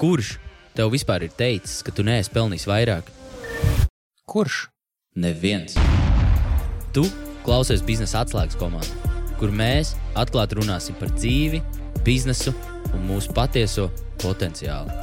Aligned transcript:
Kurš 0.00 0.38
tev 0.72 0.88
vispār 0.94 1.26
ir 1.26 1.32
teicis, 1.36 1.82
ka 1.84 1.92
tu 1.92 2.00
neesi 2.06 2.32
pelnījis 2.32 2.64
vairāk? 2.70 3.08
Kurš? 4.24 4.62
Neviens. 5.20 5.74
Tu 6.96 7.02
klausies 7.44 7.82
biznesa 7.84 8.22
atslēgas 8.24 8.56
komandā, 8.56 9.12
kur 9.36 9.52
mēs 9.52 9.92
atklāti 10.16 10.56
runāsim 10.56 10.96
par 10.96 11.12
dzīvi, 11.18 11.60
biznesu 12.06 12.54
un 12.94 13.04
mūsu 13.10 13.34
patieso 13.36 13.90
potenciālu. 14.22 14.94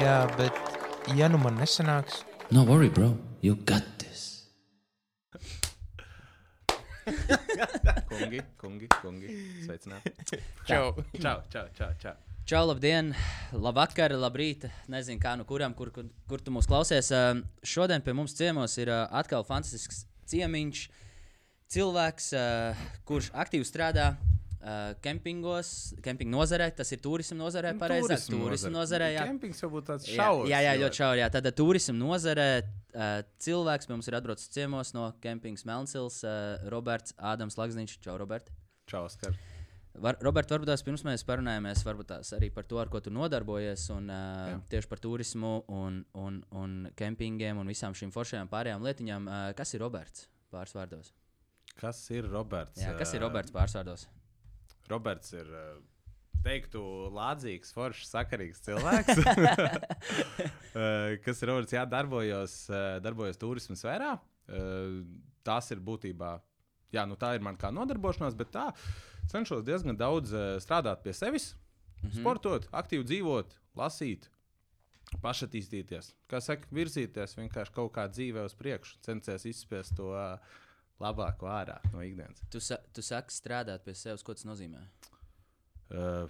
Jā, 0.00 0.16
bet 0.34 1.14
ja 1.14 1.30
nu 1.30 1.38
man 1.38 1.54
nesanāks, 1.60 2.24
No 2.50 2.64
worry, 2.64 2.88
bro. 2.88 3.16
You 3.42 3.54
got 3.54 3.84
this. 3.98 4.50
Kungi, 8.10 8.40
kungi, 8.58 8.88
kungi. 9.02 9.28
Sveicināti. 9.62 10.42
čau. 10.66 10.98
Čau, 11.14 11.38
čau, 11.46 11.66
čau. 11.78 11.94
čau. 12.02 12.29
Čau, 12.50 12.64
labdien, 12.66 13.12
labvakar, 13.54 14.10
labrīt. 14.18 14.64
Nezinu, 14.90 15.20
kā 15.22 15.36
nu 15.38 15.44
kuram, 15.46 15.70
kur, 15.78 15.92
kur, 15.94 16.08
kur 16.26 16.40
tu 16.42 16.50
mūs 16.50 16.66
klausies. 16.66 17.06
Uh, 17.14 17.44
šodien 17.62 18.02
pie 18.02 18.10
mums 18.18 18.32
ciemos 18.34 18.72
ir 18.82 18.88
uh, 18.90 19.04
atkal 19.20 19.44
fantastisks 19.46 20.00
ciemiņš, 20.32 20.80
cilvēks, 21.70 22.26
uh, 22.34 22.80
kurš 23.06 23.28
aktīvi 23.38 23.68
strādā. 23.68 24.08
Kempingos, 25.00 25.70
kempinga 26.04 26.34
nozarē, 26.34 26.66
tas 26.76 26.90
ir 26.92 26.98
turisma 27.00 27.38
nozarē, 27.38 27.70
pareizāk. 27.80 28.26
Turisma 28.28 28.72
nozarē, 28.74 29.12
jā. 29.14 29.28
Kempings 29.30 29.62
varbūt 29.64 29.86
tāds 29.92 30.10
Jā, 30.10 30.18
šaurs. 30.18 30.50
jā, 30.50 30.58
jā, 30.66 30.74
ļoti 30.82 31.00
šauri. 31.00 31.22
Jā. 31.22 31.28
Tad 31.32 31.48
turisma 31.56 31.94
nozarē 31.96 32.48
cilvēks 33.46 33.88
pie 33.88 33.94
mums 33.94 34.10
ir 34.10 34.18
atbraucis 34.18 34.50
ciemos 34.52 34.90
no 34.98 35.06
kempinga 35.22 35.70
Melnsils, 35.70 36.18
uh, 36.26 36.58
Roberts 36.74 37.14
Ādams 37.16 37.56
Lagzniņš. 37.62 37.96
Čau, 38.02 38.18
Robert! 38.20 38.50
Čau, 38.90 39.06
Oskar. 39.06 39.38
Var, 40.00 40.16
Robert, 40.24 40.48
varbūt 40.48 40.70
tās 40.70 40.82
pirms 40.84 41.02
mēs 41.04 41.24
parunājamies 41.28 41.82
varbūt 41.84 42.08
tās 42.08 42.32
arī 42.36 42.48
par 42.54 42.64
to, 42.68 42.78
ar 42.80 42.88
ko 42.92 43.02
tu 43.04 43.12
nodarbojies, 43.12 43.84
un 43.92 44.08
uh, 44.08 44.20
Jā. 44.48 44.60
tieši 44.72 44.88
par 44.88 45.02
turismu, 45.04 45.52
un, 45.76 46.00
un, 46.16 46.38
un 46.56 46.76
kempingiem 46.96 47.60
un 47.60 47.68
visām 47.68 47.96
šīm 47.96 48.12
foršajām 48.14 48.48
pārējām 48.52 48.86
lietiņām. 48.86 49.28
Uh, 49.28 49.50
kas 49.58 49.74
ir 49.76 49.84
Roberts 49.84 50.24
pāris 50.52 50.72
vārdos? 50.76 51.12
Kas 51.80 52.00
ir 52.16 52.28
Roberts? 52.32 52.80
Jā, 52.80 52.94
kas 52.98 53.12
ir 53.16 53.24
Roberts 53.24 53.52
pāris 53.54 53.76
vārdos? 53.76 54.06
Roberts 54.90 55.34
ir, 55.36 55.52
eh, 55.54 55.76
teiktu, 56.44 56.82
lādzīgs, 57.14 57.72
foršs, 57.76 58.08
sakarīgs 58.10 58.64
cilvēks. 58.64 59.20
Kas 61.24 61.42
ir 61.42 61.50
Roberts? 61.50 61.74
Jā, 61.76 61.84
darbojos, 61.88 62.54
darbojos 63.04 63.38
turismu 63.40 63.76
sfērā. 63.78 64.14
Tas 65.46 65.70
ir 65.74 65.82
būtībā, 65.84 66.32
jā, 66.92 67.06
nu 67.08 67.16
tā 67.20 67.34
ir 67.36 67.44
man 67.44 67.56
kā 67.60 67.70
nodarbošanās, 67.74 68.36
bet 68.38 68.50
tā 68.54 68.68
cenšos 69.30 69.64
diezgan 69.66 69.96
daudz 70.00 70.32
eh, 70.34 70.58
strādāt 70.62 71.02
pie 71.06 71.12
sevis, 71.16 71.54
Mhm. 72.00 72.22
sportot, 72.22 72.64
aktīvi 72.72 73.04
dzīvot, 73.04 73.50
lasīt. 73.76 74.30
Pašattīstīties, 75.20 76.12
kā 76.30 76.38
saka, 76.40 76.68
virzīties 76.72 77.34
vienkārši 77.36 77.74
kaut 77.74 77.90
kā 77.92 78.06
dzīvē 78.08 78.44
uz 78.46 78.54
priekšu, 78.54 79.00
censties 79.04 79.44
izspiest 79.50 79.96
to 79.98 80.06
uh, 80.14 80.38
labāko 81.02 81.48
ārā 81.50 81.80
no 81.92 82.00
ikdienas. 82.06 82.40
Tu, 82.48 82.60
sa 82.62 82.78
tu 82.94 83.02
saki 83.02 83.34
strādāt 83.34 83.82
pie 83.84 83.92
sevis, 83.98 84.22
ko 84.22 84.32
tas 84.38 84.46
nozīmē? 84.48 84.84
Uh, 85.90 86.28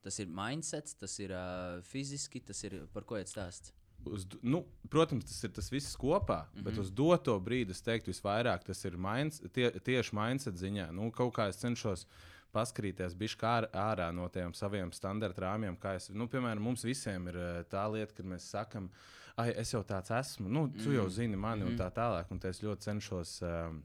Tas 0.00 0.16
ir 0.22 0.30
mindsets, 0.32 0.94
tas 0.96 1.12
ir 1.20 1.32
uh, 1.36 1.82
fiziski, 1.84 2.40
tas 2.40 2.62
ir 2.64 2.86
par 2.94 3.04
ko 3.04 3.18
iet 3.20 3.28
stāsts. 3.28 3.74
Uz, 4.04 4.26
nu, 4.42 4.64
protams, 4.90 5.24
tas 5.28 5.44
ir 5.44 5.52
tas 5.56 5.70
viss 5.72 5.96
kopā, 5.96 6.42
mm 6.42 6.58
-hmm. 6.58 6.64
bet 6.64 6.78
uz 6.78 6.90
doto 6.90 7.38
brīdi 7.40 7.70
es 7.70 7.82
teiktu, 7.82 8.10
visvairāk 8.10 8.64
tas 8.64 8.84
ir 8.84 8.96
minds, 8.96 9.42
tie, 9.52 9.70
tieši 9.70 10.14
mindset 10.16 10.54
ziņā. 10.54 10.90
Nu, 10.92 11.10
kaut 11.10 11.34
kā 11.34 11.48
es 11.48 11.56
cenšos 11.56 12.06
paskrīties 12.52 13.14
bišķi 13.14 13.46
ār, 13.46 13.68
ārā 13.72 14.10
no 14.14 14.28
tiem 14.28 14.54
saviem 14.54 14.92
standarta 14.92 15.40
rāmjiem. 15.40 15.76
kā 15.76 15.94
Es, 15.94 16.10
nu, 16.10 16.26
piemēram, 16.28 16.62
mums 16.62 16.84
visiem 16.84 17.28
ir 17.28 17.36
eh, 17.36 17.62
tā 17.70 17.86
lieta, 17.92 18.14
kad 18.14 18.26
mēs 18.26 18.50
sakām, 18.50 18.90
ah, 19.36 19.46
es 19.48 19.72
jau 19.72 19.82
tāds 19.82 20.10
esmu, 20.10 20.48
nu, 20.48 20.66
tu 20.84 20.92
jau 20.92 21.08
zini 21.08 21.36
mani 21.36 21.64
mm 21.64 21.68
-hmm. 21.68 21.72
un 21.72 21.78
tā 21.78 21.90
tālāk. 21.90 22.30
Un 22.30 22.40
es 22.42 22.62
ļoti 22.62 22.80
cenšos. 22.80 23.42
Um, 23.42 23.82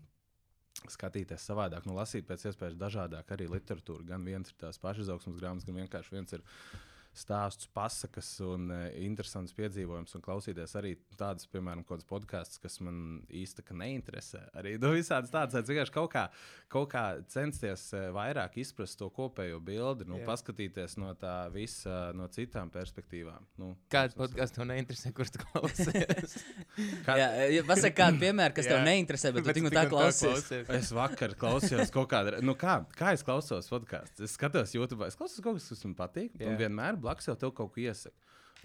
skatīties 0.92 1.46
savādāk, 1.50 1.86
nu, 1.86 1.96
lasīt 1.96 2.28
pēc 2.28 2.50
iespējas 2.50 2.76
dažādāk 2.76 3.32
arī 3.32 3.48
literatūru. 3.50 4.06
Gan 4.06 4.26
viens 4.26 4.50
ir 4.50 4.58
tās 4.60 4.78
pašizaugsmes 4.78 5.40
grāmatas, 5.40 5.66
gan 5.66 5.76
vienkārši 5.76 6.12
viens 6.12 6.34
ir 6.34 6.44
stāsts, 7.16 7.70
pasakas 7.76 8.28
un 8.44 8.68
uh, 8.74 8.86
interesants 9.02 9.54
piedzīvojums, 9.56 10.14
un 10.18 10.24
klausīties 10.26 10.74
arī 10.80 10.96
tādas, 11.18 11.48
piemēram, 11.52 11.86
kādas 11.88 12.08
podkāstus, 12.10 12.60
kas 12.64 12.80
man 12.84 13.22
īstenībā 13.32 13.78
neinteresē. 13.82 14.42
Arī 14.60 14.76
nu, 14.82 14.92
visādas 14.98 15.32
tādas, 15.34 15.56
lai 15.56 15.64
vienkārši 15.70 15.94
kaut 15.96 16.12
kā, 16.14 16.26
kaut 16.72 16.90
kā 16.92 17.04
censties 17.32 17.88
uh, 17.96 18.10
vairāk 18.16 18.58
izprast 18.62 19.00
to 19.00 19.08
kopējo 19.16 19.62
bildi, 19.64 20.08
nu, 20.10 20.20
Jā. 20.22 20.28
paskatīties 20.28 20.98
no 21.02 21.14
tā 21.20 21.36
visa, 21.54 22.12
no 22.18 22.28
citām 22.36 22.72
perspektīvām. 22.74 23.48
Nu, 23.62 23.72
Kāds 23.94 24.18
podkāsts 24.20 24.58
tev 24.58 24.68
neinteresē, 24.74 25.14
kurš 25.16 25.36
tu 25.38 25.46
klausies? 25.48 26.36
Kā- 27.08 27.16
Jā, 27.22 27.30
ja 27.54 27.64
pasaka 27.68 27.96
kādu 28.04 28.20
piemēru, 28.26 28.56
kas 28.58 28.68
tev 28.68 28.82
neinteresē, 28.86 29.32
bet, 29.36 29.46
bet 29.48 29.56
tu 29.56 29.62
tik 29.62 29.70
un 29.70 29.76
tā 29.78 29.86
klausies. 29.92 30.50
Es 30.76 30.92
vakar 30.96 31.36
klausījos 31.40 31.94
kaut 31.96 32.10
kādā, 32.12 32.42
nu 32.44 32.56
kā, 32.60 32.82
kā 33.00 33.14
es 33.16 33.24
klausos 33.26 33.70
podkāstu. 33.72 34.26
Es 34.28 34.36
skatos 34.36 34.76
YouTube, 34.76 35.08
es 35.08 35.16
klausos 35.16 35.40
kaut 35.46 35.60
kas, 35.62 35.70
kas 35.72 35.86
man 35.88 35.96
patīk. 36.00 36.36
Un 36.44 36.58
vienmēr 36.60 37.00
blakus 37.06 37.30
jau 37.32 37.38
tev 37.40 37.54
kaut 37.58 37.72
ko 37.76 37.86
iesaka. 37.86 38.18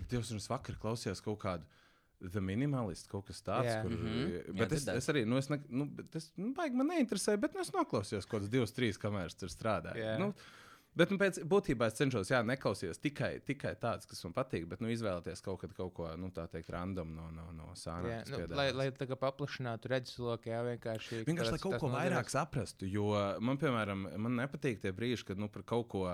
Dievs, 0.09 0.31
un 0.33 0.41
es 0.41 0.49
vakar 0.49 0.79
klausījos 0.81 1.21
kaut 1.25 1.41
kādu. 1.45 1.69
The 2.21 2.41
minimalist, 2.45 3.07
kaut 3.09 3.25
kas 3.31 3.39
tāds. 3.41 3.65
Jā. 3.65 3.79
Kur, 3.81 3.95
mm 3.97 4.25
Jā, 4.29 4.41
bet 4.59 4.73
es, 4.77 4.83
dzirdēju. 4.85 5.01
es 5.01 5.07
arī, 5.09 5.21
nu, 5.25 5.39
es, 5.41 5.47
ne, 5.49 5.57
nu, 5.73 5.87
bet 5.97 6.17
es 6.21 6.27
nu, 6.37 6.51
baigi 6.57 6.77
man 6.77 6.91
neinteresēju, 6.93 7.41
bet 7.41 7.55
nu, 7.57 7.63
es 7.65 7.71
noklausījos 7.73 8.27
kaut 8.29 8.43
kādas 8.43 8.51
divas, 8.53 8.75
trīs 8.77 8.99
kameras 9.01 9.39
tur 9.41 9.49
strādāju. 9.49 10.03
Jā. 10.05 10.19
Nu, 10.21 10.27
bet 11.01 11.15
nu, 11.15 11.17
pēc 11.23 11.39
būtībā 11.49 11.89
es 11.89 11.97
cenšos, 11.97 12.29
jā, 12.35 12.43
neklausīties 12.45 13.01
tikai, 13.01 13.31
tikai 13.49 13.73
tāds, 13.81 14.05
kas 14.11 14.21
man 14.27 14.35
patīk, 14.37 14.67
bet 14.69 14.85
nu, 14.85 14.91
izvēlēties 14.93 15.41
kaut, 15.47 15.63
kad, 15.65 15.73
kaut 15.79 15.95
ko, 15.97 16.11
nu, 16.21 16.29
tā 16.37 16.45
teikt, 16.53 16.69
random 16.77 17.15
no, 17.17 17.31
no, 17.39 17.47
no 17.57 17.71
sānām. 17.73 18.11
Jā, 18.13 18.21
kas 18.29 18.37
nu, 18.37 18.61
lai, 18.61 18.69
lai 18.83 18.89
tā 19.01 19.09
kā 19.09 19.17
paplašinātu 19.25 19.89
redzesloku, 19.95 20.53
jā, 20.53 20.61
vienkārši. 20.75 21.23
Vienkārši, 21.25 21.55
lai 21.57 21.57
tas- 21.57 21.65
kaut 21.65 21.81
ko 21.81 21.93
vairāk 21.97 22.29
saprastu. 22.37 22.85
Jo 22.99 23.15
man, 23.41 23.57
piemēram, 23.65 24.11
man 24.21 24.37
nepatīk 24.45 24.85
tie 24.85 24.93
brīži, 24.93 25.25
kad 25.33 25.41
nu, 25.41 25.49
par 25.49 25.65
kaut 25.65 25.89
ko. 25.97 26.05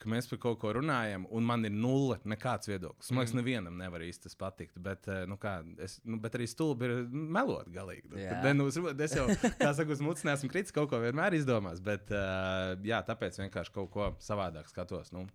Ka 0.00 0.08
mēs 0.08 0.24
par 0.30 0.38
kaut 0.40 0.56
ko 0.62 0.70
runājam, 0.72 1.26
un 1.36 1.44
man 1.44 1.64
ir 1.68 1.74
nulle, 1.76 2.16
nekāds 2.24 2.70
viedoklis. 2.70 3.10
Man 3.12 3.20
liekas, 3.26 3.34
Mm. 3.34 3.40
nevienam 3.42 3.74
nevar 3.76 4.00
īsti 4.00 4.22
tas 4.30 4.34
patikt. 4.40 4.78
Bet, 4.80 5.04
eh, 5.12 5.26
nu, 5.28 5.36
kā, 5.36 5.58
es, 5.78 5.98
nu, 6.08 6.16
bet 6.16 6.32
arī 6.38 6.46
stulbi 6.48 6.88
ir 6.88 6.94
melot 7.12 7.68
galīgi. 7.68 8.08
Nu, 8.08 8.16
Jā. 8.16 8.38
tad 8.42 8.56
nu, 8.56 8.66
es, 8.68 8.78
jau, 9.18 9.26
kā 9.60 9.74
saka, 9.76 9.90
uz 9.92 10.00
mutes 10.00 10.24
neesmu 10.24 10.48
kritis, 10.48 10.72
kaut 10.72 10.88
ko 10.88 11.02
vienmēr 11.04 11.36
izdomās. 11.36 11.82
Bet, 11.84 12.08
uh, 12.16 12.80
jā, 12.80 13.02
tāpēc 13.04 13.36
vienkārši 13.44 13.74
kaut 13.76 13.90
ko 13.92 14.08
savādāk 14.24 14.72
skatos. 14.72 15.12
Nu, 15.12 15.26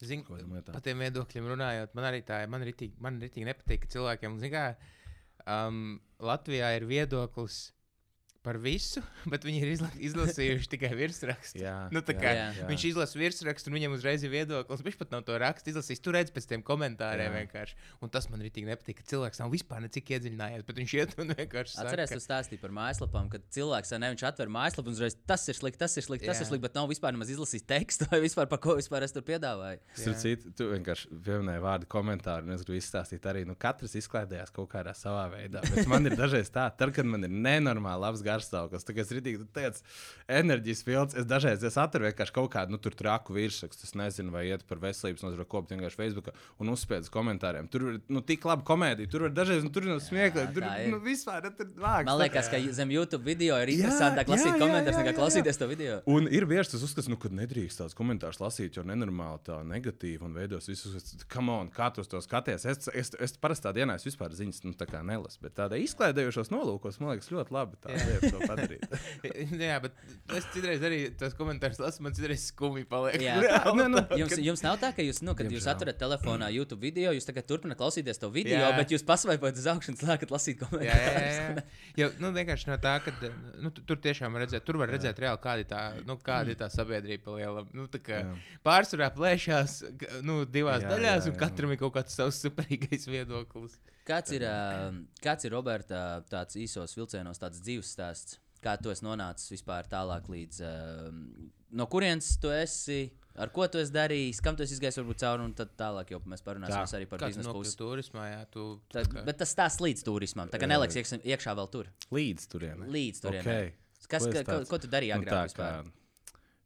Zin, 0.00 0.22
Ko 0.24 0.38
domājat 0.40 0.64
tā? 0.64 0.72
par 0.72 0.80
tiem 0.80 0.98
viedokļiem 1.04 1.46
runājot, 1.52 1.90
man 1.94 2.04
arī 2.08 2.22
tā 2.24 2.38
ir. 2.42 2.48
Man 2.48 2.62
man 3.04 3.20
ritīgi 3.20 3.44
nepatīk, 3.44 3.82
ka 3.84 3.90
cilvēkiem, 3.94 4.38
zin, 4.40 4.50
kā, 4.50 4.62
um, 5.46 6.00
Latvijā 6.24 6.70
ir 6.78 6.86
viedoklis 6.88 7.72
par 8.44 8.56
visu, 8.60 9.02
bet 9.32 9.44
viņi 9.44 9.60
ir 9.64 9.72
izla 9.74 9.90
izlasījuši 10.00 10.70
tikai 10.74 10.92
virsrakstu. 10.96 11.60
jā, 11.60 11.76
Nu, 11.94 12.02
tā 12.06 12.14
kā 12.16 12.30
Jā. 12.30 12.66
Viņš 12.68 12.84
izlasa 12.92 13.18
virsrakstu, 13.18 13.70
un 13.70 13.76
viņam 13.76 13.94
uzreiz 13.96 14.22
ir 14.24 14.32
viedoklis. 14.32 14.82
Viņš 14.86 14.96
pat 15.00 15.12
nav 15.12 15.24
to 15.26 15.36
rakstis 15.40 15.74
izlasījis. 15.74 16.02
Tur 16.04 16.16
redz 16.16 16.32
pēc 16.32 16.46
tiem 16.48 16.62
komentāriem 16.64 17.28
Jā. 17.28 17.42
vienkārši. 17.42 17.76
Un 18.00 18.12
tas 18.12 18.28
man 18.32 18.42
ritīgi 18.44 18.68
nepatīk, 18.68 19.00
ka 19.00 19.08
cilvēks 19.10 19.42
nav 19.42 19.52
vispār 19.52 19.82
necik 19.84 20.12
iedziļinājies, 20.14 20.64
bet 20.68 20.80
viņš 20.80 20.94
iet 20.96 21.16
un 21.20 21.34
vienkārši 21.34 21.80
Atcerieties, 21.82 22.14
tu 22.16 22.24
stāstīji 22.24 22.62
par 22.62 22.74
mājaslapām, 22.76 23.28
kad 23.32 23.44
cilvēks 23.52 23.92
ne, 24.00 24.12
atver 24.30 24.52
mājaslapu 24.52 24.90
un 24.90 24.96
uzreiz 24.96 25.16
tas 25.28 25.44
ir 25.50 25.58
slikti, 25.58 25.80
tas 25.82 25.96
ir 25.98 26.06
slikti, 26.06 26.28
tas 26.28 26.38
Jā. 26.38 26.46
ir 26.46 26.50
slikti, 26.50 26.64
bet 26.68 26.78
nav 26.78 26.88
vispār 26.90 27.14
nemaz 27.16 27.32
izlasījis 27.34 27.66
tekstu 27.68 28.08
vai 28.12 28.22
vispār 28.24 28.48
par 28.50 28.62
ko 28.62 28.76
vispār 28.78 29.04
es 29.06 29.14
tur 29.16 29.24
piedāvāju. 29.26 29.82
Citu, 30.20 30.52
tu 30.56 30.70
vienkārši 30.72 31.10
pieminēji 31.26 31.64
vārdu 31.64 31.88
komentāru, 31.90 32.48
un 32.48 32.56
es 32.56 32.64
gribu 32.64 32.78
izstāstīt 32.80 33.26
arī, 33.30 33.44
nu, 33.48 33.56
katrs 33.60 33.96
izklaidējās 34.00 34.54
kaut 34.54 34.70
kādā 34.72 34.94
savā 34.96 35.26
veidā. 35.32 35.62
Bet 35.74 35.88
man 35.90 36.06
ir 36.08 36.16
dažreiz 36.18 36.50
tā, 36.52 36.68
tad, 36.76 36.94
kad 36.96 37.08
man 37.08 37.26
ir 37.26 37.32
nenormāli 37.32 38.04
labs 38.04 38.24
garstāvoklis, 38.30 38.86
tad, 38.86 38.96
kad 38.96 39.04
es 39.04 39.14
ritīgi 39.18 39.46
tāds 39.54 39.84
enerģijas 40.30 40.84
pilns, 40.86 41.16
es 41.18 41.28
dažreiz 41.28 41.64
es 41.66 41.78
atveru 41.80 42.08
vienkārši 42.08 42.34
kaut 42.36 42.50
kādu, 42.54 42.74
nu, 42.74 42.80
tur 42.82 42.96
traku 42.96 43.36
virsrakstu, 43.36 43.86
es 43.88 43.96
nezinu, 43.98 44.32
vai 44.34 44.46
iet 44.48 44.64
par 44.68 44.80
veselības 44.82 45.24
nozaru 45.26 45.46
kopu 45.50 45.74
vienkārši 45.74 46.00
Facebookā 46.00 46.34
un 46.62 46.72
uzspēju 46.74 47.06
uz 47.06 47.12
komentāriem. 47.12 47.68
Tur 47.72 47.86
ir, 47.86 47.98
nu, 48.12 48.22
tik 48.26 48.46
labi 48.48 48.66
komēdija, 48.68 49.10
tur 49.10 49.26
var 49.26 49.34
dažreiz, 49.36 49.64
nu, 49.66 49.72
tur 49.74 49.86
ir 49.86 49.92
no 49.94 49.98
smieklīgi, 50.02 50.54
tur, 50.56 50.66
tā 50.66 50.76
ir. 50.84 50.92
nu, 50.94 51.00
vispār, 51.04 51.44
nu, 51.46 51.52
tur 51.58 51.70
vāks. 51.80 52.08
Man 52.08 52.20
liekas, 52.22 52.50
ka 52.52 52.60
zem 52.78 52.94
YouTube 52.94 53.26
video 53.26 53.58
ir 53.62 53.74
interesantāk 53.74 54.30
lasīt 54.30 54.56
komentārus 54.60 55.00
nekā 55.00 55.16
klausīties 55.18 55.60
to 55.60 55.70
video. 55.70 55.98
Un 56.10 56.28
ir 56.30 56.46
bieži 56.50 56.74
tas 56.74 56.86
uzskats, 56.86 57.10
nu, 57.10 57.18
ka 57.20 57.32
nedrīkst 57.34 57.82
tādus 57.82 57.98
komentārus 57.98 58.40
lasīt, 58.42 58.78
jo 58.78 58.86
nenormāli 58.86 59.42
tā 59.46 59.60
negatīvi 59.66 60.26
un 60.26 60.36
veidos 60.38 60.70
visus, 60.70 61.14
kam 61.30 61.50
on, 61.52 61.70
kā 61.74 61.90
tu 61.94 62.04
to 62.06 62.22
skaties. 62.24 62.66
Es, 62.70 62.90
es, 62.94 63.12
es 63.18 63.36
parasti 63.40 63.68
tādā 63.68 63.80
dienā 63.82 63.96
es 63.98 64.06
vispār 64.06 64.34
ziņas 64.36 64.64
nu, 64.66 64.74
tā 64.78 64.88
kā 64.90 65.02
nelasu, 65.06 65.40
bet 65.44 65.56
tādā 65.58 65.78
izklaidējušos 65.80 66.52
nolūkos 66.52 67.00
man 67.02 67.14
liekas 67.14 67.30
ļoti 67.32 67.54
labi. 67.56 67.78
Tā 67.82 67.94
Jā. 67.94 68.19
Ir 68.20 68.32
nevarēju 68.32 68.36
to 68.36 68.48
padarīt. 68.50 69.60
Jā, 69.64 69.76
bet 69.84 69.96
es 70.38 70.46
citreiz 70.54 70.84
arī 70.86 70.98
tos 71.20 71.34
komentārus 71.38 71.80
lasu, 71.82 72.02
man 72.04 72.14
citreiz 72.16 72.44
skumji 72.50 72.84
paliek. 72.90 73.16
Jā. 73.24 73.36
Reāli 73.44 73.86
nu, 73.90 74.02
tā, 74.04 74.18
Jums, 74.20 74.36
jums 74.44 74.62
nav 74.66 74.78
tā, 74.82 74.92
ka 74.96 75.04
jūs, 75.06 75.22
nu, 75.26 75.34
kad 75.38 75.48
jūs 75.48 75.60
Diemžēl. 75.64 75.74
atverat 75.74 75.98
telefonā 76.00 76.50
YouTube 76.54 76.80
video, 76.84 77.12
jūs 77.16 77.26
tagad 77.28 77.48
turpināt 77.48 77.78
klausīties 77.80 78.20
to 78.20 78.30
video, 78.34 78.58
Jā. 78.60 78.72
bet 78.78 78.92
jūs 78.94 79.04
pasvaipojat 79.08 79.60
uz 79.62 79.68
augšu 79.72 79.94
un 79.94 80.00
sākat 80.00 80.32
lasīt 80.34 80.60
Jā, 80.60 80.66
jā, 80.66 80.70
komentārus. 80.70 81.40
jā, 81.40 81.48
jā. 81.56 81.64
Jo, 82.00 82.10
nu, 82.22 82.30
vienkārši 82.36 82.70
no 82.70 82.76
tā, 82.82 82.96
ka 83.04 83.14
nu, 83.60 83.70
tu- 83.74 83.82
tur 83.88 84.00
tiešām 84.04 84.36
redzēt, 84.40 84.64
tur 84.68 84.78
var 84.80 84.92
redzēt 84.92 85.18
reāli, 85.22 85.40
kāda 85.42 85.64
ir 85.64 85.68
tā, 85.70 85.82
nu, 86.06 86.16
kāda 86.24 86.52
ir 86.54 86.58
tā 86.60 86.68
sabiedrība 86.72 87.36
liela. 87.38 87.64
Nu, 87.76 87.86
tā 87.90 87.98
kā 88.04 88.20
Jā. 88.22 88.34
pārsvarā 88.66 89.10
plēšās 89.16 89.78
nu, 90.26 90.42
divās 90.46 90.84
Jā, 90.84 90.92
daļās, 90.94 91.24
jā, 91.26 91.32
un 91.32 91.36
jā. 91.36 91.40
katram 91.44 91.72
ir 91.74 91.80
kaut 91.80 91.94
kāds 91.98 92.14
savs 92.18 92.38
superīgais 92.44 93.08
viedoklis. 93.10 93.78
Kāds 94.10 94.34
ir, 94.34 94.44
kāds 95.22 95.46
ir 95.46 95.54
Roberta 95.54 96.00
tāds 96.30 96.58
īsos 96.58 96.96
vilcienos, 96.98 97.38
tāds 97.40 97.62
dzīves 97.62 97.94
stāsts? 97.96 98.38
Kā 98.60 98.74
tu 98.76 98.90
esi 98.92 99.06
nonācis 99.06 99.48
vispār 99.54 99.86
tālāk 99.88 100.26
līdz, 100.28 100.58
no 101.78 101.86
kurienes 101.88 102.34
tu 102.42 102.50
esi, 102.52 103.06
ar 103.40 103.48
ko 103.54 103.64
tu 103.72 103.78
esi 103.80 103.94
darījis, 103.94 104.40
kam 104.44 104.56
tu 104.58 104.64
esi 104.66 104.74
izgājis 104.76 104.98
varbūt 105.00 105.22
cauri, 105.22 105.46
un 105.48 105.54
tad 105.56 105.72
tālāk 105.80 106.12
jau 106.12 106.20
mēs 106.28 106.42
parunāsim 106.44 106.82
Tā. 106.82 106.98
arī 106.98 107.06
par 107.08 107.22
biznesa 107.24 107.54
pusi. 107.56 107.76
turismā, 107.80 108.26
jā, 108.34 108.42
tu. 108.52 108.64
Tad, 108.92 109.08
bet 109.24 109.38
tas 109.40 109.54
stāsts 109.54 109.80
līdz 109.84 110.04
turismam, 110.04 110.50
tā 110.52 110.60
kā 110.60 110.68
neliks 110.68 110.98
iekš- 111.00 111.22
iekšā 111.24 111.54
vēl 111.56 111.70
tur. 111.72 111.88
Līdz 112.12 112.50
turienei. 112.52 112.90
Līdz 112.98 113.22
turienei. 113.24 113.56
Okay. 113.70 113.72
Kas, 114.10 114.26
ka, 114.26 114.42
ko, 114.44 114.58
ko 114.66 114.78
tu 114.82 114.88
darīji 114.90 115.14
Nu, 115.14 115.22
agrāk 115.22 115.32
tā 115.32 115.42
vispār? 115.48 115.84
kā 115.86 115.99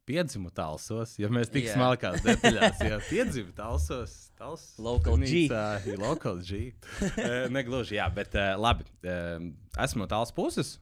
Piedzimu 0.05 0.51
talsos, 0.53 1.15
ja 1.17 1.31
mēs 1.33 1.49
tik 1.49 1.65
Jā. 1.65 1.73
smalkās 1.79 2.21
detaļās, 2.27 2.81
jau 2.85 3.01
piedzimu 3.09 3.55
talsos. 3.57 4.13
Tals, 4.35 4.65
Local 4.83 5.15
G. 5.23 5.45
G. 5.47 5.95
Local 5.97 6.41
G. 6.43 6.73
Eh, 7.25 7.45
Negluži, 7.49 7.95
jā, 7.97 8.05
bet 8.13 8.35
uh, 8.35 8.51
labi. 8.59 8.83
Uh, 8.99 9.47
esmu 9.81 10.03
no 10.03 10.09
tāls 10.11 10.33
puses. 10.35 10.75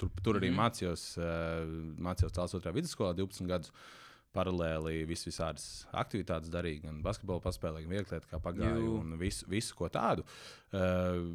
Tur, 0.00 0.08
tur 0.24 0.40
arī 0.40 0.48
mm. 0.50 0.56
mācījos, 0.58 1.04
uh, 1.20 1.68
mācījos 2.02 2.34
tāls 2.34 2.56
otrā 2.56 2.72
vidusskolā, 2.74 3.12
12 3.18 3.46
gadus. 3.50 3.74
Paralēli 4.34 5.04
vis 5.06 5.22
visādas 5.28 5.84
aktivitātes 5.94 6.50
darīju, 6.50 6.88
gan 6.88 6.96
basketbolu 7.04 7.44
paspēlēju, 7.44 7.86
gan 7.86 7.94
viegli 7.94 8.32
kā 8.32 8.40
pagāju, 8.42 8.80
Jū. 8.82 8.96
un 9.04 9.14
visu, 9.20 9.46
visu 9.52 9.76
ko 9.78 9.86
tādu. 9.92 10.24
Uh, 10.74 11.28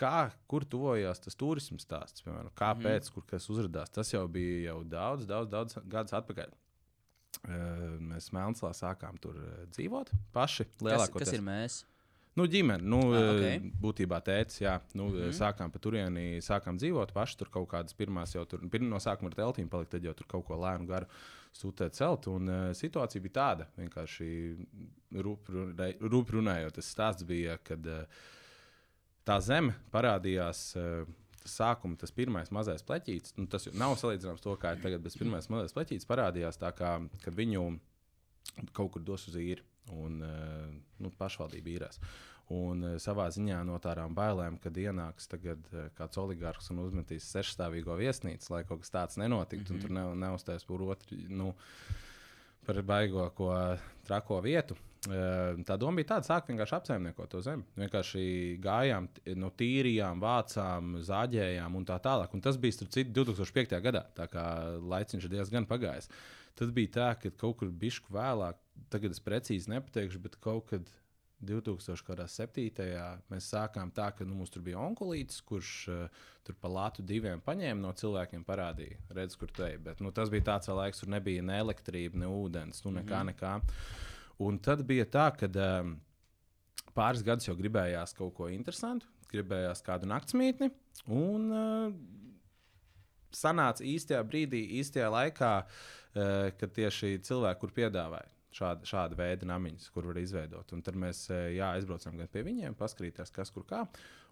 kā, 0.00 0.30
kur 0.50 0.64
tuvojās 0.68 1.22
tas 1.22 1.36
turisms 1.38 1.84
stāsts, 1.86 2.24
piemēram, 2.24 2.50
kāpēc, 2.58 3.06
mm. 3.06 3.14
kur 3.14 3.26
kas 3.28 3.48
uzrādījās. 3.52 3.92
Tas 3.94 4.12
jau 4.14 4.24
bija 4.32 4.70
jau 4.70 4.80
daudz, 4.88 5.28
daudz, 5.28 5.52
daudz 5.52 5.78
gadus 5.84 6.16
atpakaļ. 6.20 6.56
Uh, 7.40 7.94
mēs 8.10 8.32
Melnslā 8.34 8.72
sākām 8.76 9.16
tur 9.22 9.38
uh, 9.38 9.62
dzīvot 9.72 10.10
paši. 10.34 10.66
Kas, 10.72 10.84
Lielākoties. 10.88 11.30
kas 11.30 11.36
ir 11.38 11.44
mēs? 11.46 11.78
Nu, 12.38 12.46
ģimene, 12.46 12.86
nu, 12.86 12.98
Ah, 13.10 13.30
ok. 13.32 13.38
okay. 13.40 13.70
būtībā 13.82 14.20
tēvs, 14.22 14.60
jā, 14.62 14.76
nu, 14.94 15.08
mm. 15.08 15.16
-hmm. 15.16 15.36
sākām 15.36 15.72
pa 15.72 15.80
turieni, 15.82 16.40
sākām 16.44 16.78
dzīvot 16.78 17.12
paši. 17.14 17.38
Tur 17.40 17.50
kaut 17.50 17.68
kādas 17.72 17.96
pirmās 17.96 18.34
jau 18.34 18.44
tur, 18.46 18.62
pirmā 18.70 18.88
no 18.92 19.00
sākuma 19.02 19.32
ar 19.32 19.38
teltīm 19.38 19.68
palika, 19.68 19.96
tad 19.96 20.04
jau 20.06 20.14
tur 20.14 20.28
kaut 20.30 20.46
ko 20.46 20.58
lēnu 20.58 20.86
garu 20.86 21.06
sūtīt 21.56 21.96
celt. 21.98 22.28
Un 22.30 22.48
uh, 22.48 22.66
situācija 22.76 23.22
bija 23.22 23.36
tāda, 23.40 23.66
vienkārši 23.78 24.28
rūp 25.16 26.36
runājot, 26.36 26.76
tas 26.78 26.92
stāsts 26.94 27.26
bija, 27.26 27.58
kad 27.66 27.86
uh, 27.86 28.04
tā 29.24 29.40
zeme 29.44 29.76
parādījās. 29.94 30.68
Uh, 30.76 31.16
Tas 31.40 31.54
sākuma, 31.56 31.96
tas 31.96 32.12
pirmais 32.12 32.50
mazais 32.52 32.82
pleķītis, 32.84 33.32
nu, 33.38 33.46
tas 33.48 33.64
nav 33.72 33.94
salīdzināms 33.96 34.42
to, 34.44 34.52
kā 34.60 34.74
ir 34.74 34.82
tagad, 34.82 35.00
bet 35.00 35.14
pirmais 35.16 35.46
mazais 35.48 35.72
pleķītis 35.72 36.08
parādījās 36.08 36.60
tā, 36.60 36.68
kā, 36.76 36.98
kad 37.24 37.36
viņu 37.36 37.62
kaut 38.76 38.92
kur 38.92 39.04
dos 39.06 39.24
uz 39.30 39.38
īri 39.40 39.64
un 39.96 40.20
uh, 40.20 40.66
nu, 41.00 41.12
pašvaldība 41.16 41.72
īrēs. 41.72 42.00
Un 42.52 42.84
uh, 42.84 42.98
savā 43.00 43.30
ziņā 43.32 43.62
no 43.64 43.78
tādām 43.80 44.12
bailēm, 44.16 44.58
kad 44.60 44.76
ienāks 44.76 45.30
tagad, 45.32 45.64
kāds 45.96 46.20
oligārks 46.20 46.68
un 46.74 46.84
uzmetīs 46.84 47.30
sešstāvīgo 47.32 47.96
viesnīcu, 47.96 48.52
lai 48.52 48.62
kaut 48.68 48.84
kas 48.84 48.92
tāds 48.92 49.20
nenotiktu, 49.22 49.72
mm 49.72 49.80
-hmm. 49.80 49.80
un 49.80 49.88
tur 49.88 49.96
ne, 49.96 50.26
neuztais 50.26 50.68
par 50.68 50.86
otru, 50.92 51.16
nu, 51.40 51.54
par 52.66 52.82
baigo 52.82 53.30
ko 53.30 53.50
trako 54.04 54.40
vietu. 54.44 54.76
Uh, 55.08 55.56
tā 55.64 55.78
doma 55.80 55.96
bija 55.96 56.10
tāda, 56.10 56.26
sākt 56.28 56.50
vienkārši 56.50 56.74
apsaimniekot 56.76 57.30
to 57.32 57.38
zemi. 57.40 57.64
Vienkārši 57.80 58.24
gājām, 58.60 59.06
nu, 59.40 59.48
tīrījām, 59.56 60.20
vācām, 60.20 60.98
zāģējām 61.08 61.78
un 61.78 61.86
tā 61.88 61.96
tālāk. 62.04 62.34
Un 62.36 62.42
tas 62.44 62.58
bija 62.60 62.76
citu 62.84 63.24
2005. 63.24 63.78
gadā, 63.80 64.02
tā 64.18 64.26
kā 64.28 64.44
laiciņš 64.76 65.24
ir 65.24 65.32
diezgan 65.38 65.64
pagājis. 65.70 66.10
Tad 66.60 66.74
bija 66.76 66.92
tā, 66.98 67.08
ka 67.22 67.30
kaut 67.40 67.56
kur 67.62 67.70
bišku 67.72 68.12
vēlāk, 68.12 68.58
tagad 68.92 69.14
es 69.16 69.22
precīzi 69.24 69.72
nepateikšu, 69.72 70.20
bet 70.20 70.36
kaut 70.44 70.68
kad 70.74 70.92
2007. 71.40 73.24
mēs 73.32 73.48
sākām 73.54 73.88
tā, 73.96 74.10
ka 74.12 74.26
nu, 74.28 74.34
mums 74.36 74.52
tur 74.52 74.60
bija 74.66 74.82
onkulīts, 74.84 75.40
kurš 75.48 75.70
uh, 75.88 76.22
tur 76.44 76.56
pa 76.60 76.68
latu 76.68 77.00
diviem 77.06 77.40
paņēma 77.44 77.80
no 77.80 77.92
cilvēkiem, 77.96 78.44
parādīja, 78.44 78.98
redz, 79.16 79.38
kur 79.40 79.48
te 79.48 79.72
ir. 79.74 79.80
Bet 79.84 80.04
nu, 80.04 80.12
tas 80.12 80.28
bija 80.32 80.50
tāds 80.52 80.68
laiks, 80.68 81.00
kur 81.00 81.12
nebija 81.16 81.40
ne 81.46 81.56
elektrība, 81.64 82.20
ne 82.20 82.28
ūdens, 82.28 82.84
nu 82.84 82.92
nekā, 83.00 83.22
Mhm. 83.24 83.32
nekā. 83.32 83.54
Un 84.40 84.58
tad 84.64 84.82
bija 84.88 85.06
tā, 85.10 85.26
ka 85.36 85.50
um, 85.50 85.94
pāris 86.96 87.24
gadus 87.26 87.48
jau 87.48 87.56
gribējās 87.58 88.16
kaut 88.16 88.32
ko 88.38 88.48
interesantu, 88.52 89.08
gribējās 89.30 89.84
kādu 89.86 90.08
naktsmītni. 90.10 90.70
Un 91.12 91.46
uh, 91.52 91.94
sanāca 93.36 93.84
īstajā 93.86 94.20
brīdī, 94.26 94.62
īstajā 94.80 95.10
laikā, 95.12 95.54
uh, 95.64 96.50
kad 96.60 96.76
tieši 96.78 97.18
cilvēki, 97.26 97.60
kur 97.62 97.74
piedāvāja 97.76 98.30
šādu, 98.54 98.88
šādu 98.88 99.18
veidu 99.18 99.48
namiņus, 99.50 99.90
kur 99.94 100.08
var 100.10 100.18
izveidot. 100.20 100.72
Un 100.74 100.82
tad 100.86 100.98
mēs 100.98 101.26
jā, 101.30 101.72
aizbraucām 101.76 102.18
gan 102.18 102.30
pie 102.32 102.42
viņiem, 102.46 102.76
paskatīties, 102.78 103.32
kas 103.34 103.52
kur 103.54 103.66
kā, 103.68 103.84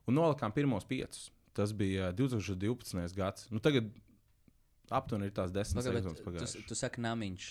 un 0.09 0.19
nolikām 0.19 0.55
pirmos 0.57 0.89
piecus. 0.89 1.29
Tas 1.57 1.73
bija 1.75 2.13
2012. 2.15 3.17
gads. 3.19 3.49
Nu, 3.51 3.63
tagad 3.63 3.89
aptuveni 4.95 5.29
ir 5.29 5.35
tās 5.37 5.53
desmit 5.55 5.85
sezonas 5.85 6.05
bet 6.05 6.21
tu, 6.21 6.27
pagājušas. 6.29 6.69
tu 6.69 6.79
saki 6.79 7.03
namiņš. 7.05 7.49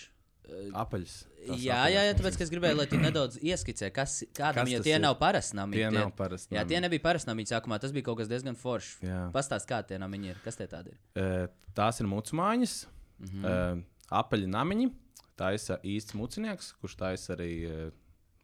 Apaļs. 0.78 1.14
Jā, 1.62 1.78
jā, 1.92 2.02
jā, 2.08 2.14
tāpēc 2.18 2.40
es 2.44 2.50
gribēju, 2.52 2.76
lai 2.80 2.86
tu 2.90 2.96
nedaudz 3.00 3.38
ieskicē, 3.40 3.90
kas 3.94 4.18
kādam, 4.36 4.64
Kas 4.64 4.72
jo 4.72 4.80
tie 4.82 4.94
ir? 4.96 5.00
nav 5.00 5.16
parasti 5.20 5.56
namiņi. 5.56 5.80
Tie 5.80 5.90
nav 5.94 6.10
parasti. 6.18 6.54
Jā, 6.56 6.64
tie 6.68 6.80
nebija 6.80 7.04
parasti 7.04 7.30
namiņi 7.30 7.52
sākumā, 7.52 7.78
tas 7.80 7.92
bija 7.92 8.04
kaut 8.08 8.18
kas 8.18 8.28
diezgan 8.28 8.56
foršs. 8.58 8.98
Pastāst, 9.34 9.68
kā 9.70 9.82
tie 9.86 9.98
namiņi 10.02 10.32
ir, 10.34 10.40
kas 10.44 10.56
tie 10.60 10.66
tādi 10.66 10.94
ir. 10.94 10.98
Eh, 11.16 11.46
Tās 11.78 12.00
ir 12.00 12.06
mucu 12.10 12.34
mājas, 12.34 12.86
Mhm. 13.20 13.38
mm 13.38 13.44
-hmm. 13.44 13.82
apaļi 14.10 14.46
namiņi. 14.46 14.90
Tā 15.38 15.52
ir 15.54 15.78
īsts 15.84 16.14
mucinieks, 16.14 16.72
kurš 16.80 16.96
taisa 16.96 17.36
arī 17.36 17.52
uh, 17.66 17.92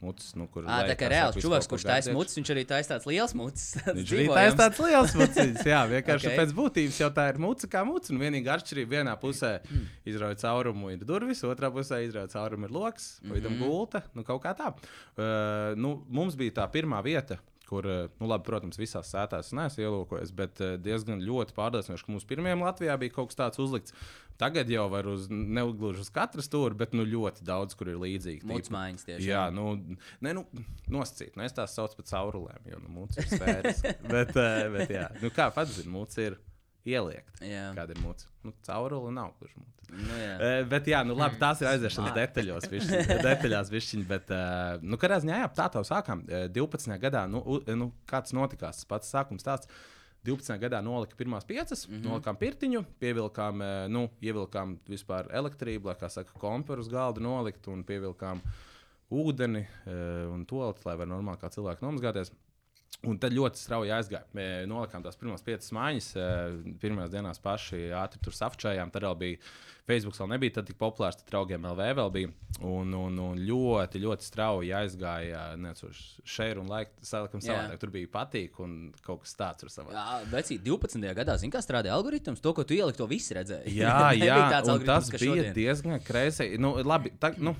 mucus. 0.04 0.30
Nu, 0.38 0.46
kur 0.52 0.66
Ā, 0.68 0.82
tā 0.90 0.94
kā 1.00 1.08
reāls 1.10 1.38
čuvaks, 1.40 1.68
kurš 1.70 1.86
taisa 1.88 2.12
mucis, 2.14 2.36
viņš 2.38 2.50
arī 2.54 2.64
taisa 2.68 2.92
tāds 2.94 3.08
liels 3.08 3.32
tāds 3.32 3.64
Viņš 3.98 4.12
arī 4.18 4.26
taisa 4.30 4.56
tāds 4.60 4.82
liels 4.84 5.14
mucis. 5.18 5.64
Jā, 5.72 5.80
vienkārši 5.90 6.28
Ok. 6.28 6.32
okay. 6.34 6.38
pēc 6.42 6.54
būtības 6.60 7.00
jau 7.02 7.10
tā 7.16 7.24
ir 7.32 7.40
muca 7.42 7.70
kā 7.72 7.84
muca. 7.88 8.12
Un 8.14 8.20
vienīgā 8.22 8.58
atšķirība 8.58 8.98
vienā 9.00 9.16
pusē 9.22 9.54
Hmm. 9.64 9.88
izrauj 10.06 10.36
caurumu 10.44 10.92
ir 10.92 11.02
durvis, 11.08 11.40
otrā 11.48 11.72
pusē 11.72 12.02
izrauj 12.04 12.28
caurumu 12.36 12.68
ir 12.68 12.76
lokus, 12.76 13.08
vai 13.24 13.40
tam 13.40 13.56
Mhm. 13.56 13.64
gulta. 13.64 14.02
Nu, 14.14 14.22
kaut 14.22 14.42
kā 14.44 14.52
tā. 14.54 14.70
Uh, 15.16 15.74
nu, 15.78 16.04
mums 16.08 16.36
bija 16.36 16.50
tā 16.60 16.68
pirmā 16.70 17.00
vieta. 17.02 17.38
Kur, 17.68 17.86
uh, 17.88 18.10
nu, 18.20 18.28
labi, 18.28 18.44
protams, 18.44 18.76
visās 18.80 19.08
sētās 19.14 19.48
es 19.48 19.56
neesmu 19.56 19.86
ielūkojis, 19.86 20.34
bet 20.36 20.60
uh, 20.60 20.74
diezgan 20.80 21.22
ļoti 21.24 21.56
pārliecinoši, 21.56 22.04
ka 22.04 22.12
mums 22.12 22.28
pirmajam 22.28 22.64
Latvijā 22.66 22.96
bija 23.00 23.14
kaut 23.14 23.32
kas 23.32 23.40
tāds 23.40 23.62
uzlikts. 23.62 23.96
Tagad 24.40 24.68
jau 24.68 24.88
var 24.90 25.06
uz, 25.06 25.28
neugluži 25.30 26.02
uz 26.02 26.10
katru 26.12 26.42
stūri, 26.42 26.74
bet 26.78 26.94
nu, 26.96 27.06
ļoti 27.06 27.44
daudz, 27.46 27.76
kur 27.78 27.92
ir 27.92 28.00
līdzīgi. 28.02 28.42
Mājiņas 28.74 29.06
tieši. 29.06 29.28
Jā, 29.30 29.44
nu, 29.54 29.76
ne, 30.24 30.32
nu 30.34 30.42
nosacīt. 30.90 31.36
Nu, 31.38 31.44
es 31.46 31.54
tās 31.54 31.76
saucu 31.78 32.00
par 32.00 32.08
caurulēm, 32.10 32.66
jo 32.72 32.80
nu, 32.82 32.90
mūcis 32.96 33.22
ir 33.22 33.30
sfēras. 33.30 33.84
bet, 34.14 34.34
uh, 34.34 34.64
bet, 34.74 34.90
jā, 34.90 35.06
nu, 35.22 35.30
kā 35.34 35.48
pats 35.54 35.78
zina, 35.78 35.92
mūcis 35.94 36.24
ir 36.26 36.40
ieliekt. 36.88 37.40
jā. 37.44 37.70
Kāda 37.76 37.96
ir 37.96 38.02
mūcis? 38.04 38.28
Nu, 38.44 38.52
caurule 38.66 39.12
nav 39.14 39.32
gluži 39.38 39.56
mūcis. 39.56 39.88
Nu, 39.94 40.18
jā. 40.18 40.36
Uh, 40.36 40.60
bet, 40.72 40.90
jā, 40.90 41.00
nu, 41.06 41.16
labi, 41.18 41.38
tās 41.40 41.62
ir 41.62 41.70
aiziešanas 41.70 42.14
detaļos, 42.16 42.68
višķiņ, 42.72 43.10
detaļās, 43.28 43.72
višķiņ, 43.74 44.06
bet, 44.10 44.32
uh, 44.34 44.84
nu, 44.84 45.00
kādā 45.00 45.20
ziņā, 45.24 45.42
jā, 45.44 45.50
tā 45.56 45.68
jau 45.78 45.84
sākām. 45.88 46.24
Uh, 46.28 46.46
12. 46.52 46.96
gadā, 47.02 47.26
nu, 47.30 47.42
u, 47.44 47.60
nu, 47.78 47.90
kāds 48.10 48.36
notikās, 48.36 48.82
tas 48.82 48.90
pats 48.90 49.12
sākums 49.14 49.46
tāds. 49.46 49.70
12. 50.24 50.56
gadā 50.56 50.80
nolika 50.80 51.16
pirmās 51.18 51.44
piecas, 51.44 51.86
mm 51.86 51.94
-hmm. 51.94 52.04
nolikām 52.08 52.36
pirtiņu, 52.40 52.84
pievilkām, 52.98 53.62
eh, 53.62 53.88
nu, 53.88 54.08
ievilkām 54.22 54.78
vispār 54.88 55.28
elektrību, 55.30 55.90
lai, 55.90 55.94
kā 56.00 56.08
saka, 56.08 56.32
komperu 56.40 56.80
uz 56.80 56.88
galda 56.88 57.20
nolikt 57.20 57.68
un 57.68 57.84
pievilkām 57.84 58.40
ūdeni 59.10 59.66
eh, 59.86 60.32
un 60.32 60.46
to, 60.46 60.74
lai 60.84 60.96
var 60.96 61.06
normāli 61.06 61.40
kā 61.40 61.50
cilvēki 61.50 61.84
nomazgāties. 61.84 62.32
Un 63.04 63.18
tad 63.20 63.34
ļoti 63.36 63.60
strauji 63.60 63.92
aizgāja. 63.92 64.24
Mēs 64.36 64.64
nolikām 64.70 65.02
tās 65.04 65.18
pirmās 65.20 65.42
piecas 65.44 65.68
mājas. 65.76 66.12
eh, 66.16 66.54
Pirmās 66.80 67.10
dienās 67.12 67.40
paši 67.42 67.90
ātri 67.92 68.20
tur 68.24 68.32
safčējām. 68.32 68.92
Tad 68.94 69.04
vēl 69.04 69.16
bija 69.20 69.40
Facebook, 69.84 70.16
vēl 70.16 70.30
nebija 70.32 70.62
tik 70.64 70.78
populārs, 70.80 71.18
tad 71.18 71.28
draugiem 71.28 71.66
LV 71.68 71.88
vēl 71.98 72.12
bija. 72.14 72.30
Un, 72.64 72.94
un, 72.96 73.18
un 73.20 73.42
ļoti, 73.44 74.00
ļoti 74.00 74.24
strauji 74.24 74.72
aizgāja. 74.72 75.42
Šeit 76.24 76.56
un 76.56 76.70
laikam 76.72 77.04
salikam 77.04 77.44
savādāk. 77.44 77.82
Tur 77.82 77.92
bija 77.92 78.08
patīk 78.14 78.56
un 78.64 78.78
kaut 79.04 79.26
kas 79.26 79.36
tāds 79.36 79.66
ar 79.66 79.74
savādāk. 79.74 79.98
Jā, 80.00 80.22
vecī, 80.32 80.58
12. 80.64 81.04
gadā, 81.20 81.36
zini, 81.42 81.52
kā 81.52 81.60
strādāja 81.60 81.98
algoritms. 81.98 82.40
To, 82.40 82.54
ko 82.56 82.64
tu 82.64 82.78
ieliki, 82.78 83.02
to 83.02 83.10
visi 83.10 83.36
redzēja. 83.36 83.68
Jā, 83.68 83.98
jā 84.30 84.40
tas 84.62 85.12
bija 85.12 85.26
šodien. 85.26 85.52
diezgan 85.60 86.00
kreisi. 86.00 86.54
Nu, 86.56 86.76
labi, 86.80 87.12
tā, 87.20 87.34
nu, 87.36 87.52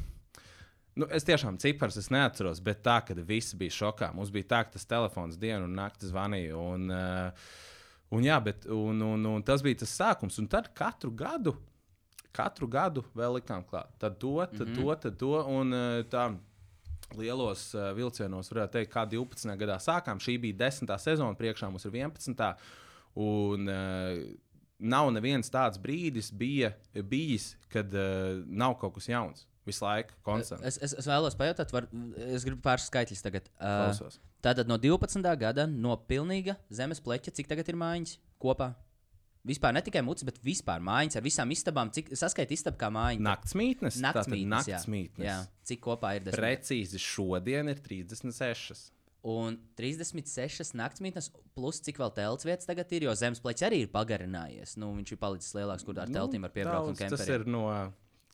nu, 0.97 1.09
es 1.11 1.27
tiešām 1.27 1.59
ciparus 1.63 1.97
es 2.01 2.11
neatceros, 2.15 2.63
bet 2.65 2.83
tā, 2.87 3.01
ka 3.07 3.15
visi 3.15 3.57
bija 3.57 3.71
šokā. 3.71 4.13
Mums 4.15 4.33
bija 4.35 4.51
tā, 4.55 4.65
ka 4.65 4.77
tas 4.77 4.87
telefons 4.87 5.39
dienu 5.41 5.69
un 5.69 5.79
nakti 5.79 6.11
zvanīja. 6.11 6.57
Un, 6.57 6.91
uh, 6.91 7.47
Un, 8.15 8.23
jā, 8.23 8.37
bet, 8.43 8.67
un, 8.71 9.01
un, 9.03 9.27
un 9.27 9.45
tas 9.47 9.63
bija 9.65 9.81
tas 9.83 9.95
sākums. 9.99 10.39
Un 10.39 10.49
tad 10.51 10.71
katru 10.77 11.11
gadu, 11.17 11.55
katru 12.35 12.69
gadu 12.71 13.05
vēl 13.17 13.41
likām 13.41 13.65
klāt. 13.67 13.95
Tad 13.99 14.19
to, 14.23 14.37
tad 14.45 14.69
mm 14.69 14.75
-hmm. 14.75 14.83
to, 14.83 14.95
tad 15.03 15.19
to. 15.19 15.33
Un 15.59 15.73
eh, 15.75 16.05
tā 16.11 16.37
lielos 17.17 17.75
uh, 17.75 17.93
vilcienos 17.95 18.51
varētu 18.51 18.73
teikt, 18.73 18.93
kā 18.93 19.07
12. 19.07 19.57
gadā 19.57 19.77
sākām. 19.79 20.19
Šī 20.19 20.41
bija 20.41 20.57
10. 20.57 20.99
sezona, 20.99 21.35
priekšā 21.35 21.71
mums 21.71 21.85
ir 21.85 21.93
11. 21.93 22.55
Un 23.15 23.69
nav 24.79 25.13
neviens 25.13 25.51
tāds 25.51 25.79
brīdis 25.79 26.33
bija, 26.33 26.73
bijis, 26.93 27.57
kad 27.69 27.95
uh, 27.95 28.43
nav 28.47 28.79
kaut 28.79 28.95
kas 28.95 29.09
jauns. 29.09 29.47
Visu 29.65 29.85
laiku, 29.85 30.13
konstants. 30.27 30.65
Es, 30.69 30.77
es, 30.85 30.95
es 31.01 31.07
vēlos 31.09 31.37
pajautāt, 31.41 31.71
var, 31.73 31.87
es 32.29 32.45
gribu 32.45 32.61
pāris 32.65 32.85
skaitļus 32.91 33.25
tagad. 33.25 33.47
Uh, 33.57 33.87
Klausos. 33.87 34.19
tātad 34.45 34.69
no 34.69 34.77
12. 34.81 35.25
gada, 35.41 35.65
no 35.69 35.97
pilnīga 36.09 36.59
zemes 36.69 37.01
pleķa, 37.05 37.33
cik 37.39 37.49
tagad 37.49 37.71
ir 37.73 37.79
mājiņas 37.81 38.19
kopā? 38.45 38.75
Vispār 39.45 39.75
ne 39.77 39.83
tikai 39.85 40.01
mucis, 40.05 40.25
bet 40.25 40.39
vispār 40.45 40.81
mājiņas 40.85 41.19
ar 41.21 41.25
visām 41.25 41.51
istabām. 41.53 41.91
Cik 41.93 42.15
saskaita 42.17 42.57
istabu 42.57 42.81
kā 42.81 42.89
mājiņa? 42.93 43.25
Naktsmītnes. 43.27 43.99
Naktsmītnes, 44.01 44.69
jā. 44.69 44.79
naktsmītnes. 44.79 45.27
Jā, 45.27 45.39
cik 45.69 45.83
kopā 45.85 46.15
ir 46.17 46.25
desmit? 46.25 46.41
Precīzi 46.41 47.01
šodien 47.01 47.69
ir 47.73 47.83
36. 47.85 48.87
Un 49.25 49.59
36 49.81 50.75
naktsmītnes, 50.77 51.31
plus 51.57 51.81
cik 51.85 52.01
vēl 52.01 52.11
telts 52.17 52.45
vietas 52.45 52.69
tagad 52.69 52.91
ir, 52.93 53.07
jo 53.09 53.13
zemes 53.17 53.41
pleķis 53.45 53.69
arī 53.69 53.83
ir 53.85 53.93
pagarinājies. 53.93 54.75
Nu, 54.81 54.91
viņš 54.97 55.13
ir 55.13 55.21
palicis 55.21 55.57
lielāks, 55.57 55.85
kur 55.85 56.01
ar 56.01 56.13
teltīm 56.13 56.45
var 56.45 56.53
piebraukt 56.53 56.93
Nu, 56.93 56.97
daudz 57.01 57.17
Tas 57.17 57.33
ir 57.33 57.47
no. 57.49 57.65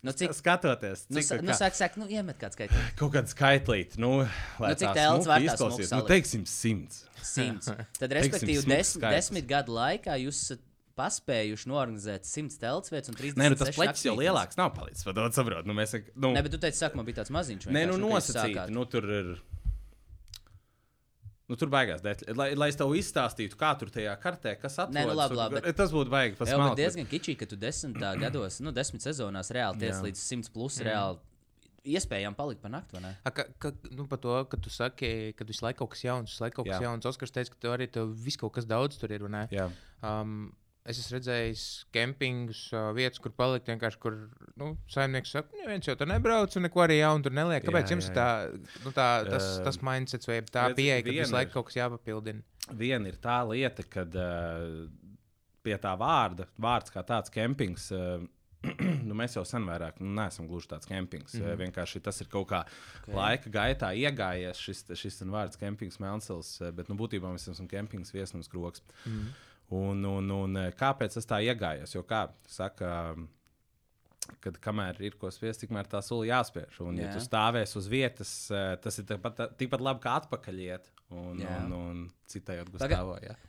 Nu, 0.02 0.12
cik- 0.16 0.32
skatoties, 0.32 1.02
Nu, 1.10 1.20
cik 1.20 1.26
sa- 1.26 1.36
nu, 1.44 1.52
sāk, 1.52 1.74
sāk, 1.76 1.96
nu, 2.00 2.06
iemet 2.08 2.38
kāds 2.40 2.56
skaitlis. 2.56 2.94
kaut 2.96 3.12
kāda 3.12 3.28
skaitlīte, 3.28 3.98
nu, 4.00 4.24
lai 4.58 4.70
Nu, 4.72 4.74
cik 4.80 4.88
tā 4.88 4.94
telts 4.96 5.26
smuki 5.26 5.28
var 5.28 5.40
izklausītos. 5.44 5.92
Nu, 5.92 6.06
teiksim, 6.08 6.46
simts. 6.48 7.04
Simts. 7.20 7.66
Tad, 8.00 8.10
respektīvi, 8.16 8.62
smuks 8.64 8.76
des, 8.78 8.94
skaitlis. 8.96 9.16
desmit 9.18 9.46
gadu 9.50 9.76
laikā 9.76 10.16
jūs 10.24 10.40
esat 10.46 10.64
paspējuši 11.00 11.68
norganizēt 11.70 12.24
100 12.28 12.56
telts 12.60 12.90
vietas 12.92 13.08
un 13.12 13.14
30 13.16 13.36
Nē, 13.40 13.50
nu, 13.52 13.56
tas 13.60 13.70
pleķis 13.76 14.04
jau 14.08 14.16
lielāks 14.16 14.56
nav 14.60 14.72
palicis. 14.76 15.04
Vadot, 15.06 15.32
saprot, 15.36 15.64
nu, 15.68 15.76
mēs, 15.76 15.94
nu, 16.16 16.32
Nē, 16.34 16.42
bet 16.44 16.52
tu 16.52 16.58
teici, 16.60 16.80
sākumā 16.80 17.04
bija 17.04 17.20
tāds 17.22 17.32
maziņš. 17.36 17.68
Nē, 17.72 17.86
nu, 17.92 17.96
nosacīti. 18.00 18.70
Nu, 18.74 18.84
tur 18.90 19.04
ir. 19.04 19.30
Nu, 21.50 21.56
tur 21.58 21.66
beigās, 21.72 22.04
lai, 22.38 22.52
lai 22.54 22.68
es 22.70 22.76
tev 22.78 22.92
izstāstītu, 22.94 23.56
kā 23.58 23.72
tur 23.78 23.90
tajā 23.90 24.12
kartē, 24.22 24.52
kas 24.60 24.76
atrodas. 24.78 24.94
Nē, 24.94 25.02
nu, 25.10 25.16
labi, 25.18 25.34
labi, 25.34 25.58
bet- 25.58 25.76
Tas 25.80 25.90
būtu 25.90 26.12
baigi. 26.12 26.36
Jā, 26.46 26.58
bet 26.62 26.78
diezgan 26.78 27.08
kičīgi, 27.10 27.38
ka 27.40 27.48
tu 27.50 27.58
desmitā 27.58 28.12
gados, 28.24 28.60
nu, 28.62 28.70
desmit 28.76 29.02
sezonās 29.02 29.50
reāli 29.56 29.82
tiec 29.82 29.98
līdz 30.06 30.22
100 30.30 30.52
plus 30.54 30.78
reāli. 30.86 31.18
Iespējams, 31.90 32.36
palikt 32.36 32.60
par 32.60 32.70
nakti? 32.74 33.00
A, 33.00 33.30
ka, 33.32 33.46
ka, 33.58 33.70
nu, 33.96 34.04
par 34.06 34.20
to, 34.20 34.34
ka 34.52 34.58
tu 34.60 34.68
saki, 34.70 35.32
ka 35.34 35.46
visu 35.48 35.64
laiku 35.64 35.80
kaut 35.82 35.94
kas 35.94 36.02
jauns, 36.04 36.30
visu 36.34 36.44
laiku 36.44 36.60
kaut 36.60 36.68
kas 36.68 36.76
Jā. 36.76 36.82
jauns. 36.86 37.06
Oskars 37.08 37.32
teica, 37.32 37.54
ka 37.54 37.60
tev 37.64 37.72
arī 37.78 37.86
tev 37.90 38.10
viss 38.20 38.36
kaut 38.36 38.52
kas 38.52 38.68
daudz 38.68 38.98
tur 39.00 39.10
ir. 39.16 39.24
vai 39.26 39.30
ne? 39.38 39.46
Jā, 39.50 39.70
Um, 40.06 40.52
es 40.90 41.00
esmu 41.02 41.16
redzējis 41.16 41.64
kempingus, 41.94 42.62
uh, 42.74 42.90
vietas, 42.96 43.22
kur 43.22 43.32
palikt 43.36 43.70
vienkārši, 43.70 44.00
kur 44.02 44.16
nu, 44.60 44.74
saimnieks 44.90 45.32
saka, 45.36 45.50
ka 45.54 45.70
viens 45.70 45.86
jau 45.86 45.96
tur 45.96 46.10
nebrauc 46.10 46.56
un 46.56 46.66
neko 46.66 46.84
arī 46.84 47.00
jaunu 47.00 47.26
tur 47.26 47.36
neliek. 47.36 47.64
Kāpēc 47.64 47.88
Jā, 47.88 47.96
jums 47.96 48.10
jā, 48.10 48.14
tā, 48.16 48.28
nu, 48.84 48.94
tā, 48.96 49.08
tas, 49.28 49.50
Um, 49.60 49.64
tas 49.64 49.80
mindsets 49.82 50.28
vai 50.28 50.40
tā 50.42 50.68
pieeja, 50.74 51.02
ka 51.06 51.16
visu 51.16 51.36
laiku 51.36 51.56
kaut 51.58 51.70
kas 51.70 51.80
jāpapildina? 51.80 52.44
viena 52.76 53.10
ir 53.10 53.16
tā 53.22 53.40
lieta, 53.48 53.84
kad 53.88 54.14
uh, 54.18 54.84
pie 55.64 55.76
tā 55.80 55.94
vārda, 55.98 56.48
vārds 56.60 56.92
kā 56.94 57.02
tāds 57.06 57.32
kempings. 57.32 57.90
Uh, 57.94 58.22
nu, 59.08 59.16
mēs 59.16 59.38
jau 59.38 59.44
sen 59.48 59.64
vairāk 59.64 60.02
nu, 60.02 60.10
neesam 60.18 60.48
gluži 60.48 60.68
tāds 60.68 60.88
kempings. 60.88 61.34
Mm 61.34 61.46
-hmm. 61.46 61.60
Vienkārši 61.62 62.02
tas 62.04 62.20
ir 62.20 62.28
kaut 62.28 62.48
kā 62.50 62.64
okay. 62.64 63.14
laika 63.14 63.50
gaitā 63.50 63.92
iegājies 63.96 64.60
šis, 64.60 64.84
šis 64.94 65.22
vārds 65.22 65.56
kempings 65.56 65.96
eh, 66.60 66.70
bet 66.70 66.88
nu, 66.88 66.94
būtībā 66.94 67.32
mēs 67.32 67.50
esam 67.50 67.68
kempings 67.68 68.12
viesnums 68.12 68.48
kroks. 68.48 68.82
Mm 69.06 69.12
-hmm. 69.12 69.32
Un, 69.76 70.04
un, 70.04 70.30
un 70.34 70.56
eh, 70.60 70.70
kāpēc 70.76 71.18
tas 71.18 71.28
tā 71.28 71.42
iegājies? 71.46 71.94
Jo 71.96 72.06
kā 72.06 72.28
saka. 72.50 73.14
Kad 74.44 74.60
kamēr 74.62 75.00
ir 75.02 75.16
ko 75.18 75.26
spiest, 75.32 75.62
tikmēr 75.64 75.88
tā 75.90 75.98
sula 76.06 76.28
jāspiež. 76.28 76.76
Un, 76.84 77.00
ja 77.00 77.08
Jā. 77.08 77.16
tu 77.16 77.22
stāvēsi 77.24 77.74
uz 77.80 77.88
vietas, 77.90 78.32
eh, 78.54 78.76
tas 78.78 79.00
ir 79.00 79.08
tikpat, 79.08 79.40
tikpat 79.58 79.82
labi 79.82 80.04
kā 80.04 80.12
atpakaļ 80.20 80.60
iet. 80.62 80.90
Un, 81.10 81.40
Jā. 81.42 81.56
un, 81.64 81.72
un 81.74 82.04
citai 82.30 82.60
jā. 83.24 83.40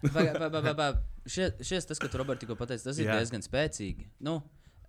Šis 1.70 1.86
tas, 1.86 2.02
ko 2.02 2.10
tu 2.10 2.18
Roberts 2.18 2.42
tikko 2.42 2.58
pateici, 2.58 2.88
tas 2.88 2.98
ir 2.98 3.12
Jā. 3.12 3.20
diezgan 3.20 3.46
spēcīgi. 3.46 4.08
Nu, 4.26 4.40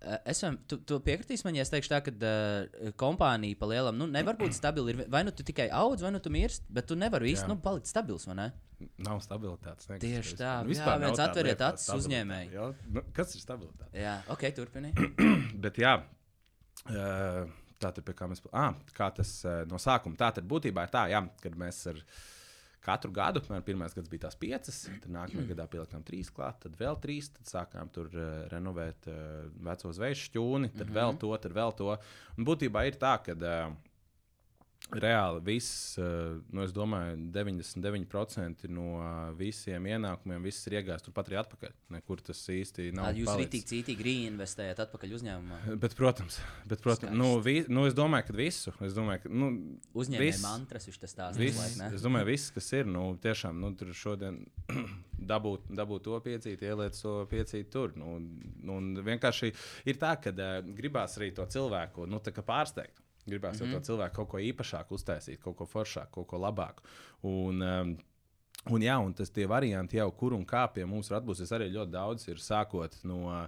eh, 0.03 0.19
es 0.33 0.41
vam, 0.43 0.57
tu, 0.67 0.77
tu 0.87 0.99
piekritīsi 1.03 1.45
man, 1.47 1.55
ja 1.57 1.63
es 1.65 1.71
teikšu 1.73 1.91
tā, 1.93 1.99
ka 2.05 2.13
uh, 2.13 2.91
kompānija 2.99 3.57
pa 3.59 3.69
lielam 3.71 3.97
nu, 3.99 4.07
nevar 4.11 4.37
būt 4.39 4.55
stabila. 4.57 4.91
Ir 4.93 5.03
Vai 5.13 5.23
nu 5.27 5.31
tu 5.35 5.45
tikai 5.47 5.69
audz, 5.73 6.03
vai 6.05 6.11
nu 6.13 6.21
tu 6.23 6.31
mirsti, 6.33 6.65
bet 6.73 6.87
tu 6.89 6.97
nevari 6.99 7.31
īsti 7.33 7.49
nu, 7.51 7.57
palikt 7.63 7.89
stabils? 7.91 8.27
Nav 8.27 9.21
stabilitātes. 9.23 9.87
nekas. 9.87 10.03
Tieši 10.03 10.37
tā. 10.39 10.53
Vispār- 10.67 10.97
Jā, 10.99 11.05
viens 11.05 11.21
atveriet 11.23 11.61
acis 11.63 11.89
uzņēmēji. 11.95 12.49
Nu, 12.91 13.03
kas 13.15 13.35
ir 13.37 13.43
stabilitāte? 13.43 13.91
Jā, 13.95 14.17
ok, 14.33 14.43
turpini. 14.57 14.91
Bet 15.63 15.79
jā, 15.79 15.93
eh, 16.89 17.45
tā 17.79 17.91
tad 17.95 18.11
kā 18.17 18.27
mēs. 18.27 18.43
Ah, 18.51 18.73
kā 18.97 19.09
tas 19.15 19.31
eh, 19.45 19.63
no 19.69 19.79
sākuma. 19.81 20.19
Tā 20.19 20.33
tad 20.35 20.47
būtībā 20.49 20.87
ir 20.87 20.93
tā, 20.93 21.05
jā, 21.13 21.23
kad 21.43 21.55
mēs 21.59 21.79
ar 21.93 22.01
katru 22.83 23.11
gadu, 23.15 23.41
piemēram, 23.43 23.65
pirmais 23.67 23.95
gads 23.95 24.11
bija 24.11 24.25
tās 24.25 24.37
piecas, 24.39 24.81
tad 25.03 25.09
nākamajā 25.15 25.53
gadā 25.53 25.67
pielikām 25.71 26.03
trīs 26.07 26.31
klāt, 26.33 26.59
tad 26.65 26.75
vēl 26.79 26.99
trīs, 27.03 27.31
tad 27.37 27.49
sākām 27.51 27.91
tur 27.95 28.11
uh, 28.11 28.43
renovēt 28.51 29.07
uh, 29.11 29.47
veco 29.69 29.93
zveju 29.95 30.19
šķūni, 30.25 30.73
tad 30.73 30.87
mm 30.87 30.91
-hmm. 30.91 30.99
vēl 30.99 31.17
to, 31.23 31.33
tad 31.45 31.55
vēl 31.55 31.75
to. 31.79 31.97
Un 32.37 32.51
būtībā 32.51 32.87
ir 32.87 32.99
tā, 32.99 33.17
ka. 33.23 33.39
Uh, 33.39 33.91
Reāli 35.01 35.41
viss, 35.45 35.97
eh, 35.97 36.37
nu, 36.53 36.63
es 36.65 36.73
domāju, 36.75 37.15
99% 37.33 38.67
no 38.71 38.87
eh, 39.01 39.33
visiem 39.39 39.87
ienākumiem 39.89 40.43
viss 40.45 40.67
ir 40.69 40.77
iegājis 40.79 41.05
turpat 41.07 41.31
arī 41.31 41.39
atpakaļ. 41.41 41.75
Nekur 41.95 42.23
tas 42.25 42.41
īsti 42.53 42.89
nav. 42.95 43.09
Tad 43.09 43.21
jūs 43.21 43.31
rītīgi, 43.41 43.67
cītīgi 43.71 44.07
reinvestējat 44.07 44.83
atpakaļ 44.85 45.15
uzņēmumā. 45.19 45.59
Bet, 45.83 45.95
protams, 45.99 46.39
bet, 46.69 46.81
protams 46.83 47.15
nu, 47.17 47.35
vi, 47.43 47.63
nu, 47.71 47.85
es 47.89 47.95
domāju, 47.97 48.29
ka 48.29 48.37
visu. 48.37 48.73
Es 48.85 48.95
domāju, 48.95 49.25
ka 49.25 49.33
nu, 49.33 49.51
Uzņēmēji 49.97 50.31
viss- 50.31 50.43
mantras, 50.45 50.87
viņš 50.89 50.99
tas 51.03 51.17
viss, 51.39 51.77
es 51.89 52.05
domāju, 52.05 52.29
viss, 52.31 52.53
kas 52.53 52.69
ir, 52.77 52.89
nu, 52.89 53.05
tiešām 53.23 53.59
nu, 53.59 53.73
tur 53.77 53.93
šodien 53.97 54.41
dabūt, 55.33 55.69
dabūt 55.75 56.07
to 56.07 56.19
piecīt, 56.23 56.63
ieliec 56.65 56.97
to 56.99 57.15
piecīt 57.31 57.71
tur. 57.73 57.95
Nu, 57.99 58.17
nu, 58.19 58.79
vienkārši 59.05 59.53
ir 59.89 59.99
tā, 60.01 60.15
ka 60.21 60.33
uh, 60.33 60.59
gribās 60.75 61.17
arī 61.19 61.31
to 61.35 61.45
cilvēku 61.49 62.07
nu, 62.09 62.21
tā 62.23 62.33
pārsteigt. 62.43 63.02
Gribās 63.27 63.59
mm 63.59 63.67
-hmm. 63.67 63.73
to 63.73 63.91
cilvēku 63.91 64.15
kaut 64.15 64.29
ko 64.29 64.37
īpašāku 64.37 64.97
uztaisīt, 64.97 65.39
kaut 65.39 65.55
ko 65.57 65.65
foršāku, 65.65 66.11
kaut 66.11 66.27
ko 66.27 66.37
labāku. 66.37 66.83
Un, 67.21 67.61
um, 67.61 67.97
Un, 68.71 68.79
jā, 68.79 68.95
un 69.05 69.13
tas 69.13 69.29
tie 69.29 69.43
varianti 69.45 69.97
jau, 69.97 70.11
kur 70.11 70.33
un 70.33 70.45
kā 70.45 70.73
pie 70.73 70.85
mums 70.85 71.09
var 71.11 71.21
atbūsties, 71.21 71.51
arī 71.51 71.65
ļoti 71.67 71.91
daudz 71.91 72.27
ir 72.27 72.37
sākot 72.39 72.95
no. 73.03 73.17
uh, 73.27 73.47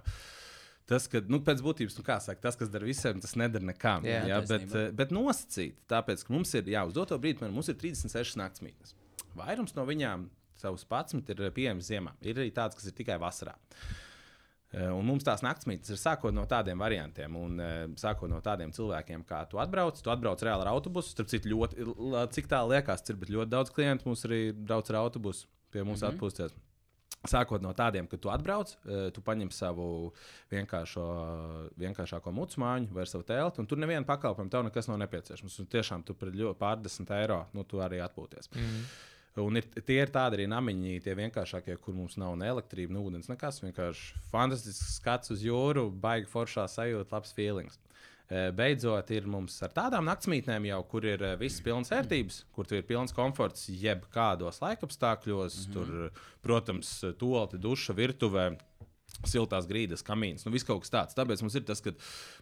Tas, 0.86 1.08
ka, 1.10 1.18
nu, 1.26 1.40
pēc 1.42 1.62
būtības, 1.66 1.96
nu, 1.98 2.04
kā 2.06 2.20
saka, 2.22 2.38
tas, 2.44 2.54
kas 2.54 2.70
dara 2.70 2.86
visiem, 2.86 3.18
tas 3.18 3.34
nedara 3.34 3.66
nekam. 3.66 4.04
Jā, 4.06 4.20
jā, 4.30 4.36
bet, 4.46 4.66
eh, 4.70 4.92
bet 4.94 5.10
nosacīt, 5.10 5.80
tāpēc, 5.90 6.22
ka 6.22 6.30
mums 6.30 6.54
ir, 6.54 6.68
jā, 6.70 6.84
uz 6.86 6.94
doto 6.94 7.18
brīdi, 7.18 7.42
man, 7.42 7.50
mums 7.56 7.72
ir 7.72 7.74
36 7.74 8.38
naktsmītnes. 8.38 8.94
Vairums 9.34 9.74
no 9.74 9.82
viņām, 9.88 10.28
savus 10.54 10.86
11, 10.86 11.26
ir 11.34 11.50
pieejamas 11.56 11.90
ziemā. 11.90 12.14
Ir 12.22 12.38
arī 12.38 12.52
tādas, 12.54 12.78
kas 12.78 12.86
ir 12.86 12.94
tikai 12.94 13.18
vasarā. 13.18 13.56
Eh, 13.58 14.05
Un 14.74 15.06
mums 15.06 15.24
tās 15.24 15.44
naktsmītnes 15.46 15.92
ir 15.94 15.98
sākot 16.00 16.34
no 16.34 16.42
tādiem 16.50 16.80
variantiem, 16.82 17.36
un 17.38 17.60
uh, 17.62 17.74
sākot 17.96 18.28
no 18.28 18.40
tādiem 18.44 18.74
cilvēkiem, 18.74 19.22
kā 19.24 19.44
tu 19.48 19.60
atbrauc. 19.62 20.02
Tu 20.02 20.10
atbrauc 20.12 20.42
reāli 20.42 20.66
ar 20.66 20.72
autobusu. 20.74 21.14
Starp 21.14 21.30
citu, 21.30 21.52
ļoti, 21.54 21.86
cik 22.34 22.50
tālu 22.50 22.74
liekas, 22.74 23.06
ir, 23.08 23.16
bet 23.20 23.32
ļoti 23.32 23.52
daudz 23.54 23.72
klientu 23.72 24.10
mums 24.10 24.26
arī 24.28 24.40
brauc 24.52 24.90
ar 24.90 25.04
autobusu 25.04 25.46
pie 25.70 25.84
mums 25.84 26.02
mm 26.02 26.08
-hmm. 26.08 26.18
atpūsties. 26.18 26.56
Sākot 27.26 27.62
no 27.62 27.72
tādiem, 27.74 28.06
ka 28.06 28.16
tu 28.16 28.30
atbrauc, 28.30 28.76
eh, 28.86 29.10
tu 29.10 29.20
paņem 29.20 29.50
savu 29.50 30.12
vienkāršo, 30.52 31.06
vienkāršāko 31.78 32.32
mucu 32.32 32.60
mājiņu 32.60 32.92
vai 32.92 33.06
savu 33.06 33.24
telti, 33.24 33.60
un 33.60 33.66
tur 33.66 33.78
neviena 33.78 34.06
pakalpojuma 34.06 34.50
tev 34.50 34.62
nekas 34.62 34.88
nav 34.88 34.98
nepieciešams. 34.98 35.58
Un 35.58 35.66
tiešām 35.66 36.04
tu 36.04 36.14
par 36.14 36.28
ļoti 36.28 36.58
pārdesmit 36.58 37.10
eiro 37.10 37.46
nu, 37.52 37.64
tu 37.64 37.76
arī 37.76 37.98
atpūties. 38.04 38.50
Mm. 38.54 38.84
Un 39.36 39.60
ir, 39.60 39.66
tie 39.84 39.98
ir 40.00 40.12
tādi 40.12 40.38
arī 40.38 40.46
namiņi, 40.48 41.00
tie 41.04 41.12
vienkāršākie, 41.18 41.74
kur 41.84 41.96
mums 41.96 42.16
nav 42.16 42.38
ne 42.40 42.48
elektrība, 42.48 42.94
ne 42.96 43.02
ūdens, 43.04 43.28
nekas. 43.28 43.60
Vienkārši 43.64 44.22
fantastisks 44.30 44.94
skats 44.96 45.34
uz 45.34 45.42
jūru, 45.44 45.90
baigi 45.90 46.30
foršā 46.30 46.64
sajūta, 46.72 47.12
labs 47.12 47.34
feelings. 47.36 47.76
Eh, 48.26 48.48
Beidzot, 48.56 49.10
ir 49.14 49.28
mums 49.30 49.54
ar 49.62 49.70
tādām 49.76 50.08
naktsmītnēm, 50.08 50.64
jau, 50.66 50.80
kur 50.90 51.04
ir 51.06 51.22
eh, 51.22 51.36
visas 51.38 51.60
pilnas 51.62 51.92
vērtības, 51.92 52.40
kur 52.56 52.72
ir 52.74 52.82
pilns 52.88 53.14
komforts, 53.14 53.68
jebkādos 53.70 54.58
laikapstākļos. 54.64 55.60
Mm 55.60 55.68
-hmm. 55.68 55.74
Tur, 55.76 56.24
protams, 56.42 56.90
tolti, 57.20 57.60
duša, 57.60 57.94
virtuvē. 57.94 58.48
Siltās 59.24 59.64
grīdas, 59.66 60.02
kamīns, 60.04 60.44
nu 60.44 60.52
viss 60.52 60.64
kaut 60.64 60.82
kas 60.84 60.90
tāds. 60.92 61.14
Tāpēc 61.16 61.40
mums 61.42 61.54
ir 61.56 61.62
tas, 61.64 61.80
ka 61.80 61.90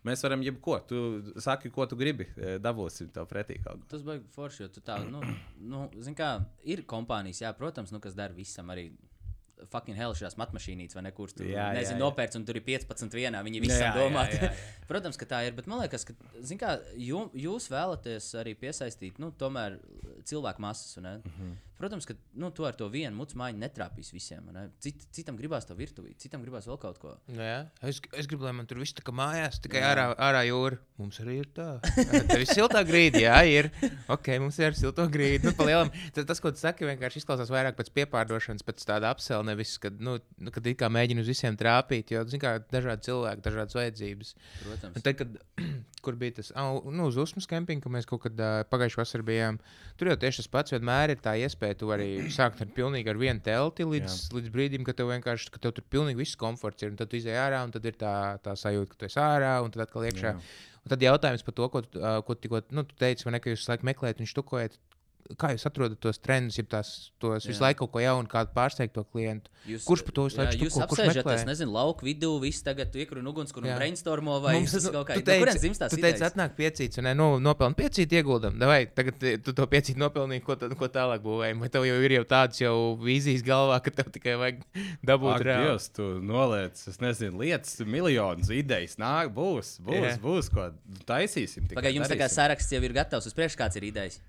mēs 0.04 0.23
varam 0.26 0.43
jebko. 0.43 0.81
Tu 0.88 1.00
saki, 1.40 1.71
ko 1.71 1.87
tu 1.87 1.97
gribi, 1.97 2.26
eh, 2.37 2.59
dabūsim 2.59 3.12
tev 3.14 3.26
pretī 3.31 3.61
kaut 3.62 3.81
ko. 3.81 3.87
Tas 3.88 4.02
baigs 4.02 4.26
forši, 4.35 4.62
jo 4.62 4.69
tu 4.69 4.81
tā, 4.81 4.99
nu, 5.09 5.21
nu 5.61 5.88
zini, 6.00 6.16
kā 6.16 6.45
ir 6.64 6.83
kompānijas, 6.83 7.40
jā, 7.40 7.52
protams, 7.57 7.93
nu, 7.93 8.00
kas 8.00 8.14
dara 8.14 8.35
visam 8.35 8.66
arī. 8.75 8.90
Fucking 9.71 9.97
hell, 9.97 10.12
šīs 10.12 10.35
matmašīnītes, 10.37 10.93
vai 10.95 11.02
ne? 11.07 11.11
Kurš 11.14 11.33
tur 11.38 11.47
Jā, 11.47 11.71
jā, 11.71 11.75
nezinu, 11.78 11.97
jā. 11.97 12.02
nopērts, 12.02 12.37
un 12.37 12.45
tur 12.45 12.57
ir 12.59 12.62
15 12.66 13.14
vienā. 13.16 13.40
Viņi 13.47 13.61
visam 13.62 13.81
Jā, 13.87 13.93
jā, 13.95 14.02
domā. 14.02 14.25
jā, 14.28 14.43
jā. 14.43 14.50
Protams, 14.90 15.16
ka 15.16 15.25
tā 15.25 15.38
ir. 15.47 15.54
Bet 15.57 15.66
man 15.71 15.81
liekas, 15.81 16.04
ka 16.04 16.12
zin 16.43 16.59
kā, 16.61 16.75
jū, 17.00 17.31
jūs 17.33 17.71
vēlaties 17.73 18.26
arī 18.43 18.52
piesaistīt 18.61 19.16
nu, 19.23 19.31
tomēr 19.40 19.78
cilvēku 20.28 20.61
masas. 20.61 20.97
Mm 20.99 21.07
Mhm. 21.07 21.31
-hmm. 21.40 21.54
Protams, 21.78 22.07
ka 22.09 22.16
nu, 22.40 22.50
tu 22.54 22.66
ar 22.69 22.76
to 22.78 22.88
vienu 22.93 23.16
mucu 23.19 23.38
mājiņu 23.40 23.61
netrāpīs 23.62 24.12
visiem. 24.14 24.47
Ne? 24.54 24.66
Cit, 24.85 25.07
citam 25.14 25.38
gribās 25.40 25.66
to 25.69 25.76
virtuvī, 25.78 26.14
citam 26.21 26.45
gribās 26.45 26.69
vēl 26.71 26.78
kaut 26.83 27.00
ko. 27.02 27.14
Nu 27.33 27.45
Jā, 27.45 27.64
es, 27.85 28.00
es 28.16 28.28
gribu, 28.31 28.47
lai 28.47 28.54
man 28.57 28.69
tur 28.71 28.81
viss 28.83 28.97
tā 28.97 29.04
kā 29.04 29.14
mājās, 29.14 29.61
tikai 29.64 29.83
Jā. 29.83 29.93
ārā, 29.93 30.07
ārā 30.28 30.45
jūra. 30.49 30.78
Mums 31.00 31.19
arī 31.25 31.40
ir 31.43 31.49
tā. 31.57 31.69
Tev 32.31 32.38
ir 32.38 32.47
siltā 32.49 32.85
grīda, 32.87 33.23
jā, 33.25 33.38
ir. 33.50 33.71
Ok, 34.14 34.31
mums 34.43 34.59
ir 34.62 34.76
silta 34.78 35.07
grīda. 35.11 35.52
Nu, 35.54 36.25
tas, 36.28 36.40
ko 36.43 36.52
tu 36.54 36.61
saki, 36.62 36.87
vienkārši 36.87 37.23
izklausās 37.23 37.50
vairāk 37.52 37.76
pēc 37.78 37.90
piepārdošanas, 37.99 38.64
pēc 38.66 38.85
tāda 38.87 39.11
apsela, 39.14 39.43
nevis, 39.47 39.75
kad, 39.83 39.99
nu, 39.99 40.16
nu, 40.38 40.54
kad 40.54 40.66
it 40.71 40.78
kā 40.81 40.90
mēģina 40.93 41.25
uz 41.25 41.31
visiem 41.33 41.59
trāpīt, 41.59 42.14
jo, 42.14 42.23
zin 42.31 42.43
kā, 42.43 42.57
dažādi 42.73 43.09
cilvēki, 43.11 43.45
dažādas 43.45 43.78
vajadzības. 43.78 44.35
Protams. 44.62 44.95
Un 45.00 45.04
Tad, 45.04 45.19
kad, 45.19 45.37
kur 46.05 46.17
bija 46.21 46.37
tas, 46.39 46.51
au, 46.61 46.83
nu, 46.93 47.09
uz 47.11 47.17
Usmas 47.21 47.49
kempinga, 47.51 47.83
kur 47.85 47.93
mēs 47.95 48.09
kaut 48.09 48.23
kad 48.27 48.41
uh, 48.41 48.61
pagājušajā 48.71 49.01
vasarā 49.01 49.27
bijām, 49.27 49.59
tur 50.01 50.11
jau 50.13 50.17
tieši 50.21 50.43
tas 50.43 50.51
pats 50.53 50.75
vienmēr 50.75 51.15
ir 51.15 51.23
tā 51.25 51.35
iespēja. 51.41 51.79
Tu 51.81 51.89
vari 51.91 52.09
sākt 52.37 52.63
ar 52.65 52.71
pilnīgi 52.77 53.13
ar 53.13 53.21
vienu 53.21 53.45
telti 53.45 53.89
līdz, 53.89 54.19
līdz 54.37 54.53
brīdim, 54.55 54.87
kad 54.87 55.01
tev 55.01 55.11
vienkārši, 55.15 55.51
ka 55.55 55.63
tev 55.65 55.75
tur 55.79 55.89
pilnīgi 55.95 56.21
viss 56.23 56.41
komforts 56.41 56.85
ir. 56.87 56.93
Un 56.95 57.01
tad 57.01 57.13
tu 57.13 57.21
izej 57.21 57.41
ārā, 57.41 57.65
un 57.67 57.75
tad 57.75 57.89
ir 57.89 57.99
tā, 58.01 58.15
tā 58.45 58.57
sajūta, 58.61 58.93
ka 58.93 59.03
tu 59.03 59.11
esi 59.11 59.21
ārā, 59.23 59.57
un 59.65 59.75
tad 59.75 59.87
atkal 59.87 60.07
iekšā. 60.11 60.35
Jā. 60.35 60.63
Un 60.85 60.93
tad 60.93 61.05
jautājums 61.05 61.45
par 61.47 61.57
to, 61.57 61.69
ko, 61.73 61.85
tu, 61.87 62.01
uh, 62.03 62.19
ko 62.27 62.37
tikko 62.37 62.61
nu, 62.77 62.85
tu 62.85 62.97
teici, 63.01 63.25
vai 63.25 63.37
ne, 63.37 63.41
ka 63.41 63.53
jūs 63.53 63.65
laiku 63.71 63.89
meklējat 63.89 64.21
un 64.21 64.29
štukojat. 64.29 64.77
Kā 65.40 65.54
jūs 65.54 65.62
atrodat 65.64 65.97
tos 66.04 66.19
trendus, 66.21 66.59
ja 66.59 66.64
tās 66.69 66.88
tos 67.23 67.47
visu 67.49 67.62
laiku 67.64 67.87
kaut 67.87 67.95
ko 67.95 68.00
jaunu, 68.02 68.28
kādu 68.28 68.50
pārsteigto 68.52 69.07
klientu? 69.09 69.49
Jūs, 69.64 69.87
Kurš 69.88 70.02
par 70.04 70.12
to 70.19 70.25
visu 70.26 70.37
laiku 70.37 70.59
Jūs 70.61 70.75
štuko? 70.75 70.88
Kurš 70.90 71.00
apsēžaties, 71.09 71.45
nezinu, 71.49 71.73
lauku 71.73 72.04
vidū, 72.04 72.28
viss 72.43 72.61
tagad 72.66 72.93
iekruna 72.93 73.31
ugunskura 73.33 73.71
un 73.71 73.78
brainstormo 73.81 74.35
vai 74.45 74.52
Mums, 74.59 74.75
jūs 74.76 74.90
nu, 74.90 74.93
kaut 74.99 75.09
kā 75.09 75.16
tu 75.16 75.25
no 75.25 75.38
kurienes 75.40 75.57
teici- 75.57 75.62
dzimst 75.64 75.81
tās 75.81 75.95
Tu 75.95 76.00
teici, 76.02 76.25
atnāk 76.28 76.52
piecīts, 76.59 77.00
un 77.00 77.09
nu, 77.16 77.28
nopelni 77.40 77.78
piecīt 77.78 78.12
ieguldam. 78.19 78.61
Vai 78.61 78.83
tagad 78.93 79.25
eh, 79.25 79.38
tu 79.40 79.57
to 79.57 79.64
piecīt 79.73 79.97
nopelnīji, 80.04 80.45
ko, 80.45 80.59
tad, 80.61 80.76
ko 80.76 80.90
tālāk 80.93 81.25
būvēji? 81.25 81.57
Vai 81.64 81.73
tev 81.73 81.88
jau 81.88 81.97
ir 82.04 82.16
jau 82.19 82.25
tāds 82.35 82.61
jau 82.61 82.76
vīzijas 83.00 83.47
galvā, 83.49 83.81
ka 83.81 83.95
tev 83.97 84.12
tikai 84.12 84.37
vajag 84.45 84.61
dabūt 85.09 85.40
reāli? 85.40 85.71
Dievs, 85.73 85.88
tu 85.97 86.11
noliec, 86.21 86.76
es 86.93 87.00
nezinu, 87.00 87.40
lietas, 87.40 87.81
miljonus 87.81 88.52
idejas. 88.52 89.00
Nāk, 89.00 89.33
būs, 89.33 89.78
būs, 89.81 90.04
Jā. 90.04 90.14
būs 90.21 90.52
ko 90.52 90.69
taisīsim. 91.09 91.64
tikai 91.64 91.81
Pagaidām, 91.81 92.02
jums 92.02 92.12
tā 92.12 92.21
kā 92.21 92.28
saraksts 92.28 92.76
jau 92.76 92.85
ir 92.85 92.93
gatavs 92.93 93.33
uz 93.33 93.33
priekšu, 93.37 93.62
kāds 93.64 93.81
ir 93.81 93.88
idejas. 93.88 94.21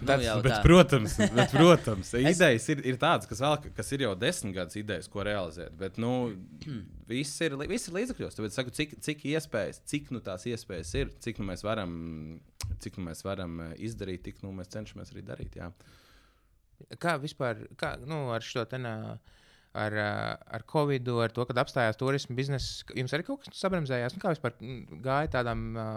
Nu, 0.00 0.06
Tas- 0.08 0.22
jau 0.24 0.36
Bet, 0.42 0.62
protams, 0.64 1.16
bet, 1.36 1.52
protams 1.58 2.12
idejas 2.16 2.68
ir, 2.72 2.80
ir 2.88 2.96
tādas, 3.00 3.28
kas, 3.28 3.42
vēl, 3.44 3.66
kas 3.76 3.92
ir 3.92 4.04
jau 4.06 4.14
desmit 4.16 4.54
gadus 4.56 4.78
idejas, 4.80 5.08
ko 5.12 5.24
realizēt. 5.26 5.74
Bet 5.80 5.98
nu, 6.00 6.12
viss, 7.10 7.34
ir, 7.44 7.56
viss 7.68 7.90
ir 7.90 7.98
līdzekļos. 7.98 8.38
Tāpēc, 8.38 8.56
saku, 8.56 8.72
cik, 8.76 8.94
cik 9.04 9.26
iespējas, 9.34 9.82
cik 9.92 10.08
nu, 10.14 10.22
tās 10.24 10.46
iespējas 10.48 10.94
ir, 11.02 11.12
cik 11.20 11.42
nu, 11.42 11.50
mēs 11.50 11.64
varam, 11.66 11.92
cik 12.80 12.96
nu, 12.96 13.10
mēs 13.10 13.20
varam 13.26 13.60
eh, 13.66 13.74
izdarīt, 13.90 14.24
tik 14.30 14.40
nu, 14.46 14.54
mēs 14.56 14.72
cenšamies 14.72 15.12
arī 15.12 15.26
darīt. 15.28 15.60
Jā. 15.60 15.68
Kā 17.00 17.18
vispār, 17.20 17.66
kā, 17.76 17.98
nu, 18.08 18.30
ar 18.32 18.44
šo 18.44 18.64
nā, 18.80 18.96
ar, 19.84 20.00
ar 20.00 20.64
Covid, 20.72 21.12
ar 21.26 21.36
to, 21.36 21.44
kad 21.50 21.60
apstājās 21.60 22.00
turisma 22.00 22.36
biznesa, 22.38 22.88
jums 22.96 23.12
arī 23.12 23.28
kaut 23.28 23.44
kas 23.44 23.60
sabremzējās? 23.60 24.16
Nu, 24.16 24.24
kā 24.24 24.32
vispār 24.32 24.56
gāja 25.04 25.34
tādām 25.36 25.68
ā, 25.76 25.88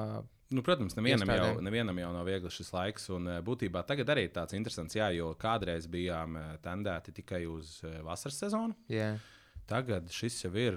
Nu, 0.54 0.62
protams, 0.62 0.94
nevienam 0.96 1.30
jau, 1.34 1.62
nevienam 1.66 1.98
jau 1.98 2.12
nav 2.14 2.28
viegli 2.30 2.52
šis 2.54 2.70
laiks. 2.76 3.08
Un, 3.16 3.28
eh, 3.32 3.42
būtībā 3.46 3.82
tagad 3.90 4.12
arī 4.14 4.28
ir 4.28 4.34
tāds 4.36 4.54
interesants, 4.54 4.94
jā, 4.94 5.08
jo 5.18 5.32
kādreiz 5.40 5.88
bijām 5.90 6.38
eh, 6.38 6.50
tendēti 6.62 7.14
tikai 7.22 7.46
uz 7.50 7.80
eh, 7.88 8.02
vasaras 8.06 8.38
sezonu. 8.46 8.78
jā, 8.92 9.16
Tagad 9.66 10.12
šis 10.12 10.42
jau 10.44 10.52
ir, 10.60 10.76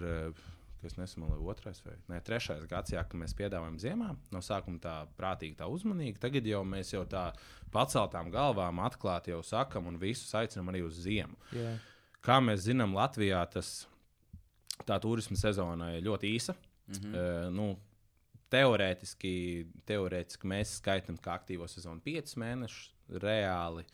kas 0.79 0.95
nesamala, 0.95 1.37
otrais 1.51 1.81
vai 1.83 1.97
ne, 2.09 2.21
trešais 2.23 2.69
gads, 2.71 2.93
jā, 2.95 3.03
ka 3.03 3.19
mēs 3.19 3.35
piedāvājam 3.35 3.81
ziemā. 3.83 4.13
No 4.31 4.39
sākuma 4.39 4.79
tā 4.81 4.95
prātīgi, 5.19 5.57
tā 5.59 5.67
uzmanīgi. 5.67 6.21
Tagad 6.23 6.47
jau 6.47 6.61
mēs 6.65 6.95
jau 6.95 7.03
tā 7.11 7.25
paceltām 7.75 8.31
galvām 8.31 8.79
atklāti 8.87 9.35
jau 9.35 9.43
sakam 9.43 9.91
un 9.91 9.99
visus 9.99 10.31
aicinām 10.39 10.71
arī 10.71 10.85
uz 10.87 11.03
ziemu. 11.03 11.37
jā. 11.53 11.75
Kā 12.23 12.39
mēs 12.43 12.65
zinām, 12.65 12.95
Latvijā 12.95 13.43
tas, 13.51 13.87
tā 14.87 14.97
turisma 15.03 15.37
sezona 15.39 15.93
ir 15.99 16.07
ļoti 16.07 16.31
īsa. 16.39 16.57
Mm. 16.87 16.95
-hmm. 16.95 17.51
nu, 17.51 17.67
teorētiski, 18.53 19.33
teorētiski 19.89 20.51
mēs 20.51 20.77
skaitām, 20.81 21.19
ka 21.23 21.37
aktīvo 21.39 21.69
sezonu 21.71 22.03
5 22.05 22.37
mēnešus, 22.43 22.93
reāli 23.23 23.87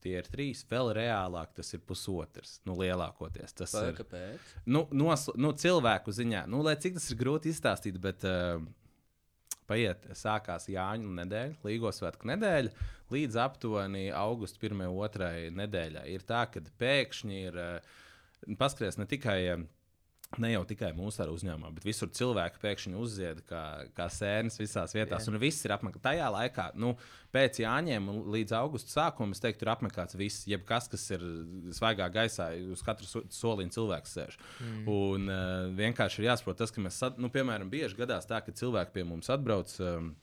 tie 0.00 0.16
ir 0.16 0.28
3, 0.32 0.64
vēl 0.70 0.92
reālāk 0.96 1.52
tas 1.56 1.74
ir 1.76 1.82
pusotrs. 1.84 2.58
Nu, 2.64 2.76
lielākoties 2.80 3.56
tas 3.56 3.74
Vai 3.76 3.90
ir. 3.90 3.96
kāpēc? 3.98 4.52
Nu, 4.64 4.86
nosl, 4.96 5.34
nu, 5.40 5.52
cilvēku 5.56 6.14
ziņā, 6.16 6.46
nu, 6.50 6.62
lai 6.64 6.76
cik 6.80 6.96
tas 6.96 7.10
ir 7.12 7.18
grūti 7.20 7.52
izstāstīt, 7.52 7.98
bet 8.00 8.24
uh, 8.28 8.62
paiet, 9.68 10.08
sākās 10.16 10.70
Jāņu 10.72 11.12
nedēļa, 11.20 11.60
Līgo 11.68 11.92
svētku 11.94 12.30
nedēļa, 12.32 12.72
līdz 13.12 13.36
aptuveni 13.44 14.06
augusta 14.14 14.62
1. 14.62 14.86
un 14.88 14.96
2. 14.96 15.52
nedēļai. 15.60 16.06
Ir 16.14 16.24
tā, 16.24 16.46
ka 16.52 16.64
pēkšņi 16.80 17.44
ir 17.50 17.60
uh, 17.60 18.00
paskatās 18.56 19.00
ne 19.00 19.08
tikai. 19.10 19.38
Uh, 19.58 19.68
Ne 20.38 20.52
jau 20.52 20.60
tikai 20.62 20.92
mūsu 20.94 21.24
uzņēmumā, 21.26 21.72
bet 21.74 21.84
visur 21.88 22.10
cilvēki 22.14 22.60
pēkšņi 22.62 22.98
uzzied, 23.02 23.40
kā, 23.48 23.62
kā 23.96 24.06
sēnes 24.14 24.60
visās 24.60 24.94
vietās. 24.94 25.26
Jā. 25.26 25.32
Un 25.32 25.40
viss 25.42 25.66
ir 25.66 25.74
apmeklēts. 25.74 26.04
Tajā 26.04 26.28
laikā, 26.30 26.68
nu, 26.78 26.92
pēc 27.34 27.58
Jāņiem 27.64 28.06
līdz 28.30 28.54
augusta 28.60 28.94
sākumam, 28.94 29.34
es 29.34 29.42
teiktu, 29.42 29.66
ir 29.66 29.72
apmeklēts 29.74 30.18
viss, 30.20 30.46
jebkas, 30.46 30.86
kas 30.92 31.08
ir 31.16 31.26
svaigā 31.74 32.06
gaisā, 32.14 32.52
uz 32.70 32.86
katru 32.86 33.10
so- 33.10 33.24
soliņu 33.40 33.74
cilvēks 33.74 34.14
sēž. 34.20 34.38
Mm. 34.62 34.86
Un 34.94 35.34
uh, 35.34 35.66
vienkārši 35.82 36.22
ir 36.22 36.30
jāsaprot 36.30 36.62
tas, 36.62 36.70
ka 36.70 36.86
mēs, 36.86 37.02
nu, 37.18 37.32
piemēram, 37.34 37.72
bieži 37.72 37.98
gadās 37.98 38.30
tā, 38.30 38.38
ka 38.46 38.54
cilvēki 38.54 39.00
pie 39.00 39.08
mums 39.10 39.32
atbrauc. 39.34 39.74
Um, 39.82 40.14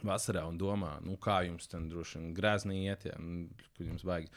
Vasarā 0.00 0.46
un 0.48 0.56
domā, 0.56 0.94
nu, 1.04 1.18
kā 1.20 1.42
jums 1.44 1.66
tur 1.68 1.82
droši 1.84 2.16
vien 2.16 2.30
grēznī 2.32 2.78
iet, 2.86 3.02
ja 3.10 3.18
nu, 3.20 3.42
kur 3.76 3.90
jums 3.90 4.06
vajag 4.08 4.30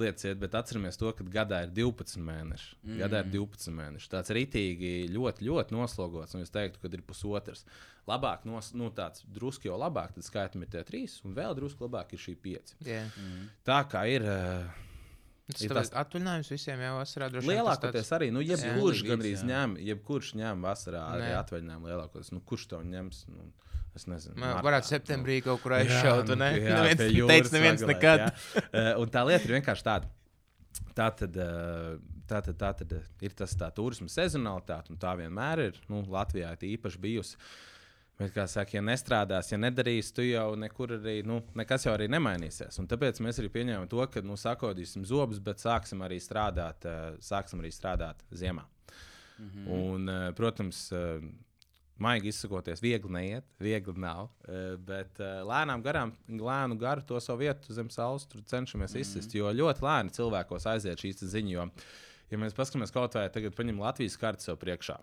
lietas 0.00 0.24
iet, 0.28 0.38
bet 0.38 0.54
atceramies 0.58 0.98
to, 1.00 1.10
ka 1.16 1.24
gadā 1.24 1.62
ir 1.66 1.70
12 1.76 2.18
mēneši. 2.26 2.70
Mm. 2.84 2.96
Gadā 3.02 3.20
ir 3.24 3.30
12 3.34 3.74
mēneši. 3.76 4.10
Tāds 4.12 4.32
rītīgi 4.36 4.92
ļoti, 5.14 5.46
ļoti 5.48 5.76
noslogots, 5.76 6.34
un 6.36 6.42
es 6.46 6.50
teiktu, 6.54 6.80
ka 6.82 6.90
ir 6.92 7.02
pusotrs. 7.06 7.64
Labāk, 8.06 8.44
nos, 8.46 8.72
nu, 8.78 8.90
tāds 8.94 9.24
drusku 9.26 9.66
jau 9.70 9.78
labāk, 9.80 10.12
tad 10.14 10.22
skaitam 10.26 10.62
ir 10.62 10.70
tie 10.70 10.84
trīs, 10.86 11.18
un 11.26 11.34
vēl 11.34 11.56
drusku 11.58 11.88
labāk 11.88 12.12
ir 12.14 12.22
šī 12.22 12.36
pieci. 12.38 12.76
jā. 12.86 13.04
Tā 13.66 13.80
kā 13.90 14.04
ir. 14.10 14.22
Uh, 14.22 14.82
Tas 15.46 15.60
Ir 15.62 15.70
tas- 15.70 15.92
atvaļinājums 15.94 16.48
visiem 16.50 16.80
jau 16.82 16.96
vasarā. 16.98 17.28
Lielākoties 17.30 18.08
arī, 18.16 18.32
nu, 18.34 18.40
jebkurš 18.42 19.04
gandrīz 19.06 19.44
ņem, 19.46 19.76
jebkurš 19.78 20.32
ņem 20.40 20.64
vasarā 20.66 21.04
arī 21.14 21.28
atvaļinājumu 21.38 21.86
lielākoties. 21.86 22.32
Nu, 22.34 22.40
kurš 22.40 22.64
to 22.72 22.80
ņems? 22.82 23.20
Nu, 23.30 23.44
es 23.96 24.06
nezinu. 24.06 24.36
Martā, 24.40 24.62
varētu 24.66 24.86
nu. 24.86 24.92
septembrī 24.94 25.38
kaut 25.44 25.62
kur 25.62 25.76
aizšaut, 25.78 26.26
nu, 26.28 26.36
un 26.36 26.44
ne? 26.44 26.50
jā, 26.60 26.82
Neviens 27.56 27.82
vagalēt, 27.82 27.86
nekad. 27.92 28.26
jā. 28.26 28.64
Eh, 28.76 28.92
Un 29.00 29.12
tā 29.12 29.22
lieta 29.26 29.48
ir 29.48 29.56
vienkārši 29.58 29.86
tāda. 29.86 30.10
Tā 30.96 31.10
tad, 31.16 31.36
eh, 31.36 31.94
tā 32.28 32.42
tad, 32.48 32.58
tā 32.60 32.72
tad 32.82 32.92
ir 33.24 33.36
tas 33.38 33.54
tā 33.56 33.70
turisma 33.74 34.08
sezonalitāte, 34.12 34.92
un 34.92 35.00
tā 35.00 35.14
vienmēr 35.16 35.64
ir. 35.70 35.80
Nu, 35.88 36.02
Latvijā 36.12 36.52
ir 36.56 36.68
īpaši 36.76 37.00
bijusi. 37.00 37.40
Bet, 38.16 38.30
kā 38.32 38.46
saka, 38.48 38.78
ja 38.78 38.80
nestrādās, 38.80 39.50
ja 39.52 39.58
nedarīs, 39.60 40.08
tu 40.16 40.24
jau 40.24 40.54
nekur 40.56 40.94
arī, 40.96 41.18
nu, 41.28 41.42
nekas 41.58 41.84
jau 41.84 41.92
arī 41.92 42.06
nemainīsies. 42.08 42.78
Un 42.80 42.86
tāpēc 42.88 43.20
mēs 43.20 43.42
arī 43.42 43.50
pieņēmām 43.52 43.90
to, 43.92 44.00
ka, 44.08 44.22
nu, 44.24 44.38
sakodīsim 44.40 45.04
zobus, 45.04 45.40
bet 45.44 45.60
sāksim 45.60 46.00
arī 46.06 46.16
strādāt, 46.24 46.86
eh, 46.88 47.18
sāksim 47.20 47.60
arī 47.60 47.72
strādāt 47.76 48.24
ziemā. 48.32 48.64
Mm 49.38 49.50
-hmm. 49.50 49.66
Un, 49.68 50.08
eh, 50.08 50.32
protams, 50.32 50.92
eh, 50.92 51.20
maigi 52.02 52.30
izsakoties, 52.32 52.82
viegli 52.84 53.12
neiet, 53.12 53.46
viegli 53.62 53.94
nav. 54.00 54.28
eh, 54.48 54.76
Bet 54.76 55.20
eh, 55.20 55.40
lēnām 55.46 55.84
garām, 55.84 56.12
lēnu 56.28 56.78
garu 56.80 57.04
to 57.06 57.20
savu 57.20 57.44
vietu 57.44 57.74
zem 57.76 57.90
saules 57.90 58.26
cenšamies 58.26 58.92
mm 58.92 58.96
-hmm. 58.96 59.00
izsist. 59.00 59.34
Jo 59.34 59.52
ļoti 59.52 59.84
lēni 59.84 60.12
cilvēkos 60.12 60.66
aiziet 60.66 60.98
šīs 61.00 61.24
ziņas. 61.24 61.52
Jo, 61.52 61.68
ja 62.30 62.38
mēs 62.38 62.54
paskatāmies 62.54 62.92
kaut 62.92 63.14
vai 63.14 63.28
tagad, 63.30 63.54
paņem 63.54 63.80
Latvijas 63.80 64.16
kartu 64.16 64.42
sev 64.42 64.56
priekšā. 64.56 64.98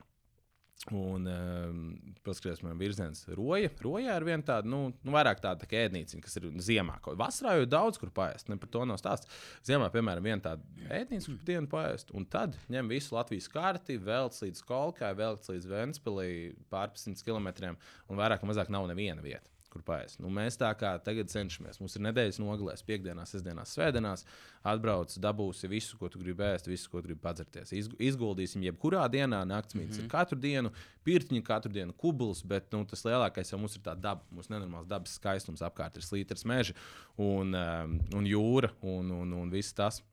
Un 0.91 1.27
um, 1.31 1.83
paskatās, 2.25 2.59
virziens 2.75 3.21
roja. 3.37 3.69
Rojā 3.85 4.17
ir 4.19 4.25
viena 4.27 4.43
tāda, 4.43 4.67
nu, 4.67 4.89
nu 4.99 5.13
vairāk 5.15 5.39
tāda 5.39 5.63
tā 5.63 5.77
ēdnīca, 5.79 6.19
kas 6.25 6.35
ir 6.41 6.49
ziemā. 6.59 6.97
Vasarā 7.19 7.53
jau 7.61 7.69
daudz, 7.71 7.99
kur 8.01 8.11
pāriest. 8.11 8.49
Ne 8.51 8.57
par 8.59 8.71
to 8.73 8.83
nav 8.89 8.99
stāsts. 8.99 9.31
Ziemā, 9.63 9.87
piemēram, 9.93 10.27
viena 10.27 10.43
tāda 10.43 10.91
ēdnīca, 10.99 11.29
kur 11.29 11.47
dienu 11.47 11.71
pāriest. 11.71 12.11
Un 12.11 12.27
tad 12.27 12.59
ņem 12.73 12.91
visu 12.91 13.15
Latvijas 13.15 13.47
karti, 13.53 13.95
velc 13.95 14.35
līdz 14.43 14.65
Kolkai, 14.67 15.13
velc 15.21 15.47
līdz 15.53 15.71
Ventspilī 15.71 16.29
pār 16.73 16.91
100 16.99 17.23
km. 17.23 17.71
Un 18.11 18.19
vairāk 18.19 18.43
vai 18.43 18.51
mazāk 18.51 18.73
nav 18.73 18.91
neviena 18.91 19.23
vieta. 19.23 19.52
Kur 19.73 19.81
pāriest. 19.81 20.19
Nu, 20.21 20.29
mēs 20.29 20.53
tā 20.61 20.67
kā 20.77 20.91
tagad 21.01 21.31
cenšamies. 21.31 21.79
Mums 21.81 21.95
ir 21.97 22.03
nedēļas 22.05 22.37
nogalēs, 22.37 22.83
piekdienās, 22.85 23.31
sestdienās, 23.33 23.71
svētdienās. 23.73 24.21
Atbrauc, 24.69 25.15
dabūsi 25.23 25.69
visu, 25.71 25.97
ko 25.97 26.11
tu 26.13 26.21
gribi 26.21 26.45
ēst, 26.45 26.69
visu, 26.69 26.91
ko 26.91 27.01
gribi 27.01 27.17
padzerties. 27.23 27.73
Izg 27.73 27.97
izguldīsim, 27.97 28.61
jebkurā 28.67 29.07
dienā 29.11 29.41
naktsmītnes 29.49 29.97
mm 29.97 30.03
-hmm. 30.03 30.05
ir 30.05 30.13
katru 30.13 30.37
dienu, 30.39 30.71
pirtiņa 31.03 31.43
katru 31.49 31.73
dienu, 31.73 31.97
kubls, 31.97 32.43
bet 32.45 32.69
nu, 32.71 32.85
tas 32.85 33.01
lielākais 33.03 33.51
jau 33.51 33.59
mums 33.59 33.75
ir 33.75 33.81
tā 33.81 33.97
daba. 33.97 34.21
Mums 34.29 34.53
nenormāls 34.53 34.87
dabas 34.87 35.17
skaistums 35.17 35.65
apkārt, 35.65 35.97
ir 35.97 36.05
slīters 36.05 36.45
meži 36.45 36.77
un, 37.17 37.55
um, 37.57 37.99
un 38.13 38.29
jūra 38.29 38.69
un, 38.81 39.11
un, 39.11 39.33
un 39.41 39.49
viss 39.49 39.73
tas. 39.73 40.03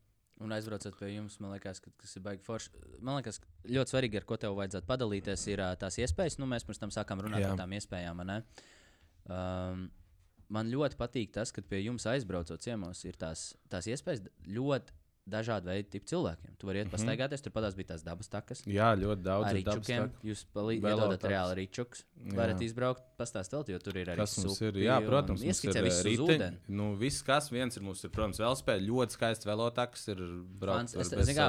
Un 0.40 0.54
aizbraucot 0.56 0.96
pie 0.96 1.10
jums, 1.12 1.36
man 1.42 1.52
liekas, 1.52 1.82
ka 1.84 1.90
tas 2.00 2.16
ir 2.16 2.22
baigi 2.24 2.40
forši. 2.46 2.70
Man 3.04 3.18
liekas, 3.18 3.42
ka 3.42 3.50
ļoti 3.76 3.92
svarīgi, 3.92 4.22
ar 4.22 4.24
ko 4.24 4.38
tev 4.40 4.54
vajadzētu 4.56 4.88
padalīties, 4.88 5.42
ir 5.52 5.60
tās 5.80 5.98
iespējas. 6.00 6.38
Nu, 6.40 6.48
mēs 6.48 6.64
pirms 6.64 6.80
tam 6.80 6.92
sākām 6.94 7.20
runāt 7.20 7.44
Jā. 7.44 7.50
par 7.52 7.60
tām 7.60 7.74
iespējām. 7.76 8.22
ne? 8.24 8.38
Um, 9.28 9.88
man 10.50 10.70
ļoti 10.72 10.98
patīk 11.00 11.34
tas, 11.34 11.52
ka 11.54 11.62
pie 11.62 11.82
jums 11.84 12.06
aizbraucot 12.10 12.62
ciemos, 12.62 13.04
ir 13.04 13.18
tās, 13.20 13.50
tās 13.72 13.88
iespējas 13.90 14.24
ļoti 14.48 14.96
dažādu 15.30 15.70
veidu 15.70 15.88
tipu 15.94 16.06
cilvēkiem. 16.12 16.56
Tu 16.58 16.66
vari 16.66 16.82
iet 16.82 16.88
Mhm. 16.90 16.94
pastaigāties, 16.96 17.42
tur 17.42 17.52
padās 17.52 17.74
bija 17.78 17.92
tās 17.94 18.02
dabas 18.04 18.28
takas. 18.28 18.62
Jā, 18.66 18.90
ļoti 18.98 19.22
daudz 19.22 19.46
Ar 19.46 19.54
rīčukiem 19.54 20.10
jūs 20.24 20.44
palī- 20.54 20.80
Velo 20.82 21.06
iedodat 21.06 21.20
takas. 21.20 21.30
reāli 21.32 21.54
rīčukus. 21.62 22.04
Varat 22.36 22.60
izbraukt, 22.60 23.02
pastāstīt, 23.18 23.68
jo 23.72 23.78
tur 23.78 23.96
ir 23.96 24.06
arī 24.12 24.16
Kas 24.16 24.36
mums 24.38 24.60
ir? 24.60 24.72
Jā, 24.74 24.98
protams, 25.06 25.40
mums 25.40 25.42
ir 25.42 25.50
ieskicē 25.52 25.82
visu 25.84 26.04
rīteņi. 26.04 26.38
ūdeni. 26.38 26.56
Nu, 26.68 26.94
viss, 26.96 27.22
kas 27.22 27.48
viens 27.50 27.76
ir, 27.76 27.82
mums 27.82 28.04
ir, 28.04 28.10
protams, 28.10 28.38
velospēda, 28.38 28.84
ļoti 28.86 29.16
skaists 29.16 29.46
velotaks, 29.46 30.08
ir 30.08 30.16
braukt 30.60 30.90
Fans, 30.90 30.94
es, 30.96 31.08
bez 31.08 31.28
kā, 31.36 31.46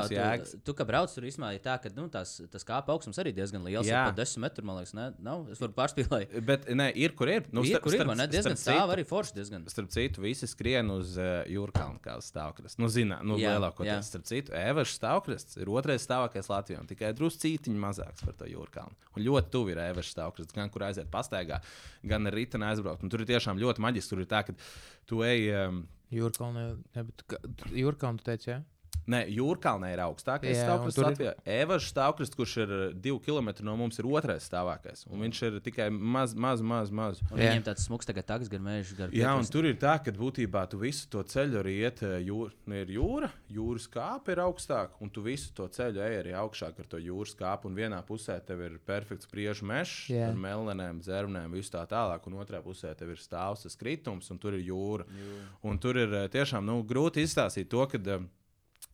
tu, 0.51 0.57
tu, 0.63 0.73
kā 0.73 0.85
brauc 0.87 1.13
tur 1.13 1.23
īstenībā, 1.23 1.53
ir 1.55 1.59
tā, 1.59 1.81
ka 1.81 1.89
nu, 1.95 2.07
tās, 2.07 2.39
tas 2.49 2.63
kāpa 2.63 2.87
augstums 2.95 3.17
arī 3.19 3.33
diezgan 3.35 3.63
liels. 3.63 3.85
Jā. 3.85 4.05
Pat 4.07 4.15
10 4.15 4.37
metru, 4.39 4.63
man 4.63 4.77
liekas, 4.77 4.93
ne? 4.93 5.13
Nav, 5.19 5.49
es 5.51 5.59
varu 5.59 5.73
pārspīlēt. 5.73 6.41
Bet, 6.45 6.65
nē, 6.67 6.91
ir, 6.95 7.09
kur 7.11 7.27
ir. 7.27 7.43
Nu, 7.51 7.63
ir, 7.63 7.75
starp- 7.75 7.83
kur 7.83 7.93
ir, 7.93 8.05
ne? 8.15 8.27
Diezgan 8.27 8.55
stāv 8.55 8.95
arī 8.95 9.03
forši 9.05 9.33
diezgan. 9.33 9.67
Starp 9.69 9.89
citu, 9.91 10.21
visi 10.21 10.47
skrien 10.47 10.89
uz 10.91 11.17
uh, 11.17 11.43
jūrkānu 11.51 11.99
kā 12.01 12.17
uz 12.17 12.31
stāvokļa. 12.31 12.75
Nu, 12.79 12.87
zinā, 12.87 13.21
nu, 13.23 13.37
Jā, 13.37 13.55
lielākoties. 13.71 14.09
Starp 14.11 14.25
citu, 14.25 14.51
Evaņas 14.53 14.95
stāvoklis 14.99 15.57
ir 15.57 15.67
otrais 15.69 16.05
stāvākais 16.07 16.49
Latvijā. 16.51 16.79
un 16.79 16.87
Tikai 16.87 17.13
druscītiņš 17.13 17.79
mazāks 17.79 18.25
par 18.25 18.33
to 18.33 18.45
jūrkānu. 18.45 18.91
Un 19.15 19.23
ļoti 19.23 19.49
tuvu 19.51 19.71
ir 19.71 19.77
Evaņas 19.77 20.11
stāvoklis, 20.15 20.53
gan 20.53 20.69
kur 20.69 20.81
aiziet 20.83 21.09
pastaigā, 21.11 21.61
gan 22.03 22.27
ar 22.27 22.33
riteni 22.33 22.65
aizbraukt. 22.69 23.03
Un 23.03 23.09
tur 23.09 23.21
ir 23.21 23.25
tiešām 23.31 23.59
ļoti 23.59 23.79
maģiski. 23.79 24.09
Tur 24.09 24.19
ir 24.19 24.25
tā, 24.31 24.43
ka 24.45 24.53
tu 25.07 25.21
ej. 25.23 25.49
Um, 25.67 25.87
Jūrkalna, 26.11 26.77
ne, 26.95 27.03
bet 27.07 27.23
ka- 27.27 27.39
Jūrkalna, 27.71 28.17
tu 28.19 28.23
teici, 28.27 28.49
jā? 28.51 28.61
Nē, 29.09 29.23
Jūrkalnē 29.33 29.93
ir 29.95 30.01
augstākais 30.03 30.53
Jā, 30.53 30.67
stāvoklis 30.67 30.95
tur 30.95 31.05
ir- 31.07 31.09
Latvijā. 31.15 31.31
Evaņas 31.45 31.87
stāvoklis, 31.89 32.31
kurš 32.37 32.53
ir 32.61 32.69
uh, 32.75 32.93
divi 32.93 33.17
km 33.25 33.49
no 33.65 33.73
mums, 33.79 33.97
ir 33.99 34.05
otrais 34.05 34.45
stāvākais. 34.45 35.05
Un 35.09 35.23
viņš 35.25 35.41
ir 35.47 35.59
tikai 35.65 35.87
maz, 35.89 36.35
maz, 36.35 36.61
maz. 36.61 36.91
maz. 36.91 37.21
Viņiem 37.31 37.63
tāds 37.65 37.87
smūgs 37.87 38.05
tagad 38.05 38.27
taks 38.29 38.49
gar 38.51 38.61
mēžu, 38.61 38.97
gar 38.99 39.09
Jā, 39.15 39.33
un 39.37 39.45
tur 39.49 39.65
ir 39.65 39.75
tā, 39.81 39.95
ka 40.03 40.11
būtībā 40.13 40.67
tu 40.69 40.77
visu 40.81 41.09
to 41.09 41.23
ceļu 41.23 41.59
arī 41.63 41.73
iet 41.81 42.03
jūra, 42.27 42.51
nu, 42.69 42.75
ir 42.75 42.93
jūra, 42.93 43.31
jūras 43.49 43.87
kāpa 43.91 44.35
ir 44.35 44.43
augstāka, 44.45 44.93
un 45.01 45.09
tu 45.09 45.21
visu 45.25 45.49
to 45.57 45.67
ceļu 45.67 46.01
ej 46.05 46.19
arī 46.21 46.35
augšāk 46.37 46.79
ar 46.79 46.85
to 46.93 47.01
jūras 47.01 47.33
kāpu. 47.39 47.71
Un 47.71 47.75
vienā 47.75 48.03
pusē 48.05 48.37
tev 48.45 48.61
ir 48.61 48.77
perfekts 48.85 49.25
priežu 49.31 49.65
mežs 49.65 50.11
ar 50.13 50.37
melnēm, 50.37 51.01
dzērnēm, 51.01 51.51
visu 51.57 51.73
tā 51.73 51.85
tālāk, 51.89 52.25
un 52.29 52.37
otrā 52.41 52.61
pusē 52.61 52.93
tev 52.97 53.09
ir 53.15 53.17
stāvs, 53.21 53.63
tas 53.65 53.75
kritums, 53.75 54.29
un 54.31 54.37
tur 54.37 54.53
ir 54.53 54.63
jūra. 54.69 55.05
Un 55.63 55.77
tur 55.81 55.97
ir 55.97 56.13
eh, 56.13 56.27
tiešām 56.31 56.65
nu, 56.65 56.79
grūti 56.87 57.23
izstāstīt 57.25 57.69
to, 57.71 57.83
ka 57.89 57.97
eh, 57.97 58.23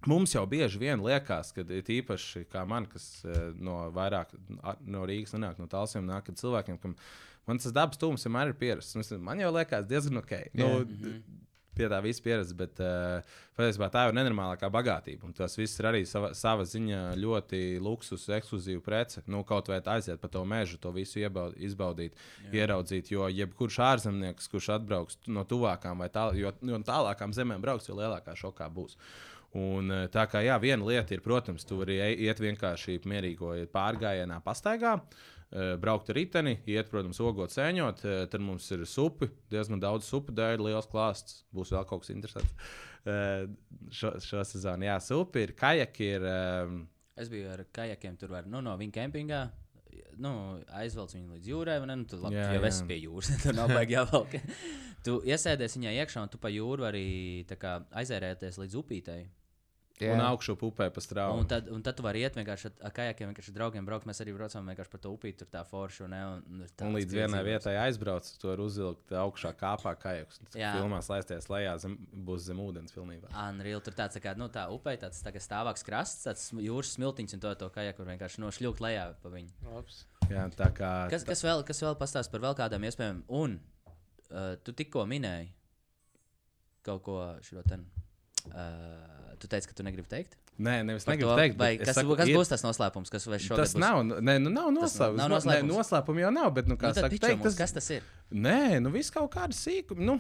mums 0.05 0.35
jau 0.35 0.45
bieži 0.49 0.77
vien 0.81 1.01
liekas, 1.03 1.49
ka 1.55 1.63
īpaši 1.65 2.45
kā 2.51 2.65
man, 2.69 2.85
kas 2.91 3.23
eh, 3.25 3.49
no 3.57 3.87
vairāk 3.95 4.35
no 4.85 5.05
Rīgas 5.09 5.33
nenāk, 5.33 5.57
no 5.59 5.65
tālsiem 5.71 6.05
nāk, 6.07 6.27
kad 6.29 6.37
cilvēkiem, 6.37 6.77
kam 6.83 6.95
man 7.47 7.57
tas 7.63 7.71
dabas 7.75 7.97
tūms 7.97 8.27
vienmēr 8.27 8.53
ir 8.53 8.57
pierasts. 8.59 9.11
Man 9.23 9.39
jau 9.41 9.51
liekas 9.55 9.87
diezgan 9.89 10.21
ok. 10.23 10.37
Nu, 10.53 10.71
d- 10.85 11.19
Pie 11.77 11.85
tā 11.85 11.99
viss 12.01 12.17
pieredze, 12.25 12.55
bet 12.57 12.79
uh, 12.81 13.21
patiesībā 13.53 13.85
tā 13.93 14.07
ir 14.09 14.15
nenormālākā 14.17 14.65
bagātība. 14.73 15.27
Un 15.27 15.33
tas 15.37 15.53
viss 15.59 15.77
ir 15.77 15.85
arī 15.85 15.99
sava, 16.09 16.31
sava 16.33 16.63
ziņā 16.65 17.11
ļoti 17.21 17.59
luksus, 17.85 18.23
ekskluzīva 18.33 18.81
prece. 18.81 19.21
Nu, 19.29 19.43
kaut 19.45 19.69
vai 19.69 19.77
aiziet 19.93 20.17
pa 20.17 20.25
to 20.33 20.41
mežu, 20.41 20.79
to 20.81 20.89
visu 20.95 21.19
iebaud, 21.21 21.53
izbaudīt, 21.61 22.17
Jā. 22.47 22.49
ieraudzīt. 22.63 23.11
Jo 23.13 23.27
jebkurš 23.29 23.77
ārzemnieks, 23.91 24.49
kurš 24.49 24.71
atbrauks 24.79 25.19
no 25.29 25.45
tuvākām 25.45 26.01
vai 26.01 26.09
tā, 26.09 26.25
jo, 26.33 26.49
jo 26.65 26.81
tālākām 26.89 27.37
zemēm 27.37 27.61
brauks, 27.61 27.91
jo 27.91 27.99
lielākā 28.01 28.33
šokā 28.41 28.71
būs. 28.73 28.97
Un, 29.57 29.89
eh, 29.91 30.07
tā 30.13 30.27
kā 30.29 30.43
jā, 30.45 30.57
viena 30.61 30.85
lieta 30.85 31.15
ir, 31.15 31.21
protams, 31.25 31.63
tu 31.65 31.79
vari 31.79 31.95
iet 32.27 32.37
vienkārši 32.43 32.99
mierīgo 33.09 33.55
pārgājienā, 33.73 34.37
pastaigā, 34.45 34.91
eh, 35.51 35.71
braukt 35.81 36.11
ar 36.13 36.19
riteni, 36.19 36.57
iet, 36.69 36.91
protams, 36.91 37.17
ogot, 37.25 37.49
sēņot. 37.55 38.03
eh, 38.05 38.25
Tad 38.29 38.41
mums 38.43 38.69
ir 38.75 38.85
supi, 38.85 39.29
diezgan 39.49 39.81
daudz 39.81 40.05
supu 40.05 40.35
dēļ, 40.35 40.61
liels 40.67 40.87
klāsts. 40.91 41.43
Būs 41.55 41.71
vēl 41.73 41.87
kaut 41.89 42.03
kas 42.05 42.13
interesants. 42.13 42.53
Šo, 43.07 44.09
šo 44.19 44.41
sezonu, 44.43 44.83
jā, 44.83 44.97
supi 44.99 45.45
ir, 45.45 45.53
kajaki 45.55 46.07
ir. 46.17 46.25
Es 47.15 47.29
biju 47.31 47.53
ar 47.53 47.61
kajakiem 47.71 48.17
tur, 48.19 48.33
var, 48.35 48.45
nu, 48.51 48.59
no 48.61 48.73
viņa 48.75 48.91
kempingā. 48.97 49.39
Nu, 50.19 50.31
aizvelc 50.75 51.13
viņu 51.15 51.37
līdz 51.37 51.47
jūrai, 51.47 51.77
ne? 51.87 51.95
Nu, 52.01 52.05
tad, 52.09 52.19
labi, 52.25 52.35
Jā, 52.35 52.49
jau 52.57 52.59
jā. 52.65 52.67
esi 52.67 52.85
pie 52.89 52.97
jūras. 53.05 53.29
tur 53.45 53.55
nav 53.55 53.71
baigi 53.71 53.95
jāvelk. 53.95 54.35
tu 55.05 55.21
iesēdies 55.23 55.77
viņā 55.77 55.93
iekšā, 56.01 56.25
un 56.25 56.33
tu 56.33 56.37
pa 56.41 56.51
jūru 56.51 56.83
arī 56.89 57.05
kā 57.55 57.77
aizērēties 58.01 58.59
līdz 58.65 58.75
upītei. 58.81 59.21
Un 60.05 60.19
augšu 60.21 60.53
upē 60.61 60.91
pa 60.93 61.01
strauju. 61.01 61.39
Un 61.41 61.47
tad, 61.49 61.69
un 61.73 61.81
tad 61.81 61.95
tu 61.97 62.03
vari 62.05 62.21
iet 62.21 62.35
vienkārši 62.37 62.69
ar- 62.85 62.91
kajakiem, 62.93 63.31
vienkārši 63.31 63.49
ar 63.49 63.55
draugiem 63.55 63.85
braukt. 63.87 64.05
Mēs 64.05 64.21
arī 64.21 64.35
braucam 64.35 64.67
vienkārši 64.69 64.91
pa 64.93 64.99
to 65.01 65.09
upīti, 65.15 65.39
tur 65.39 65.47
tā 65.49 65.63
forša. 65.65 66.03
Un, 66.05 66.11
ne, 66.13 66.19
un, 66.27 66.43
un, 66.53 66.59
ir 66.61 66.83
Un 66.85 66.93
līdz 66.93 67.15
vienai 67.17 67.39
vietai 67.47 67.73
aizbrauc, 67.81 68.29
to 68.37 68.51
var 68.51 68.61
uzvilkt 68.61 69.09
augšā 69.09 69.55
kāpā 69.57 69.95
kajaks. 69.97 70.37
Jā. 70.53 70.75
Filmās 70.77 71.09
laisties 71.09 71.49
lejā, 71.49 71.73
zem, 71.81 71.97
būs 72.13 72.45
zem 72.45 72.61
ūdens 72.61 72.93
pilnībā. 72.93 73.33
Unreal, 73.47 73.81
tur 73.81 73.97
tāds 73.97 74.19
tā 74.19 74.21
kā 74.21 74.35
nu, 74.37 74.51
tā 74.53 74.67
upē, 74.69 74.93
tāds 75.01 75.23
tā 75.25 75.33
kā 75.33 75.41
stāvāks 75.41 75.81
krasts, 75.87 76.27
tāds 76.29 76.45
jūras 76.53 76.93
smiltiņš, 76.93 77.33
un 77.39 77.45
to, 77.47 77.55
to 77.65 77.71
kajaku 77.73 78.05
vienkārši 78.05 78.45
nošļūt 78.45 78.85
lejā 78.85 79.07
pa 79.23 79.33
viņu. 79.33 79.49
Labs. 79.73 80.03
Jā, 80.29 80.45
tā 80.53 80.69
kā. 80.77 80.93
Kas, 81.09 81.25
kas 81.25 81.41
vēl, 81.41 81.65
kas 81.65 81.81
vēl 81.81 81.97
pastāsta 81.97 82.29
par 82.37 82.45
vēl 82.45 82.53
kādām 82.61 82.85
iespējām? 82.85 83.23
Un 83.33 83.57
uh, 84.29 84.53
tu 84.61 84.77
tikko 84.77 85.09
minēji 85.09 85.49
kaut 86.85 87.01
ko 87.01 87.17
šo 87.41 87.65
ten. 87.65 87.89
Uh, 88.53 89.16
tu 89.39 89.47
teici, 89.47 89.67
ka 89.67 89.73
tu 89.77 89.83
negribi 89.83 90.07
teikt? 90.09 90.35
Nē, 90.57 90.83
nevis 90.85 91.05
Par 91.05 91.13
negribu 91.15 91.29
to, 91.29 91.37
teikt. 91.37 91.57
vai 91.57 91.77
kas, 91.77 91.95
saku, 91.95 92.15
kas 92.17 92.27
ir- 92.27 92.35
būs 92.37 92.49
tas 92.49 92.63
noslēpums, 92.65 93.09
kas 93.13 93.27
vēl 93.29 93.37
šogad 93.39 93.57
Tas 93.63 93.73
būs? 93.75 93.79
nav, 93.79 94.03
nē, 94.03 94.35
nu, 94.41 94.49
nav 94.49 94.71
noslēpums. 94.73 95.15
nav 95.21 95.29
noslēpums. 95.29 95.67
Nē, 95.69 95.69
noslēpums 95.69 96.19
jau 96.25 96.31
nav, 96.33 96.53
bet, 96.53 96.67
nu, 96.67 96.75
kā 96.75 96.87
Nu, 96.89 96.93
saka, 96.97 97.09
teikt, 97.09 97.43
tas, 97.43 97.55
kas 97.55 97.71
tas 97.77 97.89
ir? 97.91 98.01
Nē, 98.33 98.81
nu 98.81 98.89
viss 98.89 99.11
kaut 99.11 99.29
kāda 99.31 99.53
sīkuma. 99.53 99.99
Nu, 100.01 100.19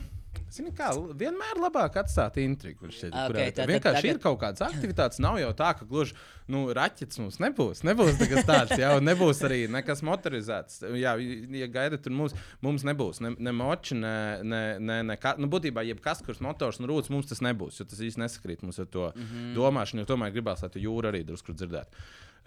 Zini, 0.51 0.71
kā 0.75 0.89
vienmēr 1.19 1.59
labāk 1.59 1.97
atstāt 2.01 2.37
intrigu. 2.41 2.81
man 2.81 2.91
šķiet, 2.91 3.11
Ok, 3.11 3.33
kurā- 3.33 3.45
tātad 3.51 3.67
Vienkārši 3.71 4.01
tagad- 4.01 4.05
ir 4.05 4.19
kaut 4.19 4.39
kādas 4.39 4.61
aktivitātes. 4.67 5.19
Nav 5.19 5.37
jau 5.39 5.53
tā, 5.53 5.77
ka 5.77 5.85
gluži 5.85 6.13
nu, 6.47 6.73
raķetes 6.73 7.19
mums 7.19 7.37
nebūs. 7.37 7.83
Nebūs 7.83 8.19
nekas 8.19 8.45
tāds, 8.45 8.77
jau 8.77 8.99
nebūs 8.99 9.41
arī 9.43 9.67
nekas 9.69 10.01
motorizēts. 10.01 10.81
Jā, 10.95 11.15
ja 11.61 11.67
gaidat, 11.67 12.03
tur 12.03 12.11
mums, 12.11 12.33
mums 12.61 12.83
nebūs 12.83 13.21
ne, 13.21 13.35
ne 13.37 13.51
moči, 13.51 13.95
ne, 13.95 14.43
ne, 14.43 14.79
ne, 14.79 15.03
ne 15.03 15.17
ka, 15.17 15.35
nu, 15.37 15.47
būtībā 15.47 15.83
jebkas, 15.87 16.23
kurš 16.25 16.39
motors 16.41 16.79
un 16.79 16.87
rūts, 16.87 17.09
mums 17.09 17.27
tas 17.27 17.39
nebūs. 17.39 17.79
Jo 17.79 17.85
tas 17.85 17.99
īsti 17.99 18.23
nesakrīt 18.23 18.63
mums 18.63 18.79
ar 18.79 18.85
to 18.85 19.11
mm 19.15 19.21
-hmm. 19.23 19.53
domāšanu, 19.55 19.99
jo 19.99 20.05
tomēr 20.15 20.31
gribās, 20.33 20.61
lai 20.61 20.69
tu 20.69 20.79
jūru 20.79 21.11
arī 21.11 21.25
drusku 21.25 21.53
dzirdētu. 21.53 21.87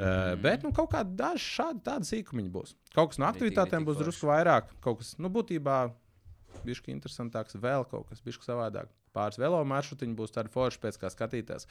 Uh, 0.00 0.35
bet 0.40 0.62
nu, 0.62 0.72
kaut 0.72 0.90
kāda 0.92 1.35
šāda 1.37 1.98
sīkumiņa 2.00 2.50
būs. 2.50 2.74
Kaut 2.94 3.11
kas 3.11 3.18
no 3.18 3.26
aktivitātēm 3.26 3.85
būs 3.85 3.98
drusku 4.00 4.26
vairāk. 4.26 4.62
Kaut 4.81 4.98
kas, 5.03 5.18
nu, 5.18 5.29
būtībā 5.29 5.92
bišķi 6.66 6.94
interesantāks, 6.94 7.59
vēl 7.61 7.87
kaut 7.90 8.09
kas 8.11 8.23
bišķi 8.25 8.49
savādāk. 8.49 8.90
Pāris 9.16 9.40
velo 9.42 9.61
maršrutiņi 9.66 10.16
būs 10.18 10.35
tādi 10.35 10.53
forši 10.55 10.81
pēc 10.83 10.99
kā 11.03 11.11
skatīties. 11.11 11.66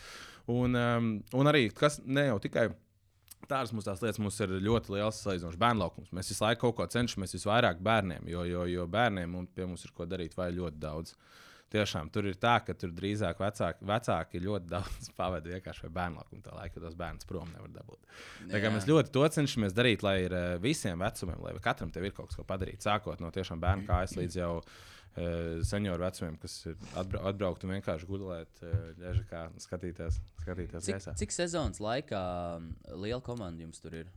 Un, 0.52 0.75
um, 0.75 1.10
un 1.39 1.52
arī, 1.52 1.69
kas 1.75 2.02
ne 2.06 2.30
jau 2.30 2.39
tikai. 2.43 2.69
Tādas 3.47 3.71
mums 3.71 3.86
tās 3.88 4.02
lietas 4.04 4.19
mums 4.19 4.36
ir 4.43 4.52
ļoti 4.62 4.97
liels 4.97 5.21
salīdzinoši 5.23 5.60
bērnu 5.62 5.80
laukums. 5.80 6.10
Mēs 6.13 6.28
visu 6.34 6.43
laiku 6.43 6.65
kaut 6.65 6.75
ko 6.75 6.88
cenšamies 6.91 7.38
visvairāk 7.38 7.80
bērniem, 7.82 8.28
jo, 8.28 8.43
jo, 8.45 8.65
jo 8.67 8.88
bērniem 8.91 9.38
un 9.39 9.47
pie 9.47 9.63
mums 9.63 9.86
ir 9.88 9.93
ko 9.95 10.06
darīt 10.10 10.36
vai 10.38 10.49
ļoti 10.52 10.82
daudz. 10.84 11.15
Tiešām 11.69 12.08
tur 12.10 12.25
ir 12.25 12.38
tā, 12.41 12.55
ka 12.65 12.73
tur 12.73 12.89
drīzāk 12.97 13.41
vecāki, 13.43 13.86
vecāki 13.86 14.41
ļoti 14.41 14.69
daudz 14.71 15.10
pavadīja 15.19 15.60
vienkārši 15.60 15.86
ar 15.86 15.95
bērnu 15.99 16.17
laukumu. 16.17 16.43
Tā 16.45 16.55
laika 16.58 16.82
tos 16.82 16.95
bērnus 16.97 17.29
prom 17.29 17.49
nevar 17.53 17.69
dabūt. 17.75 18.13
Tā 18.49 18.62
kā 18.63 18.71
mēs 18.73 18.88
ļoti 18.89 19.13
to 19.13 19.25
cenšamies 19.38 19.75
darīt, 19.77 20.05
lai 20.05 20.15
ir 20.25 20.34
eh, 20.34 20.53
visiem 20.63 21.01
vecumiem, 21.03 21.43
lai 21.45 21.53
katram 21.63 21.91
tev 21.93 22.08
ir 22.10 22.15
kaut 22.17 22.32
kas, 22.32 22.39
ko 22.39 22.47
padarīt. 22.49 22.82
Sākot 22.86 23.21
no 23.21 23.29
tiešām 23.36 23.62
bērnu 23.62 23.86
kājas 23.86 24.15
līdz 24.17 24.39
jau 24.39 24.49
uh, 24.60 25.60
senioru 25.69 26.08
vecumiem, 26.08 26.39
kas 26.41 26.58
ir 26.71 26.79
atbra 26.97 27.21
atbraukt 27.29 27.67
un 27.67 27.75
vienkārši 27.77 28.10
gulēt, 28.10 28.63
uh, 28.65 28.89
ļeža 29.03 29.27
kā 29.29 29.45
skatīties, 29.62 30.19
skatīties 30.41 30.89
Cik, 30.89 30.97
gaisā. 30.97 31.15
cik 31.21 31.38
sezonas 31.38 31.82
laikā 31.84 32.23
um, 32.58 32.71
liela 33.05 33.21
komanda 33.25 33.62
jums 33.65 33.82
tur 33.84 34.01
ir? 34.01 34.10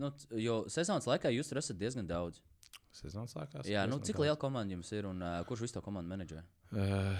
Nu, 0.00 0.10
jo 0.42 0.62
sezonas 0.72 1.06
laikā 1.06 1.30
jūs 1.34 1.50
tur 1.50 1.60
esat 1.60 1.78
diezgan 1.78 2.08
daudz. 2.08 2.42
Sezonas 2.94 3.34
sākās. 3.36 3.68
Jā, 3.70 3.84
nu, 3.90 4.00
cik 4.02 4.18
liela 4.22 4.38
komanda 4.40 4.74
jums 4.74 4.90
ir 4.96 5.06
un 5.06 5.22
uh, 5.22 5.36
kurš 5.46 5.66
visu 5.66 5.78
to 5.78 5.82
komandu 5.84 6.10
menedžē? 6.10 6.42
Uh, 6.74 7.14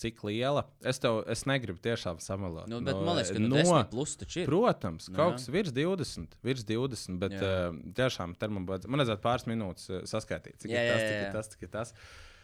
cik 0.00 0.22
liela? 0.26 0.64
Es 0.80 0.98
tev 1.02 1.20
es 1.30 1.44
negribu 1.48 1.78
tiešām 1.84 2.18
samalot. 2.24 2.66
Nu, 2.72 2.80
bet 2.86 2.96
man 2.96 3.20
liekas, 3.20 3.34
ka 3.36 3.42
nu, 3.42 3.50
no... 3.52 3.60
10 3.60 3.90
plus 3.92 4.16
taču 4.20 4.42
ir. 4.42 4.48
Protams, 4.48 5.10
Nu, 5.12 5.18
kaut 5.18 5.36
kas 5.36 5.46
virs 5.52 5.74
20, 5.76 6.38
virs 6.46 6.64
20, 6.68 7.20
bet 7.20 7.36
Jā. 7.36 7.52
uh, 7.70 7.78
tiešām 8.00 8.34
te 8.40 8.48
man 8.48 8.66
vajadz- 8.68 8.88
man 8.88 9.02
vajadzētu 9.04 9.24
pāris 9.24 9.46
minūtes 9.50 9.86
uh, 9.92 10.02
saskaitīt, 10.08 10.58
cik 10.64 10.72
Jā, 10.72 10.82
ir 10.82 10.92
tas, 10.92 11.06
cik 11.06 11.20
ir 11.20 11.32
tas, 11.36 11.52
cik 11.54 11.68
ir 11.68 11.72
tas. 11.76 11.94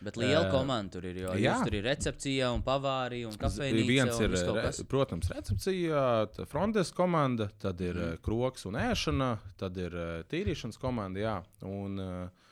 Bet 0.05 0.19
liela 0.21 0.43
Eh, 0.45 0.51
komanda 0.53 0.93
tur 0.93 1.07
ir. 1.09 1.17
Jo 1.23 1.33
jā. 1.41 1.55
tur 1.65 1.73
ir 1.79 1.87
recepcija 1.89 2.51
un 2.53 2.61
pavārija 2.63 3.31
un 3.31 3.39
kafejnīca. 3.41 3.87
Viens 3.89 4.19
un 4.19 4.27
ir, 4.27 4.35
re, 4.61 4.73
protams, 4.91 5.31
recepcija, 5.33 6.03
frontes 6.51 6.91
komanda, 6.93 7.47
tad 7.63 7.81
ir 7.81 7.97
mm. 7.97 8.19
kroks 8.27 8.67
un 8.69 8.77
ēšana, 8.77 9.31
tad 9.57 9.81
ir 9.81 9.97
tīrīšanas 10.29 10.77
komanda. 10.83 11.23
Jā, 11.25 11.37
un, 11.65 11.97
eh, 12.05 12.46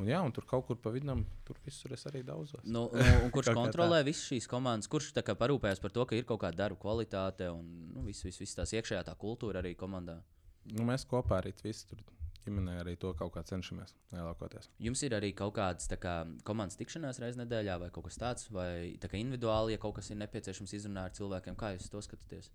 un, 0.00 0.08
jā, 0.08 0.20
un 0.24 0.32
tur 0.34 0.46
kaut 0.48 0.66
kur 0.68 0.78
pa 0.80 0.92
vidam, 0.94 1.22
tur 1.46 1.58
visur 1.64 1.94
es 1.96 2.06
arī 2.10 2.22
daudzos. 2.26 2.64
Nu, 2.64 2.86
nu, 2.92 3.30
kurš 3.34 3.52
kontrolē 3.56 4.02
visas 4.06 4.26
šīs 4.30 4.48
komandas? 4.50 4.90
Kurš 4.90 5.12
parūpējas 5.14 5.82
par 5.82 5.94
to, 5.94 6.06
ka 6.08 6.18
ir 6.18 6.28
kaut 6.28 6.42
kāda 6.44 6.64
darba 6.64 6.80
kvalitāte 6.80 7.50
un 7.52 7.66
nu, 7.94 8.04
viss 8.08 8.24
vis, 8.26 8.40
vis 8.40 8.56
tās 8.56 8.72
iekšējā 8.76 9.04
tā 9.08 9.16
kultūra 9.20 9.62
arī 9.62 9.76
komandā? 9.78 10.20
Nu, 10.70 10.84
mēs 10.88 11.06
kopā 11.08 11.40
arī 11.40 11.54
visi 11.64 11.88
tur 11.88 12.02
ģimenē 12.46 12.78
arī 12.82 12.96
to 13.00 13.12
kaut 13.18 13.32
kā 13.34 13.42
cenšamies 13.46 13.94
lielākoties. 14.14 14.70
Jums 14.82 15.02
ir 15.06 15.16
arī 15.18 15.32
kaut 15.36 15.54
kādas 15.58 15.90
kā, 16.00 16.14
komandas 16.46 16.78
tikšanās 16.80 17.20
reizes 17.22 17.40
nedēļā, 17.40 17.78
vai 17.82 17.90
kaut 17.94 18.08
kas 18.08 18.18
tāds, 18.20 18.48
vai 18.54 18.96
tā 19.02 19.10
kā 19.10 19.18
individuāli, 19.20 19.74
ja 19.76 19.82
kaut 19.82 19.96
kas 19.98 20.10
ir 20.12 20.20
nepieciešams 20.22 20.74
izrunāt 20.78 21.10
ar 21.10 21.16
cilvēkiem, 21.18 21.58
kā 21.58 21.74
jūs 21.76 21.90
to 21.92 22.02
skatāties? 22.04 22.50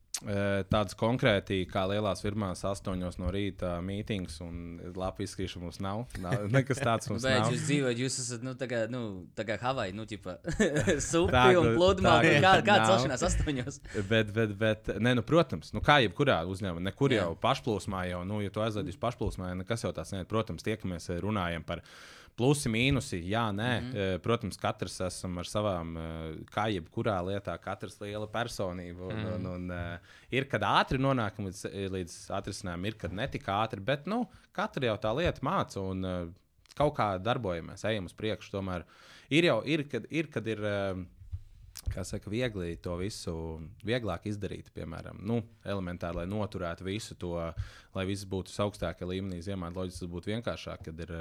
Tāds 0.72 0.96
konkrēti, 0.98 1.62
kā 1.70 1.86
lielās 1.92 2.24
firmās, 2.24 2.64
astoņos 2.68 3.20
no 3.22 3.32
rīta 3.34 3.76
mītings 3.84 4.40
un 4.46 4.80
lapu 4.96 5.26
izskrīšana 5.26 5.66
mums 5.66 5.82
nav. 5.84 6.06
nav 6.24 6.48
nekas 6.56 6.80
tāds 6.84 7.10
mums 7.12 7.26
Bet 7.26 7.40
nav. 7.42 7.52
jūs 7.54 7.66
dzīvojat, 7.68 8.02
jūs 8.06 8.20
esat 8.24 8.46
nu, 8.46 8.56
tā 8.60 8.70
kā, 8.72 8.84
nu, 8.92 9.02
tā 9.36 9.46
kā 9.48 9.58
Havai, 9.62 9.90
nu, 9.96 10.06
ķipa, 10.10 10.38
supi 11.10 11.36
un 11.60 11.72
tā, 12.02 12.16
Kā, 12.46 12.54
kā 12.66 12.78
celšanās 12.86 13.24
astoņos? 13.28 13.80
Bet, 14.10 14.32
bet, 14.36 14.56
bet 14.60 14.92
nē, 15.02 15.16
nu, 15.20 15.24
protams, 15.26 15.72
nu, 15.76 15.82
kā 15.86 16.00
jebkurā 16.06 16.42
uzņēmumā, 16.50 16.84
nekur 16.90 17.16
jau 17.16 17.30
pašplūsmā, 17.42 18.06
jau, 18.12 18.22
nu, 18.28 18.40
ja 18.44 18.54
tu 18.54 18.64
aizlaidīsi 18.64 19.00
pašplūsmā, 19.02 19.52
ja 19.52 19.60
nekas 19.76 19.86
jau 19.86 19.94
tāds 19.96 20.14
nē, 20.16 20.26
protams, 20.30 20.64
tiekamies, 20.64 21.10
eh, 21.12 21.20
runājam 21.22 21.66
par 21.66 21.82
plusi, 22.36 22.68
mīnusi. 22.68 23.22
Jā, 23.30 23.52
nē, 23.56 23.82
mm 23.82 23.92
-hmm. 23.92 24.20
protams, 24.20 24.58
katrs 24.58 25.00
esam 25.02 25.38
ar 25.38 25.46
savām, 25.46 25.96
eh, 25.98 26.44
kā 26.52 26.68
jebkurā 26.68 27.20
lietā, 27.24 27.58
katrs 27.62 28.00
liela 28.02 28.28
personība. 28.28 29.08
Un, 29.08 29.16
mm 29.16 29.26
-hmm. 29.26 29.36
un, 29.36 29.46
un, 29.46 29.72
uh, 29.72 29.98
ir, 30.32 30.46
kad 30.46 30.62
ātri 30.62 30.98
nonākam 30.98 31.46
līdz, 31.46 31.92
līdz 31.92 32.32
atrisinājumam, 32.32 32.86
ir, 32.86 32.94
kad 32.94 33.14
ne 33.14 33.28
tik 33.28 33.44
ātri, 33.44 33.80
bet, 33.80 34.06
nu, 34.06 34.28
katra 34.52 34.86
jau 34.86 34.98
tā 34.98 35.16
lieta 35.16 35.42
māca. 35.42 35.80
Un, 35.80 36.34
Kaut 36.76 36.94
kā 36.98 37.18
darbojamies, 37.24 37.86
ejam 37.86 38.06
uz 38.06 38.14
priekšu. 38.14 38.52
Tomēr 38.52 38.84
ir 39.30 39.46
jau, 39.46 39.64
ir, 39.64 39.88
kad 39.88 40.06
ir, 40.10 40.28
kad 40.28 40.46
ir 40.48 40.60
uh, 40.60 41.06
kā 41.92 42.04
saka, 42.08 42.32
viegli 42.32 42.76
to 42.82 42.96
visu 43.00 43.36
vieglāk 43.86 44.28
izdarīt. 44.30 44.72
Piemēram, 44.76 45.20
nu, 45.28 45.42
elementāri, 45.68 46.22
lai 46.22 46.30
noturētu 46.30 46.88
visu 46.88 47.18
to, 47.20 47.36
lai 47.96 48.08
viss 48.10 48.28
būtu 48.30 48.56
augstākā 48.66 49.08
līmenī. 49.10 49.42
Ziemā 49.46 49.72
loģiski 49.76 50.06
tas 50.06 50.16
būtu 50.16 50.36
vienkāršāk, 50.36 50.90
kad 50.90 51.06
ir. 51.08 51.16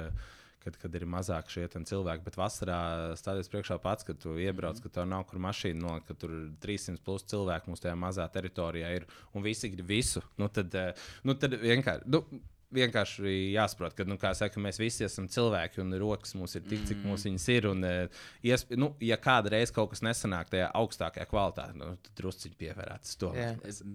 Kad, 0.65 0.79
kad 0.81 0.95
ir 0.97 1.03
mazāk 1.05 1.45
šie 1.53 1.67
cilvēki, 1.69 2.23
bet 2.25 2.39
vasarā 2.39 2.77
stāties 3.21 3.51
priekšā 3.53 3.75
pats, 3.83 4.01
kad 4.01 4.17
tu 4.17 4.31
iebrauc, 4.41 4.79
ka 4.81 4.89
tev 4.89 5.05
nav 5.05 5.27
kur 5.29 5.37
mašīna 5.45 5.77
nolikt, 5.77 6.07
ka 6.07 6.15
tur 6.17 6.33
ir 6.33 6.47
300 6.63 7.03
plus 7.05 7.21
cilvēku 7.29 7.69
mums 7.69 7.83
tajā 7.83 7.93
mazā 8.01 8.25
teritorijā 8.33 8.89
ir 8.97 9.05
un 9.37 9.45
visi 9.45 9.69
grib 9.69 9.93
visu. 9.93 10.23
Nu, 10.41 10.49
tad, 10.49 10.73
eh, 10.73 11.05
nu, 11.21 11.37
tad 11.37 11.53
vienkārši. 11.61 12.09
Nu, 12.09 12.23
Vienkārši 12.73 13.31
jāsaprot, 13.53 13.93
ka, 13.95 14.03
nu, 14.09 14.17
kā 14.19 14.31
saka, 14.35 14.59
mēs 14.59 14.79
visi 14.81 15.05
esam 15.05 15.27
cilvēki, 15.31 15.79
un 15.83 15.93
rokas 16.01 16.33
mums 16.35 16.57
ir 16.57 16.63
tik, 16.65 16.81
cik 16.89 17.03
mums 17.05 17.25
viņas 17.27 17.47
ir. 17.53 17.67
Un, 17.69 17.85
eh, 17.87 18.21
iesp... 18.49 18.73
nu, 18.79 18.89
ja 19.05 19.19
kādreiz 19.21 19.73
kaut 19.75 19.93
kas 19.93 20.01
nesanāk 20.05 20.49
tajā 20.51 20.71
augstākajā 20.81 21.29
kvalitātē, 21.29 21.77
nu, 21.77 21.91
tad 22.01 22.19
druskuļi 22.19 22.57
pievērāties 22.63 23.19
to. 23.21 23.31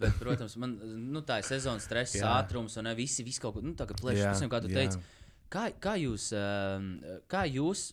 Bet, 0.00 0.16
protams, 0.22 0.56
man 0.62 0.78
nu, 1.10 1.24
tā 1.26 1.40
ir 1.42 1.48
sezonas 1.50 1.88
stress, 1.88 2.20
ātrums 2.24 2.78
un 2.80 2.88
ne, 2.88 2.94
visi, 2.98 3.26
visi 3.26 3.42
kaut 3.42 3.58
ko 3.58 3.64
nu, 3.64 3.74
tādu 3.78 3.98
nezinu, 4.06 4.52
kā 4.52 4.62
tu 4.62 4.70
jā. 4.70 4.84
teici. 4.84 5.18
Kā, 5.50 5.66
kā, 5.82 5.96
jūs, 5.98 6.30
um, 6.38 6.92
kā 7.30 7.42
jūs 7.50 7.88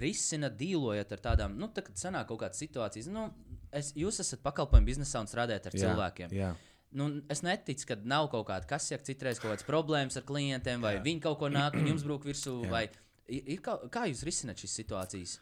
risināt, 0.00 0.56
dīlojat 0.56 1.12
ar 1.12 1.22
tādām, 1.26 1.56
nu, 1.60 1.68
tā, 1.74 1.84
kad 1.84 1.98
sanāk 2.00 2.30
kaut 2.30 2.40
kādas 2.40 2.62
situācijas? 2.62 3.10
Nu, 3.12 3.26
es, 3.74 3.92
jūs 3.98 4.20
esat 4.24 4.40
pakalpojumu 4.44 4.88
biznesā 4.88 5.20
un 5.20 5.28
strādājat 5.30 5.68
ar 5.68 5.76
Jā, 5.76 5.82
cilvēkiem. 5.84 6.32
Jā. 6.36 6.52
Nu, 6.92 7.08
es 7.32 7.40
neticu, 7.40 7.86
ka 7.88 7.96
nav 8.04 8.26
kaut 8.32 8.44
kāda, 8.50 8.68
kas 8.68 8.90
saka, 8.90 9.04
citreiz 9.06 9.38
kaut 9.40 9.54
kādas 9.54 9.64
problēmas 9.64 10.18
ar 10.20 10.26
klientiem, 10.28 10.82
vai 10.84 10.98
jā. 10.98 11.04
viņi 11.06 11.22
kaut 11.24 11.38
ko 11.40 11.48
nāk 11.48 11.78
un 11.78 11.88
jums 11.88 12.04
brūk 12.04 12.26
virsū. 12.28 12.58
Vai 12.68 12.86
Ir, 13.32 13.60
kaut, 13.64 13.86
kā 13.92 14.06
jūs 14.10 14.24
risināt 14.26 14.60
šīs 14.62 14.74
situācijas? 14.82 15.36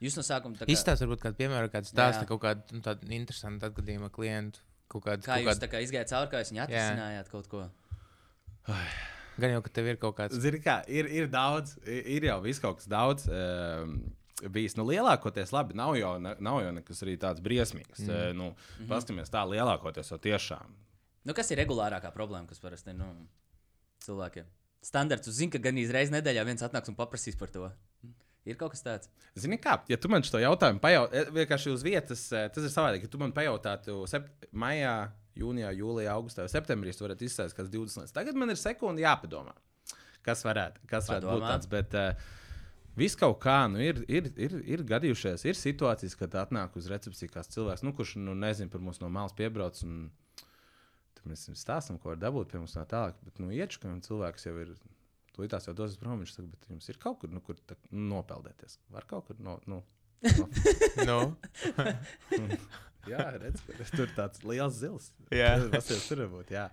Jūs 0.00 0.16
no 0.16 0.24
sākuma 0.24 0.56
tā 0.56 0.66
kā, 0.66 0.72
Izstāst, 0.72 1.04
varbūt 1.04 1.22
kādu 1.22 1.38
piemēru, 1.38 1.70
kāds 1.72 1.92
stāsta 1.92 2.24
kaut 2.28 2.40
kādu 2.42 2.76
nu, 2.76 2.82
tādu 2.84 3.08
interesantu 3.14 3.68
atgadījumu 3.68 4.08
ar 4.08 4.14
klientu. 4.14 4.64
Kaut 4.90 5.04
kādu, 5.04 5.24
kā 5.24 5.36
kaut 5.36 5.44
jūs 5.44 5.50
kādu, 5.52 5.62
tā 5.62 5.70
kā 5.70 5.82
izgājāt 5.84 6.12
cauri, 6.12 6.30
kā 6.32 6.40
jūs 6.40 6.52
viņu 6.52 6.62
atrisinājāt 6.64 7.30
kaut 7.30 7.50
ko? 7.52 7.66
gan 9.40 9.54
jau, 9.54 9.60
ka 9.66 9.74
tev 9.76 9.90
ir 9.92 10.00
kaut 10.00 10.16
kāds. 10.18 10.40
Zini, 10.42 10.62
kā, 10.64 10.80
ir, 10.90 11.08
ir 11.20 11.30
daudz, 11.32 11.76
ir, 11.84 12.00
ir 12.16 12.28
jau 12.32 12.40
viss 12.44 12.62
kaut 12.62 12.80
kas 12.80 12.90
daudz. 12.90 13.28
Um, 13.28 14.00
Bijis 14.40 14.72
nu, 14.72 14.86
lielākoties 14.88 15.50
labi. 15.52 15.74
Nav 15.76 15.98
jau, 16.00 16.14
nav 16.16 16.62
jau 16.64 16.70
nekas 16.72 17.02
arī 17.04 17.18
tāds 17.20 17.42
briesmīgs. 17.44 18.00
Mm. 18.00 18.08
Uh, 18.08 18.30
nu, 18.32 18.46
mm 18.46 18.54
-hmm. 18.56 18.86
Paskatāmies, 18.88 19.28
tā 19.28 19.44
lielākoties 19.44 20.10
jau 20.10 20.16
tiešām. 20.16 20.72
Nu, 21.28 21.36
kas 21.36 21.52
ir 21.52 21.60
regulārākā 21.60 22.12
problēma, 22.14 22.48
kas 22.48 22.62
parasti 22.62 22.94
nu, 22.96 23.08
cilvēkiem? 24.06 24.48
Standarts, 24.84 25.28
jūs 25.28 25.36
zināt, 25.36 25.58
ka 25.58 25.62
gan 25.68 25.76
reizes 25.76 26.14
nedēļā 26.14 26.44
viens 26.48 26.64
atnāks 26.64 26.88
un 26.88 26.96
paprasīs 26.96 27.36
par 27.36 27.52
to. 27.52 27.68
Ir 28.48 28.56
kaut 28.56 28.72
kas 28.72 28.80
tāds. 28.80 29.10
Zini, 29.36 29.58
kā, 29.60 29.76
ja 29.90 29.98
tu 30.00 30.08
man 30.08 30.24
šo 30.24 30.40
jautājumu 30.40 30.80
pajautātu, 30.80 31.34
vienkārši 31.36 31.72
uz 31.74 31.82
vietas, 31.84 32.22
eh, 32.32 32.48
tas 32.48 32.64
ir 32.64 32.72
savādāk. 32.72 33.04
Ja 33.04 33.12
tu 33.12 33.20
man 33.20 33.34
pajautātu 33.36 33.98
sept... 34.08 34.48
maijā, 34.56 34.94
jūnijā, 35.36 35.74
jūlijā, 35.76 36.14
augustā, 36.16 36.46
vai 36.46 36.52
septembrī, 36.52 36.94
tu 36.96 37.04
varētu 37.04 37.28
izsākt 37.28 37.56
kāds 37.58 37.68
20 37.72 38.00
lietas. 38.00 38.16
Tagad 38.16 38.40
man 38.40 38.52
ir 38.52 38.58
sekundi 38.58 39.04
jāpadomā, 39.04 39.52
kas 40.26 40.46
varētu, 40.48 40.88
kas 40.88 41.12
varētu 41.12 41.28
būt 41.28 41.46
tāds. 41.46 41.68
Bet, 41.70 41.98
uh, 42.00 42.38
Viss 42.98 43.16
kaut 43.16 43.38
kā, 43.40 43.62
nu, 43.70 43.78
ir, 43.80 44.00
ir, 44.10 44.26
ir, 44.34 44.54
ir 44.74 44.82
gadījušies, 44.84 45.44
ir 45.46 45.56
situācijas, 45.56 46.16
kad 46.18 46.34
atnāk 46.40 46.74
uz 46.76 46.88
recepciju 46.90 47.30
kāds 47.32 47.52
cilvēks, 47.54 47.84
nu, 47.86 47.94
kurš 47.96 48.16
nu, 48.18 48.34
nezina 48.36 48.72
par 48.72 48.82
mums 48.82 48.98
no 49.00 49.08
malas 49.12 49.36
piebrauc. 49.38 49.78
Un, 49.86 50.08
tad 51.20 51.30
mēs 51.30 51.46
viņam 51.46 51.60
stāstām, 51.60 52.00
ko 52.00 52.12
var 52.12 52.20
dabūt 52.20 52.50
pie 52.50 52.60
mums 52.62 52.74
no 52.78 52.84
tālāk. 52.88 53.20
Bet, 53.26 53.38
nu, 53.42 53.52
iečukam, 53.54 54.00
cilvēks 54.04 54.48
jau 54.48 54.56
ir. 54.64 54.74
Tūlītās 55.30 55.68
jau 55.68 55.76
dosies 55.78 56.00
prom. 56.00 56.18
Viņš 56.18 56.32
saka, 56.34 56.48
bet 56.50 56.70
jums 56.72 56.88
ir 56.90 56.98
kaut 57.00 57.20
kur, 57.22 57.30
nu, 57.30 57.42
kur 57.44 57.58
tā, 57.62 57.76
nu, 57.92 58.08
nopeldēties. 58.16 58.80
Var 58.90 59.06
kaut 59.10 59.28
kur 59.28 59.38
no. 59.44 59.60
Nu, 59.70 59.82
no. 61.06 61.20
Nu, 62.34 62.48
Jā, 63.08 63.30
redz, 63.40 63.62
tur 63.94 64.10
tāds 64.12 64.42
liels 64.44 64.76
zils. 64.76 65.06
Jā. 65.32 65.54
tas 65.72 65.86
tur 65.88 66.24
var 66.26 66.32
būt. 66.34 66.50
Jā. 66.52 66.66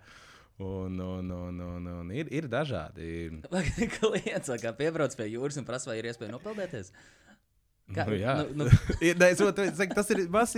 Un, 0.58 0.98
un, 0.98 1.32
un, 1.32 1.60
un, 1.62 1.88
un 2.02 2.12
ir, 2.12 2.30
ir 2.34 2.48
dažādi. 2.50 3.30
Vai 3.52 3.62
klients 4.00 4.50
kā 4.64 4.74
piebrauc 4.76 5.14
pie 5.16 5.30
jūras 5.30 5.60
un 5.62 5.68
prasa, 5.68 5.92
vai 5.92 6.00
ir 6.02 6.10
iespēja 6.10 6.34
nopeldēties? 6.34 6.90
Kā- 7.88 8.04
Nu, 8.10 8.16
jā, 8.20 8.34
nu, 8.52 8.66
nu, 8.66 8.66
ne, 9.22 9.28
es 9.32 9.38
saprotu, 9.40 9.64
tas 9.96 10.10
ir, 10.12 10.20
mas, 10.32 10.52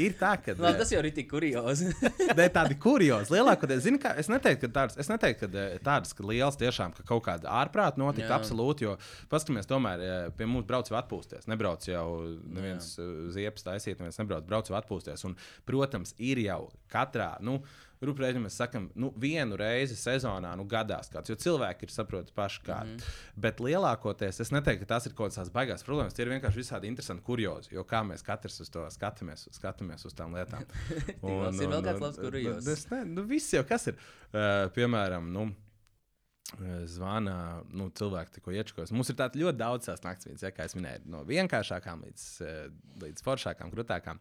ir, 0.00 0.14
tā, 0.16 0.30
ka 0.40 0.54
Labi, 0.56 0.78
tas 0.80 0.92
jau 0.94 1.02
ir 1.04 1.10
tik 1.12 1.28
kuriozi. 1.28 1.90
Ne, 2.38 2.46
tādi 2.56 2.78
kuriozi. 2.80 3.34
Lielākoties, 3.34 3.82
zini, 3.84 4.00
kā, 4.00 4.14
es 4.20 4.30
neteiktu, 4.32 4.70
ka 4.70 4.78
tādas, 4.78 4.96
es 5.04 5.10
neteiktu, 5.12 5.50
ka 5.52 5.60
eh, 5.60 5.76
tādas 5.84 6.16
ka 6.16 6.24
liels 6.24 6.56
tiešām, 6.60 6.96
ka 6.96 7.04
kaut 7.10 7.26
kāda 7.28 7.52
ārprāta 7.60 8.00
notika. 8.00 8.30
Jā. 8.30 8.38
Absolūti, 8.40 8.88
jo 8.88 8.96
paskatāmies, 9.28 9.68
tomēr 9.68 10.04
eh, 10.08 10.16
pie 10.38 10.48
mums 10.48 10.64
brauc 10.70 10.88
jau 10.88 10.96
atpūsties. 11.02 11.50
Nebrauc 11.52 11.84
jau 11.90 12.06
neviens 12.48 12.94
eh, 12.96 13.12
ziepes 13.36 13.68
taisīt, 13.68 14.00
neviens 14.00 14.22
nebrauc, 14.22 14.48
brauc 14.48 14.72
jau 14.72 14.80
atpūsties. 14.80 15.28
Un, 15.28 15.36
protams, 15.68 16.16
ir 16.16 16.40
jau 16.46 16.62
katrā. 16.92 17.34
Nu, 17.44 17.60
Rūpīgi 18.08 18.42
mēs 18.44 18.58
sakām, 18.60 18.88
nu, 19.00 19.10
vienu 19.20 19.56
reizi 19.60 19.96
sezonā 19.98 20.54
nu, 20.58 20.66
gadās 20.68 21.10
kāds, 21.12 21.32
jo 21.32 21.36
cilvēki 21.40 21.88
ir 21.88 21.94
saproti 21.94 22.34
paši 22.34 22.62
kādi. 22.66 22.94
Mm 22.94 22.96
-hmm. 22.96 23.40
Bet 23.46 23.60
lielākoties 23.60 24.40
es 24.40 24.52
neteiktu, 24.54 24.84
ka 24.84 24.94
tas 24.94 25.06
ir 25.06 25.14
kaut 25.14 25.32
kādas 25.32 25.52
baigās 25.52 25.84
problēmas. 25.86 26.14
Tie 26.14 26.24
ir 26.24 26.32
vienkārši 26.32 26.60
visādi 26.62 26.90
interesanti 26.90 27.24
kuriozi, 27.24 27.74
jo 27.74 27.84
kā 27.84 28.02
mēs 28.06 28.22
katrs 28.22 28.60
uz 28.60 28.70
to 28.70 28.86
skatāmies, 28.90 29.48
skatāmies 29.52 30.06
uz 30.06 30.14
tām 30.14 30.34
lietām. 30.34 30.64
Tīvals, 31.22 31.60
ir 31.60 31.68
vēl 31.68 31.84
kāds 31.84 32.00
labs 32.00 32.18
kuriozs? 32.18 32.66
Nu, 32.66 32.72
es 32.72 32.90
ne, 32.90 33.04
nu, 33.04 33.22
viss 33.22 33.54
jau 33.54 33.64
kas 33.68 33.86
ir. 33.86 34.00
Uh, 34.34 34.70
piemēram, 34.74 35.30
nu, 35.32 35.46
eh, 36.58 36.86
Zvana 36.86 37.62
nu, 37.70 37.90
cilvēki, 37.90 38.38
tikko 38.38 38.54
iečakos. 38.54 38.92
Mums 38.92 39.10
ir 39.10 39.18
tāda 39.20 39.40
ļoti 39.40 39.60
daudz 39.60 39.86
tās 39.90 40.02
naktsmītnes, 40.04 40.42
ja, 40.42 40.50
kā 40.54 40.66
jau 40.66 40.80
minēju, 40.80 41.06
no 41.14 41.22
vienkāršākām 41.28 42.04
līdz, 42.08 42.26
eh, 42.42 42.66
līdz 43.04 43.22
foršākām, 43.22 43.72
grūtākām. 43.74 44.20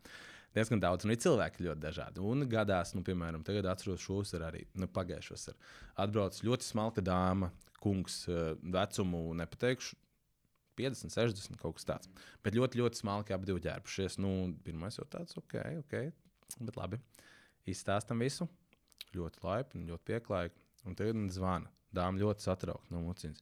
Diezgan 0.54 0.82
daudz, 0.82 1.06
un 1.06 1.14
ir 1.14 1.22
cilvēki 1.22 1.66
ļoti 1.66 1.82
dažādi. 1.82 2.22
Un 2.22 2.46
gadās, 2.50 2.94
nu, 2.94 3.02
piemēram, 3.06 3.42
tagad 3.46 3.66
atceros 3.72 4.04
šos 4.04 4.36
ar 4.38 4.48
arī 4.52 4.64
nu, 4.78 4.86
pagājušos. 4.86 5.48
Ar. 5.50 5.72
Atbrauc 6.06 6.38
ļoti 6.46 6.68
smalka 6.68 7.02
dāma, 7.06 7.50
kungs, 7.82 8.24
eh, 8.30 8.54
vecumu 8.62 9.26
nepateikšu. 9.42 9.98
50, 10.78 11.14
60, 11.14 11.58
kaut 11.62 11.78
kas 11.78 11.86
tāds. 11.86 12.10
Bet 12.46 12.56
ļoti, 12.58 12.80
ļoti 12.82 13.02
smalki 13.02 13.34
abi 13.34 13.58
ģērbušies. 13.66 14.18
Nu, 14.22 14.54
pirmais 14.66 14.98
jau 14.98 15.06
tāds, 15.06 15.38
ok, 15.38 15.58
ok, 15.84 15.98
bet 16.66 16.80
labi. 16.80 17.00
Izstāstam 17.70 18.24
visu. 18.26 18.50
Ļoti 19.14 19.44
laipni, 19.46 19.86
ļoti 19.92 20.10
pieklājīgi. 20.10 20.64
Un 20.90 20.98
tagad 20.98 21.20
man 21.20 21.30
zvana. 21.30 21.70
Dāma 21.94 22.18
ļoti 22.18 22.48
satraukta 22.48 22.94
no 22.96 23.04
mucīnas. 23.06 23.42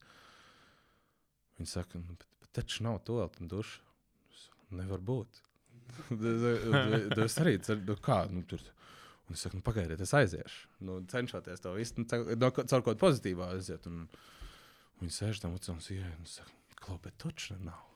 Viņa 1.57 1.71
saka, 1.71 2.01
nu, 2.01 2.17
bet, 2.19 2.27
bet 2.43 2.51
taču 2.59 2.83
nav 2.83 2.99
to 3.07 3.21
vēl. 3.21 3.63
Es 4.31 4.43
saku, 4.49 4.75
Nevar 4.75 4.99
būt. 4.99 5.41
Tas 7.17 7.37
arī 7.43 7.57
ir. 7.57 7.81
Nu, 7.87 7.97
kā, 8.03 8.23
nu, 8.31 8.43
tur. 8.49 8.63
Un 9.29 9.37
es 9.37 9.45
saku, 9.45 9.59
nu, 9.59 9.65
pagaidiet, 9.65 10.01
es 10.03 10.11
aiziešu. 10.17 10.65
Nu, 10.87 10.97
cenšoties 11.11 11.63
to 11.63 11.75
visu, 11.77 12.01
nu, 12.01 12.07
caur 12.11 12.33
no, 12.35 12.49
caur 12.57 12.81
kaut 12.81 12.89
ko 12.89 12.97
pozitīvu 13.05 13.45
aiziet. 13.47 13.87
Un, 13.87 14.05
un 14.07 15.05
viņi 15.05 15.15
sēž 15.17 15.43
tam 15.43 15.55
ucām 15.55 15.79
sijai 15.83 16.11
un 16.17 16.27
saka, 16.27 16.97
bet 17.03 17.15
taču 17.21 17.55
nav. 17.63 17.87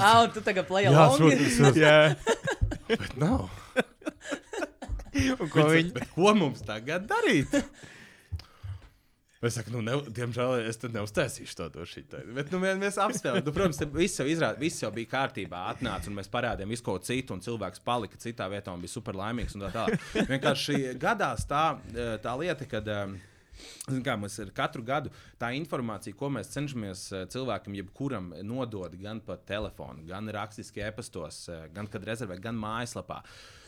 Ah, 0.00 0.24
tu 0.32 0.40
tagad 0.40 0.66
play 0.66 0.86
Jā, 0.86 0.94
along? 0.94 1.20
protams, 1.20 1.76
jā. 1.84 1.96
Bet 2.88 3.16
nav. 3.20 3.50
Un 5.36 5.50
ko 5.52 5.66
viņi? 5.68 5.92
Bet 5.98 6.08
ko 6.14 6.32
mums 6.38 6.62
tagad 6.64 7.04
darīt? 7.10 7.52
Es 9.40 9.54
saku, 9.56 9.72
nu, 9.72 9.80
ne, 9.80 9.94
diemžēl 10.12 10.66
es 10.68 10.76
tad 10.76 10.92
neuztaisīšu 10.92 11.54
to 11.56 11.68
došu. 11.78 12.02
Bet, 12.36 12.50
nu, 12.52 12.58
mēs, 12.60 12.76
mēs 12.80 12.98
apspēlējām. 13.00 13.46
Nu, 13.46 13.54
protams, 13.56 13.78
viss 13.94 14.20
jau, 14.20 14.26
izrād, 14.28 14.58
viss 14.60 14.82
jau 14.82 14.90
bija 14.92 15.08
kārtībā. 15.14 15.62
Atnāca 15.72 16.10
un 16.10 16.18
mēs 16.18 16.28
parādījām 16.32 16.74
visu 16.74 16.84
ko 16.84 16.98
citu, 17.00 17.32
un 17.32 17.40
cilvēks 17.44 17.80
palika 17.86 18.20
citā 18.20 18.50
vietā 18.52 18.74
un 18.76 18.84
bija 18.84 18.92
super 18.92 19.16
laimīgs. 19.16 19.56
Tā 19.56 19.70
tālāk. 19.72 20.04
Vienkārši 20.28 20.76
gadās 21.00 21.46
tā, 21.48 21.64
eh, 21.94 22.16
tā 22.20 22.36
lieta, 22.42 22.68
kad. 22.68 22.92
Zin 23.90 24.00
Kā, 24.00 24.14
ir 24.40 24.52
katru 24.56 24.80
gadu 24.80 25.10
tā 25.36 25.50
informācija, 25.52 26.16
ko 26.16 26.30
mēs 26.32 26.52
cenšamies 26.54 27.02
eh, 27.12 27.24
cilvēkam, 27.28 27.74
jebkuram 27.76 28.30
nodot, 28.46 28.94
gan 29.00 29.20
pa 29.24 29.36
telefonu, 29.36 30.06
gan 30.08 30.28
rakstiski 30.32 30.80
e-pastos, 30.86 31.42
gan 31.74 31.88
kad 31.90 32.06
rezervē, 32.08 32.38
gan 32.40 32.56
mājaslapā. 32.56 33.18
eh, 33.20 33.59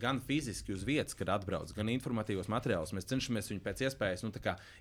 Gan 0.00 0.18
fiziski 0.26 0.74
uz 0.74 0.82
vietas, 0.86 1.14
kad 1.18 1.30
atbrauc, 1.32 1.70
gan 1.76 1.90
informatīvos 1.92 2.50
materiālus. 2.50 2.94
Mēs 2.96 3.08
cenšamies 3.10 3.50
viņu 3.52 3.62
pēc 3.64 3.84
iespējas 3.86 4.24
nu, 4.26 4.32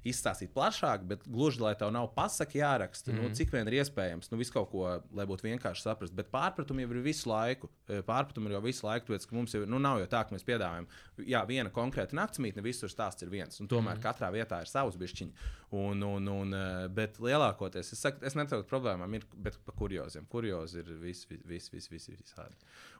izstāstīt 0.10 0.54
plašāk, 0.56 1.06
bet 1.10 1.28
gluži 1.30 1.62
lai 1.63 1.75
tev 1.80 1.91
nav 1.93 2.10
pasaki 2.15 2.62
jāraksta, 2.62 3.12
mm. 3.13 3.21
nu, 3.21 3.34
cik 3.36 3.54
vien 3.54 3.69
ir 3.69 3.80
iespējams. 3.82 4.32
Nu, 4.32 4.39
visu 4.39 4.56
kaut 4.56 4.69
ko, 4.73 4.86
lai 5.15 5.25
būtu 5.30 5.47
vienkārši 5.47 5.86
saprast. 5.86 6.15
Bet 6.17 6.32
pārpratumi 6.34 6.86
jau 6.86 6.93
ir 6.93 7.04
visu 7.06 7.30
laiku. 7.30 7.69
Eh, 7.89 8.02
Pārpratumi 8.06 8.49
ir 8.49 8.58
jau 8.58 8.63
visu 8.65 8.88
laiku, 8.88 9.10
tāpēc, 9.10 9.28
ka 9.30 9.38
mums 9.38 9.56
jau 9.56 9.63
nu, 9.69 9.82
nav 9.84 10.02
jau 10.04 10.10
tā, 10.12 10.23
ka 10.25 10.36
mēs 10.36 10.47
piedāvājam 10.47 10.88
jā, 11.28 11.41
viena 11.49 11.71
konkrēta 11.73 12.17
naktsmītne, 12.17 12.63
visur 12.65 12.91
stāsts 12.91 13.25
ir 13.25 13.32
viens. 13.34 13.60
Un 13.62 13.69
tomēr 13.71 13.97
mm. 13.97 14.04
katrā 14.04 14.32
vietā 14.34 14.62
ir 14.63 14.71
savs 14.71 14.97
bišķiņš. 14.99 15.49
Un, 15.80 16.02
un, 16.02 16.30
un, 16.34 16.54
eh, 16.58 16.88
bet 16.93 17.19
lielākoties, 17.21 17.91
es, 17.93 18.02
saku, 18.02 18.23
es 18.25 18.38
neteiktu, 18.38 18.65
ka 18.65 18.71
problēmām 18.71 19.13
ir, 19.17 19.25
bet 19.38 19.60
par 19.67 19.75
kurioziem. 19.78 20.25
Kuriozi 20.32 20.82
ir 20.82 20.93
vis, 21.04 21.25
vis, 21.30 21.43
vis, 21.45 21.69
vis, 21.73 21.89
vis, 21.91 22.08
visādi. 22.10 22.58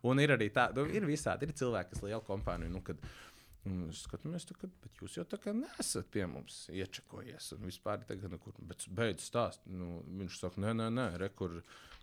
Un 0.10 0.22
ir 0.22 0.36
arī 0.36 0.52
tā, 0.54 0.68
nu, 0.76 0.86
ir 0.86 1.08
visādi. 1.10 1.48
Ir 1.48 1.58
cilvēki, 1.58 1.79
kas 1.88 2.04
liela 2.04 2.22
kompānija. 2.26 2.72
Nu, 2.74 2.84
kad, 2.86 3.00
Un 3.68 3.90
es 3.92 4.06
skatos, 4.06 4.46
tā, 4.48 4.56
ka, 4.56 4.70
jūs 5.02 5.18
jau 5.18 5.26
tā 5.28 5.38
kā 5.42 5.52
nesat 5.52 6.08
pie 6.14 6.24
mums 6.32 6.62
iečakojies. 6.72 7.52
Un 7.58 7.66
vispār 7.68 8.06
tagad, 8.08 8.32
nu, 8.32 8.40
kur, 8.40 8.56
beidz 8.96 9.26
stāst. 9.28 9.66
Nu, 9.68 10.00
viņš 10.22 10.40
saka, 10.40 10.62
nē, 10.64 10.72
nē, 10.80 10.88
nē, 10.96 11.08
re, 11.20 11.28
kur 11.36 11.58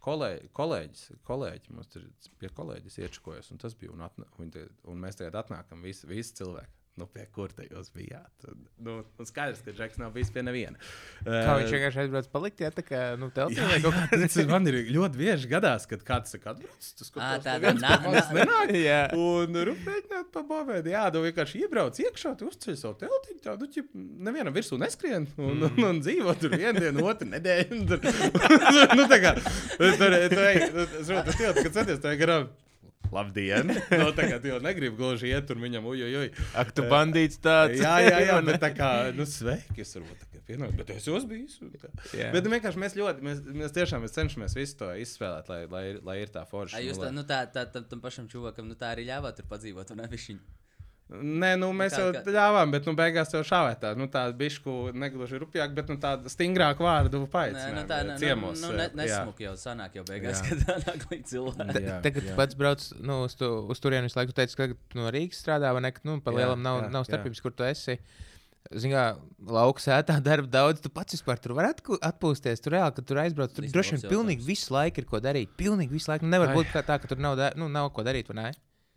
kolēģi, 0.05 0.51
kolēģis, 0.57 1.07
kolēģi 1.27 1.77
mums 1.79 1.97
ir 1.97 2.11
pie 2.43 2.51
kolēģis 2.61 3.01
iečakojies. 3.07 3.51
Un 3.55 3.63
tas 3.63 3.77
bija, 3.79 3.95
un, 3.97 4.05
atnā, 4.05 4.29
un, 4.43 4.53
un 4.93 5.01
mēs 5.01 5.17
tagad 5.19 5.41
atnākam 5.41 5.87
visi, 5.87 6.09
visi 6.11 6.37
cilvēki. 6.43 6.86
Nu, 6.97 7.05
pie 7.13 7.27
kur 7.29 7.51
te 7.53 7.67
jūs 7.69 7.91
bijāt? 7.93 8.47
Nu, 8.81 9.03
un 9.21 9.27
skaidrs, 9.29 9.59
ka 9.61 9.73
Džeks 9.77 9.99
nav 10.01 10.15
bijis 10.15 10.31
pie 10.33 10.41
neviena. 10.47 10.79
Kā 11.27 11.57
viņš 11.59 11.69
Eh, 11.69 11.75
vienkārši 11.75 12.01
aizbrauc 12.07 12.31
palikt, 12.33 12.63
ja 12.65 12.71
tā 12.73 12.81
kā, 12.87 13.01
nu, 13.21 13.29
telpā 13.37 13.67
vai 13.69 13.81
kaut 13.85 13.93
kā. 13.99 14.07
tas 14.23 14.37
man 14.49 14.65
ir 14.71 14.79
ļoti 14.95 15.21
bieži 15.21 15.51
gadās, 15.51 15.85
kad 15.91 16.01
kāds 16.09 16.33
saka, 16.33 16.55
atbrauc, 16.55 16.89
tas 16.97 17.13
kaut 17.13 17.21
Ā, 17.21 17.35
kas 17.37 17.45
tādā 17.45 17.59
neviens 17.61 17.85
na- 17.85 17.99
pie 18.01 18.09
manis 18.09 18.33
na- 18.33 18.41
nenāk. 18.41 18.73
Jā. 18.81 19.03
Un 19.13 19.61
rūpējiet 19.69 20.33
par 20.33 20.49
bābēdi. 20.49 20.95
Jā, 20.97 21.05
tu 21.13 21.21
vienkārši 21.27 21.63
iebrauc 21.67 22.01
iekšā, 22.07 22.33
tu 22.41 22.49
uzceļ 22.49 22.81
savu 22.81 22.97
telti. 23.05 23.37
Tā, 23.45 23.59
nu, 23.61 23.69
ķip, 23.77 23.93
nevienam 24.31 24.57
virsū 24.57 24.81
neskrien 24.81 25.29
un, 25.37 25.53
mm. 25.61 25.67
un, 25.77 25.89
un 25.91 26.01
dzīvo 26.01 26.33
tur 26.41 26.57
vienu 26.57 26.81
dienu, 26.81 27.05
otru 27.13 27.29
nedēļu. 27.29 27.83
Tur, 27.93 28.01
nu, 28.97 29.05
tā 29.13 29.21
kā, 29.21 29.37
tur, 29.77 29.93
tur, 30.01 30.17
tur, 30.33 30.95
tur, 30.97 31.29
tur, 31.29 31.61
kad 31.61 31.77
centies, 31.77 32.01
tā 32.01 32.17
ir 32.17 32.25
garām. 32.25 32.49
Labdien! 33.15 33.71
No, 34.01 34.11
tā 34.17 34.27
kā 34.31 34.39
tu 34.43 34.51
jau 34.51 34.59
negribi 34.65 34.97
gluži 34.99 35.31
iet 35.31 35.47
tur 35.49 35.61
viņam, 35.63 35.87
uj, 35.89 36.05
uj, 36.07 36.17
uj. 36.23 36.31
Ak, 36.59 36.73
tu 36.77 36.87
bandīts 36.91 37.41
tāds. 37.43 37.79
Jā, 37.81 37.97
jā, 38.05 38.19
jā, 38.31 38.39
bet 38.49 38.61
tā 38.63 38.73
kā, 38.77 38.91
nu, 39.17 39.27
sveiki, 39.29 39.85
es 39.85 39.95
varbūt 39.99 40.23
tā 40.25 40.29
kā 40.33 40.43
pienāku, 40.51 40.77
bet 40.81 40.93
es 40.97 41.09
jau 41.09 41.21
biju. 41.29 41.71
Jā. 42.17 42.31
Bet 42.35 42.47
nu, 42.47 42.53
vienkārši 42.55 42.83
mēs 42.83 42.99
ļoti, 42.99 43.27
mēs, 43.27 43.43
mēs 43.63 43.75
tiešām 43.77 44.05
mēs 44.05 44.17
cenšamies 44.17 44.57
visu 44.59 44.79
to 44.83 44.93
izspēlēt, 45.03 45.51
lai, 45.53 45.63
lai, 45.73 45.85
lai 46.07 46.21
ir 46.23 46.33
tā 46.35 46.45
forša. 46.49 46.83
Jūs 46.85 47.01
nu, 47.01 47.07
tā, 47.07 47.15
nu, 47.15 47.27
tā, 47.29 47.41
tā, 47.53 47.67
tam, 47.73 47.89
tam 47.91 48.05
pašam 48.05 48.31
čūvakam, 48.33 48.69
nu, 48.71 48.79
tā 48.79 48.95
arī 48.95 49.09
ļāvāt 49.11 49.41
tur 49.41 49.51
padzīvot, 49.51 49.93
un 49.95 50.03
nevis 50.05 50.31
viņa. 50.33 50.66
Nē, 51.07 51.53
nu, 51.55 51.69
mēs 51.71 51.95
kā- 51.95 52.03
jau 52.03 52.33
ļāvām, 52.35 52.73
bet 52.75 52.87
nu, 52.89 52.93
beigās 52.99 53.31
jau 53.31 53.39
šāvēt 53.47 53.79
tā, 53.79 53.93
nu, 53.95 54.09
tā 54.11 54.25
bišku 54.35 54.91
negluži 54.93 55.39
rupjāk, 55.39 55.71
bet 55.77 55.87
nu, 55.93 55.95
tāda 56.03 56.27
stingrāka 56.33 56.83
vārdu 56.83 57.21
Nē, 57.23 57.29
paicinājuma. 57.31 57.75
nu, 57.77 57.85
tā 57.93 57.99
nu, 58.09 58.17
ciemos. 58.19 58.61
nu, 58.65 58.73
jā. 58.75 58.89
nesmuk 58.99 59.39
jau 59.45 59.53
sanāk 59.55 59.95
jau 59.95 60.03
beigās, 60.09 60.43
Jā. 60.43 60.49
kad 60.49 60.65
tā 60.67 60.77
nāk 60.83 61.05
līdz 61.13 61.31
cilvēkam. 61.31 61.71
Jā, 61.79 62.01
Tagad 62.03 62.23
jā. 62.27 62.31
tu 62.33 62.37
pats 62.41 62.55
brauc 62.59 62.87
nu, 62.99 63.21
uz, 63.29 63.37
tu, 63.39 63.47
uz 63.71 63.79
turieni 63.79 64.11
visu 64.11 64.19
laiku. 64.19 64.35
Tu 64.35 64.41
teici, 64.43 64.57
ka 64.59 64.67
tu 64.75 64.99
no 64.99 65.07
Rīgas 65.15 65.39
strādā, 65.45 65.71
vai 65.73 65.85
ne? 65.87 65.93
Nu, 66.03 66.19
pa 66.21 66.35
Jā, 66.35 66.41
lielam 66.43 66.63
nav, 66.67 66.83
jā, 66.83 66.91
nav 66.91 67.05
jā. 67.07 67.13
starpības, 67.13 67.41
kur 67.47 67.55
tu 67.55 67.63
esi. 67.71 68.01
Zinām, 68.75 69.21
lauka 69.47 69.79
sētā 69.79 70.19
darba 70.27 70.51
daudz. 70.51 70.83
Tu 70.83 70.91
pats 70.91 71.15
vispār 71.15 71.39
tur 71.39 71.55
vari 71.55 71.71
atpūsties. 71.71 72.59
Tur 72.67 72.75
reāli, 72.75 72.97
ka 72.99 73.03
tur 73.07 73.23
aizbrauc. 73.23 73.55
Tur 73.55 73.63
droši 73.71 73.95
vien 74.01 74.11
pilnīgi 74.11 74.43
visu 74.43 74.75
laiku 74.75 74.99
ir 74.99 75.07
ko 75.07 75.21
darīt. 75.23 75.55
Pilnīgi 75.57 75.95
visu 75.95 76.11
laiku. 76.11 76.27
Nu, 76.27 76.35
Nevar 76.35 76.51
Ai. 76.51 76.57
būt 76.59 76.75
kā 76.75 76.83
tā, 76.83 76.99
ka 76.99 77.07
tur 77.07 77.23
nav, 77.23 77.37
da- 77.39 77.53
nu, 77.55 77.69
nav 77.71 77.93
ko 77.95 78.03
darīt? 78.03 78.27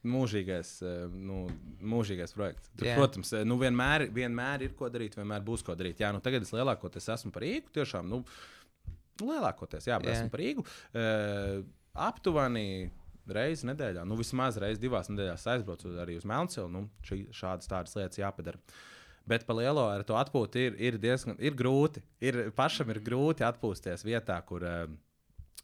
Mūžīgais, 0.07 0.69
eh, 0.87 1.07
nu, 1.11 1.41
mūžīgais 1.83 2.31
projekts. 2.31 2.69
Tur, 2.77 2.87
Jā. 2.87 2.95
protams, 2.95 3.33
eh, 3.33 3.43
nu, 3.43 3.57
vienmēr, 3.59 4.07
vienmēr 4.15 4.63
ir 4.63 4.75
ko 4.79 4.87
darīt, 4.87 5.17
vienmēr 5.19 5.43
būs 5.43 5.63
ko 5.65 5.75
darīt. 5.75 5.99
Jā, 5.99 6.13
nu, 6.15 6.21
tagad 6.23 6.45
es 6.45 6.53
lielākoties 6.55 7.09
esmu 7.15 7.33
par 7.35 7.43
Rīgu. 7.43 7.67
Tiešām, 7.75 8.07
nu, 8.07 8.23
lielākoties, 9.19 9.89
jā, 9.91 9.99
bet 9.99 10.13
Jā. 10.13 10.21
esmu 10.21 10.31
par 10.31 10.39
Rīgu. 10.39 10.63
Uh, 10.93 11.65
aptuveni 11.99 12.91
reizi 13.27 13.67
nedēļā, 13.67 14.05
nu, 14.07 14.15
vismaz 14.15 14.57
reizi 14.57 14.79
divās 14.79 15.11
nedēļās 15.11 15.47
aizbraucu 15.53 15.91
arī 15.99 16.15
uz 16.15 16.23
Melncilu. 16.23 16.69
Nu, 16.71 16.85
šī, 17.03 17.25
šādas 17.35 17.67
tādas 17.67 17.97
lietas 17.99 18.21
jāpadara. 18.21 18.57
Bet 19.27 19.43
par 19.45 19.59
lielo 19.59 19.83
ar 19.91 20.05
to 20.07 20.15
atpūtu 20.17 20.63
ir, 20.63 20.79
ir 20.79 20.97
diezgan 20.97 21.35
ir 21.37 21.53
grūti. 21.53 22.01
Ir, 22.23 22.47
pašam 22.55 22.89
ir 22.89 23.03
grūti 23.03 23.43
atpūsties 23.43 24.07
vietā, 24.07 24.39
kur. 24.47 24.63
Uh, 24.63 24.97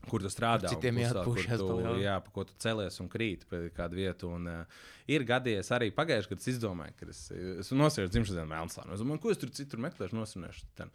Kur 0.09 0.21
tu 0.21 0.29
strādā? 0.29 0.69
Kur 0.69 0.77
citiem 0.77 0.99
jāatpūšas 1.01 1.61
tu, 1.61 1.77
jā, 2.03 2.17
pa 2.21 2.33
ko 2.35 2.43
tu 2.45 2.53
celies 2.61 2.99
un 3.01 3.07
krīt 3.09 3.47
pie 3.49 3.61
kādu 3.73 3.97
vietu. 3.97 4.29
Un, 4.37 4.49
uh, 4.51 4.83
ir 5.09 5.25
gadījies 5.25 5.71
arī 5.73 5.89
pagājušajā 5.95 6.29
gadā, 6.29 6.33
kad 6.35 6.43
es 6.43 6.51
izdomāju, 6.53 6.97
ka 6.99 7.09
es, 7.09 7.23
es 7.63 7.71
nosēju 7.73 8.11
dzimšanas 8.13 8.37
dienu 8.37 8.51
Melnslānā. 8.51 8.93
Es 8.93 9.01
domāju, 9.01 9.23
ko 9.23 9.33
es 9.33 9.41
tur 9.41 9.53
citur 9.55 9.81
meklēšu, 9.87 10.19
nosinēšu. 10.19 10.69
Ten. 10.77 10.93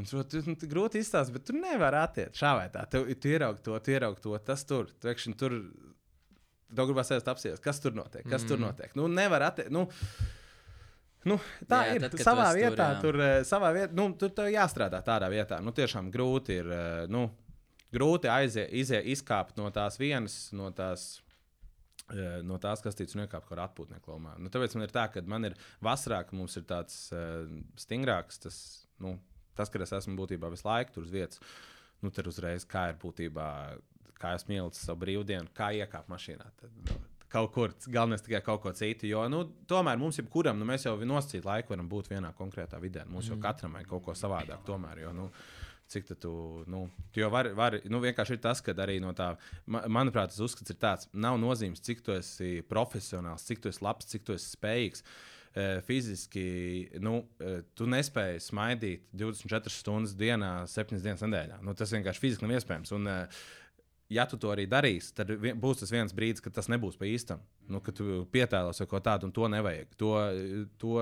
Un 0.00 0.08
ir 0.08 0.48
nu, 0.48 0.56
grūti 0.72 1.02
izstāstīt, 1.02 1.36
bet 1.36 1.48
tu 1.50 1.56
nevari 1.58 2.00
attiekt 2.00 2.38
šā 2.40 2.54
vai 2.56 2.68
tā. 2.72 2.86
Tu, 2.88 3.02
tu 3.20 3.32
ieraugi 3.34 3.60
to, 3.66 3.76
tu 3.84 3.92
ieraugi 3.92 4.24
to, 4.24 4.36
tas 4.46 4.64
tur. 4.64 4.88
Tu, 4.96 5.12
ekšķin, 5.12 5.36
tur 5.40 5.58
Tev 6.70 6.86
gribās 6.86 7.08
aiziet 7.10 7.26
apsies, 7.26 7.58
kas 7.62 7.80
tur 7.82 7.96
notiek. 7.98 8.22
Kas 8.30 8.44
mm. 8.44 8.46
tur 8.46 8.60
notiek? 8.62 8.92
Nu, 8.94 9.08
nevar 9.10 9.48
attiekt. 9.50 9.72
Nu, 9.74 9.88
Nu, 11.28 11.36
tā 11.68 11.82
Jā, 11.84 11.96
ir. 11.98 12.04
tad, 12.06 12.14
tu 12.16 12.24
savā 12.24 12.46
esi 12.48 12.62
tur, 12.62 12.70
vietā, 12.70 12.84
jā. 12.94 13.00
tur, 13.02 13.16
tur, 13.18 13.44
savā 13.44 13.70
vietā, 13.76 13.92
nu, 13.92 14.06
tur 14.16 14.46
jāstrādā 14.48 15.02
tādā 15.04 15.28
vietā. 15.28 15.58
Nu, 15.60 15.74
tiešām 15.76 16.08
grūti 16.14 16.54
ir. 16.62 16.70
eh, 16.72 17.02
Nu, 17.12 17.26
grūti 17.94 18.30
aiziet, 18.30 18.70
iziet, 18.72 19.06
izkāpt 19.10 19.58
no 19.60 19.70
tās 19.74 19.98
vienas, 20.00 20.52
no 20.56 20.70
tās. 20.70 21.20
eh, 22.10 22.40
No 22.42 22.56
tās, 22.58 22.82
kas 22.82 22.96
tic 22.98 23.12
un 23.14 23.22
iekāpt 23.26 23.46
kā 23.46 23.58
atpūtnieku 23.62 24.10
lomā. 24.10 24.32
Nu, 24.38 24.50
tāpēc 24.50 24.74
man 24.74 24.82
ir 24.86 24.90
tā, 24.94 25.04
ka 25.12 25.22
man 25.22 25.44
ir 25.44 25.54
vasarā, 25.84 26.24
ka 26.26 26.34
mums 26.34 26.56
ir 26.58 26.64
tāds 26.66 27.12
uh, 27.14 27.44
stingrāks, 27.78 28.40
tas, 28.42 28.56
nu, 28.98 29.12
tas, 29.54 29.70
ka 29.70 29.78
es 29.78 29.92
esmu 29.92 30.16
būtībā 30.18 30.50
visu 30.50 30.66
laiku 30.66 30.96
tur 30.96 31.06
uz 31.06 31.12
vietas. 31.14 31.38
Nu, 32.02 32.10
tad 32.10 32.26
uzreiz 32.26 32.64
kā 32.66 32.88
ir 32.90 32.98
būtībā, 32.98 33.46
kā 34.18 34.34
es 34.34 34.46
mīlu 34.48 34.72
savu 34.74 35.04
brīvdienu, 35.04 35.52
kā 35.54 35.70
iekāpt 35.76 36.10
mašīnā. 36.10 36.48
Tad, 36.58 36.74
nu, 36.88 36.98
kaut 37.30 37.52
kur, 37.54 37.74
galvenais 37.86 38.24
tikai 38.26 38.40
kaut 38.42 38.62
ko 38.64 38.72
citu. 38.74 39.06
Jo, 39.06 39.28
nu, 39.30 39.44
tomēr 39.70 40.00
mums, 40.00 40.18
jebkuram, 40.18 40.58
nu, 40.58 40.66
mēs 40.66 40.88
jau 40.88 40.96
nosacīt 41.06 41.46
laiku 41.46 41.76
varam 41.76 41.86
būt 41.92 42.10
vienā 42.10 42.32
konkrētā 42.34 42.80
vidē. 42.82 43.04
Mums 43.06 43.28
jau 43.30 43.38
katram 43.44 43.76
ir 43.78 43.86
kaut 43.86 44.02
ko 44.08 44.16
savādāk. 44.18 44.64
Tomēr, 44.66 45.04
jo, 45.04 45.12
nu, 45.14 45.28
cik 45.90 46.12
tu, 46.22 46.32
nu, 46.70 46.84
tu 47.10 47.22
jau 47.22 47.30
vari, 47.32 47.52
vari, 47.56 47.82
nu, 47.90 48.00
vienkārši 48.02 48.36
ir 48.36 48.44
tas, 48.44 48.62
ka 48.64 48.74
arī 48.84 49.00
no 49.02 49.12
tā, 49.16 49.32
ma, 49.66 49.82
manuprāt, 49.90 50.32
tas 50.32 50.44
uzskats 50.46 50.72
ir 50.72 50.78
tāds, 50.80 51.10
nav 51.12 51.38
nozīmes, 51.42 51.82
cik 51.84 52.04
tu 52.06 52.14
esi 52.14 52.60
profesionāls, 52.70 53.46
cik 53.48 53.64
tu 53.64 53.72
esi 53.72 53.84
labs, 53.84 54.08
cik 54.10 54.26
tu 54.26 54.36
esi 54.36 54.54
spējīgs. 54.54 55.04
Eh, 55.50 55.80
Fiziski 55.82 56.88
nu, 57.02 57.24
eh, 57.42 57.64
tu 57.74 57.88
nespēji 57.90 58.38
smaidīt 58.44 59.08
24 59.18 59.72
stundas 59.74 60.12
dienā, 60.14 60.52
7 60.70 61.00
dienas 61.02 61.24
nedēļā. 61.26 61.56
Nu, 61.66 61.74
tas 61.74 61.90
vienkārši 61.90 62.22
fiziski 62.22 62.46
nav 62.46 62.54
iespējams. 62.54 62.92
Un, 62.94 63.08
eh, 63.10 63.40
ja 64.10 64.26
tu 64.26 64.38
to 64.40 64.50
arī 64.52 64.66
darīsi, 64.70 65.12
tad 65.16 65.30
būs 65.62 65.84
tas 65.84 65.92
viens 65.94 66.14
brīdis, 66.16 66.42
kad 66.44 66.54
tas 66.56 66.68
nebūs 66.72 66.98
pa 66.98 67.06
īstam. 67.08 67.42
Nu, 67.70 67.80
kad 67.84 67.96
tu 67.96 68.24
pietēlos 68.34 68.82
vai 68.82 68.88
ko 68.90 69.00
tādu, 69.04 69.28
un 69.28 69.34
to 69.34 69.48
nevajag. 69.52 69.92
To, 70.02 70.14
to, 70.82 70.94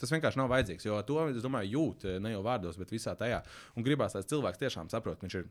tas 0.00 0.14
vienkārši 0.14 0.38
nav 0.38 0.50
vajadzīgs. 0.52 0.86
Jo 0.86 1.00
to, 1.06 1.18
es 1.32 1.42
domāju, 1.42 1.72
jūt 1.76 2.06
ne 2.22 2.36
jau 2.36 2.44
vārdos, 2.46 2.78
bet 2.78 2.94
visā 2.94 3.16
tajā. 3.18 3.42
Un 3.76 3.86
gribās, 3.86 4.14
lai 4.14 4.22
cilvēks 4.22 4.62
tiešām 4.62 4.92
saprot, 4.92 5.24
viņš 5.24 5.40
ir. 5.42 5.50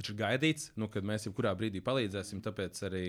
Viņš 0.00 0.08
ir 0.12 0.16
gaidīts, 0.16 0.68
nu, 0.80 0.86
kad 0.88 1.04
mēs 1.04 1.26
jebkurā 1.26 1.50
brīdī 1.58 1.82
palīdzēsim. 1.84 2.38
Tāpēc 2.46 2.78
arī, 2.86 3.02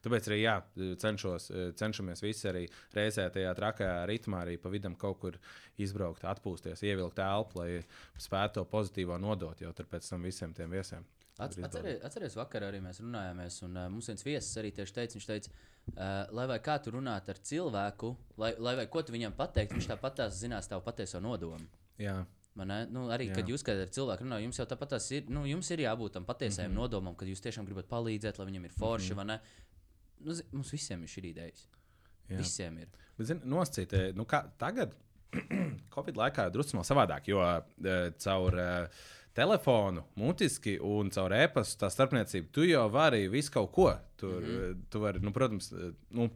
tāpēc 0.00 0.28
arī 0.30 0.38
jā, 0.38 0.54
cenšos, 1.02 1.50
cenšamies 1.76 2.22
visi 2.24 2.48
arī 2.48 2.62
reizē 2.96 3.26
tajā 3.34 3.50
trakajā 3.58 3.98
ritmā, 4.08 4.46
arī 4.46 4.54
pa 4.62 4.72
vidam 4.72 4.94
kaut 4.96 5.18
kur 5.20 5.36
izbraukt, 5.82 6.24
atpūsties, 6.30 6.86
ievilkt 6.86 7.20
elpu, 7.20 7.60
lai 7.60 7.68
spētu 8.16 8.62
to 8.62 8.68
pozitīvo 8.70 9.18
nodot 9.20 9.60
jau 9.60 9.74
pēc 9.82 10.08
tam 10.14 10.24
visiem 10.24 10.54
tiem 10.56 10.72
viesiem. 10.72 11.04
Atceries, 11.38 12.00
atceries 12.02 12.34
vakar 12.34 12.64
arī 12.66 12.80
mēs 12.82 12.98
runājāmies, 12.98 13.60
un 13.62 13.76
uh, 13.76 13.84
mums 13.92 14.08
viens 14.10 14.24
viesis 14.26 14.58
arī 14.58 14.72
tieši 14.74 14.94
teica, 14.96 15.14
viņš 15.14 15.26
teica, 15.28 15.52
uh, 15.92 16.00
lai 16.34 16.46
vai 16.50 16.58
kā 16.64 16.74
tu 16.82 16.90
runāt 16.90 17.30
ar 17.30 17.38
cilvēku, 17.50 18.10
lai, 18.42 18.54
lai 18.58 18.74
vai 18.80 18.88
ko 18.90 19.04
tu 19.06 19.14
viņam 19.14 19.36
pateikt, 19.38 19.76
viņš 19.76 19.86
tāpat 19.92 20.18
tās 20.22 20.40
zinās 20.40 20.66
tavu 20.70 20.82
patieso 20.88 21.22
nodomu. 21.22 21.68
Jā. 22.02 22.24
Man, 22.58 22.72
ne? 22.72 22.78
nu, 22.90 23.04
arī, 23.14 23.28
Jā. 23.28 23.38
kad 23.38 23.50
jūs 23.52 23.62
ar 23.70 23.86
cilvēku 23.94 24.24
runājat, 24.26 24.44
jums 24.48 24.58
jau 24.58 24.66
tāpat 24.66 24.96
ir. 25.14 25.28
Nu, 25.30 25.44
jums 25.46 25.68
ir 25.70 25.84
jābūt 25.84 26.16
tam 26.16 26.24
patiesajam 26.26 26.72
mm. 26.72 26.74
-hmm. 26.74 26.80
nodomam, 26.82 27.14
kad 27.14 27.28
jūs 27.30 27.42
tiešām 27.44 27.66
gribat 27.68 27.86
palīdzēt, 27.86 28.38
lai 28.38 28.46
viņam 28.48 28.64
ir 28.64 28.72
forši. 28.74 29.14
Mm 29.14 29.20
-hmm. 29.20 29.38
nu, 30.26 30.32
zi- 30.34 30.46
mums 30.52 30.72
visiem 30.72 31.02
ir 31.02 31.08
šī 31.08 31.24
ideja. 31.28 31.52
Jā. 32.28 32.38
Visiem 32.38 32.78
ir. 32.78 32.88
Bet, 33.18 33.26
zini, 33.26 33.40
nosacīt, 33.44 33.92
eh, 33.92 34.12
nu, 34.14 34.24
kā 34.24 34.42
tagad, 34.58 34.94
Covid 35.94 36.16
laikā 36.16 36.50
drusku 36.50 36.76
vēl 36.76 36.84
savādāk, 36.88 37.28
jo 37.28 37.38
uh, 37.38 37.62
caur 38.18 38.54
uh, 38.54 38.88
telefonu, 39.38 40.02
mutiski 40.18 40.78
un 40.82 41.12
caur 41.14 41.34
e-pastu 41.36 41.78
tā 41.84 41.90
starpniecību 41.94 42.50
tu 42.54 42.66
jau 42.66 42.88
vari 42.90 43.28
visu 43.30 43.54
kaut 43.54 43.72
ko. 43.76 43.88
Tur, 44.18 44.40
mm 44.42 44.48
-hmm. 44.48 44.84
tu 44.90 45.00
vari, 45.00 45.20
nu, 45.22 45.32
protams, 45.32 45.72
eh, 45.72 45.92
nu, 46.10 46.28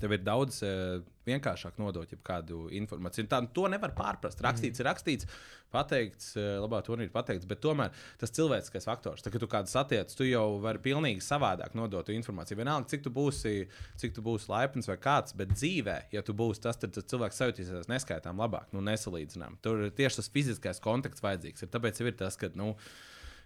Tev 0.00 0.14
ir 0.16 0.22
daudz 0.24 0.60
uh, 0.66 1.02
vienkāršāk 1.28 1.78
nodot 1.80 2.10
kādu 2.26 2.66
informāciju. 2.74 3.28
Tā, 3.30 3.40
to 3.56 3.66
nevar 3.72 3.94
pārprast. 3.96 4.42
Rakstīts, 4.44 4.80
ir 4.82 4.88
rakstīts, 4.88 5.28
pateikts, 5.74 6.32
uh, 6.38 6.56
labā 6.62 6.80
turnīrā 6.86 7.12
pateikts, 7.14 7.48
bet 7.50 7.62
tomēr 7.64 7.94
tas 8.20 8.34
cilvēciskais 8.34 8.88
faktors, 8.88 9.24
tā, 9.24 9.32
kad 9.32 9.42
tu 9.42 9.48
kādu 9.50 9.70
satiec, 9.70 10.12
tu 10.16 10.26
jau 10.28 10.58
vari 10.64 10.82
pilnīgi 10.84 11.24
savādāk 11.24 11.76
nodot 11.78 12.10
informāciju. 12.14 12.60
Vienalga, 12.60 12.90
cik 12.92 13.06
tu 13.06 13.14
būsi, 13.14 13.54
cik 14.00 14.16
tu 14.18 14.24
būsi 14.26 14.50
laipns 14.52 14.90
vai 14.90 14.98
kāds, 15.00 15.36
bet 15.38 15.54
dzīvē, 15.54 15.98
ja 16.14 16.24
tu 16.26 16.36
būsi 16.36 16.66
tas, 16.66 16.80
tad 16.80 16.94
tas 16.96 17.08
cilvēks 17.10 17.42
jutīsies 17.48 17.90
neskaitām 17.90 18.40
labāk, 18.42 18.70
nu, 18.76 18.84
nesalīdzinām. 18.84 19.58
Tur 19.64 19.88
tieši 19.94 20.20
tas 20.20 20.30
fiziskais 20.34 20.82
kontakts 20.84 21.24
vajadzīgs. 21.24 21.64
Ir 21.66 21.74
tāpēc 21.74 22.00
ir 22.04 22.14
tas, 22.18 22.38
ka. 22.40 22.52
Nu, 22.58 22.74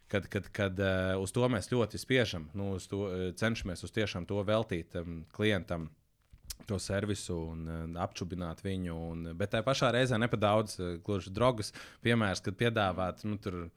kad, 0.09 0.27
kad, 0.33 0.49
kad 0.53 0.81
uh, 0.81 1.15
uz 1.21 1.33
to 1.37 1.45
mēs 1.53 1.71
ļoti 1.73 2.01
spiežam, 2.01 2.49
nu, 2.57 2.73
uz 2.79 2.89
to, 2.89 3.05
uh, 3.07 3.31
cenšamies 3.37 3.85
uz 3.85 3.93
to 3.93 4.43
veltīt 4.49 4.97
um, 4.97 5.23
klientam 5.37 5.91
to 6.67 6.79
servisu 6.83 7.37
un 7.53 7.67
uh, 7.69 7.83
apčubināt 8.05 8.63
viņu. 8.65 8.97
Un, 9.13 9.27
bet 9.39 9.55
tā 9.55 9.63
pašā 9.67 9.93
reizē 9.95 10.19
nepadaudz 10.21 10.79
uh, 10.81 10.95
gluži 11.05 11.33
drogas 11.35 11.75
piemērs, 12.05 12.43
kad 12.45 12.59
piedāvāt. 12.59 13.27
Nu, 13.29 13.41
tur, 13.43 13.69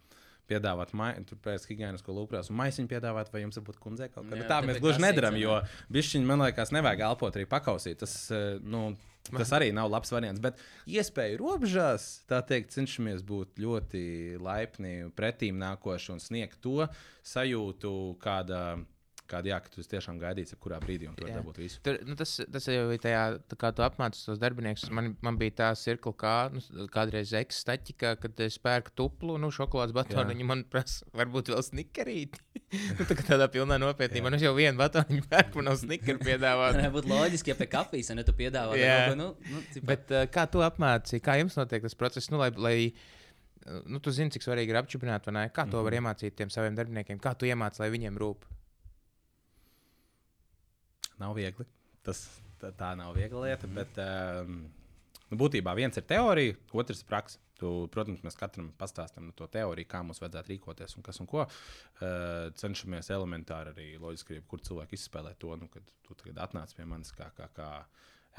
Piedāvāt, 0.52 0.90
tur 1.30 1.38
pēc 1.40 1.64
higiēnas, 1.70 2.02
ko 2.04 2.12
lūpās, 2.12 2.50
un 2.52 2.58
maisiņu 2.60 2.90
piedāvāt, 2.92 3.30
vai 3.32 3.46
jums 3.46 3.56
varbūt 3.56 3.78
kundzei 3.80 4.10
kaut 4.12 4.26
kā 4.26 4.34
tāda. 4.34 4.48
Tā 4.50 4.58
mēs 4.68 4.82
gluži 4.84 5.00
nedarām, 5.00 5.38
jo 5.40 5.54
bišķiņi, 5.96 6.28
man 6.28 6.44
liekas, 6.44 6.74
nevajag 6.76 7.06
elpot 7.08 7.38
arī 7.40 7.46
pakausīt. 7.48 8.02
Tas, 8.02 8.18
uh, 8.36 8.58
nu, 8.60 8.90
Tas 9.30 9.52
arī 9.54 9.70
nav 9.76 9.90
labs 9.92 10.12
variants, 10.12 10.42
bet 10.42 10.58
iespēju 10.90 11.38
robežās, 11.44 12.08
tā 12.30 12.42
teikt, 12.48 12.74
cenšamies 12.74 13.22
būt 13.26 13.62
ļoti 13.62 14.02
laipni, 14.42 14.96
pretīm 15.16 15.60
nākoši 15.62 16.16
un 16.16 16.24
sniegt 16.24 16.58
to 16.64 16.88
sajūtu, 17.30 17.94
kāda 18.24 18.64
kāda 19.32 19.52
jā, 19.54 19.58
ka 19.64 19.72
tu 19.74 19.84
tiešām 19.94 20.20
gaidīsi, 20.22 20.58
kurā 20.62 20.80
brīdī 20.84 21.08
un 21.10 21.16
tur 21.18 21.32
dabūt 21.32 21.60
visu. 21.62 21.80
Tur, 21.86 22.00
nu, 22.08 22.16
tas, 22.20 22.34
tas 22.52 22.68
jau 22.68 22.84
ir 22.94 23.02
tajā, 23.02 23.22
kā 23.62 23.72
tu 23.76 23.86
apmācies 23.86 24.28
tos 24.28 24.42
darbiniekus. 24.42 24.90
Man, 24.94 25.14
man 25.24 25.40
bija 25.40 25.56
tā 25.62 25.70
cirkla, 25.80 26.14
kā 26.24 26.36
nu, 26.54 26.64
kādreiz 26.94 27.34
ekstaķika, 27.38 28.16
kad 28.22 28.44
es 28.46 28.60
pērku 28.62 28.94
tuplu, 28.98 29.38
nu, 29.42 29.52
šokolādes 29.56 29.96
batonu. 29.96 30.34
Viņi 30.34 30.48
man 30.48 30.66
prasa, 30.72 31.08
varbūt 31.18 31.54
vēl 31.54 31.64
snikerīti. 31.68 32.44
nu, 32.98 33.08
tā 33.08 33.18
tādā 33.20 33.48
pilnā 33.52 33.80
nopietnībā. 33.82 34.32
Nu, 34.32 34.40
es 34.40 34.46
jau 34.46 34.54
vienu 34.58 34.80
batonu 34.80 35.24
pērku, 35.32 35.60
man 35.60 35.72
nav 35.72 35.80
snikeri 35.82 36.20
piedāvāt. 36.22 36.78
Tā 36.82 36.92
būtu 36.94 37.12
loģiski, 37.12 37.54
ja 37.54 37.58
pie 37.60 37.68
kafijas, 37.72 38.12
ne 38.18 38.26
tu 38.28 38.36
piedāvā. 38.38 38.78
Jā, 38.80 39.16
nu, 39.18 39.34
nu, 39.52 39.64
bet 39.88 40.12
uh, 40.14 40.28
kā 40.32 40.48
tu 40.52 40.64
apmācīji, 40.66 41.24
kā 41.24 41.38
jums 41.42 41.58
notiek 41.60 41.84
tas 41.84 41.98
process, 41.98 42.32
nu, 42.34 42.40
lai, 42.42 42.52
lai 42.56 42.78
nu, 43.86 44.00
tu 44.04 44.14
zini, 44.16 44.32
cik 44.34 44.46
svarīgi 44.46 44.74
ir 44.74 44.80
apčupināt, 44.80 45.28
vai 45.28 45.36
ne? 45.36 45.44
Kā 45.50 45.66
to 45.66 45.78
mm 45.78 45.80
-hmm. 45.80 45.84
var 45.84 45.94
iemācīt 46.00 46.36
tiem 46.36 46.50
saviem 46.50 46.76
darbiniekiem? 46.76 47.20
Kā 47.20 47.36
tu 47.36 47.46
iemācīji, 47.46 47.84
lai 47.84 47.92
viņiem 47.98 48.18
rūp? 48.18 48.48
Nav 51.22 51.38
viegli. 51.38 51.67
Tas, 52.05 52.24
tā, 52.61 52.74
tā 52.78 52.91
nav 52.99 53.13
viegla 53.17 53.47
lieta. 53.47 53.69
Mm. 53.69 53.80
Bet, 53.80 54.01
um, 54.01 54.59
nu, 55.30 55.39
būtībā 55.41 55.76
viens 55.78 55.97
ir 55.97 56.05
teorija, 56.09 56.57
otrs 56.74 57.03
ir 57.03 57.09
praksa. 57.09 57.41
Tu, 57.61 57.69
protams, 57.93 58.24
mēs 58.26 58.34
katram 58.39 58.72
pastāstām 58.74 59.28
no 59.28 59.36
to 59.38 59.45
teoriju, 59.53 59.86
kā 59.86 59.99
mums 60.01 60.17
vajadzētu 60.24 60.49
rīkoties 60.49 60.95
un 60.97 61.05
kas 61.05 61.22
un 61.22 61.28
ko. 61.30 61.43
Uh, 61.45 62.47
cenšamies 62.57 63.11
elementāri 63.13 63.76
arī 63.76 63.89
loģiski, 64.01 64.39
kur 64.49 64.63
cilvēki 64.65 64.97
izspēlē 64.97 65.36
to, 65.38 65.53
nu, 65.61 65.69
kad 65.69 65.93
tu 66.07 66.17
tagad 66.24 66.41
atnāc 66.47 66.74
pie 66.74 66.88
manis 66.89 67.13
kā. 67.13 67.30
kā, 67.38 67.51
kā 67.53 67.69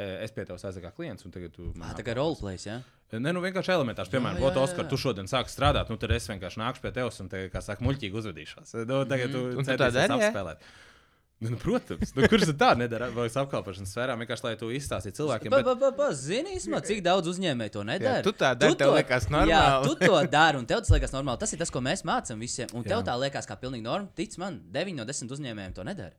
Es 0.01 0.33
pie 0.33 0.47
tevis 0.49 0.63
aizsāku 0.65 0.87
kā 0.87 0.91
klients, 0.97 1.27
un 1.29 1.33
tagad 1.35 1.53
tu. 1.53 1.67
Ah, 1.85 1.91
tā 1.93 2.05
kā 2.07 2.15
roleplays, 2.17 2.65
jā? 2.65 2.79
Ja? 2.81 3.19
Nē, 3.21 3.35
nu 3.37 3.43
vienkārši 3.45 3.75
elementārs. 3.75 4.09
Piemēram, 4.09 4.39
jā, 4.41 4.49
jā. 4.49 4.63
Oskar, 4.63 4.87
tu 4.89 4.97
šodien 4.97 5.29
sāki 5.29 5.53
strādāt, 5.53 5.91
nu 5.93 5.99
tad 6.01 6.15
es 6.17 6.29
vienkārši 6.31 6.63
nākšu 6.63 6.85
pie 6.85 6.93
tevis 6.97 7.21
un, 7.21 7.29
te, 7.29 7.43
kā 7.53 7.61
saka, 7.61 7.85
muļķīgi 7.85 8.17
uzvedīšos. 8.23 8.73
Nu, 8.89 9.03
tagad 9.11 9.35
tu 9.35 9.43
mm, 9.51 9.67
centies 9.69 9.99
apspēlēt. 10.17 10.65
Jā? 10.65 10.92
Nu, 11.43 11.51
nu, 11.51 11.57
protams, 11.59 12.13
nu, 12.15 12.23
kurš 12.31 12.53
tā 12.55 12.69
nedara? 12.79 13.09
Vai 13.11 13.25
apkalpošanas 13.27 13.91
sfērā 13.91 14.15
vienkārši 14.21 14.45
lai 14.47 14.53
to 14.61 14.69
izstāstītu 14.71 15.19
cilvēkiem? 15.19 15.51
Bet... 15.51 15.67
Pa, 15.67 15.75
pa, 15.81 15.89
pa, 15.99 16.11
Zini, 16.15 16.55
īsumā, 16.55 16.79
cik 16.87 17.01
daudz 17.03 17.33
uzņēmēju 17.33 17.73
to 17.75 17.83
nedara. 17.89 18.21
Jā, 18.21 18.27
tu 18.27 18.33
tā 18.39 18.53
dari, 18.55 18.77
tev 18.79 18.95
liekas 18.95 19.27
normāli. 19.27 19.51
Jā, 19.51 19.65
tu 19.83 19.97
to 19.99 20.21
dari, 20.31 20.61
un 20.61 20.69
tev 20.71 20.85
tas 20.85 20.93
liekas 20.95 21.15
normāli. 21.17 21.43
Tas 21.43 21.55
ir 21.57 21.59
tas, 21.65 21.73
ko 21.75 21.83
mēs 21.83 22.05
mācām 22.07 22.43
visiem. 22.43 22.71
Un 22.79 22.87
tev 22.87 23.01
jā. 23.01 23.07
tā 23.11 23.17
liekas 23.25 23.51
kā 23.51 23.59
pilnīgi 23.59 23.83
norma. 23.89 24.07
Tic 24.15 24.39
man, 24.39 24.61
9 24.71 25.01
no 25.01 25.09
10 25.09 25.35
uzņēmējiem 25.35 25.75
to 25.81 25.89
nedara. 25.89 26.15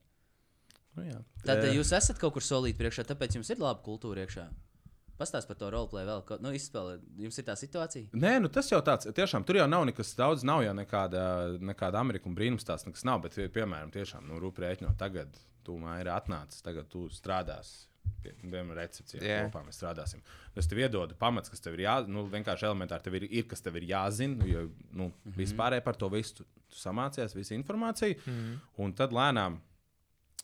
Nu, 0.98 1.06
jā. 1.08 1.22
Tad 1.48 1.64
jūs 1.72 1.94
esat 1.96 2.20
kaut 2.20 2.36
kur 2.36 2.44
solīti 2.44 2.76
priekšā, 2.82 3.06
tāpēc 3.08 3.38
jums 3.38 3.48
ir 3.50 3.64
laba 3.64 3.80
kultūra 3.86 4.26
iekšā. 4.26 4.44
Pastāst 5.18 5.46
par 5.46 5.58
to 5.58 5.68
roleplay 5.70 6.02
vēl. 6.08 6.22
Ko, 6.26 6.38
nu, 6.42 6.50
izspēlē. 6.56 6.96
Jums 7.22 7.38
ir 7.38 7.46
tā 7.46 7.54
situācija? 7.58 8.10
Nē, 8.18 8.32
nu, 8.42 8.50
tas 8.52 8.70
jau 8.72 8.80
tāds. 8.84 9.06
Tiešām 9.14 9.46
tur 9.46 9.60
jau 9.60 9.66
nav 9.70 9.86
nekas 9.86 10.10
daudz. 10.18 10.42
Nav 10.46 10.64
jau 10.66 10.74
nekāda, 10.74 11.24
nekāda 11.62 12.02
Amerikas 12.02 12.34
brīnums 12.34 12.66
tās 12.66 12.86
nekas 12.88 13.06
nav. 13.06 13.22
Bet, 13.22 13.38
piemēram, 13.54 13.92
tiešām 13.94 14.26
nu, 14.26 14.40
rūpēji 14.42 14.90
tagad, 14.98 15.36
tūmā 15.66 16.00
ir 16.02 16.10
atnācis, 16.10 16.64
tagad 16.66 16.90
tu 16.90 17.06
strādāsi. 17.14 17.86
Piemēram, 18.24 18.72
recepcijā 18.76 19.20
yeah. 19.22 19.44
kopā 19.46 19.62
mēs 19.64 19.78
strādāsim. 19.78 20.22
Es 20.58 20.68
tev 20.68 20.80
iedodu 20.82 21.16
pamats, 21.20 21.52
kas 21.52 21.62
tev 21.62 21.76
ir 21.76 21.84
jāzina. 21.86 22.16
Nu, 22.16 22.24
vienkārši 22.32 22.66
elementāri 22.68 23.06
tev 23.06 23.18
ir, 23.20 23.28
ir 23.30 23.46
kas 23.48 23.62
tev 23.64 23.78
ir 23.80 23.86
jāzina. 23.88 24.48
Jo 24.48 24.64
nu, 24.90 25.06
mm 25.06 25.12
-hmm. 25.12 25.36
vispārēji 25.38 25.84
par 25.84 25.96
to 26.00 26.08
visu 26.12 26.40
tu, 26.40 26.44
tu 26.44 26.80
samācies, 26.80 27.36
visu 27.36 27.54
informāciju. 27.54 28.18
Mm 28.26 28.32
-hmm. 28.32 28.58
Un 28.76 28.92
tad 28.92 29.12
lēnām 29.12 29.58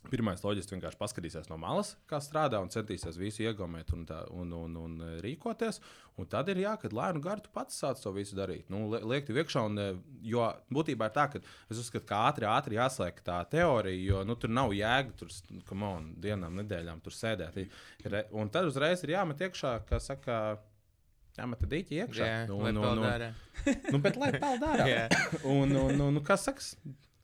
Pirmais 0.08 0.40
loģiski 0.40 0.72
vienkārši 0.72 0.96
paskatīsies 0.96 1.50
no 1.50 1.58
malas, 1.60 1.90
kā 2.08 2.18
strādā 2.24 2.56
un 2.64 2.70
centīsies 2.72 3.18
visu 3.20 3.42
iegūmēt 3.44 3.90
un, 3.92 4.06
un, 4.32 4.54
un, 4.56 4.78
un 4.80 4.94
e, 5.04 5.10
rīkoties. 5.20 5.76
Un 6.20 6.28
tad 6.30 6.48
ir 6.48 6.62
jā, 6.62 6.72
kad 6.80 6.94
lēnu 6.96 7.20
garu 7.24 7.44
tu 7.44 7.52
pats 7.52 7.76
sāc 7.82 8.00
to 8.00 8.12
visu 8.16 8.38
darīt. 8.38 8.70
Nu, 8.72 8.86
liek 8.88 9.28
tev 9.28 9.42
iekšā, 9.42 9.64
un, 9.68 9.76
e, 9.76 9.90
jo 10.24 10.46
būtībā 10.72 11.10
ir 11.10 11.14
tā, 11.18 11.26
ka 11.34 11.42
es 11.42 11.82
uzskatu, 11.82 12.06
ka 12.08 12.22
ātri, 12.30 12.48
ātri 12.48 12.78
jāslēg 12.78 13.20
tā 13.26 13.42
teorija, 13.52 14.00
jo 14.14 14.24
nu, 14.24 14.38
tur 14.40 14.54
nav 14.56 14.72
jēga 14.74 15.14
tur, 15.20 15.36
on, 15.76 16.08
dienām, 16.24 16.56
nedēļām 16.62 17.04
tur 17.04 17.16
sēdēt. 17.18 17.60
Un 18.32 18.48
tad 18.56 18.72
uzreiz 18.72 19.04
ir 19.04 19.14
jāmet 19.18 19.44
iekšā, 19.50 19.76
kā 19.90 20.00
saka. 20.00 20.40
Jā, 21.36 21.44
man 21.46 21.60
tad 21.60 21.76
īņķi 21.76 22.00
iekšā. 22.00 22.24
Jā, 22.26 22.40
nu, 22.48 22.58
nu, 22.72 22.88
nu, 22.96 23.76
nu, 23.92 24.00
bet 24.02 24.16
lai 24.18 24.32
peld 24.40 24.64
ārā. 24.66 25.06
un, 25.44 25.76
un, 25.76 25.92
un, 25.92 26.08
un, 26.08 26.24
kas 26.26 26.48
saka, 26.48 26.64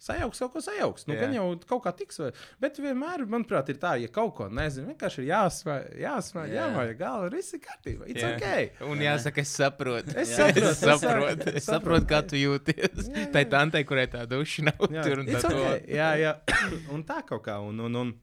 Sajauks 0.07 0.39
kaut 0.39 0.53
ko 0.55 0.61
sajauks. 0.63 1.07
Nu, 1.09 1.17
gan 1.19 1.33
jau 1.35 1.45
kaut 1.67 1.83
kā 1.87 1.93
tiks. 1.99 2.21
Vai... 2.21 2.29
Bet 2.63 2.79
vienmēr, 2.79 3.25
manuprāt, 3.31 3.71
ir 3.73 3.79
tā, 3.83 3.97
ja 3.99 4.11
kaut 4.13 4.35
ko 4.39 4.47
nezinu, 4.53 4.93
vienkārši 4.93 5.23
ir 5.23 5.31
jāsmēj, 5.33 5.87
jāsmēj, 6.05 6.53
jāmaja 6.55 6.93
galva, 7.01 7.31
viss 7.33 7.57
ir 7.57 7.63
kārtībā. 7.65 8.07
It's 8.13 8.23
yeah. 8.23 8.37
ok. 8.37 8.85
Un 8.93 9.03
jāsaka, 9.03 9.43
es 9.43 9.55
saprotu. 9.59 10.15
Es 10.23 10.35
saprotu, 10.37 10.69
es 10.69 10.85
saprotu, 10.85 11.55
es 11.59 11.67
saprotu 11.67 12.11
kā 12.13 12.21
tu 12.31 12.39
jūties. 12.39 13.01
Jā, 13.01 13.25
jā. 13.25 13.25
Tā 13.35 13.43
ir 13.43 13.51
tante, 13.57 13.83
kurai 13.89 14.07
tā 14.13 14.23
duša 14.31 14.69
nav. 14.69 14.87
Jā, 14.95 15.09
tur 15.09 15.25
un 15.25 15.33
tā. 15.33 15.43
Okay. 15.51 15.83
Jā, 15.97 16.13
jā. 16.23 16.37
un 16.95 17.03
tā 17.09 17.19
kaut 17.27 17.43
kā. 17.49 17.59
Un, 17.67 17.83
un, 17.89 17.99
un, 18.05 18.15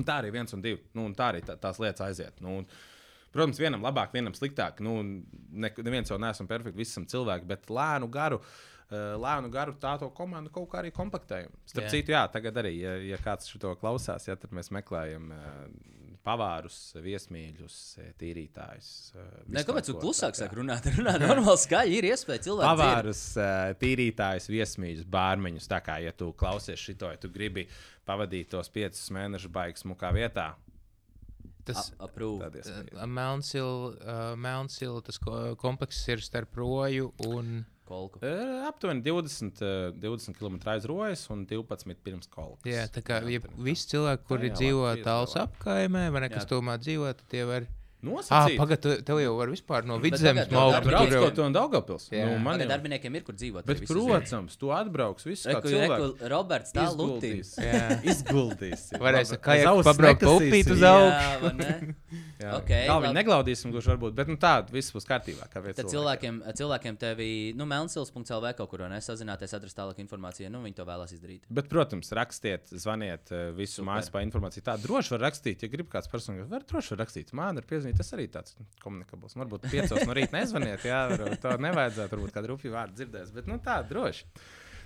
un 0.00 0.08
tā 0.08 0.22
arī 0.22 0.32
viens 0.38 0.56
un 0.56 0.64
divi. 0.64 0.80
Nu, 0.96 1.04
un 1.10 1.18
tā 1.18 1.34
arī 1.34 1.44
tā, 1.44 1.58
tās 1.60 1.82
lietas 1.82 2.06
aiziet. 2.08 2.40
Nu, 2.44 2.62
un, 2.62 2.72
Protams, 3.30 3.60
vienam 3.62 3.84
labāk, 3.86 4.10
vienam 4.10 4.34
sliktāk. 4.34 4.80
Nu, 4.82 4.96
ne, 5.06 5.68
neviens 5.86 6.08
jau 6.10 6.16
neesam 6.18 6.48
perfekti, 6.50 6.80
visi 6.80 6.96
esam 6.96 7.04
cilvēki, 7.06 7.46
bet 7.46 7.68
lēnu 7.70 8.08
garu. 8.10 8.40
Uh, 8.40 8.69
lēnu 8.90 9.50
garu 9.52 9.76
tā 9.80 9.94
to 10.00 10.10
komandu 10.14 10.52
kaut 10.54 10.68
kā 10.72 10.80
arī 10.82 10.90
komplektējam. 10.94 11.54
Starp 11.64 11.86
yeah. 11.86 11.94
citu, 11.94 12.14
jā, 12.16 12.24
tagad 12.32 12.60
arī, 12.62 12.74
ja, 12.80 12.96
ja 13.12 13.20
kāds 13.22 13.52
to 13.62 13.74
klausās, 13.80 14.28
ja, 14.28 14.38
tad 14.40 14.54
mēs 14.56 14.72
meklējam. 14.74 15.32
Uh, 15.34 15.96
Pavārus, 16.20 16.74
viesmīļus, 17.00 17.76
eh, 17.96 18.08
tīrītājus. 18.20 18.88
Nē, 19.48 19.62
kāpēc 19.64 19.86
tu 19.88 19.94
klusāk 19.96 20.36
saki 20.36 20.58
runāt? 20.58 20.84
Runā 20.98 21.14
normāli 21.16 21.62
skaļi, 21.62 21.94
ir 21.96 22.08
iespēja 22.10 22.42
cilvēkiem. 22.44 22.76
Pavārus, 22.76 23.22
tīrītājus, 23.80 24.50
viesmīļus, 24.52 25.06
bārmeņus. 25.16 25.68
Tā 25.72 25.80
kā, 25.86 25.96
ja 26.04 26.12
tu 26.12 26.28
klausies 26.36 26.82
šito, 26.82 27.08
ja 27.08 27.16
tu 27.20 27.32
gribi 27.32 27.64
pavadīt 28.04 28.52
tos 28.52 28.68
piecus 28.68 29.08
mēnešus 29.16 29.54
baigas 29.54 29.88
mukā 29.88 30.12
vietā, 30.12 30.52
Tas 31.64 31.90
Melnsila, 33.06 34.96
uh, 34.96 35.02
tas 35.04 35.20
komplekss 35.60 36.08
ir 36.08 36.22
starp 36.24 36.56
roju 36.56 37.10
un 37.28 37.60
kolku? 37.90 38.22
Uh, 38.22 38.62
aptuveni 38.68 39.02
20, 39.06 39.60
uh, 39.66 39.90
20 39.98 40.38
km 40.38 40.60
aizrojas 40.74 41.26
un 41.34 41.44
12 41.50 41.98
pirms 42.06 42.30
kolkas. 42.30 42.70
Jā, 42.70 42.86
tā 42.92 43.02
kā 43.06 43.20
ja 43.26 43.42
visi 43.58 43.90
cilvēki, 43.94 44.26
kuri 44.30 44.54
dzīvo 44.54 44.94
tāls 45.04 45.36
apkaimē, 45.40 46.06
vai 46.14 46.24
ne, 46.26 46.32
kas 46.32 46.48
tomēr 46.50 46.80
dzīvo, 46.82 47.12
tie 47.30 47.44
var 47.48 47.68
Nosacīt. 48.00 48.56
Ah, 48.56 48.62
Pagaidā, 48.62 48.94
tev 49.04 49.18
jau 49.20 49.34
var 49.36 49.50
vispār 49.52 49.84
no 49.88 49.98
vidzemes 50.00 50.48
maukt. 50.52 50.86
Brauc 50.86 51.10
kaut 51.12 51.40
no 51.42 51.48
Daugavpils. 51.52 52.06
Nu, 52.14 52.38
man 52.40 52.62
jau 52.62 52.68
darbiniekiem 52.70 53.18
ir, 53.18 53.24
kur 53.26 53.36
dzīvot. 53.36 53.66
Bet, 53.68 53.82
protams, 53.88 54.56
tu 54.60 54.72
atbrauks 54.72 55.28
viss, 55.28 55.44
kā 55.44 55.60
cilvēks. 55.64 56.24
Roberts 56.32 56.72
tā 56.76 56.86
lutīs. 56.96 57.52
Izguldīs. 58.08 58.86
Varēs, 59.04 59.34
kā 59.44 59.58
jau 59.60 59.76
pabraukt 59.84 60.24
upīt 60.32 60.72
uz 60.72 60.84
augšu. 60.88 61.52
Jā, 62.40 62.54
okay, 62.56 62.86
tā 62.88 62.96
viņi 63.04 63.12
neglaudīsim, 63.18 63.72
kurš 63.74 63.90
varbūt, 63.92 64.14
bet 64.16 64.30
nu, 64.32 64.38
tā 64.40 64.54
viss 64.72 64.94
būs 64.94 65.04
kārtībā. 65.08 65.44
Tad 65.52 65.82
cilvēkiem, 65.92 66.40
cilvēkiem 66.56 66.96
tevi, 67.00 67.28
nu, 67.56 67.66
melnsils.lv 67.68 68.54
kaut 68.56 68.70
kur 68.72 68.86
nesazināties, 68.88 69.52
atrast 69.58 69.76
tālāk 69.76 70.00
informāciju, 70.00 70.48
nu, 70.52 70.62
viņi 70.64 70.78
to 70.78 70.86
vēlās 70.88 71.12
izdarīt. 71.12 71.44
Bet, 71.52 71.68
protams, 71.68 72.08
rakstiet, 72.16 72.72
zvaniet 72.72 73.28
eh, 73.36 73.50
visu 73.56 73.84
mājaslapā 73.84 74.24
informāciju. 74.24 74.64
Tā 74.70 74.78
droši 74.80 75.18
var 75.18 75.26
rakstīt, 75.28 75.66
ja 75.66 75.72
grib 75.72 75.92
kāds 75.92 76.08
personīgi, 76.08 76.48
var 76.48 76.64
droši 76.64 76.94
var 76.94 77.02
rakstīt. 77.04 77.34
Man 77.36 77.60
ir 77.60 77.68
piezīme 77.68 77.89
zvanīt, 77.90 77.98
tas 77.98 78.12
arī 78.14 78.26
tāds 78.30 78.56
komunikabls. 78.82 79.36
Varbūt 79.36 79.68
piecos 79.70 80.06
no 80.06 80.14
rīta 80.14 80.38
nezvaniet, 80.38 80.84
jā, 80.84 81.02
to 81.40 81.56
nevajadzētu, 81.58 82.16
varbūt 82.16 82.34
kādu 82.34 82.52
rupju 82.54 82.72
vārdu 82.72 82.98
dzirdēs, 82.98 83.32
bet 83.34 83.46
nu, 83.46 83.58
tā 83.58 83.82
droši. 83.86 84.26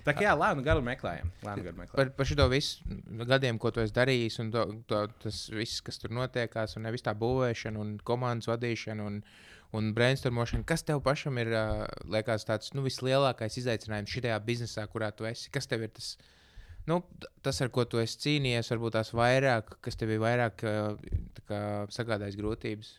Tā 0.05 0.13
kā 0.13 0.21
jā, 0.21 0.35
lēnu 0.37 0.61
garu 0.61 0.83
meklējam. 0.85 1.31
Lēnu 1.41 1.63
garu 1.65 1.77
meklējam. 1.79 1.97
Par, 1.97 2.11
par 2.13 2.27
šo 2.29 2.45
visu 2.51 3.25
gadiem, 3.25 3.57
ko 3.57 3.71
tu 3.73 3.81
esi 3.81 3.93
darījis, 3.93 4.37
un 4.43 4.51
to, 4.53 4.65
to, 4.85 5.01
tas 5.23 5.49
viss, 5.49 5.81
kas 5.81 5.97
tur 5.97 6.13
notiekās, 6.13 6.77
un 6.77 6.85
nevis 6.85 7.01
tā 7.01 7.15
būvēšana, 7.17 7.81
un 7.81 7.95
komandas 8.05 8.51
vadīšana, 8.51 9.01
un, 9.01 9.17
un 9.73 9.89
brainstormošana. 9.97 10.65
Kas 10.69 10.85
tev 10.85 11.01
pašam 11.05 11.41
ir 11.41 11.49
liekas, 12.05 12.45
tāds 12.45 12.75
nu, 12.77 12.85
vislielākais 12.85 13.57
izaicinājums 13.63 14.13
šajā 14.13 14.37
biznesā, 14.45 14.85
kurā 14.93 15.09
tu 15.09 15.25
esi? 15.25 15.49
Kas 15.49 15.65
tev 15.71 15.87
ir 15.87 15.93
tas? 15.97 16.13
Nu, 16.85 16.99
tas, 17.41 17.59
ar 17.65 17.71
ko 17.73 17.85
tu 17.89 17.97
esi 17.97 18.19
cīnījies, 18.21 18.69
varbūt 18.73 18.97
tās 18.99 19.09
vairāk, 19.17 19.77
kas 19.81 19.97
tev 19.97 20.13
ir 20.13 20.21
vairāk 20.21 20.61
kā 21.49 21.61
sagādājis 21.93 22.37
grūtības. 22.37 22.91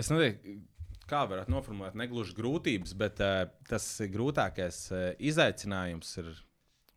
Es 0.00 0.08
nezinu, 0.08 0.62
kā 1.08 1.26
varētu 1.28 1.52
noformulēt, 1.52 1.98
negluži 2.00 2.36
grūtības, 2.38 2.94
bet 2.96 3.20
uh, 3.20 3.44
tas 3.68 3.86
grūtākais 4.08 4.78
uh, 4.94 5.02
izaicinājums 5.20 6.16
ir 6.22 6.32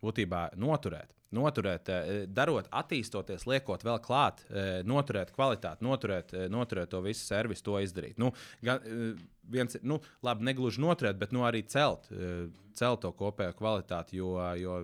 būtībā 0.05 0.47
noturēt. 0.61 1.11
Noturēt, 1.35 1.91
uh, 1.91 2.17
darot, 2.31 2.69
attīstoties, 2.71 3.47
liekot 3.49 3.85
vēl 3.85 4.01
klāt, 4.05 4.43
uh, 4.49 4.81
noturēt 4.87 5.33
kvalitāti, 5.35 5.85
noturēt, 5.85 6.35
uh, 6.35 6.49
noturēt 6.51 6.93
to 6.93 7.01
visu 7.05 7.25
servisu, 7.27 7.67
to 7.69 7.79
izdarīt. 7.83 8.19
Nu, 8.21 8.31
gan, 8.65 8.83
viens, 9.51 9.77
nu, 9.83 9.99
labi, 10.25 10.47
negluži 10.47 10.83
noturēt, 10.83 11.19
bet 11.21 11.35
nu, 11.35 11.45
arī 11.47 11.65
celt, 11.69 12.07
celt 12.75 13.03
to 13.03 13.11
kopējo 13.15 13.53
kvalitāti. 13.59 14.17
Jo, 14.21 14.37
jo, 14.59 14.79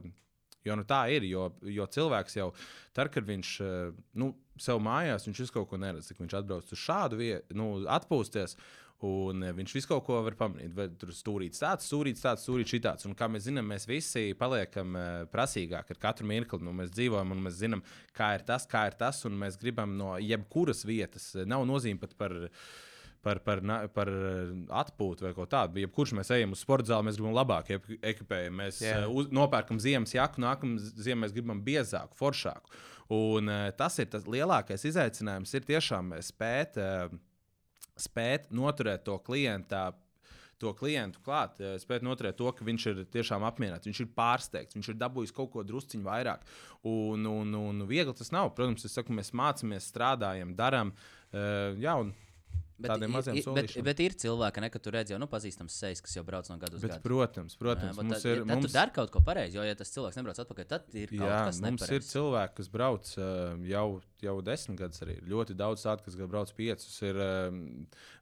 Jo 0.66 0.78
nu, 0.78 0.86
tā 0.86 1.02
ir, 1.14 1.26
jo, 1.26 1.48
jo 1.66 1.88
cilvēks 1.90 2.38
jau 2.38 2.52
tad, 2.94 3.10
kad 3.14 3.26
viņš 3.26 3.54
eh, 3.66 3.96
nu, 4.22 4.32
sev 4.62 4.82
mājās, 4.84 5.26
viņš 5.26 5.44
visu 5.46 5.56
kaut 5.56 5.72
ko 5.72 5.80
neredz. 5.82 6.12
Viņš 6.14 6.38
atbrauc 6.38 6.70
uz 6.70 6.82
šādu 6.82 7.18
vietu, 7.22 7.58
nu, 7.58 7.72
atpūsties. 7.90 8.58
Un 9.08 9.42
eh, 9.48 9.54
viņš 9.58 9.74
visu 9.80 9.90
kaut 9.90 10.04
ko 10.06 10.20
var 10.26 10.38
pamanīt. 10.38 10.76
Vai 10.78 10.86
tur 11.02 11.14
stūrīts 11.16 11.64
tāds, 11.64 11.88
stūrīts 11.90 12.22
tāds, 12.22 12.46
stūrīts 12.46 12.76
šitāds. 12.76 13.08
Un 13.10 13.18
kā 13.18 13.30
mēs 13.32 13.48
zinām, 13.48 13.66
mēs 13.72 13.88
visi 13.90 14.28
paliekam 14.38 14.94
uh, 14.94 15.08
prasīgāki 15.32 15.96
ar 15.96 16.02
katru 16.02 16.30
mirkli. 16.30 16.62
Nu, 16.62 16.76
mēs 16.78 16.94
dzīvojam 16.94 17.34
un 17.34 17.42
mēs 17.48 17.58
zinām, 17.64 17.82
kā 18.18 18.36
ir 18.38 18.46
tas, 18.46 18.70
kā 18.70 18.86
ir 18.92 19.00
tas. 19.00 19.24
Un 19.30 19.40
mēs 19.42 19.58
gribam 19.62 19.98
no 19.98 20.14
jebkuras 20.22 20.86
vietas, 20.86 21.32
nav 21.50 21.66
nozīme 21.70 22.02
pat 22.04 22.18
par 22.20 22.38
par, 23.22 23.40
par, 23.46 23.62
par 23.94 24.10
eh, 24.10 24.54
atpūtu 24.82 25.28
vai 25.28 25.34
ko 25.38 25.46
tādu. 25.50 25.82
Jebkurš 25.82 26.16
mēs 26.18 26.32
ejam 26.36 26.56
uz 26.56 26.64
sporta 26.66 26.92
zāli, 26.92 27.08
mēs 27.10 27.20
gribam 27.20 27.36
labāku 27.38 27.76
ep- 27.78 27.92
ekipējumu. 28.14 28.58
Mēs 28.64 28.82
yeah. 28.84 29.06
uh, 29.06 29.30
nopērkam 29.34 29.82
ziemas 29.82 30.16
jaku, 30.16 30.42
nākamā 30.42 30.82
ziemā 30.82 31.26
mēs 31.26 31.36
gribam 31.36 31.62
biezāku, 31.66 32.18
foršāku. 32.20 32.74
Un 33.14 33.52
uh, 33.52 33.68
tas 33.78 33.98
ir 34.02 34.10
tas 34.12 34.26
lielākais 34.30 34.88
izaicinājums, 34.90 35.54
ir 35.58 35.68
tiešām 35.70 36.16
spēt, 36.26 36.82
uh, 36.82 37.14
spēt 38.00 38.50
noturēt 38.56 39.06
to 39.08 39.18
klientu. 39.26 39.92
To 40.62 40.76
klientu 40.78 41.18
klāt, 41.26 41.56
eh, 41.58 41.80
spēt 41.82 42.04
noturēt 42.06 42.36
to, 42.38 42.52
ka 42.54 42.66
viņš 42.66 42.84
ir 42.92 43.00
tiešām 43.10 43.42
apmierināts, 43.48 43.90
viņš 43.90 44.02
ir 44.04 44.10
pārsteigts, 44.14 44.78
viņš 44.78 44.90
ir 44.92 45.00
dabūjis 45.02 45.34
kaut 45.34 45.50
ko 45.56 45.64
drusciņu 45.66 46.06
vairāk. 46.06 46.44
Un, 46.86 47.26
un, 47.26 47.56
un 47.58 47.88
viegli 47.90 48.14
tas 48.14 48.30
nav. 48.30 48.54
Protams, 48.54 48.86
saku, 48.86 49.16
mēs 49.18 49.34
mācāmies, 49.34 49.90
strādājam, 49.90 50.54
darām. 50.54 50.94
Uh, 51.34 51.74
jā, 51.82 51.96
un 51.98 52.14
Tādiem 52.82 53.10
ir- 53.10 53.14
maziem 53.14 53.36
ir- 53.38 53.54
bet, 53.54 53.74
bet 53.86 54.00
ir 54.02 54.14
cilvēki, 54.18 54.62
ne, 54.64 54.70
ka 54.74 54.80
tu 54.80 54.90
redzi 54.90 55.14
jau 55.14 55.20
nu, 55.22 55.28
pazīstams 55.30 55.70
sejas, 55.70 56.02
kas 56.02 56.16
jau 56.18 56.24
brauc 56.26 56.50
no 56.50 56.58
gada 56.58 56.76
uz 56.76 56.82
Bet, 56.82 56.96
gadu. 56.96 57.04
protams, 57.06 57.56
protams 57.56 57.94
Jā, 57.94 57.98
bet 57.98 58.06
mums 58.08 58.24
tad, 58.24 58.32
ir. 58.32 58.38
Tad 58.42 58.48
Mums, 58.48 58.66
tu 58.66 58.74
dari 58.74 58.92
kaut 58.96 59.12
ko 59.12 59.22
pareizi, 59.22 59.54
jo, 59.60 59.62
ja 59.68 59.76
tas 59.76 59.92
cilvēks 59.94 60.18
nebrauc 60.18 60.40
atpakaļ, 60.42 60.68
tad 60.68 60.96
ir 60.98 61.08
kaut 61.14 61.28
jā, 61.28 61.46
kas 61.46 61.60
mums 61.62 61.82
ir 61.82 61.88
nepareizs. 61.88 62.10
cilvēki, 62.16 62.56
kas 62.56 62.68
brauc 62.74 63.12
jau, 63.70 64.02
jau 64.26 64.36
desmit 64.42 64.80
gadus. 64.80 65.02
Arī. 65.06 65.18
Ir 65.22 65.30
Ļoti 65.30 65.58
daudz 65.62 65.86
tādu, 65.86 66.06
kas 66.08 66.16
brauc 66.16 66.54
piecus. 66.58 67.02
Ir, 67.06 67.22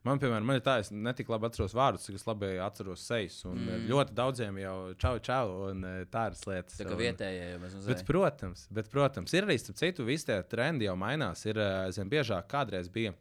man, 0.04 0.20
piemēram, 0.20 0.44
man 0.44 0.60
ir 0.60 0.60
tā, 0.60 0.76
es 0.84 0.90
ne 0.92 1.12
tik 1.16 1.32
labi 1.32 1.48
atceros 1.48 1.72
vārdus, 1.72 2.04
cik 2.04 2.20
es 2.20 2.26
labi 2.28 2.52
atceros 2.60 3.00
sejas. 3.00 3.40
Un 3.48 3.56
mm. 3.64 3.88
ļoti 3.88 4.12
daudziem 4.12 4.60
jau 4.60 4.76
čau, 5.00 5.14
čau, 5.24 5.56
un 5.70 5.88
tādas 6.12 6.44
lietas. 6.44 6.76
Tā 6.76 6.84
kā 6.84 7.00
vietējie 7.00 7.54
jau 7.54 7.64
mazliet. 7.64 7.88
Bet, 7.88 8.04
protams, 8.04 8.68
bet, 8.70 8.92
protams, 8.92 9.32
ir 9.32 9.48
arī 9.48 9.56
starp 9.58 9.80
citu, 9.80 10.04
visi 10.04 10.26
tie 10.26 10.42
trendi 10.42 10.84
jau 10.84 10.96
mainās. 11.00 11.46
Ir 11.48 11.56
aizvien 11.56 12.12
biežāk, 12.12 12.44
kādreiz 12.52 12.92
bija. 12.92 13.16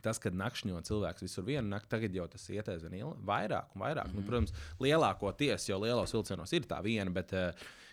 Tas, 0.00 0.20
kad 0.22 0.36
nakšņo 0.36 0.80
cilvēks 0.86 1.24
visur 1.26 1.44
vienu 1.44 1.66
nakti, 1.68 1.90
tagad 1.92 2.14
jau 2.16 2.24
tas 2.30 2.46
iet 2.52 2.68
aizvien 2.72 3.12
vairāk 3.26 3.74
un 3.74 3.82
vairāk. 3.82 4.06
Mm 4.06 4.12
-hmm. 4.12 4.20
nu, 4.20 4.26
protams, 4.28 4.52
lielākoties 4.80 5.68
jau 5.68 5.80
lielos 5.82 6.14
vilcienos 6.14 6.52
ir 6.52 6.68
tā 6.68 6.82
viena, 6.82 7.10
bet 7.10 7.32
uh, 7.32 7.52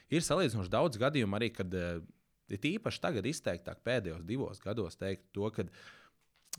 ir 0.09 0.21
salīdzinoši 0.21 0.71
daudz 0.71 0.97
gadījumu 0.97 1.35
arī, 1.35 1.51
kad 1.53 1.73
uh, 1.73 2.01
ir 2.49 2.59
īpaši 2.59 3.01
tagad 3.01 3.25
izteiktāk 3.25 3.83
pēdējos 3.83 4.23
divos 4.27 4.61
gados 4.63 4.95
teikt 4.95 5.33
to, 5.35 5.49
ka 5.51 5.65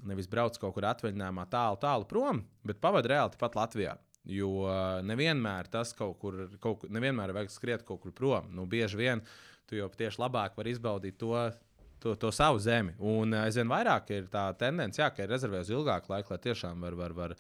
nevis 0.07 0.29
brauc 0.31 0.59
kaut 0.59 0.75
kur 0.75 0.87
atvaļinājumā 0.89 1.47
tālu, 1.51 1.79
tālu 1.81 2.07
prom, 2.09 2.43
bet 2.67 2.81
pavadīt 2.81 3.11
reāli 3.13 3.35
tepat 3.35 3.57
Latvijā. 3.59 3.97
Jo 4.29 4.51
uh, 4.67 4.99
nevienmēr 5.09 5.71
tas 5.73 5.95
kaut 5.97 6.19
kur, 6.21 6.49
kaut, 6.61 6.83
kur- 6.83 6.91
nevienmēr 6.93 7.33
vajag 7.33 7.51
skriet 7.51 7.87
kaut 7.89 8.03
kur 8.03 8.13
prom. 8.13 8.51
Nu, 8.53 8.67
bieži 8.67 8.97
vien 9.01 9.23
tu 9.69 9.79
jau 9.79 9.89
tieši 9.89 10.21
labāk 10.21 10.57
vari 10.59 10.75
izbaudīt 10.75 11.17
to, 11.21 11.33
to, 12.03 12.15
to 12.17 12.31
savu 12.35 12.61
zemi. 12.63 12.95
Un 12.99 13.35
uh, 13.35 13.45
aizvien 13.47 13.69
vairāk 13.71 14.13
ir 14.15 14.29
tā 14.33 14.49
tendence, 14.59 15.01
jā, 15.01 15.09
ka 15.15 15.25
ir 15.25 15.33
rezervēts 15.33 15.73
ilgāku 15.73 16.13
laiku, 16.13 16.35
lai 16.35 16.41
tiešām 16.45 16.85
var, 16.85 16.97
var, 16.99 17.15
var 17.17 17.35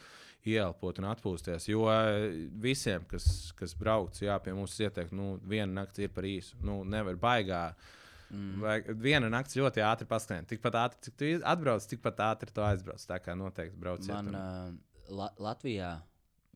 ieelpot 0.48 1.00
un 1.02 1.08
atpūsties. 1.10 1.68
Jo 1.70 1.86
uh, 1.88 2.26
visiem, 2.62 3.06
kas, 3.10 3.28
kas 3.58 3.76
brauc, 3.78 4.18
jā, 4.22 4.36
pie 4.44 4.54
mums 4.56 4.76
ieteikt, 4.80 5.14
nu, 5.16 5.36
viena 5.48 5.82
nakts 5.82 6.02
ir 6.04 6.12
par 6.14 6.28
īsu. 6.28 6.58
Nu, 6.64 6.80
nevar 6.84 7.18
baigā. 7.20 7.62
Mm. 8.28 8.56
Vai 8.60 8.78
viena 9.00 9.30
naktis 9.32 9.56
ļoti 9.56 9.80
ātri 9.86 10.08
paskrien. 10.08 10.44
Tikpat 10.48 10.74
ātri, 10.76 11.04
cik 11.06 11.14
tu 11.16 11.28
atbrauc, 11.48 11.86
tikpat 11.88 12.24
ātri 12.26 12.52
tu 12.52 12.64
aizbrauc. 12.66 13.04
Tā 13.08 13.20
kā 13.24 13.36
noteikti 13.38 13.80
brauciet. 13.80 14.12
Man 14.12 14.34
un- 14.34 14.40
uh, 14.40 14.84
La 15.08 15.30
Latvijā 15.40 15.94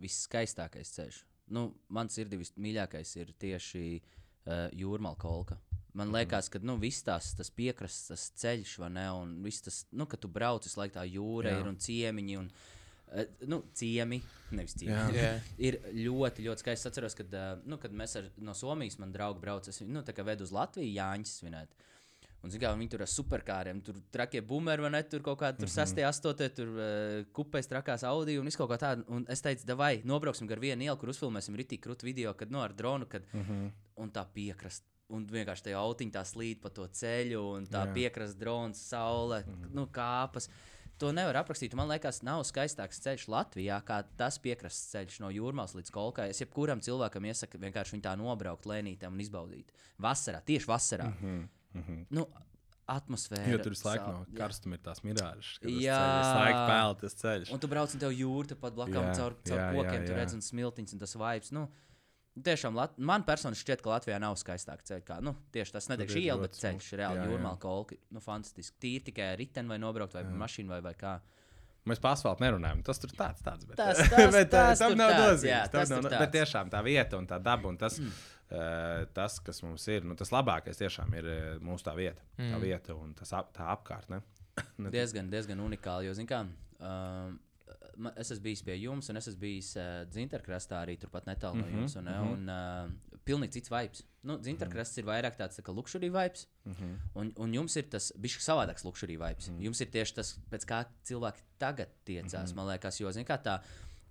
viskaistākais 0.03 0.91
ceļš. 0.93 1.23
Nu, 1.57 1.71
mans 1.93 2.13
sirdī 2.13 2.37
vismīļākais 2.41 3.15
ir 3.17 3.31
tieši 3.41 3.85
uh, 3.97 4.19
jūrmāla 4.47 5.19
kolka. 5.19 5.59
Man 5.95 6.09
Mhm. 6.09 6.17
liekas, 6.17 6.49
ka 6.49 6.59
nu, 6.63 6.79
viss 6.81 7.03
tās, 7.05 7.35
tas 7.37 7.51
piekrastes 7.51 8.09
tas 8.09 8.31
ceļš, 8.41 8.79
vai 8.79 8.89
ne? 8.91 9.11
Un 9.13 9.43
viss 9.45 9.61
tas, 9.61 9.85
nu, 9.93 10.07
ka 10.07 10.17
tu 10.17 10.29
brauc 10.29 10.65
visu 10.65 10.81
laiku 10.81 10.95
tā 10.95 11.05
jūra 11.05 11.51
Jā. 11.53 11.61
ir 11.61 11.67
un 11.69 11.77
ciemiņi. 11.77 12.39
Un, 12.39 12.51
uh, 13.13 13.25
nu, 13.47 13.63
ciemi, 13.75 14.23
nevis 14.51 14.75
ciemi. 14.75 14.95
Jā. 14.95 15.11
Jā. 15.13 15.41
ir 15.69 15.79
ļoti, 15.93 16.47
ļoti 16.49 16.65
skaisti. 16.65 16.81
Es 16.81 16.87
atceros, 16.87 17.15
kad, 17.15 17.29
uh, 17.35 17.61
nu, 17.67 17.77
kad 17.77 17.93
mēs 17.93 18.17
ar, 18.17 18.31
no 18.39 18.55
Somijas, 18.55 18.99
man 18.99 19.13
draugi 19.13 19.41
brauc, 19.45 19.69
es 19.69 19.79
viņu 19.83 19.93
nu, 19.99 20.03
tā 20.03 20.15
kā 20.17 20.25
vedu 20.25 20.43
uz 20.49 20.51
Latviju, 20.51 20.95
Jāņus 20.97 21.37
svinēt. 21.43 21.69
Un, 22.43 22.51
zin, 22.51 22.61
kā, 22.61 22.73
viņi 22.75 22.91
tur 22.91 23.03
ar 23.05 23.11
superkāriem, 23.11 23.81
tur 23.87 24.01
trakie 24.11 24.41
bumeri, 24.43 24.83
vai 24.83 24.91
ne? 24.91 25.03
Tur 25.07 25.23
kaut 25.23 25.39
kādā 25.39 25.63
Mhm. 25.63 25.71
6, 25.71 26.03
8, 26.03 26.49
tur 26.57 26.73
uh, 26.75 27.25
kupēs 27.33 27.69
trakās 27.71 28.03
audio 28.03 28.41
un 28.41 28.47
viss 28.51 28.59
kaut 28.59 28.71
kā 28.71 28.79
tāda. 28.83 29.05
Un 29.09 29.27
es 29.29 29.41
teicu, 29.41 29.77
vai 29.77 30.03
nobrauksim 30.05 30.49
gar 30.51 30.59
vienu 30.59 30.83
ielu, 30.83 30.99
kur 30.99 31.09
uzfilmēsim 31.09 31.55
rītīgi 31.55 31.81
krūtu 31.87 32.03
video, 32.03 32.35
kad 32.35 32.51
no 32.51 32.63
ar 32.63 32.73
dronu, 32.73 33.07
kad 33.07 33.23
mm 33.33 33.41
-hmm. 33.43 33.71
un 33.97 34.11
tā 34.11 34.27
piekrast. 34.35 34.83
Un 35.13 35.27
vienkārši 35.27 35.63
tajā 35.63 35.77
autiņā 35.79 36.11
tā 36.11 36.25
slīd 36.25 36.61
pa 36.63 36.71
to 36.71 36.87
ceļu, 36.89 37.57
un 37.57 37.67
tā 37.67 37.87
Jā. 37.87 37.93
piekrasta 37.95 38.39
drons, 38.39 38.79
saule, 38.89 39.45
mm 39.47 39.53
-hmm. 39.53 39.75
nu, 39.75 39.87
kāpas. 39.87 40.49
To 40.99 41.13
nevar 41.13 41.37
aprakstīt. 41.37 41.75
Man 41.75 41.89
liekas, 41.89 42.23
nav 42.23 42.43
skaistāks 42.45 43.01
ceļš 43.01 43.29
Latvijā, 43.29 43.83
kā 43.85 44.05
tas 44.17 44.39
piekrastes 44.39 44.93
ceļš 44.93 45.21
no 45.21 45.31
jūrmālas 45.31 45.75
līdz 45.75 45.91
kolkai. 45.91 46.29
Es 46.31 46.41
jebkuram 46.41 46.81
cilvēkam 46.81 47.25
iesaku 47.27 47.59
vienkārši 47.59 47.93
viņu 47.93 48.03
tā 48.03 48.17
nobraukt 48.17 48.67
lēnītēm 48.67 49.13
un 49.13 49.21
izbaudīt. 49.21 49.73
Vasarā, 49.99 50.41
tieši 50.45 50.67
vasarā. 50.67 51.05
Mm 51.05 51.17
-hmm. 51.23 51.49
Mm 51.75 51.83
-hmm. 51.83 52.07
nu, 52.11 52.27
atmosfēra. 52.89 53.49
Jo 53.49 53.59
tur 53.63 53.73
sau- 53.79 53.97
no 54.07 54.27
karstuma 54.37 54.75
ir 54.75 54.81
tās 54.81 55.03
mirāžas. 55.07 55.59
Jā. 55.63 55.99
ceļš 55.99 56.19
Visu 56.19 56.41
laiku 56.43 56.65
pēl 56.73 56.99
tas 57.01 57.15
ceļš. 57.15 57.53
Un 57.53 57.59
tu 57.59 57.69
brauc 57.69 57.95
un 57.95 58.01
tev 58.01 58.11
jūra 58.11 58.49
tepat 58.49 58.75
blakus 58.75 58.95
Jā, 58.95 59.15
caur, 59.15 59.37
caur 59.45 59.59
jā, 59.59 59.71
kokiem, 59.73 60.01
jā, 60.01 60.07
tur 60.07 60.15
jā. 60.15 60.19
redz 60.19 60.35
un 60.35 60.41
smiltiņas 60.41 60.93
un 60.93 60.99
tas 60.99 61.15
vibes. 61.15 61.53
Nu, 61.53 61.69
Tiešām, 62.33 62.73
Lat 62.75 62.95
man 62.97 63.25
personiski 63.29 63.61
šķiet, 63.67 63.83
ka 63.85 63.91
Latvijā 63.91 64.19
nav 64.19 64.39
skaistāka 64.41 64.81
ceļa. 64.89 65.05
Kā, 65.05 65.19
nu, 65.21 65.35
tieši 65.53 65.73
tas 65.75 65.89
ir 66.17 66.23
iela, 66.23 66.41
bet 66.41 66.57
ceļš 66.57 66.87
reāli 66.97 67.27
jūrmāla 67.29 67.59
kolka. 67.61 67.99
Nu, 68.11 68.21
fantastiski. 68.25 68.79
Tīri 68.81 69.05
tikai 69.11 69.27
ar 69.35 69.37
riteni 69.39 69.69
vai 69.69 69.77
nobraukt 69.83 70.15
vai 70.17 70.25
mašīnu 70.25 70.73
vai, 70.73 70.81
vai 70.81 70.95
kā. 70.97 71.21
Mēs 71.85 72.01
par 72.01 72.15
asfaltu 72.17 72.41
nerunājam. 72.41 72.81
Tas 72.87 72.99
tur 73.03 73.11
tāds, 73.11 73.43
tāds 73.45 73.67
bet, 73.67 73.77
Tas- 73.77 73.99
tas- 74.15 74.33
bet, 74.33 74.51
tas 74.51 74.79
tam 74.79 74.95
tur 74.95 74.97
nav 74.97 75.11
nozīmes. 75.11 75.69
tur. 76.09 76.19
Bet 76.25 76.33
tiešām 76.33 76.71
tā 76.71 76.83
vieta 76.87 77.19
un 77.19 77.27
tā 77.27 77.43
daba 77.43 77.69
un 77.69 77.77
tas, 77.77 77.99
mm. 78.01 78.13
Uh, 78.53 79.05
tas 79.17 79.39
kas 79.41 79.63
mums 79.65 79.87
ir, 79.89 80.05
nu, 80.05 80.17
tas 80.19 80.33
labākais 80.35 80.81
tiešām 80.81 81.15
ir 81.19 81.31
uh, 81.31 81.39
mūsu 81.65 81.89
tā 81.89 81.97
vieta. 81.99 82.23
Mm. 82.39 82.53
Tā 82.53 82.61
vieta 82.63 82.95
un 82.95 83.15
tas 83.19 83.33
ap, 83.39 83.53
tā 83.57 83.71
apkārtne. 83.73 84.23
Diezgan, 84.97 85.31
diezgan 85.33 85.61
unikāli. 85.65 86.07
Jo, 86.07 86.15
zin 86.15 86.29
kā, 86.29 86.43
um, 86.45 87.39
ma- 87.97 88.13
es 88.21 88.31
esmu 88.31 88.45
bijis 88.45 88.63
pie 88.67 88.77
jums, 88.77 89.09
un 89.09 89.17
es 89.21 89.29
esmu 89.31 89.41
bijis 89.41 89.73
uh, 89.81 90.03
Zinterkrastā 90.13 90.83
arī 90.85 90.99
turpat 91.01 91.29
netālu 91.31 91.63
no 91.63 91.67
Mhm, 91.67 91.79
jums. 91.79 91.97
Un, 91.97 92.05
mm 92.05 92.13
-hmm. 92.13 92.33
un 92.33 92.49
uh, 92.49 93.19
pilnīgi 93.25 93.53
cits 93.59 93.71
vibes. 93.71 94.03
Nu, 94.23 94.39
Zinterkrasts 94.43 94.99
ir 94.99 95.05
vairāk 95.05 95.37
tāds 95.39 95.59
tā 95.59 95.63
kā 95.63 95.75
luxury 95.75 96.11
vibes. 96.11 96.47
Mm. 96.65 96.73
-hmm. 96.73 96.97
un, 97.15 97.33
un 97.37 97.55
jums 97.55 97.77
ir 97.77 97.89
tas 97.91 98.13
bijis 98.17 98.49
savādāks 98.49 98.85
luxury 98.85 99.17
vibes. 99.17 99.49
Mm 99.49 99.57
-hmm. 99.57 99.63
Jums 99.65 99.81
ir 99.81 99.87
tieši 99.87 100.15
tas, 100.15 100.39
pēc 100.51 100.67
kā 100.67 100.85
cilvēki 101.05 101.41
tagad 101.59 101.89
tiecās. 102.05 102.33
Mm 102.33 102.53
-hmm. 102.53 102.57
Man 102.57 102.67
liekas, 102.67 103.01
jo, 103.01 103.13
zin 103.13 103.25
kā, 103.25 103.43
tā, 103.43 103.61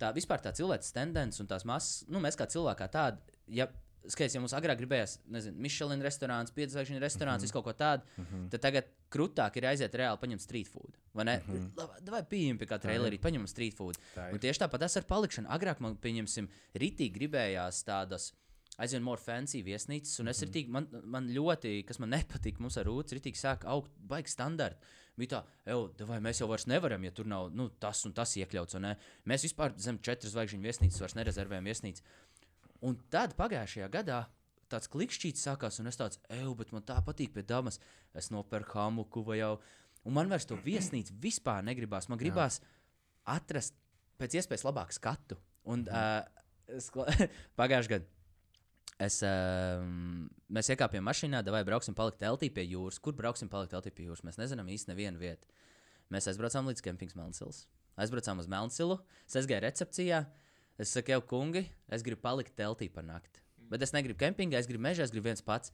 tā 0.00 0.12
vispār 0.14 0.40
tā 0.40 0.52
cilvēks 0.52 0.92
tendence 0.92 1.42
un 1.42 1.48
tās 1.48 1.64
masas, 1.64 2.04
nu, 2.08 2.18
mēs 2.20 2.36
kā 2.36 2.46
cilvēki 2.46 2.82
kā 2.82 2.88
tādi. 2.88 3.18
Ja, 3.46 3.68
Skaidrs, 4.10 4.34
ja 4.34 4.40
mums 4.42 4.54
agrāk 4.56 4.80
gribējās, 4.80 5.18
nezinu, 5.30 5.60
Michelin 5.62 6.02
restorāns, 6.02 6.50
piedzvaigžņu 6.56 6.98
restorāns, 7.02 7.42
mm 7.42 7.46
-hmm. 7.46 7.52
kaut 7.52 7.64
ko 7.64 7.72
tādu, 7.72 8.02
mm 8.16 8.24
-hmm. 8.24 8.48
tad 8.50 8.60
tagad 8.60 8.90
krūtāk 9.12 9.56
ir 9.56 9.66
aiziet 9.70 9.94
reāli 9.94 10.18
paņemt 10.18 10.42
street 10.42 10.68
food. 10.68 10.98
Vai 11.14 11.24
ne? 11.24 11.40
Mm 11.46 11.72
-hmm. 11.76 12.10
Vai 12.10 12.22
pieņem 12.22 12.58
pie 12.58 12.66
kā 12.66 12.78
trailerī, 12.78 13.18
paņemam 13.20 13.46
street 13.46 13.74
food. 13.74 13.98
Tā. 14.16 14.32
Un 14.32 14.38
tieši 14.38 14.60
tāpat 14.60 14.78
tas 14.78 14.96
ar 14.96 15.04
palikšanu. 15.04 15.48
Agrāk 15.48 15.80
man, 15.80 15.96
pieņemsim, 15.96 16.48
ritīgi 16.74 17.12
gribējās 17.18 17.84
tādas 17.84 18.32
aizvien 18.78 19.02
more 19.02 19.20
fancy 19.20 19.62
viesnīcas. 19.62 20.20
Un 20.20 20.28
es 20.32 20.40
mm. 20.40 20.48
ritīgi, 20.48 20.68
man, 20.68 20.88
man 21.04 21.28
ļoti, 21.28 21.84
kas 21.84 21.98
man 21.98 22.10
nepatīk, 22.10 22.58
mums 22.58 22.76
ar 22.76 22.88
Rūtu 22.88 23.18
ritīgi 23.18 23.38
sāk 23.38 23.64
augt 23.64 23.90
baigi 24.08 24.32
standarti. 24.32 24.98
Bija 25.16 25.28
tā, 25.28 25.40
"Ew, 25.68 25.90
vai 26.08 26.20
mēs 26.24 26.40
jau 26.40 26.48
vairs 26.48 26.64
nevaram, 26.66 27.02
ja 27.04 27.10
tur 27.10 27.26
nav 27.28 27.50
nu, 27.52 27.68
tas 27.68 28.00
un 28.08 28.14
tas 28.16 28.32
iekļauts. 28.36 28.78
Un, 28.78 28.82
ne? 28.82 28.96
mēs 29.28 29.44
vispār 29.44 29.74
zem 29.76 29.98
četras 29.98 30.32
zvaigžņu 30.32 30.62
viesnīcas 30.64 31.00
vairs 31.00 31.14
nerezervējam 31.18 31.68
viesnīcu. 31.68 32.02
Un 32.82 32.98
tad 33.12 33.36
pagājušajā 33.38 33.88
gadā 33.92 34.24
tāds 34.72 34.90
klikšķīts 34.92 35.44
sākās, 35.46 35.78
un 35.82 35.90
es 35.90 35.98
tāds, 36.00 36.20
eju, 36.32 36.54
bet 36.58 36.72
man 36.74 36.84
tā 36.86 36.96
patīk 37.04 37.34
pie 37.34 37.44
damas. 37.46 37.78
Es 38.16 38.30
nopērku 38.34 38.78
hamuku 38.80 39.24
vai 39.26 39.38
jau. 39.42 39.56
Un 40.08 40.16
man 40.16 40.30
vairs 40.32 40.48
to 40.48 40.56
viesnīcu 40.58 41.14
vispār 41.22 41.62
negribās. 41.66 42.08
Man 42.10 42.20
gribās 42.20 42.58
Jā. 42.58 43.36
atrast 43.36 43.76
pēc 44.18 44.40
iespējas 44.40 44.66
labāku 44.66 44.96
skatu. 44.96 45.38
Un 45.70 45.84
uh, 45.86 46.24
pagājušajā 47.60 47.92
gadā. 47.98 48.10
Es, 49.02 49.18
um, 49.26 50.28
mēs 50.52 50.68
iekāpjam 50.70 51.04
mašīnā, 51.08 51.40
vai 51.50 51.62
brauksim 51.66 51.94
palikt 51.98 52.20
teltī 52.22 52.50
pie 52.54 52.66
jūras. 52.68 53.00
Kur 53.02 53.16
brauksim 53.18 53.50
palikt 53.50 53.72
teltī 53.74 53.90
pie 53.94 54.06
jūras? 54.06 54.22
Mēs 54.26 54.38
nezinām 54.38 54.68
īsti 54.70 54.92
nevienu 54.92 55.22
vietu. 55.22 55.48
Mēs 56.12 56.28
aizbraucām 56.30 56.68
līdz 56.70 56.84
Kempings 56.84 57.16
Melnsilas. 57.18 57.64
Aizbraucām 57.98 58.42
uz 58.42 58.50
Melnsilu. 58.52 58.98
Es 59.26 59.38
aizgāju 59.40 59.64
recepcijā. 59.64 60.22
Es 60.80 60.92
saku, 60.94 61.12
jau 61.12 61.20
kungi, 61.34 61.66
es 61.92 62.04
gribu 62.06 62.22
palikt 62.22 62.54
teltī 62.56 62.88
par 62.92 63.04
nakti. 63.04 63.42
Bet 63.72 63.84
es 63.84 63.92
negribu 63.94 64.20
kempingā, 64.20 64.60
es 64.60 64.68
gribu 64.68 64.84
mežā, 64.84 65.06
es 65.06 65.12
gribu 65.12 65.30
viens 65.30 65.44
pats. 65.44 65.72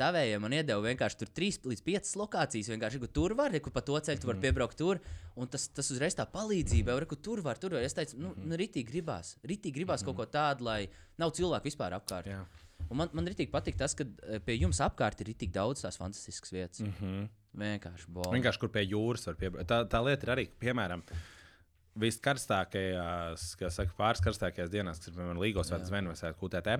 Tavējiem 0.00 0.40
man 0.40 0.54
iedeva 0.56 0.80
vienkārši 0.80 1.18
tur 1.20 1.30
3 1.36 1.66
līdz 1.68 1.82
5 1.84 2.12
lokācijas. 2.22 2.70
Vienkārši, 2.72 3.00
tur 3.12 3.34
var, 3.36 3.52
kur 3.60 3.74
pa 3.74 3.82
to 3.84 3.98
ceļu 4.00 4.24
var 4.24 4.38
mhm. 4.38 4.44
piebraukt 4.46 4.78
tur. 4.80 5.00
Un 5.36 5.50
tas, 5.50 5.66
tas 5.76 5.90
uzreiz 5.92 6.16
tā 6.16 6.24
palīdzība, 6.30 6.94
jau 6.96 7.18
tur 7.20 7.42
var, 7.44 7.60
tur 7.60 7.76
var. 7.76 7.84
Es 7.84 7.96
teicu, 7.96 8.16
nu, 8.22 8.32
nu 8.40 8.56
ritīgi 8.56 8.88
gribās. 8.88 9.34
Ritīgi 9.44 9.76
gribās 9.76 10.04
kaut 10.06 10.16
ko 10.16 10.26
tādu, 10.30 10.64
lai 10.70 10.86
nav 11.20 11.34
cilvēku 11.36 11.68
vispār 11.68 11.98
apkārt. 11.98 12.30
Jā. 12.32 12.40
Un 12.88 13.02
man, 13.02 13.12
man 13.14 13.28
ritīgi 13.28 13.52
patīk 13.52 13.76
tas, 13.78 13.92
ka 13.98 14.06
eh, 14.06 14.40
pie 14.42 14.56
jums 14.56 14.80
apkārt 14.82 15.20
ir 15.22 15.34
tik 15.38 15.52
daudz 15.54 15.84
tās 15.84 16.00
fantastiskas 16.00 16.54
vietas. 16.54 16.80
Mm 16.80 16.94
-hmm. 16.96 17.28
Vienkārši 17.60 18.08
bomba. 18.08 18.32
Vienkārši 18.34 18.62
kur 18.62 18.70
pie 18.72 18.86
jūras 18.86 19.26
var 19.26 19.36
piebraukt. 19.36 19.68
Tā, 19.68 19.82
tā 19.90 20.00
lieta 20.06 20.26
ir 20.26 20.32
arī, 20.36 20.48
piemēram, 20.64 21.02
viskarstākajās, 22.00 23.46
kas 23.60 23.78
saka, 23.80 23.94
pāris 23.98 24.22
karstākajās 24.24 24.72
dienās, 24.72 25.00
kas 25.00 25.10
ir 25.10 25.16
piemēram 25.18 25.40
Līgos 25.42 25.72
vai 25.72 25.80
Zvaigznes 25.86 26.24
vai 26.26 26.34
QTT. 26.40 26.76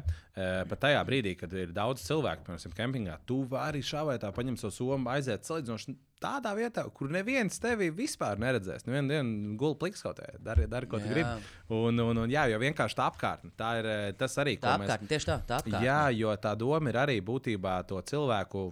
Pat 0.70 0.84
tajā 0.86 1.00
brīdī, 1.08 1.36
kad 1.40 1.54
ir 1.56 1.74
daudz 1.76 2.04
cilvēku, 2.06 2.46
piemēram, 2.48 2.76
kempingā, 2.76 3.18
tu 3.28 3.42
vari 3.50 3.82
šā 3.84 4.04
vai 4.08 4.20
tā 4.22 4.32
paņemt 4.34 4.62
savu 4.62 4.76
somu, 4.76 5.10
aiziet 5.12 5.48
salīdzinoši 5.48 5.96
tādā 6.20 6.52
vietā, 6.56 6.84
kur 6.94 7.10
neviens 7.12 7.56
tevi 7.62 7.88
vispār 7.96 8.40
neredzēs. 8.42 8.84
Nu, 8.84 8.92
vienu 8.92 9.14
dienu 9.14 9.56
gulēt 9.60 9.80
pliks 9.80 10.04
kaut 10.04 10.20
kādā, 10.20 10.40
dari, 10.50 10.66
dari, 10.70 10.88
ko 10.90 11.00
tu 11.00 11.08
gribi. 11.08 11.48
Un, 11.72 12.02
un, 12.04 12.22
un 12.24 12.32
jā, 12.32 12.44
jo 12.52 12.60
vienkārši 12.60 12.98
tā 12.98 13.08
apkārtne, 13.08 13.54
tā 13.58 13.72
ir 13.80 13.90
tas 14.20 14.36
arī, 14.42 14.58
ko 14.60 14.68
tā 14.68 14.76
mēs. 14.82 14.90
Apkārtne, 14.90 15.10
tieši 15.14 15.30
tā, 15.30 15.38
tā 15.48 15.60
apkārtne. 15.62 15.82
Jā, 15.86 16.02
jo 16.16 16.36
tā 16.42 16.54
doma 16.60 16.92
ir 16.92 17.00
arī 17.00 17.18
būtībā 17.24 17.78
to 17.88 18.02
cilvēku 18.12 18.68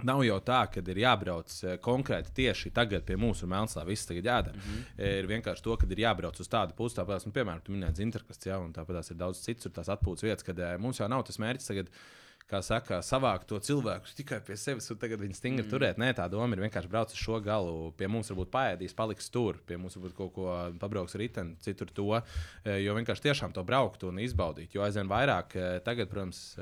Nav 0.00 0.22
jau 0.26 0.38
tā, 0.42 0.62
ka 0.72 0.82
ir 0.82 1.00
jābrauc 1.02 1.52
eh, 1.66 1.76
konkrēti 1.82 2.32
tieši 2.40 2.72
tagad 2.74 3.04
pie 3.06 3.18
mūsu 3.20 3.46
Melnslā. 3.50 3.84
Viss 3.86 4.08
tagad 4.08 4.26
jādara. 4.26 4.56
Mm 4.56 4.62
-hmm. 4.62 5.04
Ir 5.18 5.28
vienkārši 5.30 5.62
to, 5.62 5.76
ka 5.76 5.86
ir 5.86 6.02
jābrauc 6.06 6.40
uz 6.40 6.48
tādu 6.48 6.74
pusi, 6.74 6.96
tāpat, 6.96 7.26
nu, 7.26 7.32
piemēram, 7.32 7.62
tu 7.62 7.72
minēji 7.72 8.00
Zinterkasts, 8.00 8.46
ja, 8.46 8.58
un 8.58 8.72
tāpat 8.72 9.10
ir 9.10 9.16
daudz 9.16 9.44
citas 9.44 9.88
atpūtas 9.88 10.22
vietas, 10.22 10.42
kad 10.42 10.58
eh, 10.58 10.78
mums 10.78 10.98
jau 10.98 11.08
nav 11.08 11.22
tas 11.22 11.38
mērķis 11.38 11.66
tagad. 11.66 11.90
Kā 12.50 12.60
saka, 12.60 12.98
savākt 13.00 13.46
to 13.46 13.58
cilvēku 13.58 14.04
tikai 14.18 14.40
pie 14.40 14.56
sevis, 14.56 14.90
un 14.90 14.98
tagad 14.98 15.20
viņi 15.20 15.34
stingri 15.34 15.64
mm. 15.64 15.70
turēt. 15.70 15.98
Nē, 15.98 16.12
tā 16.12 16.28
doma 16.28 16.56
ir 16.56 16.62
vienkārši 16.62 16.88
braukt 16.88 17.12
uz 17.12 17.18
šo 17.18 17.40
galu. 17.40 17.92
Pie 17.96 18.08
mums 18.08 18.30
varbūt 18.30 18.50
paēdīs, 18.50 18.94
paliks 18.94 19.30
tur, 19.30 19.56
pie 19.66 19.76
mums 19.76 19.96
varbūt 19.96 20.14
kaut 20.14 20.32
ko 20.34 20.72
pabrauks 20.78 21.14
riteni, 21.14 21.56
citur 21.60 21.86
to. 21.86 22.20
Jo 22.64 22.94
vienkārši 22.94 23.22
tiešām 23.22 23.52
to 23.52 23.64
braukt 23.64 24.02
un 24.02 24.18
izbaudīt. 24.18 24.74
Jo 24.74 24.82
aizvien 24.82 25.08
vairāk, 25.08 25.54
tagad, 25.84 26.10
protams, 26.10 26.56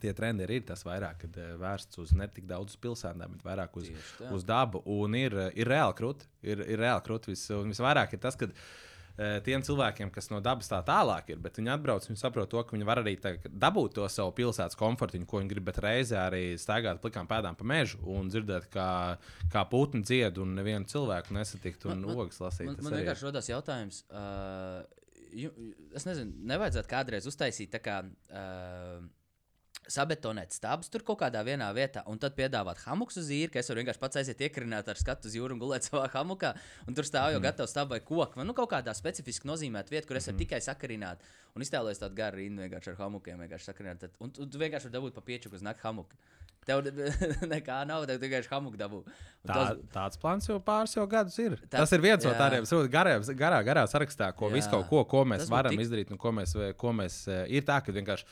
Tie 0.00 0.12
trendi 0.16 0.46
ir 0.46 0.62
tas 0.68 0.84
vairāk, 0.86 1.24
kad 1.24 1.40
uh, 1.40 1.54
vērsts 1.60 2.00
uz 2.00 2.12
ne 2.16 2.28
tik 2.32 2.46
daudz 2.48 2.76
pilsētām, 2.80 3.34
bet 3.36 3.42
vairāk 3.44 3.74
uz, 3.80 3.90
uz 4.32 4.46
dabu. 4.48 4.80
Un 4.88 5.16
ir, 5.18 5.36
eh, 5.36 5.50
ir 5.60 5.68
reāli 5.68 5.96
krūti. 5.98 6.28
Ir, 6.46 6.62
ir 6.64 6.80
reāli 6.80 7.04
krūti. 7.04 7.34
Vis, 7.34 7.42
visvairāk 7.50 8.14
ir 8.16 8.22
tas, 8.22 8.38
ka 8.40 8.48
uh, 8.48 8.62
tiem 9.44 9.64
cilvēkiem, 9.64 10.10
kas 10.14 10.30
no 10.32 10.40
dabas 10.44 10.70
tā 10.70 10.80
tālāk 10.86 11.34
ir, 11.34 11.40
bet 11.42 11.58
viņi 11.60 11.72
atbrauc, 11.74 12.06
viņi 12.08 12.20
saprot 12.20 12.50
to, 12.50 12.62
ka 12.64 12.76
viņi 12.76 12.88
var 12.88 13.02
arī 13.02 13.16
tā, 13.20 13.34
dabūt 13.44 13.98
to 13.98 14.06
savu 14.12 14.32
pilsētas 14.38 14.78
komfortu, 14.80 15.20
ko 15.28 15.42
viņi 15.42 15.52
grib, 15.52 15.66
bet 15.68 15.82
reizē 15.84 16.22
arī 16.22 16.44
staigāt 16.60 17.02
plikām 17.02 17.28
pēdām 17.30 17.58
pa 17.58 17.66
mežu 17.68 18.00
un 18.08 18.30
dzirdēt, 18.32 18.70
kā, 18.72 18.88
kā 19.52 19.66
putni 19.70 20.04
dzied 20.06 20.40
un 20.40 20.56
nevienu 20.56 20.88
cilvēku 20.90 21.36
nesatikt 21.36 21.84
un 21.90 22.06
ogas 22.08 22.40
lasīt. 22.40 22.72
Man, 22.72 22.80
man 22.86 22.98
vienkārši 23.00 23.28
rodas 23.28 23.52
jautājums. 23.52 24.02
Uh, 24.08 24.80
es 25.94 26.06
nezinu, 26.08 26.32
nevajadzētu 26.50 26.90
kādreiz 26.90 27.28
uztaisīt 27.30 27.74
tā 27.76 27.82
kā. 27.84 28.02
Uh, 28.32 29.00
sabetonēt 29.90 30.54
stāvus 30.54 30.90
tur 30.92 31.04
kaut 31.06 31.20
kādā 31.22 31.42
vietā, 31.44 32.02
un 32.10 32.18
tad 32.20 32.36
piedāvāt 32.38 32.80
hamuks 32.86 33.18
uz 33.20 33.30
īri, 33.34 33.50
ka 33.52 33.60
es 33.60 33.70
varu 33.70 33.82
vienkārši 33.82 34.02
pats 34.02 34.20
aiziet 34.20 34.42
iekrināt 34.46 34.88
ar 34.88 34.98
skatu 35.00 35.30
uz 35.30 35.36
jūru 35.36 35.56
un 35.56 35.62
gulēt 35.62 35.84
savā 35.88 36.06
hamukā. 36.14 36.54
Un 36.86 36.96
tur 36.96 37.08
stāv 37.08 37.34
jau 37.34 37.40
mm. 37.40 37.46
gatavs 37.48 37.74
stāv 37.74 37.90
vai 37.92 38.00
koks. 38.04 38.38
Nu, 38.40 38.56
kaut 38.56 38.70
kādā 38.72 38.94
specifiski 38.96 39.48
nozīmēta 39.50 39.92
vieta, 39.92 40.06
kur 40.08 40.20
es 40.20 40.28
varu 40.28 40.38
mm. 40.38 40.44
tikai 40.44 40.60
sakarināt. 40.64 41.24
Un 41.56 41.64
iztēlojos 41.66 42.02
tādu 42.02 42.18
garu 42.18 42.38
rindu 42.40 42.62
vienkārši 42.62 42.92
ar 42.92 43.00
hamukiem, 43.00 43.40
vienkārši 43.44 43.72
sakarināt. 43.72 44.04
Tad, 44.04 44.14
un, 44.22 44.30
un 44.38 44.52
tu 44.52 44.60
vienkārši 44.60 44.88
vari 44.88 44.98
dabūt 44.98 45.16
pa 45.16 45.24
pieču 45.26 45.50
uz 45.54 45.66
nakti 45.66 45.86
hamuku. 45.88 46.20
Tev 46.68 46.84
nekā 47.54 47.80
nav, 47.88 48.04
tev 48.06 48.20
tikai 48.22 48.42
hamuku 48.52 48.78
dabū. 48.78 49.00
Tā, 49.48 49.56
tos... 49.56 49.82
Tāds 49.94 50.20
plāns 50.20 50.46
jau 50.46 50.60
pāris 50.62 50.94
jau 50.94 51.06
gadus 51.10 51.38
ir. 51.42 51.56
Tā, 51.64 51.80
tas 51.80 51.96
ir 51.96 52.04
viens 52.04 52.22
jā. 52.22 52.30
no 52.30 52.38
tādiem 52.38 52.68
gariem, 52.92 53.24
garā, 53.40 53.62
garā 53.66 53.86
sarakstā, 53.90 54.30
ko, 54.36 54.52
ko, 54.90 55.02
ko 55.08 55.24
mēs 55.26 55.46
tas 55.46 55.52
varam 55.52 55.74
tik... 55.74 55.86
izdarīt 55.86 56.12
un 56.12 56.20
ko 56.20 56.34
mēs, 56.36 56.54
ko 56.78 56.94
mēs 57.00 57.22
ir 57.48 57.64
tā, 57.66 57.80
ka 57.82 57.96
vienkārši 57.96 58.28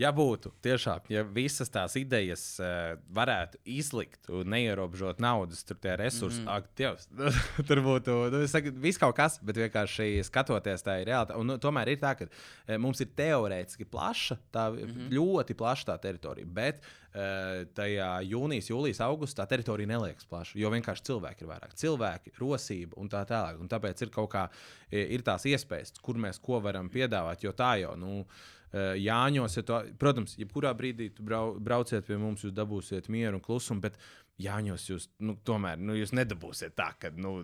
Ja 0.00 0.10
būtu 0.16 0.52
tiešām, 0.64 1.04
ja 1.12 1.22
visas 1.28 1.68
tās 1.72 1.92
idejas 2.00 2.42
uh, 2.62 2.94
varētu 3.12 3.58
izlikt 3.68 4.30
un 4.32 4.48
neierobežot 4.48 5.18
naudas, 5.20 5.60
tur 5.66 5.76
tie 5.76 5.92
resursi, 6.00 6.40
mm 6.40 6.46
-hmm. 6.46 6.56
ak, 6.56 6.68
Dievs, 6.76 7.08
tur 7.68 7.82
būtu 7.84 8.14
nu, 8.32 8.46
saku, 8.48 8.72
viss 8.80 8.98
kaut 8.98 9.16
kas, 9.16 9.36
bet 9.44 9.56
vienkārši 9.60 10.22
skatoties, 10.24 10.84
tā 10.86 11.00
ir 11.00 11.10
realitāte. 11.10 11.36
Un, 11.36 11.46
nu, 11.46 11.58
tomēr 11.60 11.92
ir 11.92 11.98
tā, 12.00 12.14
ka 12.16 12.24
uh, 12.24 12.78
mums 12.78 13.00
ir 13.00 13.10
teorētiski 13.16 13.84
plaša, 13.84 14.38
tā 14.52 14.70
mm 14.70 14.78
-hmm. 14.78 15.10
ļoti 15.18 15.54
plaša 15.54 15.92
tā 15.92 15.98
teritorija, 16.00 16.46
bet 16.46 16.80
uh, 16.80 17.66
tajā 17.74 18.10
jūnijas, 18.24 18.70
jūlijas, 18.70 19.00
augustā 19.00 19.42
tā 19.42 19.48
teritorija 19.48 19.88
neliekas 19.88 20.24
plaša, 20.24 20.58
jo 20.58 20.70
vienkārši 20.70 21.02
cilvēki 21.02 21.44
ir 21.44 21.48
vairāk. 21.48 21.74
Cilvēki, 21.74 22.32
rosība 22.38 22.96
un 22.96 23.08
tā 23.08 23.26
tālāk. 23.26 23.60
Un 23.60 23.68
tāpēc 23.68 24.02
ir 24.02 24.08
kaut 24.08 24.30
kā, 24.32 24.48
ir 24.90 25.22
tās 25.22 25.44
iespējas, 25.44 25.92
kur 26.02 26.16
mēs 26.16 26.40
ko 26.40 26.60
varam 26.60 26.88
piedāvāt, 26.88 27.42
jo 27.42 27.52
tā 27.52 27.80
jau, 27.80 27.96
nu, 27.96 28.24
Eh, 28.24 28.59
Jāņos, 28.70 29.56
ja 29.58 29.62
to, 29.66 29.78
protams, 29.98 30.36
jebkurā 30.38 30.70
brīdī 30.78 31.08
brau, 31.18 31.56
brauciet 31.58 32.06
pie 32.06 32.18
mums, 32.20 32.44
jūs 32.44 32.54
dabūsiet 32.54 33.08
mieru 33.10 33.40
un 33.40 33.42
klusumu, 33.42 33.82
bet 33.82 33.98
Jāņos 34.40 34.84
jūs 34.88 35.06
nu, 35.26 35.34
tomēr 35.44 35.80
nu, 35.80 35.94
jūs 35.98 36.14
nedabūsiet 36.16 36.72
tā, 36.78 36.86
ka 37.00 37.10
nu, 37.12 37.42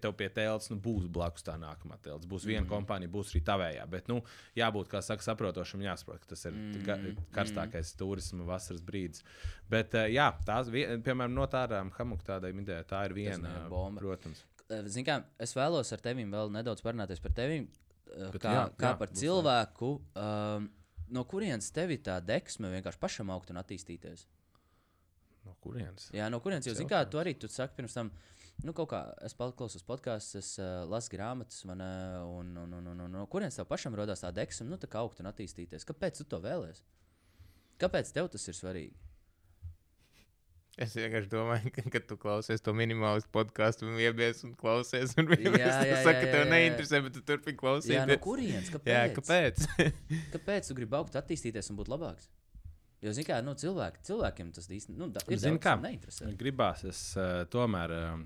tev 0.00 0.14
pie 0.16 0.28
tēlas 0.32 0.70
nu, 0.70 0.78
būs 0.80 1.08
blakus 1.12 1.44
tā 1.44 1.58
nākamā 1.60 1.98
tēls. 2.04 2.24
Būs 2.28 2.46
viena 2.48 2.62
mm 2.62 2.70
kompānija, 2.70 3.12
būs 3.12 3.34
arī 3.34 3.42
tavējā. 3.44 3.84
Bet 3.92 4.08
nu, 4.08 4.20
jābūt, 4.56 4.88
kā 4.92 5.02
saka, 5.04 5.24
saprotošam, 5.26 5.82
jāsaprot, 5.84 6.22
ka 6.22 6.32
tas 6.32 6.46
ir 6.48 6.54
mm 6.54 6.78
-hmm. 6.78 7.18
karstākais 7.36 7.92
mm 7.92 7.98
turisma 7.98 8.44
vasaras 8.48 8.80
brīdis. 8.80 9.24
Bet, 9.68 9.94
uh, 9.94 10.08
jā, 10.08 10.32
tās, 10.46 10.70
piemēram, 10.70 11.34
no 11.34 11.46
tādām 11.46 11.92
hamuka 11.98 12.24
tādām 12.32 12.64
idejām, 12.64 12.84
tā 12.84 13.04
ir 13.04 13.12
viena 13.12 13.68
bomba. 13.68 14.00
Protams. 14.00 14.44
Ziniet, 14.68 15.06
kā 15.06 15.22
es 15.38 15.56
vēlos 15.56 15.92
ar 15.92 16.00
tevi 16.00 16.24
vēl 16.24 16.50
nedaudz 16.50 16.82
parunāties 16.82 17.20
par 17.20 17.32
tevi. 17.32 17.68
Bet, 18.12 18.38
kā, 18.42 18.52
jā, 18.54 18.62
kā 18.78 18.92
jā, 18.92 18.98
par 19.00 19.12
cilvēku, 19.16 19.90
um, 20.18 20.68
no 21.12 21.24
kurienes 21.28 21.70
tev 21.74 21.92
ir 21.94 22.02
tā 22.04 22.18
deksme 22.24 22.70
vienkārši 22.72 23.00
pašam 23.02 23.32
augt 23.34 23.52
un 23.52 23.60
attīstīties? 23.62 24.26
No 25.46 25.56
kurienes? 25.64 26.10
Jā, 26.14 26.28
no 26.30 26.38
kurienes. 26.42 26.68
Jo, 26.68 26.76
zināmā 26.78 27.00
mērā, 27.02 27.10
tu 27.10 27.20
arī 27.22 27.34
tu 27.38 27.50
saki, 27.50 27.74
pirms 27.78 27.96
tam, 27.96 28.12
nu, 28.62 28.74
kaut 28.76 28.92
kā 28.92 29.02
es 29.26 29.34
klausos 29.36 29.82
podkāstus, 29.86 30.38
es 30.38 30.50
uh, 30.62 30.84
lasu 30.90 31.10
grāmatas, 31.14 31.64
man, 31.68 31.82
uh, 31.82 32.20
un, 32.38 32.52
un, 32.62 32.76
un, 32.78 32.90
un, 32.92 33.06
un 33.06 33.16
no 33.18 33.26
kurienes 33.32 33.58
tev 33.58 33.66
pašam 33.70 33.96
radās 33.98 34.22
tā 34.22 34.30
deksme, 34.34 34.68
nu, 34.70 34.78
tā 34.78 34.90
kā 34.90 35.02
augt 35.02 35.22
un 35.22 35.30
attīstīties? 35.32 35.88
Kāpēc 35.88 36.22
tu 36.22 36.28
to 36.30 36.42
vēlēsies? 36.44 36.84
Kāpēc 37.82 38.12
tev 38.14 38.30
tas 38.30 38.46
ir 38.46 38.58
svarīgi? 38.58 39.11
Es 40.80 40.94
vienkārši 40.96 41.28
domāju, 41.28 41.70
ka, 41.74 41.82
kad 41.92 42.04
tu 42.08 42.16
klausies 42.16 42.62
to 42.64 42.72
minimālu 42.72 43.20
podkāstu, 43.34 43.90
un 43.90 43.98
iebies 44.00 44.40
un 44.46 44.54
klausies, 44.56 45.12
un 45.20 45.28
viņš 45.28 45.58
saka, 46.00 46.14
ka 46.16 46.28
tev 46.30 46.46
neinteresē, 46.48 47.02
bet 47.04 47.18
tu 47.18 47.20
turpini 47.28 47.58
klausīties. 47.60 47.98
Jā, 47.98 48.06
no 48.08 48.16
kurienes? 48.24 48.70
Kāpēc? 48.72 48.92
Jā, 48.94 49.02
kāpēc? 49.12 49.66
kāpēc 50.36 50.70
tu 50.70 50.78
gribi 50.78 50.96
augt, 50.96 51.18
attīstīties 51.20 51.68
un 51.74 51.80
būt 51.82 51.92
labāks? 51.92 52.30
Jo, 53.02 53.12
zināmā 53.12 53.34
mērā, 53.34 53.44
nu, 53.44 53.56
cilvēki, 53.58 54.02
cilvēkiem 54.08 54.54
tas 54.56 54.70
īsti 54.78 54.96
nu, 54.96 55.10
ir. 55.26 55.42
Zini, 55.42 55.60
kā 55.60 55.76
neinteresē. 55.82 56.32
Gribās, 56.40 56.86
es 56.88 57.02
uh, 57.20 57.42
tomēr. 57.52 57.98
Uh, 57.98 58.22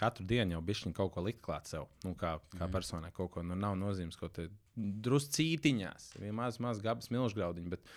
Katru 0.00 0.24
dienu 0.24 0.54
jau 0.54 0.62
bišķiņu 0.64 0.96
kaut 0.96 1.10
ko 1.12 1.20
likt 1.20 1.42
klāt 1.44 1.66
sev. 1.68 1.82
Nu, 2.06 2.14
kā 2.16 2.38
kā 2.54 2.62
mm. 2.62 2.72
personai 2.72 3.10
kaut 3.12 3.34
ko 3.34 3.42
nu, 3.44 3.52
nav 3.52 3.74
nozīmes, 3.76 4.16
ko 4.16 4.30
te 4.32 4.46
druscītiņās, 5.04 6.14
vienā 6.22 6.32
maz, 6.38 6.56
maz 6.62 6.80
gabas 6.80 7.10
milžgraudiņa, 7.12 7.68
bet 7.74 7.90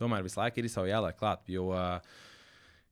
tomēr 0.00 0.24
visu 0.24 0.40
laiku 0.40 0.62
ir 0.62 0.70
savu 0.72 0.88
jāliek 0.88 1.18
klāt. 1.20 1.44
Jo 1.52 1.66
uh, 1.74 2.22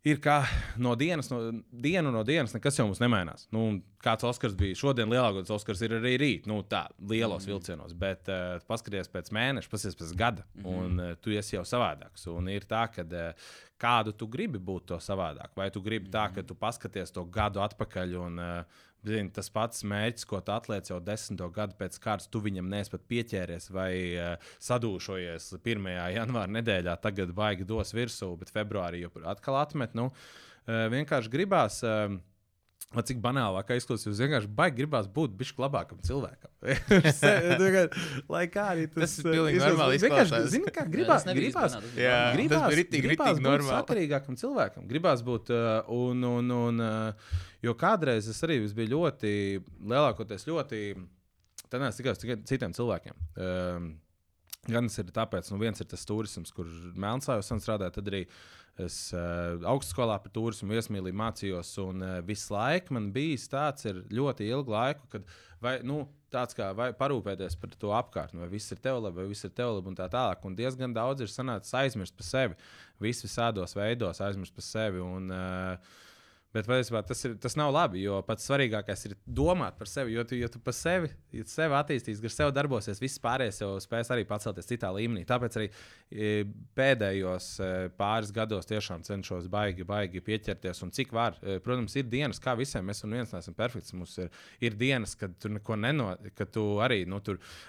ir 0.08 0.20
kā 0.22 0.38
no 0.80 0.94
dienas, 0.98 1.28
no, 1.32 1.38
dienu 1.84 2.12
no 2.14 2.22
dienas, 2.26 2.54
nekas 2.54 2.78
jau 2.78 2.86
mums 2.88 3.00
nemainās. 3.02 3.46
Nu, 3.54 3.64
kāds 4.04 4.26
Oskars 4.28 4.56
bija 4.58 4.76
šodien, 4.78 5.10
lielākais 5.12 5.50
Oskars 5.54 5.82
ir 5.84 5.96
arī 5.98 6.14
rīt, 6.20 6.48
nu, 6.50 6.60
tā, 6.66 6.84
lielos 7.10 7.44
mm. 7.44 7.52
vilcienos. 7.52 7.94
Bet 7.98 8.30
uh, 8.32 8.58
paskaties 8.68 9.10
pēc 9.12 9.30
mēneša, 9.34 9.70
paskaties 9.72 9.98
pēc 9.98 10.12
gada, 10.18 10.46
mm. 10.58 10.68
un 10.72 11.02
uh, 11.02 11.14
tu 11.22 11.34
esi 11.36 11.56
jau 11.56 11.64
savādāks. 11.68 12.28
Un 12.32 12.50
ir 12.52 12.66
tā, 12.68 12.84
ka 12.94 13.04
uh, 13.06 13.48
kādu 13.80 14.14
tu 14.18 14.28
gribi 14.30 14.60
būt 14.62 14.90
to 14.92 15.00
savādāk, 15.02 15.54
vai 15.58 15.70
tu 15.74 15.82
gribi 15.84 16.08
mm. 16.08 16.14
tā, 16.14 16.28
ka 16.34 16.46
tu 16.46 16.58
paskaties 16.58 17.14
to 17.14 17.26
gadu 17.34 17.62
atpakaļ 17.64 18.18
un 18.22 18.42
uh, 18.42 18.84
Zini, 19.06 19.30
tas 19.30 19.46
pats 19.54 19.84
mērķis, 19.86 20.26
ko 20.26 20.40
tu 20.42 20.50
atliec 20.50 20.88
jau 20.90 20.98
desmito 21.04 21.46
gadu 21.54 21.76
pēc 21.78 22.00
kārtas, 22.02 22.26
tu 22.32 22.40
viņam 22.42 22.66
neesi 22.72 22.90
pat 22.90 23.04
pieķēries 23.10 23.70
vai 23.70 23.92
uh, 24.18 24.48
sadūšojies 24.64 25.52
1. 25.60 25.86
janvāra 26.16 26.50
nedēļā, 26.58 26.96
tagad 27.04 27.30
baigi 27.36 27.68
dos 27.68 27.94
virsū, 27.94 28.32
bet 28.40 28.50
februārī 28.54 29.04
jau 29.04 29.12
atkal 29.30 29.60
atmet. 29.62 29.94
Nu, 29.98 30.10
uh, 30.10 30.88
vienkārši 30.94 31.34
gribās. 31.36 31.82
Uh, 31.86 32.18
Cik 32.88 33.18
banālāk 33.20 33.68
izklausās, 33.76 34.16
vienkārši 34.16 34.48
baigi 34.56 34.78
gribās 34.78 35.10
būt 35.12 35.34
bišķi 35.36 35.60
labākam 35.60 35.98
cilvēkam. 36.06 36.48
Lai 38.32 38.46
kā 38.48 38.64
arī 38.72 38.86
tas, 38.88 39.02
tas 39.02 39.16
ir 39.20 39.26
pilnīgi 39.28 39.60
normāli. 39.60 39.98
Vienkārši, 40.00 40.38
zini, 40.54 40.72
kā 40.72 40.86
gribās, 40.88 41.26
Jā, 41.28 41.34
gribās, 41.36 41.74
bija 41.76 42.14
gribās, 42.32 42.78
ritīgi, 42.80 43.02
gribās 43.10 43.28
ritīgi 43.34 43.44
būt 43.44 43.44
normāli. 43.44 43.74
sakarīgākam 43.74 44.40
cilvēkam. 44.40 44.86
Gribās 44.88 45.24
būt, 45.26 45.52
uh, 45.52 45.92
un, 45.92 46.24
un, 46.30 46.54
un, 46.56 46.80
uh, 46.80 47.44
jo 47.64 47.74
kādreiz 47.78 48.28
es 48.30 48.42
arī 48.46 48.60
biju 48.66 48.94
ļoti, 48.96 49.32
lielākoties 49.80 50.46
ļoti, 50.48 50.82
tad 51.68 51.82
nes 51.82 51.98
tikai 51.98 52.14
uz 52.14 52.44
citiem 52.48 52.76
cilvēkiem. 52.76 53.24
Um, 53.36 53.96
Gan 54.68 54.88
tas 54.90 54.98
ir 55.00 55.08
tāpēc, 55.14 55.48
nu 55.48 55.56
viens 55.62 55.80
ir 55.80 55.86
tas 55.88 56.02
turisms, 56.04 56.50
kur 56.52 56.68
Melnsājos 57.00 57.48
strādāja, 57.62 57.94
tad 57.94 58.10
arī 58.10 58.24
es 58.78 58.98
uh, 59.16 59.56
augstskolā 59.70 60.18
par 60.22 60.32
turismu 60.34 60.76
iesmīlīju, 60.76 61.16
mācījos, 61.16 61.70
un 61.82 62.04
uh, 62.04 62.18
visu 62.26 62.52
laiku 62.52 62.94
man 62.94 63.08
bijis 63.14 63.48
tāds 63.50 63.88
ļoti 64.12 64.50
ilgu 64.52 64.74
laiku, 64.74 65.08
kad 65.14 65.24
vai, 65.64 65.78
nu, 65.86 66.02
tāds 66.34 66.56
kā 66.58 66.68
parūpēties 66.98 67.56
par 67.58 67.72
to 67.80 67.94
apkārtni, 67.96 68.42
vai 68.42 68.50
viss 68.52 68.74
ir 68.74 68.82
tev 68.84 69.00
labi, 69.00 69.22
vai 69.22 69.30
viss 69.30 69.48
ir 69.48 69.54
tev 69.56 69.72
labi, 69.78 69.90
un 69.90 69.96
tā 69.98 70.10
tālāk. 70.12 70.44
Un 70.44 70.58
diezgan 70.58 70.94
daudz 70.94 71.24
ir 71.24 71.32
sanācis 71.32 71.74
aizmirst 71.80 72.18
par 72.18 72.28
sevi, 72.28 72.58
visu 73.02 73.24
visādos 73.24 73.74
veidos 73.78 74.20
aizmirst 74.26 74.54
par 74.54 74.66
sevi. 74.68 75.00
Un, 75.00 75.32
uh, 75.32 75.96
Bet 76.54 76.68
patiesībā 76.68 77.02
tas, 77.06 77.24
ir, 77.26 77.34
tas 77.40 77.58
nav 77.60 77.72
labi, 77.74 78.02
jo 78.04 78.20
pats 78.26 78.46
svarīgākais 78.48 79.08
ir 79.08 79.16
domāt 79.26 79.78
par 79.80 79.90
sevi. 79.90 80.14
Jo 80.16 80.24
tu, 80.28 80.36
jo 80.38 80.48
tu 80.52 80.62
par 80.62 80.76
sevi, 80.76 81.10
ja 81.34 81.44
tu 81.44 81.52
sevi 81.52 81.76
attīstīsi, 81.76 82.24
gar 82.24 82.34
sevi 82.34 82.56
darbosies, 82.56 83.02
viss 83.02 83.20
pārējais 83.24 83.62
jau 83.64 83.74
spēs 83.82 84.12
arī 84.14 84.24
pacelties 84.28 84.68
citā 84.70 84.92
līmenī. 84.94 85.24
Tāpēc 85.28 85.58
arī 85.60 85.68
e, 85.68 86.30
pēdējos 86.78 87.50
e, 87.60 87.72
pāris 87.98 88.32
gados 88.34 88.68
tiešām 88.70 89.04
cenšos 89.08 89.50
baigi, 89.52 89.84
baigi 89.88 90.24
pieķerties. 90.24 90.84
Un 90.86 90.94
cik 90.96 91.12
var, 91.16 91.38
E, 91.48 91.58
protams, 91.64 91.94
ir 91.98 92.06
dienas, 92.10 92.40
kā 92.42 92.54
visiem, 92.58 92.84
mēs 92.88 93.02
un 93.06 93.14
viens 93.16 93.32
neesam 93.32 93.56
perfekts. 93.56 93.94
Mums 93.96 94.16
ir, 94.20 94.30
ir 94.64 94.76
dienas, 94.78 95.14
kad 95.18 95.34
tu 95.40 95.50
neko 95.52 95.76
neno, 95.80 96.10
kad 96.38 96.50
tu 96.54 96.64
arī 96.84 97.02
nu, 97.08 97.20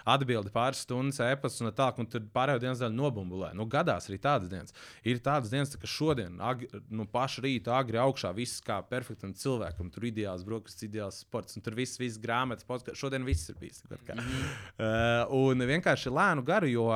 atbildi 0.09 0.53
pāris 0.53 0.83
stundas 0.85 1.21
ēpas 1.23 1.59
un 1.63 1.71
tā, 1.75 1.89
un 2.01 2.09
tur 2.09 2.25
pārējo 2.33 2.63
dienas 2.63 2.81
daļu 2.83 2.97
nobumbulē. 2.97 3.51
Nu, 3.57 3.67
gadās 3.69 4.09
arī 4.09 4.19
tādas 4.23 4.51
dienas. 4.51 4.75
Ir 5.07 5.21
tādas 5.25 5.53
dienas, 5.53 5.75
ka 5.79 5.89
šodien, 5.89 6.39
ag, 6.43 6.65
nu, 6.89 7.07
pašu 7.09 7.45
rītu, 7.45 7.73
agri 7.75 8.01
augšā, 8.01 8.33
viss 8.37 8.63
kā 8.69 8.79
perfektam 8.89 9.33
cilvēkam, 9.37 9.89
tur 9.93 10.05
ideāls 10.09 10.45
brokastis, 10.47 10.87
ideāls 10.89 11.23
sports, 11.25 11.57
un 11.57 11.65
tur 11.65 11.77
viss, 11.77 11.99
viss 12.01 12.21
grāmatas, 12.21 12.67
podkāsts. 12.69 13.01
Šodien 13.01 13.25
viss 13.27 13.49
ir 13.49 13.57
bijis. 13.59 13.83
Mm 13.89 13.97
-hmm. 14.19 14.53
uh, 14.77 15.33
un 15.41 15.67
vienkārši 15.73 16.13
lēnu 16.13 16.45
garu, 16.45 16.67
jo 16.67 16.89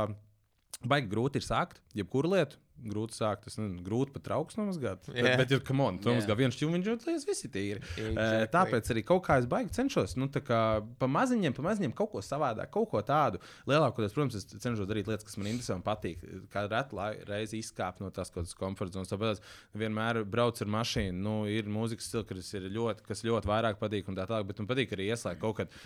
baigi 0.84 1.10
grūti 1.12 1.40
ir 1.40 1.48
sākt 1.48 1.82
jebkuru 1.98 2.36
lietu. 2.36 2.60
Grūti 2.84 3.16
sākt, 3.16 3.46
tas 3.46 3.56
nezinu, 3.56 3.80
grūti 3.86 4.12
pat 4.12 4.24
trauks 4.26 4.58
nomazgāt. 4.58 5.06
Yeah. 5.08 5.24
Bet, 5.24 5.38
bet 5.40 5.52
ir 5.56 5.62
kam 5.64 5.80
on, 5.86 6.00
tu 6.02 6.10
Jā. 6.10 6.18
nomazgā 6.18 6.36
viens 6.36 6.56
šķūniņš, 6.58 6.88
un 6.92 7.00
tas 7.00 7.26
viss 7.30 7.46
ir 7.46 7.52
tīri. 7.54 7.80
Exactly. 7.80 8.16
Uh, 8.18 8.44
tāpēc 8.52 8.90
arī 8.92 9.04
kaut 9.08 9.22
kā 9.24 9.38
es 9.40 9.46
baigi 9.48 9.72
cenšos, 9.78 10.18
nu, 10.20 10.28
tā 10.34 10.42
kā 10.44 10.60
pa 11.00 11.08
maziņiem, 11.08 11.56
pa 11.56 11.64
maziņiem 11.64 11.94
kaut 11.96 12.12
ko 12.12 12.24
savādāk, 12.26 12.74
kaut 12.74 12.90
ko 12.92 13.00
tādu. 13.08 13.40
Lielākoties, 13.72 14.16
protams, 14.18 14.36
es 14.36 14.50
cenšos 14.66 14.90
darīt 14.90 15.08
lietas, 15.08 15.24
kas 15.30 15.40
man 15.40 15.48
interesē 15.54 15.78
un 15.78 15.86
patīk. 15.86 16.26
Kā 16.52 16.66
reti 16.66 17.08
reizi 17.30 17.62
izkāpt 17.64 18.04
no 18.04 18.10
tās 18.12 18.34
kaut 18.34 18.42
kādas 18.42 18.58
komforta 18.60 18.98
zonas. 18.98 19.14
Tāpēc 19.14 19.40
vienmēr 19.80 20.24
braucu 20.28 20.66
ar 20.66 20.74
mašīnu. 20.76 21.24
Nu, 21.24 21.38
ir 21.48 21.70
mūzikas 21.72 22.10
stils, 22.10 22.28
kas, 22.28 22.52
ir 22.58 22.68
ļoti, 22.74 23.06
kas 23.08 23.24
ļoti 23.24 23.54
vairāk 23.54 23.80
patīk 23.80 24.12
un 24.12 24.20
tā 24.20 24.28
tālāk, 24.28 24.50
bet 24.50 24.60
man 24.60 24.74
patīk 24.74 24.98
arī 24.98 25.08
ieslēgt 25.14 25.40
kaut 25.46 25.62
kādu. 25.62 25.86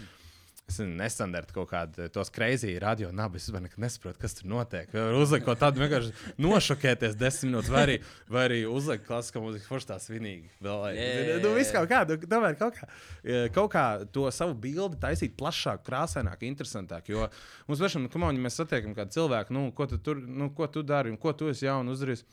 Es 0.67 0.81
nezinu, 0.81 0.97
nestandarta 0.99 1.53
kaut 1.55 1.69
kāda 1.71 2.09
tos 2.11 2.27
kreizī 2.35 2.73
radio 2.83 3.07
nabi. 3.15 3.39
Es 3.39 3.47
nekad 3.47 3.79
nesaprotu, 3.79 4.19
kas 4.19 4.33
tur 4.35 4.49
notiek. 4.51 4.89
Uzlikt 5.15 5.45
kaut 5.47 5.61
tādu 5.61 5.79
vienkārši 5.79 6.33
nošokēties 6.43 7.15
desmit 7.15 7.53
minūtes, 7.53 7.71
vai 7.71 7.83
arī, 7.85 7.95
vai 8.27 8.43
arī 8.49 8.57
uzlikt 8.67 9.05
klasiskā 9.07 9.39
mūziku, 9.39 9.63
forši 9.69 9.87
tā 9.93 9.95
svinīgi. 10.03 10.51
Vēl, 10.67 10.83
Jā, 10.97 11.05
jā, 11.29 11.37
nu, 11.45 11.53
viss 11.55 11.71
kaut 11.71 11.87
kā, 11.87 12.01
nu, 12.09 12.17
tomēr 12.19 12.59
kaut 12.59 12.75
kā, 12.81 12.89
eh, 13.23 13.47
kaut 13.55 13.71
kā 13.77 13.85
to 14.11 14.27
savu 14.35 14.57
bildi 14.67 14.99
taisīt 14.99 15.37
plašāk, 15.39 15.85
krāsaināk, 15.87 16.43
interesantāk. 16.49 17.07
Jo 17.15 17.29
mums 17.69 17.85
pašam, 17.85 18.09
nu, 18.11 18.25
ja 18.27 18.43
mēs 18.49 18.59
satiekam 18.59 18.97
kādu 18.97 19.15
cilvēku, 19.15 19.55
nu, 19.55 19.69
ko 19.71 19.87
tu, 19.87 20.01
tur, 20.03 20.19
nu, 20.19 20.51
ko 20.51 20.67
tu 20.67 20.83
dari 20.83 21.15
un 21.15 21.21
ko 21.21 21.31
tu 21.31 21.47
esi 21.53 21.69
jaunu 21.69 21.95
uzdarījis. 21.95 22.27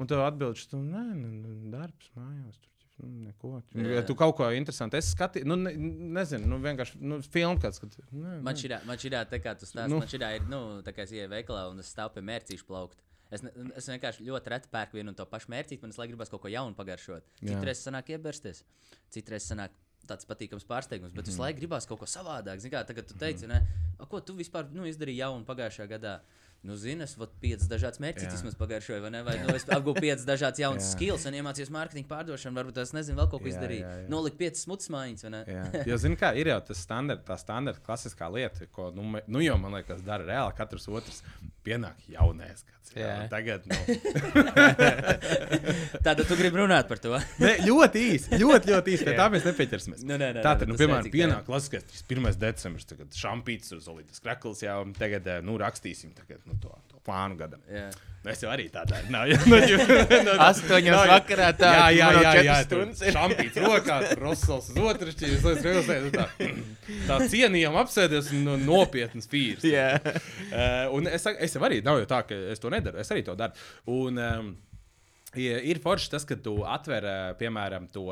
Un 0.00 0.08
tev 0.08 0.20
atbildēs, 0.26 0.68
tu 0.68 0.84
nē, 0.84 1.06
nē, 1.16 1.56
darbs 1.72 2.12
mājās. 2.12 2.60
Tur. 2.60 2.79
Nu, 3.02 3.26
Neko. 3.26 3.62
Ja 3.94 4.02
tu 4.06 4.14
kaut 4.18 4.36
ko 4.36 4.50
interesantu 4.54 4.96
esi 4.96 5.14
skatījis, 5.14 5.46
nu, 5.48 5.56
ne, 5.56 5.72
nezinu, 6.20 6.46
nu, 6.46 6.58
vienkārši 6.64 7.00
nu, 7.00 7.20
filmu 7.22 7.60
kāds. 7.62 7.80
Kad, 7.80 7.96
nē, 8.12 8.40
Man 8.42 8.54
šī 8.54 8.70
šī 8.74 9.12
tā 9.30 9.40
kā 9.42 9.54
tu 9.58 9.66
stāsti, 9.66 9.88
Nu. 9.90 9.98
man 9.98 10.08
šī 10.08 10.20
ir, 10.36 10.48
nu, 10.48 10.60
tā 10.86 10.92
kā 10.96 11.02
es 11.06 11.12
ieju 11.12 11.28
veikalā 11.32 11.70
un 11.70 11.78
es 11.80 11.92
stāvu 11.94 12.14
pie 12.14 12.22
mērcīšu 12.22 12.66
plaukt. 12.68 12.98
Es, 13.30 13.42
ne, 13.46 13.50
es 13.78 13.86
vienkārši 13.86 14.26
ļoti 14.26 14.50
reti 14.50 14.68
pērku 14.72 14.98
vienu 14.98 15.12
un 15.12 15.14
to 15.14 15.24
pašu 15.24 15.52
mērķi, 15.52 15.80
man 15.82 15.90
es 15.94 15.98
laikam 16.00 16.16
gribas 16.16 16.28
kaut 16.32 16.42
ko 16.42 16.48
jaunu 16.50 16.74
pagaršot. 16.74 17.22
Citreiz 17.44 17.78
sanāk 17.86 18.10
iebersties, 18.10 18.64
citreiz 19.14 19.46
sanāk 19.46 19.70
tāds 20.08 20.26
patīkams 20.26 20.66
pārsteigums, 20.66 21.12
bet 21.14 21.22
Mhm. 21.24 21.30
visu 21.30 21.38
laiku 21.42 21.60
gribās 21.60 21.86
kaut 21.86 22.00
ko 22.00 22.06
savādāk. 22.06 22.58
Zini, 22.58 22.72
kā 22.74 22.84
tagad 22.84 23.06
tu 23.06 23.14
teici, 23.14 23.46
ne, 23.46 23.60
"A, 24.00 24.06
ko 24.06 24.18
tu 24.20 24.34
vispār 24.34 24.70
nu, 24.72 24.82
izdarīji 24.82 25.18
jaunu 25.22 25.44
pagājušajā 25.44 25.88
gadā? 25.88 26.20
Nu, 26.60 26.74
zini, 26.76 27.06
es 27.06 27.14
vat 27.16 27.30
piecas 27.40 27.70
dažādas 27.70 28.02
mērķus 28.04 28.34
vismaz 28.34 28.56
pagājušajā, 28.60 29.00
vai 29.00 29.10
ne? 29.14 29.22
Vai 29.24 29.36
nu, 29.40 29.54
es 29.56 29.64
apgūstu 29.64 30.02
piecas 30.04 30.26
dažādas 30.28 30.60
jaunas 30.64 30.90
skills 30.92 31.24
un 31.30 31.38
iemācījos 31.38 31.70
mārketinga 31.72 32.10
pārdošanu, 32.10 32.58
varbūt 32.60 32.82
es 32.82 32.92
nezinu, 32.92 33.16
vēl 33.22 33.30
kaut 33.32 33.46
ko 33.46 33.48
jā. 33.48 33.92
Nolikt 34.12 34.36
piecas 34.42 34.66
smutas 34.66 34.92
mājiņas, 34.92 35.24
vai 35.24 35.32
ne? 35.32 35.40
Jā, 35.48 35.62
jo, 35.88 36.00
zini, 36.04 36.18
kā 36.20 36.34
ir 36.36 36.52
jau 36.52 36.58
tas 36.68 36.82
standarts, 36.84 37.24
tā 37.30 37.38
standarta 37.40 37.80
klasiskā 37.86 38.28
lieta, 38.34 38.68
ko, 38.76 38.90
nu, 38.92 39.08
nu 39.24 39.40
jau, 39.40 39.56
man 39.62 39.78
liekas, 39.78 40.04
dara 40.04 40.28
reāli 40.28 40.56
katrs 40.60 40.90
otrs. 40.92 41.22
Pienāk 41.64 42.04
jaunais 42.08 42.62
gads. 42.64 42.92
Jā. 42.96 43.06
Jā. 43.06 43.26
Tagad, 43.30 43.66
nu, 43.68 43.76
Tātad 46.06 46.24
tu 46.24 46.38
gribi 46.38 46.58
runāt 46.58 46.88
par 46.88 46.98
to? 47.02 47.12
ne, 47.42 47.52
ļoti 47.66 48.02
īsi, 48.14 48.38
ļoti, 48.40 48.72
ļoti 48.72 48.94
īsi. 48.96 49.06
Tā 49.18 49.26
mēs 49.32 49.44
nepieķersimies. 49.46 50.02
Nu, 50.08 50.16
nē, 50.16 50.30
nē, 50.38 50.44
Tātad, 50.46 50.70
nu, 50.70 50.78
piemēram, 50.80 51.10
pienāk 51.12 51.44
klasiskais 51.46 52.02
1. 52.02 52.30
decembris, 52.40 52.88
tagad 52.88 53.14
šampīts 53.14 53.76
uz 53.76 53.86
Olīdas 53.92 54.24
krekls 54.24 54.64
jau, 54.64 54.78
tagad, 54.98 55.28
eh, 55.30 55.44
nu, 55.46 55.54
rakstīsim 55.60 56.16
tagad, 56.16 56.42
nu, 56.50 56.58
to, 56.62 56.74
to 56.90 57.00
plānu 57.06 57.38
gadam. 57.40 57.62
Jā. 57.70 57.88
Nu, 58.20 58.28
Es 58.34 58.42
jau 58.44 58.50
arī 58.52 58.66
tādā 58.68 58.98
nav. 59.08 59.30
Nu, 59.48 59.56
nu, 60.26 60.32
Astoņos 60.44 61.06
vakarā 61.08 61.46
tā, 61.56 61.70
Jā, 61.72 61.86
jā, 61.96 62.08
jā, 62.20 62.32
jā 62.44 62.56
stundas 62.66 63.00
ir. 63.00 63.14
šampīts 63.16 63.56
rokā, 63.64 63.94
tur 64.10 64.20
Rosals 64.26 64.66
uz 64.74 64.80
otru 64.90 65.14
šķīri, 65.14 65.38
es 65.38 65.46
liekas, 65.46 65.64
reizē, 65.64 65.96
tā, 66.12 66.26
tā 67.08 67.16
cienījam 67.32 67.78
apsēdies 67.80 68.28
un 68.36 68.42
no- 68.50 68.58
nopietnas 68.60 69.30
pīrs. 69.32 69.64
Jā. 69.64 69.86
Uh, 70.50 70.92
un 70.98 71.08
es, 71.08 71.24
saku- 71.24 71.40
es 71.46 71.56
jau 71.56 71.64
arī, 71.64 71.80
nav 71.86 72.02
jau 72.02 72.10
tā, 72.12 72.20
ka 72.28 72.36
es 72.52 72.60
to 72.60 72.68
nedaru, 72.76 73.00
es 73.00 73.08
arī 73.16 73.24
to 73.24 73.38
daru. 73.40 73.56
Un 73.96 74.20
um, 74.26 74.52
ir 75.40 75.80
forši 75.80 76.12
tas, 76.18 76.28
ka 76.28 76.36
tu 76.44 76.58
atver, 76.68 77.04
eh, 77.08 77.32
piemēram, 77.40 77.88
to, 77.94 78.04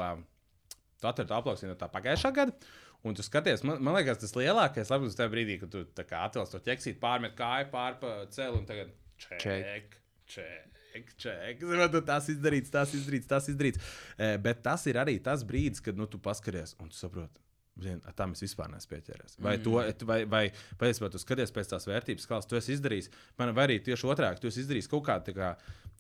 tu 1.01 1.11
atver 1.11 1.29
to 1.29 1.37
aplausienu 1.39 1.73
no 1.73 1.79
tā 1.81 1.89
pagājušā 1.93 2.33
gada. 2.37 2.75
Un 3.07 3.15
tu 3.15 3.23
skaties, 3.23 3.63
man, 3.67 3.79
man 3.85 3.95
liekas, 3.95 4.19
tas 4.19 4.35
lielākais 4.35 4.91
labums 4.91 5.15
tajā 5.19 5.31
brīdī, 5.31 5.59
kad 5.63 5.71
tu 5.71 5.85
atvēlēsi 6.03 6.55
to 6.57 6.63
ķeksīt, 6.67 6.99
pārmet 7.03 7.37
kāju 7.39 7.71
pār 7.71 7.99
pa 8.01 8.15
celu 8.35 8.59
un 8.59 8.67
tagad 8.67 8.91
ček, 9.23 9.99
ček, 10.35 11.13
ček. 11.23 11.63
Zinu, 11.63 11.87
tu 11.93 12.03
Tas 12.07 12.27
izdarīts, 12.33 12.73
tas 12.75 12.95
izdarīts, 12.99 13.31
tas 13.31 13.51
izdarīts. 13.53 13.83
Eh, 14.19 14.35
Bet 14.43 14.65
tas 14.67 14.87
ir 14.91 14.99
arī 14.99 15.19
tas 15.23 15.45
brīdis, 15.47 15.85
kad 15.85 15.99
nu, 15.99 16.09
tu 16.11 16.19
paskaries 16.19 16.75
un 16.83 16.91
tu 16.91 16.99
saproti. 16.99 17.48
Zin, 17.83 18.01
tam 18.19 18.33
es 18.35 18.43
vispār 18.43 18.71
neesmu 18.73 18.91
pieķēries. 18.95 19.37
Vai, 19.39 19.57
mm. 19.59 19.65
to, 19.67 20.07
vai, 20.09 20.21
vai 20.31 20.45
patiesībā 20.81 21.11
tu 21.13 21.21
skaties 21.23 21.53
pēc 21.55 21.75
tās 21.75 21.87
vērtības 21.87 22.27
skalas, 22.27 22.49
tu 22.49 22.59
esi 22.59 22.75
izdarījis, 22.75 23.11
man 23.39 23.53
vai 23.57 23.69
arī 23.69 23.79
tieši 23.87 24.09
otrādi, 24.11 24.43
tu 24.43 24.51
esi 24.51 24.65
izdarījis 24.65 24.91
kaut 24.91 25.05
kādu 25.07 25.31
tā 25.31 25.37
kā, 25.37 25.53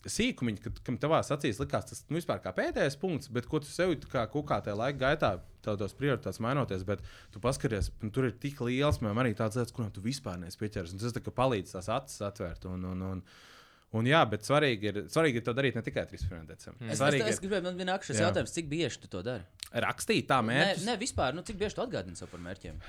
sīkumu, 0.06 0.54
kad, 0.62 0.78
kam 0.86 0.98
tavā 1.00 1.20
acīs 1.22 1.60
likās 1.62 1.88
tas 1.90 2.04
nu, 2.08 2.18
vispār 2.18 2.40
kā 2.42 2.52
pēdējais 2.56 2.98
punkts, 3.00 3.30
bet 3.34 3.48
ko 3.50 3.60
tu 3.62 3.70
sev 3.70 3.94
tā 4.02 4.10
kā 4.12 4.24
kaut 4.30 4.46
kā 4.50 4.60
tajā 4.64 4.78
laika 4.78 5.00
gaitā, 5.02 5.32
tavos 5.64 5.96
prioritātes 5.98 6.40
mainoties, 6.42 6.86
bet 6.88 7.02
tu 7.34 7.42
paskaties, 7.42 7.90
un 8.02 8.14
tur 8.14 8.28
ir 8.30 8.38
tik 8.40 8.62
liels, 8.64 9.02
man 9.04 9.18
arī 9.24 9.34
tāds 9.38 9.58
lietas, 9.58 9.74
kurām 9.74 9.90
tu 9.94 10.04
vispār 10.04 10.38
neesi 10.40 10.60
pieķēries. 10.60 10.94
Un 10.94 11.02
Tas 11.02 11.14
tā 11.16 11.22
kā 11.24 11.34
palīdz 11.34 11.74
tās 11.76 11.90
acis 11.92 12.26
atvērt. 12.30 12.68
Un, 12.70 12.90
un, 12.94 13.06
un, 13.12 13.22
Un, 13.96 14.04
jā, 14.04 14.18
bet 14.28 14.44
svarīgi 14.44 14.90
ir, 14.90 14.96
svarīgi 15.08 15.40
ir 15.40 15.44
to 15.46 15.54
darīt 15.56 15.76
ne 15.78 15.80
tikai 15.80 16.02
31. 16.10 16.42
decembrī. 16.50 16.90
Es, 16.92 16.98
Svarīgi 17.00 17.24
es, 17.24 17.30
es 17.30 17.38
ir 17.38 17.46
gribēju, 17.46 17.64
man 17.64 17.78
nākamais 17.88 18.18
Jā. 18.20 18.26
jautājums, 18.26 18.52
cik 18.52 18.66
bieži 18.68 19.00
tu 19.00 19.08
to 19.08 19.22
dari? 19.24 19.46
Rakstīt 19.72 20.26
tā 20.30 20.40
Nē, 20.42 20.48
mērķus. 20.52 20.86
nē, 20.88 20.96
vispār, 21.00 21.34
nu, 21.36 21.42
cik 21.42 21.58
bieži 21.60 21.74
tu 21.78 21.82
atgādini 21.84 22.16
sev 22.16 22.28
par 22.32 22.40
mērķiem? 22.40 22.80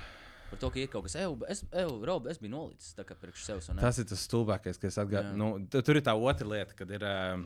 Par 0.50 0.58
to, 0.58 0.70
ka 0.74 0.80
ir 0.82 0.88
kaut 0.90 1.04
kas, 1.06 1.14
eju, 1.20 1.36
es, 1.48 1.62
eju, 1.70 2.00
Rob, 2.08 2.26
es 2.26 2.38
biju 2.42 2.50
nolicis 2.56 2.94
tā 2.98 3.04
kā 3.06 3.14
priekš 3.14 3.44
sevis. 3.46 3.68
Tas 3.78 3.98
ir 4.02 4.08
tas 4.10 4.24
stulbākais, 4.26 4.80
kas 4.82 4.98
atgādina. 4.98 5.36
Nu, 5.38 5.66
tu- 5.70 5.82
tur 5.86 5.96
ir 6.00 6.02
tā 6.02 6.14
otra 6.18 6.48
lieta, 6.48 6.74
kad 6.74 6.90
ir. 6.90 7.04
Um, 7.06 7.44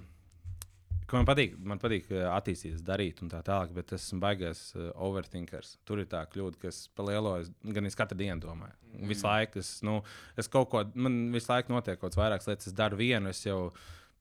ka 1.06 1.18
man 1.18 1.26
patīk, 1.28 1.58
man 1.60 1.78
patīk 1.78 2.06
eh, 2.16 2.22
attīstīties, 2.32 2.80
darīt 2.80 3.20
un 3.20 3.28
tā 3.28 3.42
tālāk, 3.44 3.74
bet 3.76 3.92
es 3.92 4.06
esmu 4.06 4.22
baigais 4.24 4.62
uh, 4.78 4.86
overthinkers. 5.04 5.74
Tur 5.84 6.00
ir 6.00 6.06
tā 6.08 6.22
kļūda, 6.32 6.56
ka 6.62 6.70
es 6.70 6.78
palielojos 6.96 7.50
gan 7.76 7.84
es 7.90 7.94
katru 7.98 8.16
dienu 8.22 8.40
domāju. 8.40 8.72
Mm. 8.94 9.10
Visu 9.12 9.26
laiku 9.28 9.60
es, 9.60 9.74
nu, 9.84 9.98
es 10.40 10.48
kaut 10.48 10.70
ko, 10.72 10.80
man 10.94 11.26
visu 11.34 11.52
laiku 11.52 11.74
notiek 11.76 12.00
kaut 12.00 12.08
kādas 12.14 12.22
vairākas 12.22 12.48
lietas, 12.48 12.70
es 12.72 12.78
daru 12.80 12.96
vienu, 12.96 13.28
es 13.28 13.44
jau. 13.44 13.66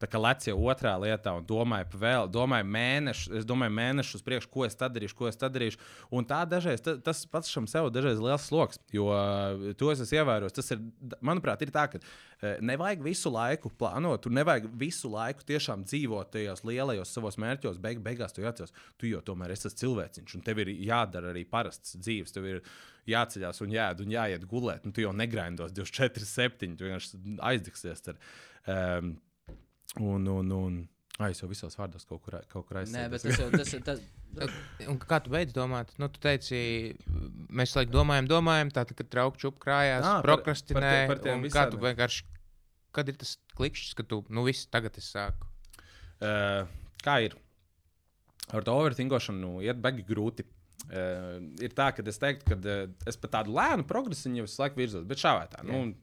Tā 0.04 0.10
kā 0.12 0.20
jau 0.44 0.58
otrā 0.68 0.92
lietā 1.00 1.32
un 1.38 1.46
domāju 1.48 2.00
vēl, 2.02 2.28
domāju 2.28 2.66
mēnešu, 2.76 3.38
es 3.40 3.46
domāju 3.48 3.72
mēnešus 3.78 4.18
uz 4.18 4.24
priekšu, 4.26 4.50
ko 4.52 4.66
es 4.68 4.76
tad 4.76 4.92
darīšu, 4.98 5.16
ko 5.16 5.30
es 5.30 5.40
tad 5.40 5.54
darīšu. 5.56 5.80
Un 6.12 6.28
tā 6.28 6.42
dažreiz, 6.50 6.84
ta, 6.84 6.98
tas 7.00 7.22
pats 7.32 7.48
šam 7.48 7.70
sev 7.72 7.88
dažreiz 7.94 8.20
ir 8.20 8.26
liels 8.26 8.50
sloks, 8.50 8.82
jo 8.92 9.08
uh, 9.14 9.72
to 9.80 9.94
es 9.94 10.04
esmu 10.04 10.20
ievērojis. 10.20 10.58
Tas 10.58 10.76
ir, 10.76 10.84
manuprāt, 11.24 11.64
ir 11.64 11.72
tā, 11.72 11.86
ka 11.94 12.04
uh, 12.04 12.60
nevajag 12.60 13.08
visu 13.08 13.32
laiku 13.32 13.72
plānot, 13.80 14.26
tur 14.26 14.36
nevajag 14.36 14.68
visu 14.84 15.14
laiku 15.14 15.48
tiešām 15.54 15.88
dzīvot 15.88 16.36
tajos 16.36 16.66
lielajos 16.68 17.16
savos 17.16 17.40
mērķos. 17.40 17.80
Beig, 17.84 18.04
beigās 18.04 18.36
tu 18.36 18.44
jāatcerās, 18.44 18.76
tu 19.00 19.08
jau 19.08 19.24
tomēr 19.24 19.56
esi 19.56 19.72
cilvēciņš, 19.86 20.36
un 20.36 20.44
tev 20.44 20.66
ir 20.66 20.76
jādara 20.84 21.32
arī 21.32 21.48
parasts 21.48 21.96
dzīves. 21.96 22.36
Jāceļās 23.08 23.60
un 23.64 23.72
jāiet 23.72 24.00
un 24.04 24.12
jāiet 24.12 24.44
gulēt. 24.48 24.84
Nu, 24.84 24.92
tu 24.96 25.04
jau 25.04 25.16
negrindos 25.16 25.72
24, 25.76 26.28
7, 26.28 26.76
tu 26.80 26.88
vienkārši 26.88 27.38
aizdegsies. 27.52 28.04
Ar, 28.12 28.20
um, 28.72 29.16
Un, 30.02 30.26
un, 30.28 30.52
un 30.52 30.78
ai, 31.22 31.32
es 31.36 31.42
jau 31.44 31.48
visos 31.52 31.76
vārdos 31.78 32.06
kaut 32.10 32.24
kur, 32.26 32.40
kaut 32.50 32.66
kur 32.68 32.80
Nē, 32.80 32.84
aizsēju. 32.86 33.10
bet 33.14 33.26
tas 33.28 33.40
jau 33.40 33.50
tas, 33.54 33.74
tas, 33.86 34.00
Un 34.90 34.98
kā 34.98 35.20
tu 35.22 35.30
beidz 35.30 35.54
domāt? 35.54 35.92
Nu, 36.02 36.08
tu 36.10 36.18
teici, 36.24 36.58
mēs 37.54 37.76
laikam 37.78 37.94
domājam, 38.00 38.30
domājam, 38.32 38.72
tā 38.74 38.82
tad, 38.90 38.96
kad 38.98 39.12
trauku 39.14 39.38
čūp 39.44 39.60
krājās, 39.62 40.02
Ā, 40.02 40.16
par- 40.16 40.26
prokrastinē. 40.26 40.82
par 40.82 40.90
tiem- 40.90 41.12
par 41.12 41.22
tiem 41.28 41.44
Kā 41.54 41.66
tu 41.70 41.78
vienkārši, 41.84 42.24
kad 42.98 43.10
ir 43.14 43.20
tas 43.22 43.36
klikšķis, 43.60 43.94
ka 44.00 44.04
tu, 44.10 44.24
nu 44.34 44.44
viss, 44.48 44.66
tagad 44.74 44.98
es 44.98 45.12
sāku. 45.14 45.46
Uh, 46.24 46.66
kā 47.06 47.20
ir? 47.28 47.36
Ar 48.54 48.66
to 48.66 48.74
overthinkošanu 48.82 49.40
nu, 49.40 49.62
iet 49.62 49.78
baigi 49.82 50.04
grūti. 50.08 50.48
Uh, 50.90 51.38
ir 51.64 51.72
tā, 51.78 51.92
ka 51.96 52.02
es 52.10 52.18
teiktu, 52.20 52.50
ka 52.50 52.58
uh, 52.58 52.90
es 53.08 53.16
pat 53.22 53.32
tādu 53.38 53.54
lēnu 53.56 53.86
progresu 53.88 54.34
jau 54.34 54.44
visu 54.48 54.62
laiku 54.66 54.82
virzos, 54.82 55.06
bet 55.08 55.22
šā 55.22 55.38
vai 55.38 55.46
tā, 55.54 55.62
nu, 55.64 55.94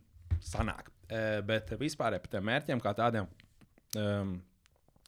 sanāk. 0.40 0.88
Uh, 1.10 1.40
bet 1.42 1.74
vispār 1.82 2.14
par 2.22 2.30
tiem 2.30 2.46
mērķiem 2.46 2.80
kā 2.80 2.94
tādiem. 2.94 3.26
Um, 3.98 4.36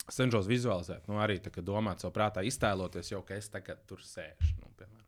es 0.09 0.19
cenšos 0.19 0.49
vizualizēt, 0.51 1.07
nu, 1.07 1.21
arī 1.23 1.39
tā, 1.43 1.53
domāt, 1.63 2.03
savu 2.03 2.15
prātā, 2.17 2.43
iztēloties, 2.47 3.13
jau 3.13 3.21
ka 3.27 3.37
es 3.39 3.47
tagad 3.53 3.85
tur 3.87 4.03
sēžu. 4.03 4.57
Nu, 4.59 4.71
piemēram. 4.79 4.99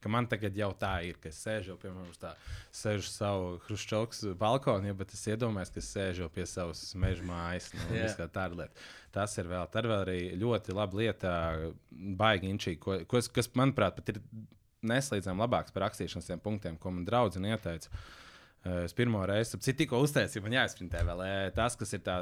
ka 0.00 0.08
man 0.14 0.28
tagad 0.30 0.56
jau 0.56 0.70
tā 0.78 0.92
ir, 1.04 1.18
ka 1.20 1.28
es 1.28 1.40
sēžu, 1.44 1.74
jau, 1.74 1.76
piemēram, 1.82 2.08
uz 2.08 2.20
tā, 2.22 2.32
sēžu 2.72 3.10
savu 3.12 3.50
hruščovas 3.66 4.22
balkonā, 4.40 4.94
bet 4.96 5.12
es 5.12 5.26
iedomājos, 5.28 5.72
ka 5.74 5.82
es 5.82 5.90
sēžu 5.92 6.24
jau 6.24 6.30
pie 6.32 6.46
savas 6.48 6.84
meža 6.94 7.26
mājas. 7.28 7.68
Nu, 7.74 7.98
yeah. 7.98 8.14
Tāda 8.24 8.62
lieta. 8.62 8.86
Tas 9.12 9.36
ir 9.40 9.50
vēl, 9.50 9.66
tā 9.72 9.82
ir 9.82 9.90
vēl 9.92 10.04
arī 10.06 10.18
ļoti 10.40 10.76
laba 10.78 11.02
lieta, 11.02 11.32
baigi 11.90 12.48
inčīgi, 12.54 12.80
ko, 12.80 13.00
ko, 13.10 13.20
es- 13.20 13.28
kas, 13.28 13.50
manuprāt, 13.58 13.98
pat 14.00 14.14
ir 14.14 14.22
neslīdzami 14.88 15.42
labāks 15.44 15.74
par 15.74 15.88
rakstīšanas 15.88 16.30
tiem 16.30 16.40
punktiem, 16.40 16.78
ko 16.80 16.94
man 16.94 17.04
draudzene 17.04 17.52
ieteica. 17.52 17.90
Es 18.86 18.92
pirmo 18.96 19.20
reizi, 19.26 19.54
ap 19.56 19.62
citu 19.62 19.84
tikko 19.84 20.00
uztaisīju, 20.02 20.42
man 20.44 20.56
jāizprintē 20.56 21.04
vēl 21.06 21.20
eh, 21.24 21.50
tas, 21.54 21.76
kas 21.78 21.94
ir 21.94 22.02
tā. 22.06 22.20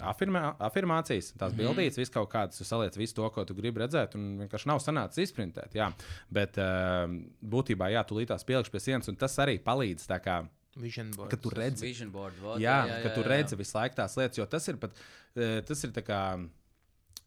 Afirmā, 0.00 0.54
afirmācijas, 0.58 1.32
tās 1.34 1.52
mm 1.52 1.58
-hmm. 1.58 1.60
bildītas, 1.60 1.98
viss 1.98 2.14
kaut 2.14 2.30
kādas, 2.32 2.58
tu 2.58 2.64
saliec 2.64 2.96
visu 2.96 3.14
to, 3.14 3.30
ko 3.30 3.44
tu 3.44 3.54
gribi 3.54 3.80
redzēt, 3.80 4.14
un 4.14 4.38
vienkārši 4.44 4.66
nav 4.66 4.80
sanācis 4.80 5.28
izprintēt. 5.28 5.74
Jā. 5.74 5.92
Bet 6.30 6.58
uh, 6.58 7.10
būtībā, 7.42 7.90
jā, 7.92 8.04
tu 8.06 8.14
līdās 8.16 8.44
pielikšu 8.44 8.70
pie 8.70 8.80
sienas, 8.80 9.08
un 9.08 9.16
tas 9.16 9.38
arī 9.38 9.58
palīdz. 9.58 10.06
tā 10.06 10.20
Kā, 10.20 10.42
Vision 10.76 11.10
board. 11.16 11.30
ka 11.30 11.36
tu 11.36 11.50
redzi, 11.50 11.86
vision 11.86 12.10
board. 12.14 12.36
Vot, 12.38 12.60
jā, 12.62 12.76
jā, 12.86 12.94
jā, 12.94 13.02
ka 13.02 13.14
tu 13.16 13.24
redzi 13.26 13.58
visu 13.58 13.74
laiku 13.74 13.98
tās 13.98 14.14
lietas, 14.16 14.38
jo 14.38 14.46
tas 14.46 14.68
ir 14.70 14.78
pat, 14.78 14.94
eh, 15.34 15.60
tas 15.66 15.84
ir 15.84 15.90
tā 15.96 16.04
kā. 16.06 16.20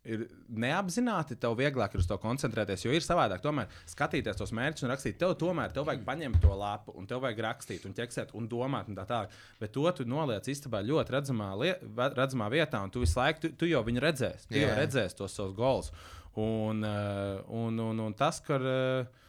Ir 0.04 0.26
neapzināti 0.52 1.38
tev 1.40 1.54
vieglāk 1.56 1.94
ir 1.96 2.02
uz 2.04 2.08
to 2.10 2.18
koncentrēties, 2.20 2.82
jo 2.84 2.92
ir 2.92 3.06
savādāk. 3.06 3.40
Tomēr 3.44 3.70
skatīties 3.88 4.36
tos 4.36 4.52
mērķus 4.52 4.84
un 4.84 4.92
rakstīt, 4.92 5.16
tev 5.22 5.32
tomēr 5.40 5.72
tev 5.72 5.86
vajag 5.88 6.04
paņemt 6.04 6.42
to 6.44 6.52
lapu, 6.60 6.92
un 7.00 7.08
tev 7.08 7.22
vajag 7.24 7.40
rakstīt, 7.46 7.86
un 7.88 7.96
ķeksēt, 7.96 8.34
un 8.36 8.50
domāt, 8.52 8.90
un 8.92 8.98
tā 9.00 9.06
tālāk. 9.08 9.32
Bet 9.62 9.72
to 9.72 9.86
tu 9.96 10.04
noliec 10.04 10.50
istabā 10.52 10.84
ļoti 10.84 11.16
redzamā, 11.16 11.54
redzamā 12.20 12.52
vietā, 12.52 12.84
un 12.84 12.92
tu 12.92 13.06
visu 13.06 13.16
laiku, 13.22 13.46
tu, 13.46 13.54
tu 13.64 13.72
jau 13.72 13.80
viņu 13.88 14.04
redzēsi, 14.04 14.50
tu 14.52 14.60
Jā. 14.60 14.68
jau 14.68 14.78
redzēsi 14.82 15.20
tos 15.24 15.40
savus 15.40 15.56
goals. 15.56 15.94
Un, 16.36 16.84
eh, 16.84 17.40
un, 17.48 17.80
un, 17.80 18.08
un 18.10 18.14
tas, 18.18 18.44
ka. 18.44 18.60
eh, 18.60 19.20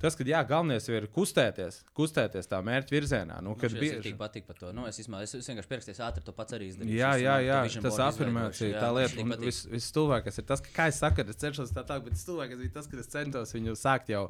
Tas, 0.00 0.16
ka 0.16 0.24
jā, 0.26 0.40
galvenais 0.48 0.84
ir 0.88 1.06
kustēties, 1.14 1.78
kustēties 1.96 2.48
tā 2.50 2.58
mērķa 2.64 2.92
virzienā. 2.92 3.38
Nu, 3.44 3.54
kad 3.54 3.70
Kad 3.70 3.78
bieži... 3.80 4.00
bieži... 4.02 4.16
patīk 4.20 4.44
par 4.48 4.56
to. 4.58 4.72
Nu, 4.72 4.84
es, 4.90 4.98
izmā, 5.00 5.22
es, 5.24 5.32
vienkārši 5.32 5.70
pierakstīju 5.70 6.04
ātri, 6.04 6.24
to 6.26 6.32
pats 6.32 6.52
arī 6.52 6.68
izdarīju. 6.72 6.98
Jā, 6.98 7.14
jā, 7.20 7.38
jā. 7.46 7.62
vision 7.64 7.82
tas 7.86 7.98
afirmācija, 7.98 8.74
tā 8.80 8.90
jā, 8.90 8.92
lieta. 8.98 9.22
Un 9.22 9.32
patīk. 9.32 9.46
vis, 9.48 9.62
visstulvākais 9.72 10.38
ir 10.42 10.44
tas, 10.44 10.60
ka, 10.60 10.68
kā 10.76 10.88
es 10.92 11.00
saku, 11.00 11.24
es 11.24 11.36
cenšos 11.40 11.72
tā 11.72 11.84
tālāk, 11.88 12.04
bet 12.10 12.20
stulvākais 12.20 12.60
bija 12.60 12.74
tas, 12.80 12.86
ka 12.90 13.00
es 13.00 13.08
centos 13.08 13.54
viņu 13.56 13.76
sākt 13.80 14.12
jau 14.12 14.26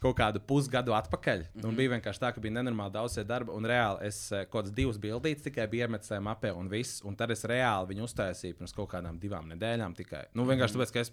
kaut 0.00 0.16
kādu 0.16 0.40
pusgadu 0.40 0.94
atpakaļ. 0.96 1.42
Mm 1.42 1.60
Mhm. 1.60 1.66
-hmm. 1.68 1.76
Bija 1.76 1.90
vienkārši 1.90 2.20
tā, 2.20 2.32
ka 2.34 2.40
bija 2.40 2.52
nenormāli 2.56 2.92
daudz 2.92 3.18
darba, 3.26 3.52
un 3.52 3.64
reāli 3.64 3.98
es 4.06 4.32
eh, 4.32 4.46
kaut 4.46 4.64
kādas 4.64 4.72
divas 4.74 4.96
bildītas 4.98 5.42
tikai 5.44 5.66
biju 5.68 5.84
iemetis 5.84 6.08
tajā 6.08 6.22
mapē, 6.24 6.54
un 6.56 6.68
viss. 6.68 7.02
Un 7.04 7.16
tad 7.16 7.30
es 7.30 7.44
reāli 7.44 7.88
viņu 7.94 8.02
uztaisīju 8.08 8.54
pirms 8.56 8.72
kaut 8.72 8.88
kādām 8.88 9.18
divām 9.20 9.48
nedēļām 9.52 9.94
tikai. 9.94 10.24
Nu, 10.34 10.44
vienkārši 10.46 10.74
Mhm. 10.74 10.80
tāpēc, 10.80 10.92
ka 10.92 11.00
es, 11.00 11.12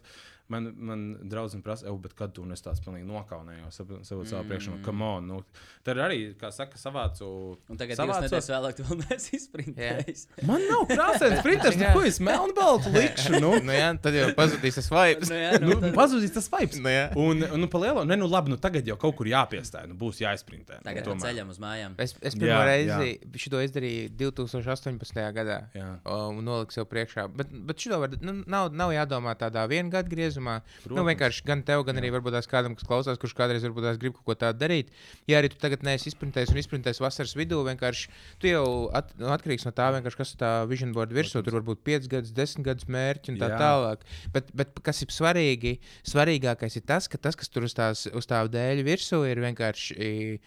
man, 0.49 0.73
man 0.77 1.17
draudzene 1.23 1.61
prasa, 1.63 1.87
"Ew, 1.87 1.97
bet 1.97 2.13
kad 2.15 2.33
tu 2.33 2.41
un 2.43 2.51
es 2.51 2.61
tāds 2.61 2.79
pilnīgi 2.83 3.05
nokaunēju 3.05 3.71
savu, 3.71 3.99
savu, 4.03 4.25
savu 4.25 4.43
Mhm. 4.43 4.49
priekšroku, 4.51 4.83
come 4.85 5.01
on. 5.05 5.27
Nu, 5.27 5.43
tad 5.83 5.97
arī, 5.97 6.35
kā 6.35 6.51
saka, 6.53 6.77
savācu. 6.77 7.57
Un 7.69 7.77
tagad 7.77 7.97
savācos- 7.97 8.29
divas 8.29 8.31
nedēļas 8.31 8.49
vēlāk 8.55 8.75
tu 8.75 8.83
vēl 8.83 9.09
neesi 9.09 9.35
izprintējis. 9.37 10.27
Man 10.45 10.61
nav 10.69 10.87
krāsains 10.87 11.41
printers, 11.43 11.75
nu, 11.77 11.85
ko 11.93 12.01
es 12.01 12.19
melnbaltu 12.19 12.93
likšu. 12.93 13.41
Nu, 13.41 13.51
Nu, 13.67 13.71
jā, 13.73 13.89
tad 14.01 14.13
jau 14.13 14.29
pazudīs 14.35 14.75
tas 14.75 14.89
vibes. 14.89 15.29
Nu, 15.29 15.35
jā, 15.35 15.59
nu, 15.59 15.67
nu, 15.67 15.81
tad- 15.81 15.93
pazudīs 15.95 16.33
tas 16.33 16.47
vibes. 16.49 16.79
Nu, 16.79 16.89
jā. 16.89 17.11
Un, 17.17 17.39
nu, 17.59 17.67
palielo, 17.67 18.05
ne, 18.05 18.15
nu, 18.15 18.27
labi, 18.27 18.49
nu, 18.49 18.57
tagad 18.57 18.85
jau 18.85 18.95
kaut 18.95 19.15
kur 19.17 19.25
jāpiestāj, 19.25 19.87
nu, 19.89 19.95
būs 19.95 20.21
jāizprintē. 20.21 20.81
Tagad 20.83 21.05
nu, 21.05 21.15
pa 21.15 21.27
ceļam 21.27 21.49
uz 21.49 21.57
mājām. 21.59 21.95
Es, 21.97 22.13
es 22.21 22.35
Jā, 22.35 22.39
pirmo 22.39 22.61
jā. 22.61 22.65
reizi 22.65 23.19
šo 23.35 23.59
izdarīju 23.65 24.09
2018. 24.15 25.33
gadā. 25.33 25.67
Jā. 25.75 25.99
Un 26.05 26.43
noliku 26.45 26.71
sev 26.71 26.85
priekšā. 26.85 27.27
Bet, 27.35 27.51
bet 27.51 27.77
šo 27.77 27.99
var, 27.99 28.09
nu, 28.21 28.43
nav, 28.47 28.71
nav 28.73 28.91
jādomā 28.91 29.35
tādā 29.35 29.67
viena 29.67 29.89
gada 29.89 30.07
griezumā. 30.09 30.35
Nu, 30.37 30.83
Protams. 30.83 31.07
vienkārši 31.09 31.45
gan 31.47 31.63
tev, 31.67 31.83
gan 31.87 31.99
arī 32.01 32.11
varbūt 32.15 32.35
tās 32.37 32.49
kādam, 32.49 32.75
kas 32.77 32.87
klausās, 32.87 33.19
kurš 33.21 33.35
kādreiz 33.37 33.65
varbūt 33.65 33.87
tās 33.87 33.99
grib 34.01 34.15
kaut 34.17 34.27
ko 34.29 34.35
tādu 34.39 34.61
darīt. 34.61 34.93
Ja 35.29 35.41
arī 35.41 35.51
tu 35.53 35.59
tagad 35.61 35.83
neesi 35.87 36.11
izprintējis 36.11 36.53
un 36.53 36.61
izprintējis 36.61 37.01
vasaras 37.03 37.35
vidū, 37.39 37.59
vienkārši 37.67 38.09
tu 38.41 38.51
jau 38.51 38.65
at, 38.97 39.11
nu, 39.19 39.31
atkarīgs 39.33 39.67
no 39.67 39.73
tā, 39.75 39.89
vienkārši, 39.97 40.21
kas 40.21 40.33
ir 40.35 40.41
tā 40.43 40.53
vision 40.69 40.93
board 40.95 41.13
virsū. 41.15 41.43
Tur 41.45 41.59
var 41.59 41.67
būt 41.67 41.83
5 41.87 42.09
gadus, 42.13 42.33
10 42.37 42.65
gadus 42.67 42.87
mērķi 42.91 43.33
un 43.33 43.41
tā 43.41 43.51
Jā. 43.53 43.59
tālāk. 43.61 44.07
Bet, 44.35 44.49
bet 44.57 44.81
kas 44.85 45.03
ir 45.05 45.13
svarīgi, 45.13 45.77
svarīgākais 46.07 46.79
ir 46.79 46.87
tas, 46.87 47.09
ka 47.11 47.21
tas, 47.21 47.37
kas 47.39 47.51
tur 47.51 47.67
uz, 47.67 47.75
tās, 47.77 48.07
uz 48.11 48.29
tā 48.29 48.43
dēļ 48.51 48.83
virsū, 48.87 49.23
ir 49.29 49.43
vienkārši. 49.43 50.39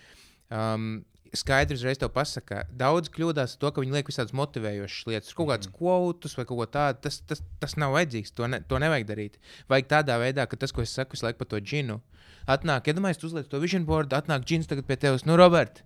Um, 0.50 1.02
Skaidrs, 1.30 1.78
uzreiz 1.78 1.98
te 2.00 2.08
pasakā, 2.10 2.64
daudz 2.74 3.10
kļūdās 3.14 3.52
ar 3.54 3.60
to, 3.62 3.70
ka 3.70 3.82
viņi 3.84 3.94
liek 3.94 4.08
visādas 4.10 4.34
motivējošas 4.34 5.06
lietas, 5.06 5.34
kaut 5.38 5.52
kādus 5.52 5.70
kvotus 5.70 6.34
vai 6.34 6.44
kaut 6.48 6.58
ko 6.58 6.66
tādu. 6.66 6.98
Tas, 7.04 7.20
tas, 7.22 7.42
tas 7.62 7.76
nav 7.78 7.94
vajadzīgs, 7.94 8.32
to, 8.34 8.48
ne, 8.50 8.58
to 8.66 8.80
nevajag 8.82 9.06
darīt. 9.06 9.38
Vajag 9.70 9.92
tādā 9.92 10.16
veidā, 10.18 10.48
ka 10.50 10.58
tas, 10.58 10.74
ko 10.74 10.82
es 10.82 10.90
saku, 10.96 11.14
visu 11.14 11.28
laiku 11.28 11.38
par 11.44 11.52
to 11.52 11.60
džinu, 11.62 12.00
atnāk, 12.50 12.90
iedomājieties, 12.90 13.22
tu 13.22 13.30
uzliec 13.30 13.50
to 13.52 13.62
vision 13.62 13.86
board, 13.86 14.10
atnāk 14.16 14.42
džins 14.42 14.66
tagad 14.70 14.88
pie 14.90 14.98
tevis, 14.98 15.22
nu, 15.28 15.38
Robert, 15.38 15.84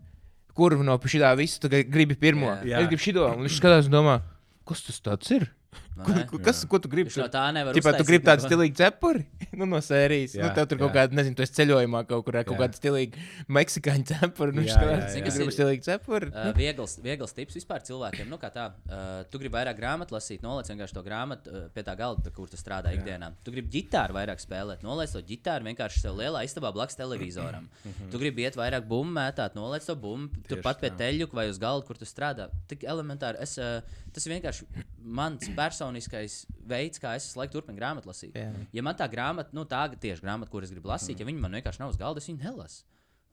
kur 0.57 0.79
no 0.81 0.97
šī 0.97 1.21
visu 1.37 1.61
tu 1.61 1.69
gribi 1.69 2.17
pirmo? 2.17 2.49
Jā. 2.63 2.65
Jā. 2.71 2.81
Es 2.81 2.89
gribu 2.95 3.05
šito, 3.05 3.29
un 3.35 3.45
viņš 3.45 3.61
skatās 3.61 3.91
un 3.91 3.99
domā, 3.99 4.17
kas 4.65 4.87
tas 4.89 5.03
tāds 5.05 5.37
ir? 5.37 5.51
Nu, 5.95 6.05
kur, 6.27 6.41
kas, 6.43 6.65
ko 6.67 6.79
tu 6.83 6.91
gribi? 6.91 7.13
No 7.21 7.29
tā 7.31 7.45
nevar 7.55 7.77
Tipā, 7.77 7.93
tu 7.95 8.05
gribi 8.07 8.27
tādu 8.27 8.43
stilīgu 8.43 8.75
cepuri 8.79 9.23
nu, 9.59 9.67
no 9.71 9.79
sērijas. 9.85 10.35
Jā, 10.35 10.43
Jā, 10.43 10.49
nu, 10.51 10.57
tev 10.57 10.67
tur 10.71 10.81
kaut 10.81 10.91
jā. 10.91 10.95
kāda, 10.97 11.17
nezinu, 11.19 11.37
esi 11.45 11.55
ceļojumā 11.55 12.01
kaut 12.09 12.25
kur, 12.27 12.39
kaut 12.41 12.57
Jā. 12.57 12.61
kāda 12.65 12.79
stilīga 12.81 13.23
meksikāņu 13.55 14.09
cepura. 14.11 14.55
Nu, 14.57 14.65
Jā, 14.67 14.75
jā, 14.75 14.97
jā. 15.15 15.23
ka 15.23 15.35
gribi 15.37 15.55
stilīgu 15.55 15.87
cepuri. 15.87 16.31
Uh, 16.33 16.51
viegls, 16.59 16.97
viegls 17.05 17.37
tips 17.37 17.59
vispār 17.61 17.85
cilvēkiem. 17.87 18.27
Nu, 18.31 18.41
kā 18.43 18.51
tā, 18.55 18.67
uh, 18.75 19.13
tu 19.31 19.39
gribi 19.43 19.55
vairāk 19.55 19.79
grāmatu 19.79 20.17
lasīt, 20.17 20.43
noliec 20.43 20.71
vienkārši 20.73 20.99
to 20.99 21.05
grāmatu 21.07 21.55
uh, 21.55 21.67
pie 21.75 21.87
tā 21.87 21.95
galda, 21.99 22.33
kur 22.35 22.51
tu 22.51 22.59
strādā 22.59 22.91
ikdienā. 22.99 23.31
Tu 23.47 23.55
gribi 23.55 23.71
ģitāru 23.77 24.19
vairāk 24.19 24.43
spēlēt, 24.43 24.83
noliec 24.87 25.15
to 25.15 25.23
ģitāru 25.31 25.71
vienkārši 25.71 26.03
sev 26.03 26.19
lielā 26.19 26.43
istabā 26.49 26.75
blakus 26.75 26.99
televizoram. 26.99 27.71
tu 28.11 28.23
gribi 28.23 28.49
iet 28.49 28.59
vairāk 28.59 28.89
bumbu 28.91 29.15
mētāt, 29.21 29.55
noliec 29.55 29.87
to 29.87 29.95
bumbu 29.95 30.43
turpat 30.51 30.83
pie 30.83 30.91
tā. 30.91 31.05
teļuka 31.05 31.39
vai 31.39 31.47
uz 31.53 31.63
galda, 31.63 31.87
kur 31.87 32.01
tu 32.01 32.09
strādā. 32.09 32.51
Tik 32.71 32.83
elementāri. 32.91 33.39
Es, 33.45 33.55
uh, 33.63 34.03
tas 34.15 34.27
ir 34.27 34.37
vienkārši 34.37 34.67
mans 35.05 35.51
personiskais 35.65 36.39
veids, 36.69 37.01
kā 37.03 37.15
es 37.19 37.31
laiku 37.39 37.59
turpinu 37.59 37.79
grāmatu 37.81 38.11
lasīt. 38.11 38.37
Jā. 38.39 38.53
Ja 38.77 38.85
man 38.87 38.97
tā 38.99 39.09
grāmata, 39.11 39.55
nu 39.57 39.67
tā 39.69 39.87
tieši 39.93 40.25
grāmata, 40.25 40.53
kuras 40.53 40.73
gribu 40.75 40.93
lasīt, 40.93 41.21
ja 41.21 41.29
viņi 41.29 41.43
man 41.43 41.57
vienkārši 41.59 41.83
nav 41.83 41.95
uz 41.95 42.01
galda, 42.01 42.23
es 42.23 42.31
viņu 42.31 42.45
nelasu. 42.45 42.85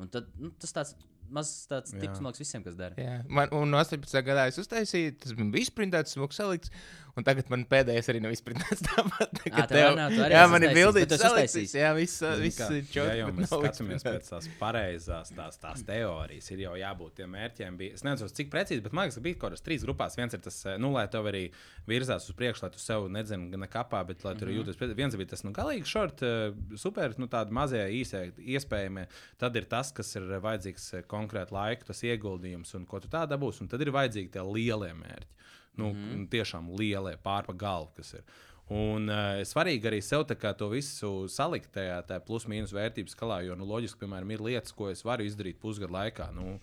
Un 0.01 0.09
tad, 0.09 0.31
nu, 0.41 0.49
tas 0.57 0.73
tāds 0.73 0.95
mazs 1.31 1.67
tāds 1.71 1.93
Jā. 1.95 1.99
tips, 2.05 2.19
man 2.21 2.31
liekas, 2.31 2.43
visiem, 2.43 2.63
kas 2.63 2.75
dara. 2.79 2.95
Jā, 2.99 3.19
man, 3.29 3.51
un 3.55 3.71
no 3.71 3.77
18. 3.81 4.23
gadā 4.27 4.47
es 4.51 4.59
uztaisīju, 4.61 5.15
tas 5.23 5.33
bija 5.37 5.63
izprintēts, 5.65 6.17
smuks 6.17 6.35
salikts. 6.41 6.71
Un 7.19 7.25
tagad 7.27 7.49
man 7.51 7.65
pēdējais 7.67 8.07
arī 8.07 8.21
nav 8.23 8.31
izprintēts 8.31 8.85
tāpat. 8.87 9.33
tā 9.43 9.65
tev 9.67 9.97
nav, 9.97 10.13
arī 10.15 10.31
jā, 10.37 10.43
man 10.47 10.63
ir 10.63 10.69
esi 10.71 10.83
salikts. 10.95 11.25
uztaisījis. 11.27 11.73
Jā, 11.75 11.89
viss, 11.97 12.21
viss 12.39 12.59
Kā- 12.61 12.69
ir 12.77 12.85
čau. 12.87 13.03
Ja 13.09 13.15
jau 13.19 13.31
mēs 13.35 13.51
skatāmies 13.51 14.05
pēc 14.07 14.29
tās 14.29 14.47
pareizās 14.61 15.33
tās, 15.35 15.57
tās 15.59 15.83
teorijas, 15.87 16.47
ir 16.55 16.63
jau 16.63 16.77
jābūt 16.79 17.17
tiem 17.19 17.33
mērķiem. 17.35 17.79
Bija, 17.81 17.97
es 17.99 18.05
nezinu, 18.07 18.31
cik 18.39 18.51
precīzi, 18.53 18.83
bet 18.85 18.95
man 18.95 19.09
liekas, 19.09 19.19
ka 19.19 19.25
bija 19.27 19.39
kaut 19.41 19.49
kādas 19.51 19.65
trīs 19.65 19.83
grupās. 19.83 20.15
Viens 20.21 20.37
ir 20.37 20.43
tas, 20.45 20.61
eh, 20.71 20.77
nu, 20.79 20.93
lai 20.95 21.03
tev 21.11 21.27
arī 21.33 21.43
virzās 21.91 22.29
uz 22.31 22.37
priekšu, 22.39 22.63
lai 22.63 22.71
tu 22.77 22.79
sev 22.79 23.09
nedzinu, 23.11 23.49
gan 23.57 23.67
kapā, 23.75 24.05
bet 24.07 24.23
lai 24.23 24.33
tur 24.39 24.47
mm 24.47 24.53
-hmm. 24.53 24.61
jūties. 24.63 24.79
pret- 24.79 24.95
Viens 25.01 25.15
bija 25.19 25.33
tas, 25.35 25.43
nu, 25.43 25.51
galīgi 25.51 25.85
šort, 25.91 26.23
eh, 26.23 26.53
super, 26.77 27.13
nu, 27.19 27.27
tādi 27.27 27.51
mazie, 27.51 27.83
īsie, 27.91 28.31
iespējamie. 28.39 29.07
Tad 29.37 29.55
ir 29.55 29.65
tas, 29.65 29.91
kas 29.91 30.15
ir 30.15 30.21
vajadzīgs 30.39 30.93
eh, 30.93 31.03
konkrēti 31.21 31.55
laika, 31.55 31.87
tas 31.87 32.03
ieguldījums 32.03 32.75
un 32.77 32.85
ko 32.89 32.99
tu 33.01 33.11
tā 33.11 33.23
dabūsi. 33.29 33.63
Un 33.63 33.71
tad 33.71 33.81
ir 33.85 33.93
vajadzīgi 33.95 34.33
tie 34.33 34.45
lielie 34.45 34.93
mērķi. 34.97 35.35
Nu, 35.79 35.93
mm 35.93 35.99
-hmm. 35.99 36.29
Tiešām 36.29 36.71
lielie, 36.75 37.15
pārpa 37.23 37.55
galvu, 37.55 37.93
kas 37.95 38.13
ir. 38.19 38.23
Un 38.71 39.09
uh, 39.09 39.41
svarīgi 39.43 39.87
arī 39.89 39.99
sev 40.03 40.23
to 40.57 40.67
visu 40.71 41.27
salikt 41.27 41.73
tajā, 41.75 42.01
tajā 42.07 42.19
plus-mínus 42.23 42.71
vērtības 42.71 43.15
skalā, 43.15 43.41
jo, 43.43 43.55
nu, 43.55 43.65
loģiski, 43.65 43.99
piemēram, 43.99 44.31
ir 44.31 44.41
lietas, 44.41 44.71
ko 44.71 44.89
es 44.89 45.03
varu 45.03 45.23
izdarīt 45.23 45.59
pusgadu 45.59 45.93
laikā. 45.93 46.31
Nu, 46.33 46.59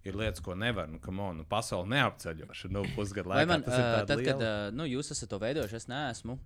Ir 0.00 0.16
lietas, 0.16 0.40
ko 0.40 0.54
nevar, 0.56 0.88
nu, 0.88 0.98
come 0.98 1.20
on, 1.20 1.36
nu, 1.36 1.44
pasaule 1.44 1.84
neapceļoša. 1.92 2.70
Nu, 2.72 2.86
pusgadu 2.96 3.28
laikā 3.28 3.48
man, 3.50 3.64
tas 3.66 3.74
ir 3.76 3.84
uh, 3.84 4.06
tad, 4.08 4.22
kad 4.24 4.40
uh, 4.40 4.70
nu, 4.72 4.86
jūs 4.88 5.12
esat 5.12 5.28
to 5.28 5.38
veidojuši, 5.42 5.76
es 5.76 5.88
neesmu. 5.92 6.38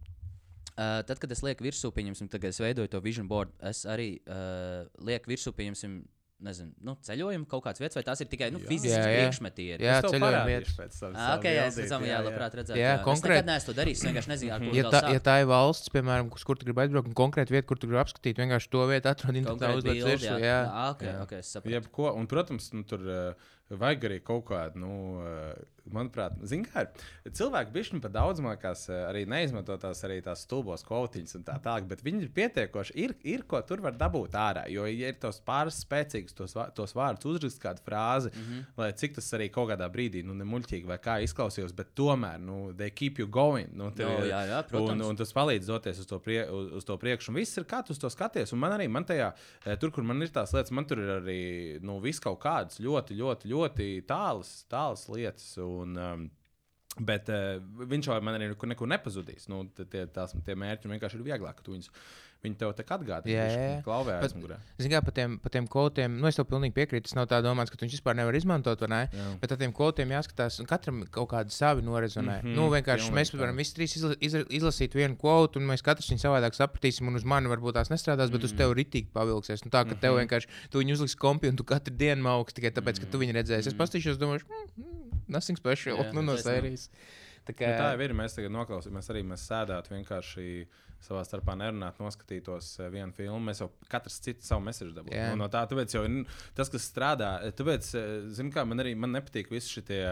Uh, 0.74 1.04
tad, 1.06 1.20
kad 1.22 1.30
es 1.30 1.38
lieku 1.46 1.62
virsū, 1.62 1.92
pieņemsim, 1.94 2.26
tad, 2.32 2.42
kad 2.42 2.50
es 2.50 2.58
veidoju 2.58 2.90
to 2.90 2.98
vision 3.04 3.28
board, 3.30 3.52
es 3.62 3.84
arī 3.86 4.08
uh, 4.26 4.90
lieku 5.06 5.30
virsū, 5.30 5.54
pieņemsim, 5.54 6.00
nezinu, 6.40 6.72
nu, 6.82 6.96
ceļojumu 7.00 7.46
kaut 7.48 7.62
kādas 7.64 7.80
vietas, 7.80 7.94
vai 7.96 8.02
tās 8.04 8.20
ir 8.20 8.26
tikai 8.28 8.50
nu, 8.52 8.58
Jā. 8.60 8.66
fiziski 8.68 8.90
Jā, 8.98 9.04
jā. 9.06 9.20
priekšmetieri. 9.22 9.84
Jā, 9.86 9.94
ceļojuma 10.02 10.42
vietas. 10.48 10.74
pēc 10.76 10.98
tam 11.00 11.14
Ah, 11.14 11.18
savu 11.28 11.38
ok, 11.38 11.44
jā, 11.44 11.66
es 11.66 11.88
tam 11.88 12.02
jā, 12.02 12.08
jā, 12.08 12.16
jā. 12.18 12.24
labprāt 12.26 12.54
redzētu. 12.58 12.78
Jā, 12.82 12.94
Es 12.98 13.04
konkrēt- 13.06 13.38
nekad 13.38 13.46
neesmu 13.52 13.66
to 13.66 13.74
darījis, 13.80 14.02
vienkārši 14.04 14.28
nezinu, 14.34 14.52
ar 14.52 14.60
ko 14.60 14.74
Ja 14.76 14.82
tā, 14.84 15.00
sākt. 15.00 15.12
ja 15.14 15.20
tā 15.20 15.34
ir 15.40 15.46
valsts, 15.46 15.88
piemēram, 15.94 16.32
uz 16.34 16.44
kur 16.44 16.56
tu 16.56 16.64
gribi 16.66 16.80
aizbraukt, 16.84 17.08
un 17.08 17.14
konkrēti 17.14 17.50
vieta, 17.54 17.66
kur 17.66 17.76
tu 17.78 17.86
gribi 17.86 18.02
apskatīt, 18.02 18.36
vienkārši 18.36 18.68
to 18.70 18.86
vietu 18.90 19.08
atrod 19.08 19.34
internetā, 19.34 19.70
Konkrēti 19.72 19.78
uzliek 19.78 20.04
virsū. 20.04 20.34
jā. 20.34 20.38
Jā, 20.44 20.70
Ah, 20.74 20.90
ok, 20.90 21.02
Jā. 21.06 21.22
ok, 21.22 21.32
es 21.38 21.46
saprotu. 21.54 21.70
Jebko, 21.74 22.14
un, 22.16 22.26
protams, 22.26 22.72
nu, 22.74 22.82
tur 22.84 22.98
uh, 23.00 23.34
vajag 23.70 24.00
arī 24.10 24.20
kaut 24.22 24.44
kādu, 24.44 24.76
nu, 24.76 24.92
uh, 25.22 25.54
manuprāt, 25.92 26.38
mērā, 26.40 26.86
cilvēki 27.28 27.74
bišķiņi 27.74 28.02
par 28.04 28.14
daudz 28.14 28.42
mākās 28.44 28.86
uh, 28.90 29.04
arī 29.10 29.24
neizmanto 29.28 29.76
tās 29.80 30.00
arī 30.06 30.20
tās 30.24 30.44
stulbos 30.46 30.84
kvotiņas 30.86 31.38
un 31.38 31.46
tā 31.46 31.58
tālāk, 31.64 31.88
bet 31.90 32.04
viņi 32.06 32.24
ir 32.24 32.32
pietiekoši, 32.34 32.96
ir, 33.04 33.16
ir 33.22 33.44
ko 33.48 33.60
tur 33.66 33.82
var 33.84 33.96
dabūt 33.98 34.36
ārā. 34.38 34.64
Jo, 34.72 34.86
ja 34.88 35.12
ir 35.12 35.18
tos 35.20 35.40
pāris 35.44 35.82
spēcīgus, 35.84 36.36
tos, 36.36 36.56
tos 36.76 36.96
vārdus 36.96 37.28
uzrakst 37.28 37.60
kādu 37.62 37.84
frāzi, 37.84 38.32
mm. 38.32 38.48
-hmm. 38.48 38.64
lai 38.80 38.92
cik 38.92 39.18
tas 39.18 39.32
arī 39.36 39.50
kaut 39.52 39.70
kādā 39.72 39.88
brīdī, 39.92 40.24
nu, 40.24 40.36
nemuļķīgi 40.40 40.88
vai 40.88 40.98
kā 40.98 41.18
izklausījos, 41.24 41.74
bet 41.76 41.94
tomēr, 41.94 42.40
nu, 42.40 42.72
they 42.72 42.90
keep 42.90 43.18
you 43.18 43.26
going. 43.28 43.68
Nu, 43.74 43.90
tev 43.90 44.14
Jo, 44.14 44.24
jā, 44.28 44.40
jā, 44.48 44.58
un, 44.60 44.68
protams. 44.70 45.06
un 45.08 45.18
tas 45.18 45.32
palīdz 45.34 45.68
doties 45.68 46.00
uz 46.02 46.08
to, 46.08 46.18
prie, 46.22 46.44
uz, 46.50 46.70
uz 46.80 46.86
to 46.86 46.96
priekšu. 47.00 47.32
Un 47.32 47.40
viss 47.40 47.58
ir 47.60 47.66
kā 47.68 47.82
tu 47.84 47.94
uz 47.94 48.00
to 48.00 48.10
skaties. 48.12 48.52
Un 48.54 48.60
man 48.62 48.74
arī, 48.76 48.88
man 48.90 49.06
tajā, 49.08 49.32
eh, 49.64 49.76
tur, 49.80 49.92
kur 49.94 50.06
man 50.06 50.22
ir 50.22 50.32
tās 50.34 50.54
lietas, 50.54 50.72
man 50.74 50.86
tur 50.88 51.02
ir 51.02 51.12
arī 51.18 51.40
nu, 51.84 51.98
viss 52.04 52.22
kaut 52.22 52.40
kādas 52.42 52.80
ļoti, 52.84 53.16
ļoti, 53.18 53.50
ļoti 53.50 53.88
tālas, 54.08 54.52
tālas 54.70 55.06
lietas. 55.12 55.46
Un, 55.62 55.73
um, 55.82 56.26
Bet 56.94 57.26
uh, 57.32 57.56
viņš 57.90 58.06
jau 58.06 58.16
man 58.22 58.36
arī 58.36 58.52
nekur, 58.52 58.86
nepazudīs. 58.86 59.48
Nu, 59.50 59.64
tie, 59.74 60.04
tās, 60.14 60.30
tie 60.46 60.54
mērķi 60.58 60.90
vienkārši 60.92 61.18
ir 61.18 61.24
vieglāk, 61.26 61.62
tu 61.66 61.74
viņus, 61.74 61.88
viņi 62.44 62.58
tev 62.60 62.72
tā 62.78 62.84
kā 62.86 62.98
atgādina. 62.98 63.34
Jā. 63.34 63.82
Klauvē 63.84 64.18
aizmugurē. 64.22 64.58
Kā 64.94 65.00
par 65.04 65.14
tiem, 65.16 65.38
par 65.42 65.50
tiem 65.50 65.66
kvotiem, 65.66 66.18
nu 66.20 66.28
es 66.30 66.36
tev 66.38 66.46
pilnīgi 66.50 66.74
piekrītu. 66.76 67.08
Tas 67.08 67.16
nav 67.18 67.26
tā 67.32 67.40
domāts, 67.44 67.72
ka 67.72 67.76
tu 67.76 67.86
viņš 67.86 67.98
vispār 67.98 68.16
nevar 68.16 68.34
izmantot, 68.38 68.80
vai 68.80 68.88
ne? 68.88 69.02
Jā. 69.12 69.28
Bet 69.42 69.52
ar 69.52 69.58
tiem 69.58 69.72
kvotiem 69.74 70.14
jāskatās, 70.14 70.60
un 70.60 70.66
katram 70.70 71.02
kaut 71.10 71.30
kādi 71.32 71.50
savi 71.50 71.82
norezonē. 71.82 72.38
Mm 72.40 72.44
Mhm, 72.44 72.52
-hmm, 72.52 72.56
nu, 72.56 72.68
vienkārši 72.70 73.08
pilnīgi 73.08 73.18
mēs 73.18 73.38
varam 73.38 73.56
visi 73.56 73.74
trīs 73.74 73.96
izla, 73.96 74.14
izla, 74.20 74.42
izlasīt 74.50 74.94
vienu 74.94 75.16
kvotu, 75.16 75.58
un 75.58 75.66
mēs 75.70 75.82
katrs 75.82 76.10
viņu 76.10 76.22
savādāk 76.22 76.54
sapratīsim, 76.54 77.08
un 77.08 77.14
uz 77.16 77.24
mani 77.24 77.48
varbūt 77.48 77.74
tās 77.78 77.90
nestrādās, 77.90 78.30
bet 78.30 78.40
mm 78.40 78.40
-hmm. 78.40 78.44
uz 78.44 78.52
Mhm. 78.52 78.58
tevi 78.58 78.74
ritīgi 78.80 79.08
pavilksies. 79.12 79.64
Nu, 79.64 79.70
tā, 79.70 79.82
ka 79.82 79.84
mm 79.84 79.90
-hmm. 79.90 80.00
tev 80.00 80.14
vienkārši, 80.20 80.48
tu 80.70 80.78
viņu 80.78 80.92
uzliksi 80.92 81.16
kompi, 81.16 81.48
un 81.48 81.56
tu 81.56 81.64
katru 81.64 81.94
dienu 81.96 82.28
augsts 82.28 82.54
tikai 82.54 82.70
tāpēc, 82.70 83.00
ka 83.00 83.06
tu 83.06 83.18
viņu 83.18 83.32
redzēsi. 83.32 83.68
Es 83.68 83.74
pastīšos, 83.74 84.18
domāju, 84.18 84.44
mm, 84.44 84.84
mm, 84.84 85.22
nothing 85.28 85.58
special, 85.58 85.96
Jā, 85.96 86.12
nu, 86.12 86.22
no 86.22 86.36
sērijas. 86.36 86.90
Tā 87.44 87.52
kā, 87.52 87.64
tā 87.76 87.92
jau 87.92 88.00
ir. 88.00 88.14
Mēs 88.14 88.34
tagad 88.34 88.50
noklausāmies, 88.50 89.10
arī 89.10 89.22
mēs 89.22 89.44
sēdētu 89.48 89.88
vienkārši 89.90 90.66
savā 91.04 91.22
starpā 91.28 91.54
nerunāt, 91.60 92.00
noskatītos 92.02 92.72
eh, 92.80 92.90
vienu 92.94 93.12
filmu. 93.16 93.38
Mēs 93.50 93.60
jau 93.62 93.70
katrs 93.92 94.18
citu 94.24 94.46
savu 94.48 94.64
mēsīju 94.66 94.94
dabūjām. 94.96 95.20
Jā. 95.20 95.30
Nu, 95.34 95.44
no 95.44 95.50
tā, 95.52 95.64
tāpēc 95.70 95.94
jau 95.98 96.04
ir 96.08 96.22
tas, 96.56 96.72
kas 96.72 96.88
strādā. 96.90 97.36
eh, 97.44 97.54
Tāpēc, 97.60 97.92
zinu, 98.36 98.52
kā 98.54 98.64
man 98.68 98.80
arī 98.84 98.96
man 98.96 99.12
nepatīk 99.18 99.52
visi 99.52 99.76
šie 99.78 100.04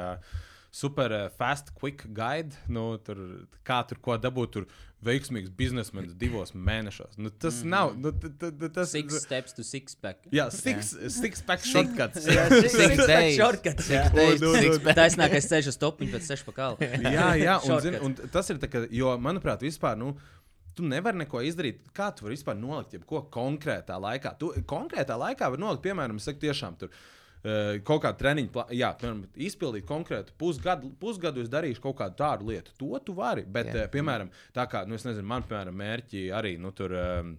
super 0.72 1.12
eh, 1.12 1.28
fast, 1.36 1.74
quick 1.76 2.06
guide. 2.16 2.56
Nu, 2.72 2.96
tur, 3.04 3.18
kā 3.66 3.82
tur 3.88 3.98
ko 4.00 4.16
dabūt, 4.16 4.54
tur 4.54 4.64
veiksmīgs 5.04 5.50
biznesmenis 5.58 6.14
divos 6.16 6.52
mēnešos. 6.54 7.16
Nu, 7.18 7.28
tas 7.42 7.58
mm. 7.64 7.68
nav. 7.74 7.92
Nu, 7.98 8.12
t- 8.14 8.30
t- 8.38 8.52
t- 8.54 8.68
tas 8.72 8.92
Six 8.94 9.18
steps 9.24 9.52
to 9.58 9.64
six 9.66 9.96
pack. 9.98 10.28
Jā, 10.32 10.46
six, 10.54 10.92
six 11.12 11.42
pack 11.44 11.64
shortcuts. 11.72 12.22
Six. 12.24 13.36
Shortcuts, 13.36 13.90
jā. 13.92 14.04
days, 14.14 14.40
Un- 14.40 14.48
un- 14.52 14.60
six 14.62 14.76
un- 14.78 14.84
pack. 14.86 14.96
Taisnākais 15.02 15.48
ceļš 15.50 15.72
uz 15.74 15.80
topiņu 15.82 16.14
pēc 16.16 16.30
sešu 16.30 16.46
pakaļ. 16.52 16.78
jā, 17.02 17.26
jā 17.42 17.56
un, 17.58 17.80
zin, 17.82 17.98
Shortcuts. 17.98 18.22
un 18.24 18.32
tas 18.38 18.52
ir 18.54 18.62
tā, 18.62 18.70
ka, 18.72 18.84
jo, 18.94 19.12
manuprāt, 19.20 19.66
vispār. 19.66 19.98
Nu, 20.00 20.14
Tu 20.76 20.86
nevari 20.88 21.22
neko 21.22 21.42
izdarīt. 21.44 21.82
Kā 21.96 22.10
tu 22.16 22.26
vari 22.26 22.36
vispār 22.36 22.56
nolikt 22.58 22.96
jebko 22.96 23.26
konkrētā 23.32 23.98
laikā? 24.00 24.36
Tu 24.40 24.52
konkrētā 24.68 25.18
laikā 25.20 25.50
var 25.52 25.60
nolikt, 25.60 25.84
piemēram, 25.84 26.20
es 26.20 26.28
saku, 26.28 26.40
tiešām 26.46 26.78
tur. 26.80 26.94
Uh, 27.42 27.80
kaut 27.82 28.04
kāda 28.04 28.14
treniņa, 28.20 28.68
jā, 28.78 28.92
piemēram, 29.00 29.24
izpildīt 29.42 29.82
konkrētu 29.88 30.36
pusgadu, 30.38 30.92
pusgadu 31.00 31.42
es 31.42 31.48
darīšu 31.50 31.82
kaut 31.82 31.96
kādu 31.98 32.14
tādu 32.20 32.52
lietu. 32.52 32.70
To 32.78 33.00
tu 33.02 33.16
vari. 33.18 33.42
Bet, 33.42 33.72
Jā. 33.72 33.88
uh, 33.88 33.90
piemēram, 33.90 34.30
tā 34.54 34.68
kā, 34.70 34.84
nu, 34.86 34.94
es 34.94 35.02
nezinu, 35.08 35.26
man, 35.26 35.42
piemēram, 35.48 35.74
mērķi 35.74 36.28
arī, 36.38 36.54
nu, 36.62 36.70
tur. 36.76 36.94
Um, 36.94 37.32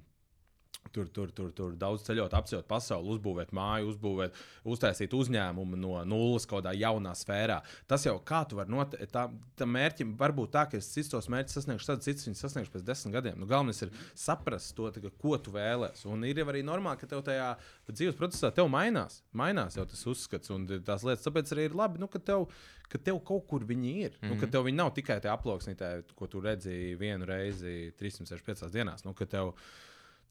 Tur, 0.93 1.07
tur, 1.09 1.31
tur, 1.33 1.51
tur 1.55 1.71
daudz 1.79 2.03
ceļot, 2.05 2.33
apceļot 2.37 2.67
pasauli, 2.69 3.15
uzbūvēt 3.15 3.53
māju, 3.55 3.87
uzbūvēt, 3.93 4.35
uztaisīt 4.69 5.13
uzņēmumu 5.17 5.79
no 5.79 5.95
nulles 6.05 6.45
kaut 6.45 6.61
kādā 6.61 6.73
jaunā 6.77 7.15
sfērā. 7.17 7.61
Tas 7.89 8.05
jau 8.05 8.13
kā 8.21 8.43
tu 8.49 8.59
vari 8.59 8.69
noteikt, 8.73 9.09
tā, 9.13 9.23
tam 9.57 9.73
mērķim 9.73 10.13
var 10.19 10.35
būt 10.37 10.53
tā, 10.53 10.67
ka 10.69 10.77
es 10.77 10.91
cits 10.93 11.09
tos 11.09 11.29
mērķus 11.33 11.57
sasniegšu, 11.57 11.89
tad 11.89 12.05
cits 12.05 12.27
viņus 12.27 12.43
sasniegšu 12.45 12.75
pēc 12.75 12.85
desmit 12.85 13.15
gadiem. 13.15 13.39
Nu, 13.41 13.49
galvenais 13.49 13.81
ir 13.85 13.95
saprast 14.13 14.75
to, 14.77 14.91
tā, 14.93 15.01
ko 15.17 15.39
tu 15.41 15.55
vēlēsies. 15.55 16.05
Un 16.13 16.27
ir 16.29 16.43
arī 16.45 16.61
normāli, 16.67 17.01
ka 17.01 17.09
tev 17.09 17.25
tajā 17.25 17.49
dzīves 17.89 18.19
procesā 18.19 18.53
tev 18.53 18.69
mainās, 18.73 19.23
mainās 19.33 19.79
jau 19.79 19.87
tas 19.89 20.05
uzskats 20.13 20.53
un 20.53 20.67
tās 20.85 21.07
lietas. 21.07 21.25
Tāpēc 21.25 21.55
arī 21.55 21.69
ir 21.71 21.79
labi, 21.79 22.03
nu, 22.03 22.11
ka 22.11 22.21
tev 22.21 22.49
ka 22.93 22.99
tev 23.01 23.17
kaut 23.25 23.47
kur 23.49 23.63
viņi 23.65 23.93
ir. 24.05 24.11
Mm 24.11 24.19
-hmm. 24.21 24.33
nu, 24.33 24.39
ka 24.41 24.47
tev 24.47 24.65
viņi 24.67 24.77
nav 24.77 24.91
tikai 24.93 25.17
tajā 25.21 25.33
aploksnītē, 25.33 25.89
ko 26.15 26.27
tu 26.27 26.41
redzēji 26.41 26.97
vienu 26.99 27.25
reizi 27.25 27.93
365 27.97 28.69
dienās. 28.69 29.05
Nu, 29.05 29.13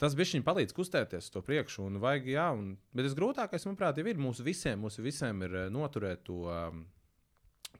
tas 0.00 0.16
viņa 0.18 0.44
palīdz 0.46 0.74
kustēties 0.76 1.30
to 1.34 1.42
priekšu. 1.44 1.86
Un 1.88 2.00
vajag, 2.02 2.32
jā, 2.32 2.48
un, 2.56 2.74
bet 2.92 3.08
tas 3.08 3.16
grūtākais, 3.18 3.66
manuprāt, 3.68 4.00
ir 4.00 4.20
mums 4.20 4.42
visiem. 4.44 4.80
Mums 4.82 5.00
visiem 5.02 5.44
ir 5.48 5.56
eh, 5.64 5.70
noturēt 5.72 6.24
to, 6.28 6.42
um, 6.50 6.84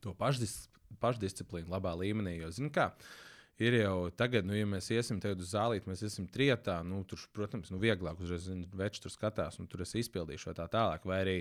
to 0.05 0.15
pašdis, 0.19 0.65
pašdisciplīnu 1.03 1.73
labā 1.73 1.95
līmenī. 1.99 2.39
Jo, 2.43 2.53
zini, 2.55 2.73
kā, 2.75 2.93
Ir 3.63 3.77
jau 3.77 4.09
tagad, 4.17 4.47
nu, 4.49 4.55
ja 4.57 4.65
mēs 4.67 4.89
iesim 4.95 5.21
uz 5.21 5.51
zālīti, 5.53 5.87
mēs 5.91 6.03
iesim 6.07 6.27
trijotā. 6.33 6.79
Nu, 6.87 7.03
tur, 7.09 7.21
protams, 7.37 7.71
nu, 7.71 7.79
vieglāk 7.83 8.21
uzreiz 8.25 8.49
veči 8.79 9.03
tur 9.05 9.13
skatās, 9.13 9.59
un 9.61 9.69
tur 9.71 9.85
es 9.85 9.93
izpildīšu 10.01 10.51
vai 10.51 10.55
tā 10.57 10.67
tālāk. 10.73 11.05
Vai 11.07 11.19
arī, 11.23 11.37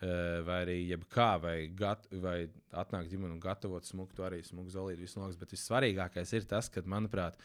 eh, 0.00 0.40
vai 0.46 0.58
arī 0.64 0.78
jebkā, 0.88 1.28
vai, 1.42 1.56
gat, 1.68 2.08
vai 2.24 2.48
atnāk 2.72 3.10
ģimene 3.12 3.36
un 3.36 3.42
gatavot 3.42 3.84
smuku, 3.84 4.16
arī 4.24 4.40
smuku 4.42 4.72
zolīti, 4.72 5.04
visu 5.04 5.20
nogas. 5.20 5.36
Bet 5.36 5.52
vissvarīgākais 5.52 6.32
ir 6.32 6.48
tas, 6.48 6.70
ka, 6.72 6.82
manuprāt, 6.82 7.36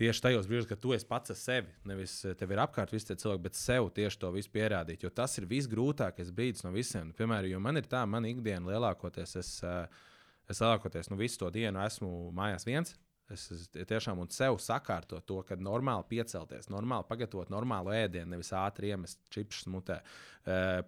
Tieši 0.00 0.22
tajos 0.24 0.46
brīžos, 0.48 0.64
kad 0.70 0.80
tu 0.80 0.94
esi 0.96 1.04
pats 1.04 1.34
ar 1.34 1.36
sevi, 1.36 1.74
nevis 1.84 2.14
eh, 2.24 2.32
tev 2.38 2.54
ir 2.54 2.62
apkārt 2.62 2.94
visi 2.94 3.10
tie 3.10 3.18
cilvēki, 3.20 3.42
bet 3.44 3.58
sev 3.58 3.90
tieši 3.98 4.20
to 4.22 4.30
visu 4.32 4.48
pierādīt. 4.54 5.04
Jo 5.04 5.10
tas 5.12 5.36
ir 5.36 5.44
visgrūtākais 5.50 6.30
brīdis 6.32 6.64
no 6.64 6.72
visiem. 6.72 7.10
Piemēram, 7.18 7.50
jo 7.52 7.60
man 7.60 7.76
ir 7.76 7.88
tā, 7.90 8.00
man 8.08 8.24
ikdiena 8.24 8.72
lielākoties, 8.72 9.36
es, 9.42 9.50
eh, 9.60 10.06
es 10.48 10.62
lielākoties 10.64 11.12
nu, 11.12 11.20
visu 11.20 11.42
to 11.42 11.50
dienu 11.52 11.82
esmu 11.84 12.30
mājās 12.32 12.64
viens. 12.64 12.96
Es 13.30 13.44
es 13.54 13.68
tiešām 13.70 14.18
un 14.24 14.32
sev 14.34 14.56
sakārtot 14.58 15.22
to, 15.28 15.36
ka 15.46 15.54
normāli 15.60 16.08
piecelties, 16.16 16.70
normāli 16.72 17.06
pagatavot 17.06 17.52
normālu 17.52 17.92
ēdienu, 17.94 18.32
nevis 18.32 18.50
ātri 18.56 18.90
iemest 18.90 19.20
čipsus 19.30 19.68
mutē, 19.70 20.00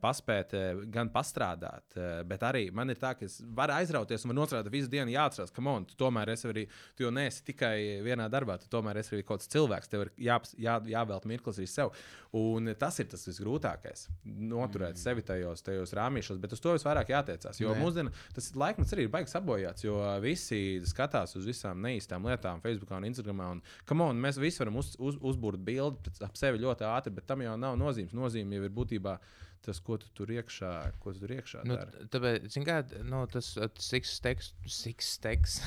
paspēt, 0.03 0.55
uh, 0.57 0.83
gan 0.93 1.11
pastrādāt. 1.13 1.85
Uh, 1.97 2.23
bet 2.29 2.45
arī 2.47 2.67
man 2.75 2.91
ir 2.93 3.01
tā, 3.01 3.13
ka 3.19 3.27
es 3.29 3.41
varu 3.57 3.77
aizrauties 3.77 4.25
un 4.25 4.33
varu 4.33 4.41
nostrādāt 4.41 4.73
visu 4.73 4.91
dienu, 4.93 5.13
jāatcerās, 5.13 5.53
ka 5.53 5.65
man, 5.65 5.87
tomēr 5.99 6.33
esi 6.33 6.49
arī, 6.49 6.67
tu 6.97 7.07
jau 7.07 7.13
neesi 7.15 7.45
tikai 7.51 7.77
vienā 8.07 8.29
darbā, 8.33 8.59
tu 8.63 8.71
tomēr 8.73 9.03
esi 9.03 9.17
arī 9.17 9.27
kaut 9.27 9.43
kāds 9.43 9.53
cilvēks, 9.53 9.93
tev 9.93 10.07
ir 10.07 10.13
jā, 10.29 10.39
jā, 10.57 10.79
jāvēlta 10.95 11.31
mirklis 11.31 11.61
arī 11.61 11.69
sev. 11.71 11.93
Un 12.33 12.71
tas 12.81 12.97
ir 13.03 13.11
tas 13.13 13.27
visgrūtākais. 13.29 14.07
Noturēt 14.25 14.95
mm. 14.97 15.01
sevi 15.03 15.25
tajos, 15.29 15.61
tajos 15.67 15.93
rāmīšos, 15.99 16.39
bet 16.41 16.55
uz 16.57 16.63
to 16.65 16.73
visvairāk 16.73 17.13
jātiecās. 17.13 17.61
Jo 17.61 17.75
Nē. 17.75 17.83
mūsdienā 17.83 18.13
tas 18.33 18.49
laikmets 18.57 18.95
arī 18.97 19.05
ir 19.05 19.13
baigs 19.13 19.37
sabojāts, 19.37 19.85
jo 19.85 19.99
visi 20.25 20.81
skatās 20.89 21.37
uz 21.37 21.45
visām 21.51 21.85
neīstām 21.85 22.25
lietām, 22.31 22.65
Facebook 22.65 22.95
un 22.97 23.11
Instagram. 23.11 23.45
Un, 23.59 23.63
on, 24.01 24.25
mēs 24.25 24.41
visi 24.41 24.63
varam 24.63 24.81
uz, 24.81 24.95
uz, 24.97 25.21
uzbūvēt 25.21 25.61
bildi 25.67 26.17
ap 26.25 26.41
sevi 26.41 26.63
ļoti 26.65 26.89
ātri, 26.89 27.13
bet 27.19 27.29
tam 27.29 27.45
jau 27.45 27.59
nav 27.61 27.77
nozīmes. 27.81 28.17
Nozīme 28.17 28.57
jau 28.57 28.65
ir 28.65 28.77
būtībā 28.81 29.19
tas, 29.63 29.79
ko 29.85 29.97
tu 30.03 30.09
tur 30.19 30.31
iekšā, 30.35 30.71
ko 31.03 31.13
tu 31.15 31.21
tur 31.23 31.33
iekšā 31.37 31.63
Nu, 31.69 31.77
dari. 31.79 32.07
tāpēc, 32.11 32.49
zin 32.51 32.65
kā, 32.67 32.81
nu, 33.07 33.21
tas 33.31 33.53
uh, 33.61 33.69
six 33.79 34.11
steks, 34.19 34.53
six 34.67 35.13
steks, 35.19 35.59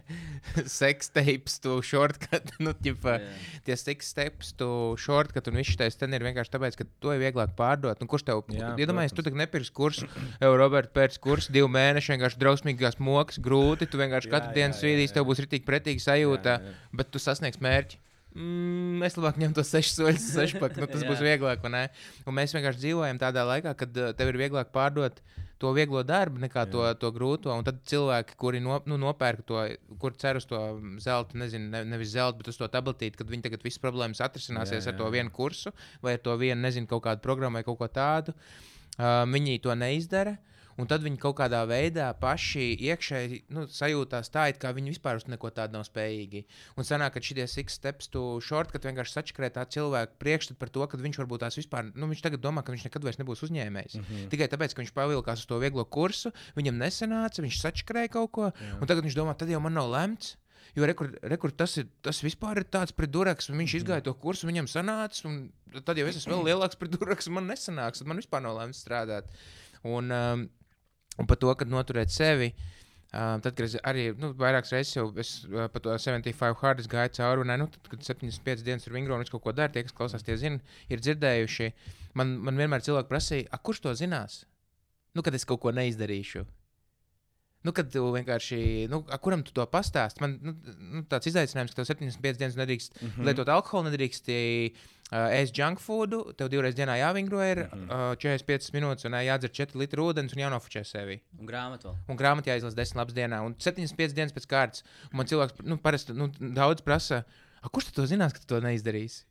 sex 0.80 1.08
tapes, 1.14 1.58
tu 1.62 1.78
shortcut, 1.86 2.52
nu, 2.64 2.72
ķipa, 2.76 3.14
Jā. 3.22 3.30
tie 3.66 3.76
six 3.80 4.10
steps, 4.12 4.52
tu 4.60 4.68
shortcut, 5.00 5.48
un 5.50 5.60
viss 5.60 5.72
šis 5.72 5.98
ten 6.00 6.16
ir 6.16 6.24
vienkārši 6.26 6.52
tāpēc, 6.56 6.78
ka 6.80 6.86
to 7.04 7.14
ir 7.16 7.22
vieglāk 7.24 7.54
pārdot. 7.58 8.00
Nu, 8.02 8.08
kurš 8.10 8.26
tev, 8.28 8.44
iedomājies, 8.80 9.14
tu 9.16 9.24
tagad 9.26 9.40
nepirksi 9.44 9.74
kursu, 9.76 10.10
jau 10.44 10.52
Roberts 10.60 10.92
pēc 10.96 11.18
kursa 11.24 11.54
divu 11.54 11.70
mēnešu, 11.72 12.14
vienkārši 12.16 12.40
drausmīgās 12.44 13.00
mokas, 13.02 13.40
grūti, 13.42 13.88
tu 13.90 14.00
vienkārši 14.00 14.30
Jā, 14.30 14.36
katru 14.36 14.52
jā, 14.52 14.58
dienu 14.60 14.78
svīdīs, 14.80 15.16
tev 15.16 15.28
būs 15.30 15.42
ritīgi 15.46 15.66
pretīgi 15.68 16.04
sajūta, 16.04 16.58
Jā, 16.60 16.70
jā. 16.74 16.78
bet 17.00 17.10
tu 17.14 17.22
sasniegs 17.22 17.60
mērķi. 17.64 18.00
Mm, 18.30 19.02
es 19.02 19.16
labāk 19.18 19.40
ņemtu 19.42 19.58
tos 19.58 19.70
sešus 19.74 19.96
soļus, 19.98 20.26
sešpaku. 20.36 20.82
Nu, 20.82 20.86
tas 20.90 21.02
būs 21.08 21.18
Jā. 21.18 21.32
vieglāk, 21.32 21.64
mēs 22.30 22.54
vienkārši 22.54 22.82
dzīvojam 22.84 23.18
tādā 23.18 23.42
laikā, 23.48 23.74
kad 23.78 23.96
uh, 23.98 24.12
tev 24.14 24.30
ir 24.30 24.38
vieglāk 24.38 24.70
pārdot 24.74 25.18
to 25.60 25.72
vieglo 25.76 26.00
darbu 26.06 26.40
nekā 26.44 26.64
to, 26.72 26.84
Jā. 26.86 26.94
to 26.96 27.10
grūto. 27.12 27.50
Un 27.52 27.66
tad 27.66 27.82
cilvēki, 27.90 28.36
kuri 28.40 28.62
no, 28.64 28.78
nu, 28.88 28.96
nopērk 29.02 29.42
to, 29.48 29.64
kur 30.00 30.14
cer 30.20 30.38
uz 30.40 30.46
to 30.48 30.60
zelta, 31.02 31.36
nezinu, 31.42 31.68
ne, 31.74 31.82
nevis 31.90 32.14
zelta, 32.14 32.38
bet 32.38 32.52
uz 32.52 32.60
to 32.60 32.70
tabletīti, 32.70 33.18
kad 33.18 33.28
viņi 33.28 33.48
tagad 33.48 33.66
visas 33.66 33.82
problēmas 33.82 34.22
atrisināsies 34.24 34.86
Jā, 34.86 34.94
ar 34.94 35.00
to 35.00 35.04
jā, 35.04 35.10
jā. 35.10 35.16
vienu 35.18 35.34
kursu 35.34 35.74
vai 36.04 36.14
ar 36.16 36.22
to 36.24 36.36
vienu, 36.40 36.60
nezinu, 36.62 36.88
kaut 36.90 37.04
kādu 37.08 37.24
programmu 37.26 37.60
vai 37.60 37.66
kaut 37.66 37.80
ko 37.82 37.90
tādu. 37.92 38.36
Uh, 38.94 39.26
viņi 39.28 39.58
to 39.64 39.74
neizdara. 39.76 40.38
Un 40.80 40.88
tad 40.88 41.04
viņi 41.04 41.18
kaut 41.20 41.36
kādā 41.40 41.60
veidā 41.68 42.08
paši 42.16 42.70
iekšēji 42.88 43.40
nu, 43.52 43.66
sajūtās 43.70 44.32
tā, 44.32 44.46
it 44.52 44.60
kā 44.62 44.72
viņi 44.76 44.94
vispār 44.94 45.20
uz 45.20 45.26
neko 45.28 45.50
tādu 45.54 45.76
nav 45.76 45.84
spējīgi. 45.88 46.42
Un 46.80 46.88
sanāk, 46.88 47.14
ka 47.16 47.22
šie 47.24 47.46
six 47.50 47.76
steps, 47.76 48.08
tu 48.12 48.22
shortcut 48.44 48.86
vienkārši 48.88 49.16
sačakrē 49.18 49.50
tā 49.52 49.66
cilvēku 49.68 50.16
priekšstatu 50.22 50.60
par 50.60 50.72
to, 50.72 50.86
ka 50.88 51.00
viņš 51.00 51.20
varbūt 51.22 51.44
tās 51.44 51.58
vispār, 51.60 51.90
nu, 51.92 52.08
viņš 52.10 52.24
tagad 52.24 52.44
domā, 52.44 52.64
ka 52.64 52.72
viņš 52.72 52.86
nekad 52.88 53.06
vairs 53.06 53.20
nebūs 53.20 53.44
uzņēmējs. 53.46 53.98
Mm 53.98 54.04
-hmm. 54.08 54.28
Tikai 54.32 54.48
tāpēc, 54.48 54.74
ka 54.74 54.82
viņš 54.82 54.94
pavilkās 54.96 55.44
uz 55.44 55.50
to 55.50 55.58
vieglo 55.60 55.84
kursu, 55.84 56.32
viņam 56.56 56.80
nesanāca, 56.80 57.44
viņš 57.44 57.60
sačakrēja 57.60 58.14
kaut 58.16 58.30
ko, 58.32 58.52
Jā. 58.52 58.78
un 58.80 58.86
tagad 58.86 59.04
viņš 59.04 59.18
domā, 59.18 59.36
tad 59.36 59.52
jau 59.52 59.60
man 59.60 59.76
nav 59.76 59.90
lemts. 59.90 60.36
Jo 60.76 60.86
rekur, 60.86 61.10
rekur, 61.26 61.50
tas, 61.50 61.76
ir, 61.80 61.88
tas 62.04 62.20
vispār 62.22 62.60
ir 62.62 62.64
tāds 62.70 62.94
preduraks, 62.94 63.48
un 63.50 63.58
viņš 63.58 63.74
izgāja 63.80 64.04
to 64.06 64.14
kursu, 64.14 64.46
viņam 64.46 64.68
sanāca, 64.70 65.24
un 65.26 65.50
tad 65.82 65.98
jau 65.98 66.06
es 66.06 66.20
esmu 66.20 66.36
vēl 66.36 66.52
lielāks 66.52 66.78
preduraks, 66.78 67.26
un 67.26 67.40
man 67.40 67.50
nesanāks, 67.50 67.98
tad 67.98 68.06
man 68.06 68.20
vispār 68.22 68.44
nav 68.44 68.54
lemts 68.60 68.84
strādāt. 68.84 69.26
Un, 69.82 70.12
um, 70.14 70.46
un 71.20 71.28
par 71.28 71.38
to, 71.40 71.52
kad 71.54 71.70
noturēt 71.70 72.12
sevi. 72.14 72.52
Um, 73.10 73.40
tad, 73.42 73.56
kad 73.58 73.72
arī 73.90 74.04
nu, 74.22 74.30
vairākas 74.38 74.70
reizes 74.70 74.94
jau 74.94 75.08
es, 75.18 75.32
uh, 75.48 75.64
par 75.72 75.82
to 75.82 75.96
75 75.98 76.60
hardus 76.60 76.86
gāju 76.90 77.10
cauri, 77.16 77.42
un 77.42 77.50
nu, 77.58 77.66
tad, 77.74 77.88
kad 77.90 78.06
75 78.06 78.62
dienas 78.62 78.86
ir 78.86 78.94
vingrona, 78.94 79.26
kaut 79.26 79.42
ko 79.42 79.54
dara, 79.56 79.72
tie, 79.74 79.82
kas 79.82 79.96
klausās, 79.96 80.22
tie 80.22 80.36
zina, 80.38 80.62
ir 80.86 81.02
dzirdējuši. 81.02 81.72
Man, 82.20 82.36
man 82.46 82.60
vienmēr 82.60 82.86
cilvēki 82.86 83.10
prasīja, 83.10 83.48
"A, 83.50 83.58
kurš 83.58 83.82
to 83.82 83.96
zinās? 83.98 84.44
Nu, 85.14 85.24
kad 85.26 85.34
es 85.34 85.44
kaut 85.44 85.58
ko 85.60 85.74
neizdarīšu. 85.74 86.44
Nu, 87.66 87.74
kad 87.76 87.90
tu 87.92 88.06
vienkārši, 88.14 88.60
nu, 88.88 89.02
a, 89.10 89.18
kuram 89.20 89.42
tu 89.44 89.52
to 89.52 89.66
pastāsti? 89.68 90.22
Man 90.22 90.38
nu, 90.40 90.54
nu, 90.78 91.02
tāds 91.10 91.28
izaicinājums, 91.28 91.74
ka 91.74 91.82
tev 91.82 91.90
75 91.90 92.38
dienas 92.40 92.56
nedrīkst 92.56 92.94
mm 92.94 93.08
-hmm. 93.08 93.26
lietot 93.28 93.48
alkoholu, 93.52 93.90
nedrīkst 93.90 94.30
ēst 95.10 95.56
junk 95.58 95.80
food, 95.82 96.14
tev 96.38 96.50
divreiz 96.52 96.76
dienā 96.78 96.96
jāvingro 97.00 97.40
ir 97.42 97.64
mm 97.64 97.88
-hmm. 97.88 98.12
uh, 98.12 98.16
45 98.16 98.70
minūtes 98.76 99.06
un 99.06 99.16
ā, 99.18 99.24
jādzer 99.26 99.50
4 99.50 99.78
litri 99.78 100.00
ūdens 100.00 100.34
un 100.36 100.42
jānofočē 100.42 100.84
sevi. 100.84 101.20
Un 101.38 101.46
grāmatu. 101.46 101.96
Un 102.08 102.16
grāmatā 102.16 102.54
jāizlasa 102.54 102.76
10 102.76 102.96
lapas 102.96 103.14
dienā, 103.14 103.40
un 103.44 103.54
75 103.58 104.14
dienas 104.14 104.32
pēc 104.32 104.46
kārtas. 104.46 104.84
Un 105.12 105.16
man 105.16 105.26
cilvēks, 105.26 105.62
nu, 105.62 105.76
parasti 105.76 106.12
nu, 106.12 106.28
daudz 106.40 106.82
prasa, 106.82 107.24
"A, 107.62 107.68
kurš 107.68 107.92
to 107.92 108.06
zinās, 108.06 108.32
ka 108.32 108.38
tu 108.38 108.46
to 108.46 108.60
neizdarīsi? 108.60 109.24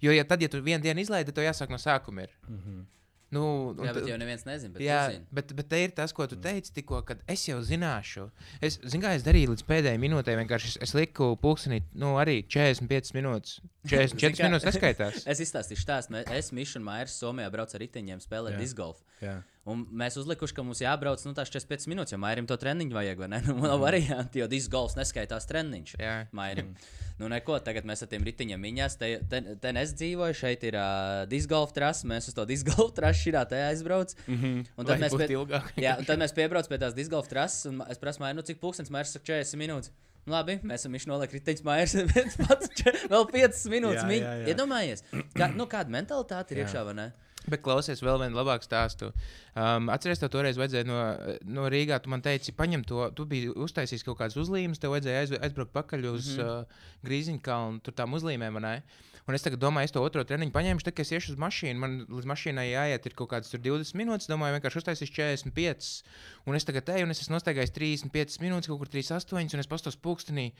Jo, 0.00 0.12
ja 0.12 0.24
tad, 0.24 0.42
ja 0.42 0.48
tu 0.48 0.62
vienu 0.62 0.82
dienu 0.82 1.00
izlaidi, 1.00 1.26
tad 1.26 1.34
tev 1.34 1.44
jāsāk 1.44 1.68
no 1.68 1.76
sākuma. 1.76 2.22
Ir. 2.22 2.30
Mm 2.48 2.58
-hmm. 2.58 2.84
Nu, 3.30 3.42
un 3.70 3.84
Jā, 3.86 3.92
bet 3.94 4.08
jau 4.10 4.16
neviens 4.18 4.42
nezina. 4.42 4.72
Bet 4.74 4.82
Jā, 4.82 5.00
bet, 5.30 5.52
bet 5.54 5.68
te 5.70 5.78
ir 5.84 5.92
tas, 5.94 6.10
ko 6.16 6.26
tu 6.26 6.34
teici 6.42 6.72
tikko, 6.74 6.98
kad 7.06 7.20
es 7.30 7.44
jau 7.46 7.60
zināšu. 7.62 8.24
Es 8.58 8.80
zinu, 8.82 9.04
kā 9.04 9.12
es 9.14 9.22
darīju 9.26 9.52
līdz 9.52 9.62
pēdējai 9.68 10.00
minūtei. 10.02 10.34
Vienkārši 10.40 10.72
es, 10.72 10.78
es 10.88 10.94
liku 10.98 11.36
pulkstenī, 11.38 11.84
nu, 11.94 12.16
arī 12.18 12.40
45 12.50 13.14
minūtes. 13.14 13.60
44 13.90 14.18
Zini 14.18 14.34
kā- 14.34 14.48
minūtes 14.50 14.66
neskaitās. 14.72 15.22
Es 15.30 15.42
izstāstīšu 15.46 15.86
stāstu. 15.86 16.18
Es, 16.34 16.50
Mišs 16.56 16.74
un 16.80 16.84
Mairs, 16.88 17.14
Somijā 17.22 17.46
braucu 17.54 17.78
ar 17.78 17.84
riteņiem, 17.86 18.18
spēlēt. 18.24 18.58
Jā. 19.22 19.36
Un 19.70 19.84
mēs 19.94 20.16
uzlikuši, 20.18 20.54
ka 20.56 20.64
mums 20.64 20.80
jābrauc 20.82 21.22
nu, 21.28 21.34
tās 21.36 21.52
45 21.52 21.86
minūtes, 21.92 22.14
jo 22.14 22.18
Mairim 22.18 22.46
to 22.50 22.56
treniņu 22.58 22.96
vajag. 22.96 23.22
Nu, 23.46 23.56
nav 23.62 23.78
varianti, 23.84 24.40
jo 24.42 24.48
disgolfs 24.50 24.96
neskaitās 24.98 25.46
treniņš. 25.46 25.94
Jā. 26.00 26.14
Mairim. 26.34 26.74
Nu, 27.20 27.28
neko, 27.28 27.58
tagad 27.60 27.84
mēs 27.88 28.00
ar 28.00 28.08
tiem 28.08 28.24
riteņiem 28.24 28.62
miņās. 28.64 28.94
Te, 29.00 29.10
te, 29.28 29.40
te 29.60 29.72
es 29.82 29.90
dzīvoju, 29.98 30.36
šeit 30.38 30.62
ir 30.64 30.78
uh, 30.80 31.24
disgolfa 31.28 31.76
trasa. 31.76 32.08
Mēs 32.08 32.30
uz 32.30 32.36
to 32.36 32.46
disgolfa 32.48 32.94
trasu 32.96 33.26
šī 33.26 33.34
tā 33.50 33.58
aizbrauc. 33.66 34.14
Mm 34.24 34.38
-hmm. 34.38 34.62
Un 34.76 34.86
tad 34.86 34.94
Lai 34.94 35.02
mēs, 35.04 35.16
pie, 35.16 35.28
ilgāk 35.36 35.72
jā, 35.86 35.98
un 36.00 36.08
tad 36.08 36.22
mēs 36.22 36.32
piebraucam 36.32 36.72
pie 36.72 36.78
tās 36.80 36.96
disgolfa 36.96 37.28
trases. 37.28 37.66
Un 37.68 37.82
es 37.90 38.00
prasu, 38.00 38.24
Mairim, 38.24 38.40
nu, 38.40 38.42
cik 38.42 38.60
pūkstens 38.62 38.90
Mairs 38.90 39.12
saka 39.12 39.32
40 39.32 39.60
minūtes. 39.60 39.92
Nu, 40.24 40.32
labi, 40.32 40.58
mēs 40.62 40.84
esam 40.84 40.96
noliek 41.12 41.32
riteņus 41.32 41.64
mājās, 41.64 41.96
bet 42.14 42.36
pats 42.48 42.82
vēl 43.12 43.26
5 43.32 43.68
minūtes. 43.74 44.04
Iedomājies, 44.48 45.04
kā, 45.36 45.52
nu, 45.56 45.66
kāda 45.66 45.92
mentalitāte 45.92 46.54
ir 46.54 46.62
Jā. 46.62 46.66
iekšā, 46.66 46.84
vai 46.88 46.94
ne? 46.94 47.12
Bet 47.48 47.62
klausies 47.64 48.02
vēl 48.04 48.18
vienu 48.20 48.36
labāku 48.36 48.66
stāstu. 48.66 49.10
Um, 49.54 49.88
atceries, 49.92 50.20
tev 50.20 50.28
toreiz 50.34 50.58
vajadzēja 50.60 50.86
no, 50.88 50.98
no 51.48 51.68
Rīgā. 51.72 52.00
Tu 52.04 52.12
man 52.12 52.24
teici, 52.24 52.52
paņem 52.56 52.84
to. 52.88 53.06
Tu 53.16 53.24
biji 53.30 53.54
uztaisījis 53.56 54.04
kaut 54.06 54.18
kādas 54.20 54.36
uzlīmes, 54.40 54.80
tev 54.82 54.92
vajadzēja 54.94 55.22
aiz, 55.24 55.32
aizbraukt 55.40 55.72
pakaļ 55.72 56.10
uz 56.12 56.34
mm 56.34 56.42
-hmm. 56.42 56.66
uh, 56.66 57.06
Grīziņkalnu, 57.08 57.80
tur 57.86 57.96
tām 57.96 58.18
uzlīmēm. 58.18 58.60
ne? 58.60 58.82
Un 59.30 59.36
es 59.36 59.44
domāju, 59.46 59.84
es 59.84 59.92
to 59.94 60.02
otro 60.02 60.24
treniņu 60.26 60.50
paņemšu, 60.50 60.84
tad, 60.88 61.00
es 61.00 61.12
iešu 61.12 61.32
uz 61.32 61.38
mašīnu. 61.38 61.78
Man 61.78 61.92
līdz 62.08 62.26
mašīnai 62.26 62.66
jāiet 62.72 63.06
ir 63.06 63.14
kaut 63.14 63.30
kādas 63.30 63.52
tur 63.52 63.60
20 63.60 63.94
minūtes. 63.94 64.26
Domāju, 64.30 64.56
vienkārši 64.56 64.80
uztaisīšu 64.80 65.14
45. 65.14 65.90
Un 66.46 66.58
es 66.58 66.66
tagad 66.66 66.88
eju, 66.88 67.06
un 67.06 67.14
es 67.14 67.22
esmu 67.22 67.36
nostaigājis 67.36 67.70
35 67.76 68.40
minūtes, 68.42 68.66
kaut 68.66 68.80
kur 68.82 68.90
38, 68.90 69.54
un 69.54 69.62
es 69.62 69.70
pastos 69.70 69.96
pulkstenī. 69.96 70.50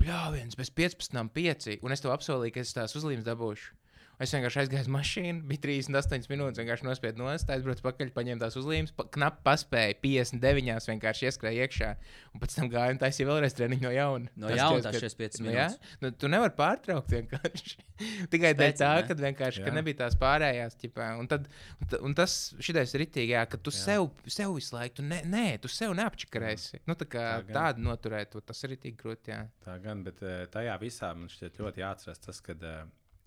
Pļāviens, 0.00 0.56
bez 0.56 0.70
15, 0.70 1.28
5. 1.36 1.78
Un 1.82 1.92
es 1.92 2.04
tev 2.04 2.14
apsolīju, 2.16 2.54
ka 2.54 2.64
es 2.64 2.72
tās 2.76 2.96
uzlīmes 2.96 3.26
dabūšu. 3.26 3.74
Es 4.18 4.30
vienkārši 4.32 4.60
aizgāju 4.62 4.80
uz 4.86 4.88
mašīnu, 4.94 5.42
bija 5.44 5.60
38 5.66 6.30
minūtes, 6.32 6.56
vienkārši 6.62 6.86
nospiedu 6.86 7.20
nost, 7.20 7.50
aizbraucu 7.52 7.82
pakaļ, 7.84 8.12
paņēmu 8.16 8.40
tās 8.40 8.54
uzlīmes, 8.56 8.94
pa, 8.96 9.04
knapi 9.12 9.42
paspēju, 9.44 9.98
59, 10.00 10.86
vienkārši 10.88 11.26
ieskrēju 11.28 11.66
iekšā. 11.66 11.90
Un 12.32 12.40
pēc 12.40 12.54
tam 12.56 12.70
gāju 12.72 12.94
un 12.96 13.00
taisīju 13.02 13.28
vēlreiz 13.28 13.56
treniņu 13.58 13.84
no 13.84 13.92
jauna. 13.92 14.30
No 14.40 14.48
Tas 14.48 14.56
jauna 14.62 14.80
ka- 14.86 14.94
45 14.96 15.40
Nu, 15.44 15.52
jā? 15.52 15.66
minūtes. 15.68 15.98
nu, 16.00 16.10
tu 16.16 16.30
nevari 16.32 16.56
pārtraukt 16.56 17.12
vienkārši. 17.12 17.76
Tikai 18.32 18.54
dēļ 18.56 18.72
tā, 18.80 18.90
ne? 19.02 19.04
ka 19.10 19.18
vienkārši 19.20 19.66
ka 19.68 19.74
nebija 19.76 20.00
tās 20.06 20.16
pārējās. 20.20 20.78
Ķipā, 20.80 21.10
un, 21.20 21.28
tad, 21.28 21.48
un, 21.84 21.92
un 22.08 22.16
tas 22.16 22.38
šitais 22.64 22.96
ir 22.96 23.04
ritīgi, 23.04 23.34
jā, 23.36 23.44
ka 23.52 23.60
tu 23.60 23.68
Jā. 23.74 23.82
sev, 23.84 24.08
sev 24.32 24.56
visu 24.56 24.76
laiku, 24.78 25.02
tu 25.02 25.04
ne, 25.04 25.20
nē, 25.28 25.44
tu 25.60 25.68
sev 25.68 25.92
neapčakarēsi. 25.96 26.80
Nu, 26.88 26.96
tā 26.96 27.04
kā 27.04 27.26
Tā 27.36 27.46
gan. 27.50 27.54
tādu 27.60 27.84
noturēt, 27.84 28.32
to- 28.32 28.40
tas 28.40 28.64
ir 28.64 28.72
ritīgi 28.78 28.96
grūti. 28.96 29.28
Jā. 29.36 29.42
Tā 29.64 29.76
gan, 29.84 30.00
bet 30.08 30.24
eh, 30.24 30.46
tajā 30.52 30.80
visā 30.80 31.12
man 31.16 31.28
šķiet 31.28 31.60
ļoti 31.60 31.84
jāatcerās 31.84 32.24
tas, 32.24 32.40
ka, 32.40 32.56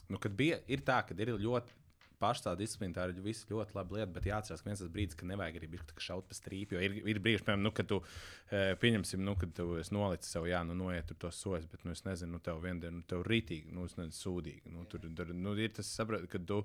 nu, 0.10 0.20
kad 0.22 0.34
bija, 0.36 0.60
ir 0.72 0.84
tā, 0.86 1.01
ka 1.07 1.18
ir 1.18 1.36
ļoti 1.39 1.78
pašā 2.20 2.53
disciplīna, 2.60 2.95
tā 2.97 3.05
ir 3.10 3.22
viss 3.24 3.47
ļoti 3.49 3.76
labi 3.78 3.95
lieta, 3.95 4.12
bet 4.16 4.28
jāatcerās, 4.28 4.62
ka 4.64 4.70
viens 4.70 4.82
tas 4.82 4.91
brīdis, 4.91 5.18
kad 5.20 5.30
nevajag 5.30 5.60
arī 5.60 5.70
būt 5.72 5.93
šaut 6.03 6.28
pa 6.28 6.36
strīpu. 6.36 6.76
Jo 6.76 6.84
ir, 6.84 6.97
ir 7.14 7.22
brīži, 7.24 7.45
piemēram, 7.45 7.64
nu, 7.64 7.72
kad 7.76 7.88
tu 7.89 8.01
eh, 8.03 8.74
pieņemsim, 8.82 9.24
nu, 9.24 9.36
kad 9.39 9.53
tu 9.55 9.70
esi 9.80 9.95
nolicis 9.95 10.36
sev, 10.36 10.47
jā, 10.49 10.62
nu, 10.68 10.76
noiet 10.82 11.07
tur 11.10 11.20
tos 11.26 11.39
soļus, 11.45 11.70
bet, 11.72 11.86
nu, 11.88 11.95
es 11.95 12.03
nezinu, 12.07 12.36
nu, 12.36 12.43
tev 12.43 12.60
vienā 12.64 12.84
dienā, 12.84 12.99
nu, 12.99 13.05
tev 13.10 13.24
rītīgi, 13.28 13.72
nu, 13.76 13.88
nezinu, 13.88 14.16
sūdīgi. 14.20 14.76
Nu, 14.76 14.84
tur, 14.91 15.07
tur, 15.16 15.34
nu, 15.36 15.55
ir 15.60 15.74
tas, 15.80 15.91
saprot, 15.95 16.28
kad 16.32 16.47
tu, 16.49 16.62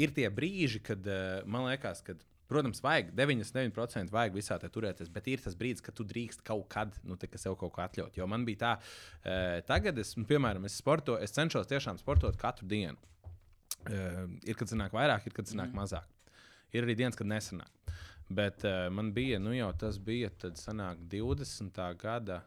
ir 0.00 0.16
tie 0.16 0.28
brīži, 0.32 0.82
kad 0.86 1.12
eh, 1.12 1.40
man 1.46 1.68
liekas, 1.68 2.04
kad. 2.06 2.26
Protams, 2.50 2.80
vajag 2.82 3.12
99% 3.14 4.10
vajag 4.10 4.34
visā 4.34 4.56
tā 4.58 4.66
turēties, 4.72 5.10
bet 5.14 5.28
ir 5.30 5.42
tas 5.44 5.54
brīdis, 5.58 5.84
kad 5.86 5.94
tu 5.94 6.02
drīkst 6.06 6.42
kaut 6.46 6.64
kad, 6.72 6.96
nu, 7.06 7.14
tā, 7.20 7.28
sev 7.38 7.54
kaut 7.60 7.70
ko 7.76 7.84
atļaut. 7.84 8.18
Jo 8.18 8.26
man 8.30 8.42
bija 8.48 8.62
tā, 8.64 8.72
e, 9.22 9.36
tagad, 9.68 10.00
es, 10.02 10.16
nu, 10.18 10.26
piemēram, 10.26 10.66
es, 10.66 10.80
sporto, 10.82 11.14
es 11.22 11.36
cenšos 11.36 11.70
tiešām 11.70 12.00
sportot 12.02 12.34
katru 12.40 12.66
dienu. 12.70 12.98
E, 13.86 14.02
ir, 14.50 14.58
kad 14.58 14.66
sanāk 14.66 14.96
vairāk, 14.98 15.30
ir, 15.30 15.36
kad 15.36 15.46
sanāk 15.46 15.70
mm. 15.70 15.78
mazāk. 15.78 16.34
Ir 16.74 16.86
arī 16.88 16.98
dienas, 16.98 17.18
kad 17.18 17.30
nesanāk. 17.30 17.94
Bet 18.30 18.66
e, 18.66 18.74
man 18.94 19.14
bija, 19.14 19.38
nu 19.42 19.54
jau 19.54 19.70
tas 19.78 20.02
bija, 20.02 20.34
tad 20.42 20.58
sanāk 20.58 21.06
20. 21.12 21.82
gada. 22.02 22.42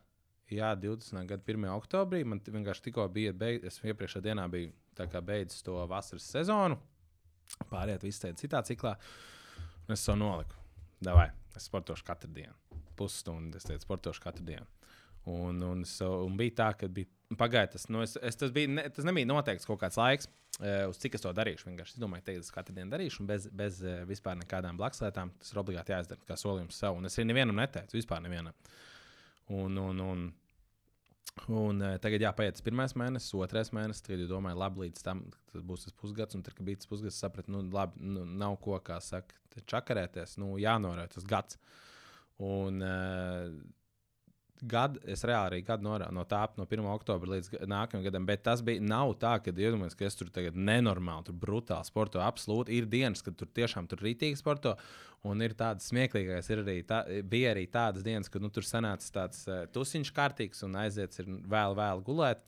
Jā, 0.52 0.76
20. 0.76 1.24
gada 1.30 1.48
1. 1.48 1.70
oktobrī 1.74 2.26
man 2.28 2.44
vienkārši 2.44 2.90
tikko 2.90 3.08
bija 3.12 3.32
beidzis. 3.32 3.80
Es 3.80 3.88
iepriekšējā 3.88 4.28
dienā 4.28 4.52
biju 4.52 4.76
beidzis 5.24 5.64
to 5.64 5.80
vasaras 5.90 6.28
sezonu. 6.28 6.78
Pārējāt 7.72 8.04
visu 8.04 8.26
tajā 8.26 8.38
citā 8.44 8.62
ciklā. 8.68 8.98
Un 8.98 9.33
es 9.92 10.06
to 10.06 10.16
noliku. 10.16 10.60
Davai, 11.04 11.30
es 11.56 11.68
sportošu 11.68 12.06
katru 12.08 12.32
dienu. 12.34 12.54
Pusstundu 12.96 13.60
es 13.60 13.68
teicu, 13.68 13.84
sportošu 13.84 14.24
katru 14.24 14.46
dienu. 14.48 14.68
Un, 15.26 15.62
un, 15.64 15.84
es, 15.88 15.96
un 16.04 16.36
bija 16.40 16.56
tā, 16.58 16.70
ka 16.80 16.90
bija 16.92 17.38
pagājis 17.40 17.72
tas, 17.76 17.86
nu, 17.94 18.02
es, 18.04 18.18
es, 18.20 18.38
tas, 18.40 18.52
bija, 18.54 18.70
ne, 18.70 18.84
tas 18.94 19.06
nebija 19.08 19.30
noteikts 19.30 19.68
kaut 19.68 19.80
kāds 19.82 19.98
laiks, 19.98 20.28
eh, 20.60 20.84
uz 20.90 21.00
cik 21.00 21.16
es 21.18 21.24
to 21.24 21.32
darīšu. 21.36 21.70
Vienkārši 21.70 21.96
es 21.96 22.02
domāju, 22.04 22.26
ka 22.28 22.36
es 22.36 22.52
katru 22.54 22.76
dienu 22.76 22.92
darīšu, 22.92 23.24
un 23.24 23.30
bez, 23.32 23.48
bez 23.64 23.80
eh, 23.88 24.04
vispār 24.10 24.38
nekādām 24.42 24.80
blakuslietām. 24.80 25.32
Tas 25.40 25.54
ir 25.54 25.62
obligāti 25.64 25.96
jāizdara 25.96 26.28
kā 26.28 26.38
solījums 26.40 26.80
sev. 26.80 27.00
Un 27.00 27.10
es 27.10 27.18
arī 27.18 27.30
nevienam 27.32 27.60
neteicu, 27.60 27.98
vispār 27.98 28.24
nevienam. 28.26 28.56
Un, 29.54 29.80
un, 29.80 30.04
un, 30.04 30.28
Un, 31.50 31.82
uh, 31.82 31.96
tagad 32.02 32.24
jāpaiet 32.24 32.56
tas 32.56 32.64
pirmais 32.66 32.94
mēnesis, 33.00 33.34
otrais 33.36 33.72
mēnesis. 33.76 34.04
Tagad 34.06 34.24
jau 34.24 34.36
domāju, 34.36 34.60
labi, 34.62 34.86
līdz 34.86 35.06
tam 35.06 35.24
būs 35.54 35.88
tas 35.88 35.96
pusgads. 35.98 36.38
Un 36.38 36.44
tad, 36.46 36.56
kad 36.58 36.68
bija 36.68 36.82
tas 36.82 36.90
pusgads, 36.90 37.20
sapratu, 37.20 37.54
nu, 37.56 37.64
labi, 37.74 38.04
nu, 38.06 38.26
nav 38.44 38.60
ko, 38.64 38.78
kā 38.86 39.00
saka, 39.04 39.40
čakarēties. 39.70 40.38
Nu, 40.42 40.54
jānorāda 40.62 41.16
tas 41.16 41.28
gads. 41.30 41.58
Un, 42.44 42.80
uh, 42.86 43.50
gadu, 44.62 45.00
es 45.10 45.24
reāli 45.28 45.50
arī 45.50 45.62
gadu 45.66 45.88
norā, 45.88 46.10
no 46.14 46.24
tā, 46.30 46.44
no 46.60 46.66
1. 46.70 46.84
oktobra 46.94 47.36
līdz 47.36 47.50
nākamajam 47.70 48.06
gadam, 48.06 48.28
bet 48.28 48.44
tas 48.46 48.62
bija 48.66 48.84
nav 48.84 49.16
tā, 49.22 49.36
ka 49.44 49.54
iedomājieties, 49.54 49.98
ka 50.00 50.08
es 50.08 50.20
tur 50.20 50.30
tagad 50.34 50.58
nenormāli, 50.58 51.28
tur 51.30 51.38
brutāli 51.40 51.90
sporto. 51.90 52.22
Absolūti 52.24 52.78
ir 52.78 52.88
dienas, 52.92 53.24
kad 53.26 53.38
tur 53.40 53.50
tiešām 53.54 53.90
tur 53.92 54.04
rītīgi 54.06 54.40
sporto, 54.40 54.76
un 55.28 55.42
ir 55.44 55.56
tādas 55.60 55.90
smieklīgākas, 55.92 56.52
ir 56.54 56.64
arī 56.64 56.78
tā, 56.88 57.02
bija 57.30 57.56
arī 57.56 57.66
tādas 57.72 58.06
dienas, 58.06 58.32
kad 58.32 58.44
nu, 58.44 58.52
tur 58.54 58.68
sanāca 58.68 59.10
tāds 59.20 59.44
uh, 59.50 59.66
tusiņš 59.74 60.14
kārtīgs 60.16 60.64
un 60.68 60.78
aiziets 60.84 61.24
ir 61.24 61.34
vēl, 61.50 61.76
vēl 61.80 62.06
gulēt. 62.06 62.46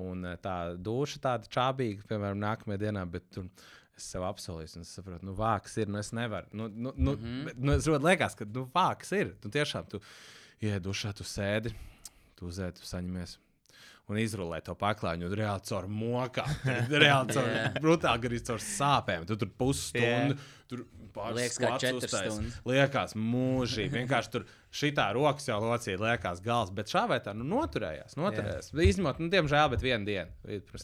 Un 0.00 0.26
uh, 0.26 0.36
tā 0.42 0.74
duša 0.74 1.22
tāda 1.22 1.48
čābīga, 1.54 2.04
piemēram, 2.10 2.40
nākamajā 2.42 2.86
dienā, 2.86 3.04
bet 3.08 3.28
tur 3.34 3.48
es 3.94 4.06
sev 4.10 4.24
apsolīju, 4.26 4.72
un 4.74 4.86
es 4.86 4.94
saprotu, 4.96 5.26
nu, 5.28 5.36
vāks 5.38 5.76
ir, 5.78 5.90
nu, 5.90 6.00
es 6.02 6.10
nevaru. 6.16 6.50
Nu, 6.50 6.66
nu, 6.68 6.92
nu, 6.96 7.12
mm 7.14 7.20
-hmm. 7.24 7.60
nu, 7.62 7.72
es 7.72 7.86
ļoti 7.86 8.08
liekas, 8.08 8.34
ka, 8.34 8.44
nu, 8.44 8.66
vāks 8.74 9.12
ir. 9.14 9.36
Tu 9.40 9.50
tiešām, 9.54 9.86
tu 9.88 10.00
iedušā, 10.62 11.14
tu 11.16 11.26
sēdi, 11.26 11.72
tu 12.38 12.50
uzēdi, 12.50 12.80
tu 12.80 12.88
saņemies. 12.88 13.38
Un 14.12 14.18
izrulē 14.20 14.58
to 14.60 14.74
paklājiņu, 14.76 15.30
un 15.30 15.36
reāli 15.38 15.64
caur 15.64 15.86
mokām. 15.88 16.50
Reāli 17.04 17.32
caur 17.32 17.46
Jā. 17.48 17.62
brutāli, 17.80 18.28
arī 18.28 18.40
caur 18.44 18.60
sāpēm. 18.60 19.24
Tu 19.30 19.38
tur 19.40 19.48
pusstundu, 19.56 20.36
tur 20.68 20.84
Liekas, 21.14 21.58
četras 21.78 22.10
stundas. 22.10 22.54
Liekas, 22.66 23.12
mūžīgi. 23.14 23.92
Vienkārši 23.94 24.30
tur 24.34 24.46
šitā 24.74 25.04
rokas 25.14 25.46
jau 25.46 25.60
locīja, 25.62 26.00
liekas, 26.00 26.40
gals. 26.42 26.72
Bet 26.74 26.90
šā 26.90 27.04
vai 27.10 27.20
tā, 27.22 27.34
nu, 27.36 27.46
noturējās. 27.46 28.16
noturējās. 28.18 28.72
Izņemot, 28.74 29.20
nu, 29.22 29.28
diemžēl, 29.30 29.68
bet 29.70 29.84
vienu 29.84 30.08
dienu. 30.08 30.34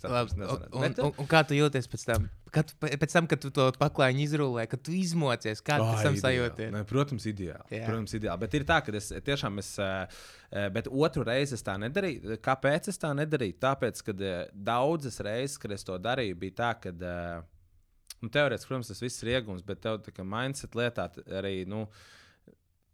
Labi, 0.07 0.37
un, 0.45 0.85
Bet, 0.85 1.01
un, 1.03 1.11
un 1.19 1.31
kā 1.31 1.43
tu 1.49 1.59
jūties 1.59 1.91
pēc 1.91 2.07
tam? 2.07 2.29
Kad, 2.55 2.71
tu- 2.71 2.79
pēc 3.03 3.13
tam, 3.17 3.27
kad 3.31 3.43
tu 3.43 3.51
to 3.55 3.67
paklājiņu 3.81 4.23
izrullē, 4.29 4.69
kad 4.71 4.83
tu 4.87 4.95
izmocies, 4.95 5.63
kā 5.67 5.79
tu 5.83 5.91
tam 6.05 6.15
ideāli. 6.15 6.23
sajūties? 6.23 6.73
Ne, 6.79 6.85
protams, 6.87 7.27
ideāli. 7.31 7.67
Jā. 7.75 7.85
protams, 7.91 8.15
ideāli. 8.15 8.39
Bet 8.47 8.55
ir 8.59 8.67
tā, 8.71 8.81
ka 8.87 8.95
es 8.95 9.11
tiešām, 9.27 9.59
es, 9.59 9.73
eh, 9.83 10.19
eh, 10.53 10.69
bet 10.71 10.87
otru 10.87 11.25
reizi 11.27 11.55
es 11.59 11.63
tā 11.67 11.75
nedarīju. 11.83 12.39
Kāpēc 12.39 12.89
es 12.95 12.99
tā 12.99 13.11
nedarīju? 13.19 13.59
Tāpēc, 13.59 14.03
ka 14.07 14.13
daudzas 14.55 15.19
reizes, 15.27 15.59
kad 15.59 15.73
es 15.73 15.83
to 15.87 15.99
darīju, 15.99 16.39
bija 16.39 16.53
tā, 16.63 16.75
ka. 16.81 16.91
eh, 16.91 17.43
Nu, 18.21 18.29
Teorētiski, 18.33 18.69
protams, 18.69 18.91
tas 18.93 19.03
viss 19.03 19.23
ir 19.25 19.35
iegūms, 19.37 19.65
bet 19.67 19.81
tev 19.85 20.01
tā 20.05 20.13
kā 20.13 20.25
mindset 20.27 20.77
lietā 20.77 21.09
arī. 21.41 21.63
Nu, 21.69 21.87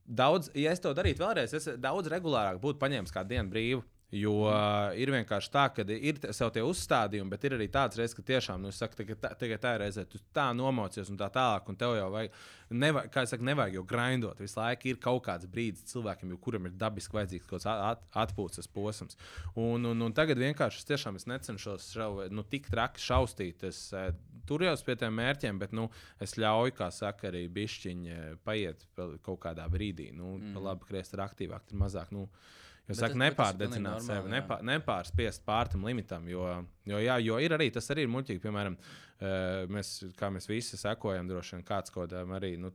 Daudz, 0.06 0.52
ja 0.54 0.70
es 0.70 0.78
to 0.78 0.92
darītu 0.94 1.24
vēlreiz, 1.24 1.50
es 1.58 1.64
daudz 1.82 2.06
regulārāk 2.12 2.60
būtu 2.62 2.78
paņēmis 2.78 3.10
kādu 3.10 3.32
dienu 3.34 3.50
brīvu. 3.50 3.80
Jo 4.14 4.32
uh, 4.46 4.92
ir 4.94 5.10
vienkārši 5.10 5.48
tā, 5.50 5.64
ka 5.74 5.82
ir 5.90 6.20
sev 6.30 6.52
tie 6.54 6.62
uzstādījumi, 6.62 7.30
bet 7.32 7.42
ir 7.48 7.56
arī 7.56 7.66
tāds 7.74 7.98
reizes, 7.98 8.14
ka 8.14 8.22
tiešām, 8.28 8.60
nu, 8.62 8.70
es 8.70 8.78
saku, 8.78 8.94
tagad, 9.00 9.18
tā, 9.18 9.32
tagad 9.40 9.62
tā 9.64 9.72
ir 9.74 9.80
reizē, 9.82 10.04
tu 10.06 10.20
tā 10.34 10.44
nomocies 10.54 11.08
un 11.10 11.18
tā 11.18 11.26
tālāk, 11.34 11.66
un 11.66 11.78
tev 11.80 11.96
jau 11.98 12.04
vajag, 12.14 12.36
nevajag, 12.70 13.08
kā 13.10 13.24
es 13.26 13.32
saku, 13.34 13.46
nevajag 13.48 13.74
jau 13.80 13.82
grindot. 13.90 14.42
Visu 14.44 14.60
laiku 14.60 14.92
ir 14.92 15.00
kaut 15.02 15.24
kāds 15.26 15.48
brīdis 15.50 15.88
cilvēkam, 15.90 16.30
jau 16.30 16.38
kuram 16.44 16.68
ir 16.68 16.76
dabiski 16.78 17.18
vajadzīgs 17.18 17.48
kaut 17.48 17.58
kāds 17.58 17.66
at, 17.72 18.04
atpūtas 18.22 18.70
posms. 18.70 19.18
Un, 19.58 19.88
un, 19.90 20.04
un 20.06 20.14
tagad 20.14 20.38
vienkārši 20.38 20.84
es 20.84 20.88
tiešām 20.92 21.18
es 21.18 21.26
necenšos 21.26 21.88
šau, 21.96 22.28
nu, 22.30 22.44
tik 22.46 22.70
traki 22.70 23.02
šaustīt. 23.02 23.64
Es 23.66 23.88
eh, 23.90 24.12
turējos 24.46 24.86
pie 24.86 24.94
tiem 25.00 25.18
mērķiem, 25.18 25.58
bet 25.58 25.74
nu, 25.74 25.88
es 26.22 26.36
ļauju, 26.38 26.76
kā 26.78 26.92
saka, 26.94 27.32
arī 27.32 27.48
bišķiņi 27.58 28.14
eh, 28.14 28.30
paiet 28.46 28.86
kaut 28.94 29.42
kādā 29.48 29.66
brīdī. 29.72 30.12
Nu, 30.14 30.36
mm. 30.38 30.62
Labi, 30.62 30.86
ka 30.86 31.02
ir 31.02 31.24
aktīvāk, 31.26 31.66
tur 31.66 31.82
mazāk. 31.82 32.14
Nu, 32.14 32.28
Jo 32.30 32.65
Bet 32.86 32.96
saka, 32.96 33.14
tas- 33.14 33.18
bet 33.18 33.36
tas 33.36 33.76
ir 33.76 33.82
nepārdedzināt 33.82 34.00
sevi, 34.06 34.30
nepā, 34.30 34.56
nepārspiest 34.62 35.44
pār 35.44 35.68
tam 35.68 35.82
limitam. 35.84 36.28
Jo, 36.28 36.64
jo, 36.86 36.96
jā, 37.02 37.16
jo 37.24 37.38
ir 37.42 37.50
arī 37.50 37.72
tas 37.72 37.88
arī 37.90 38.04
ir 38.06 38.08
muļķīgi. 38.08 38.40
Piemēram, 38.44 38.76
eh, 39.20 39.66
mēs, 39.66 40.14
kā 40.16 40.30
mēs 40.30 40.46
visi 40.46 40.76
sekojam, 40.78 41.26
droši 41.28 41.56
vien 41.56 41.64
kāds 41.64 41.90
kaut 41.90 42.10
kādam 42.10 42.30
arī 42.38 42.56
nu, 42.58 42.70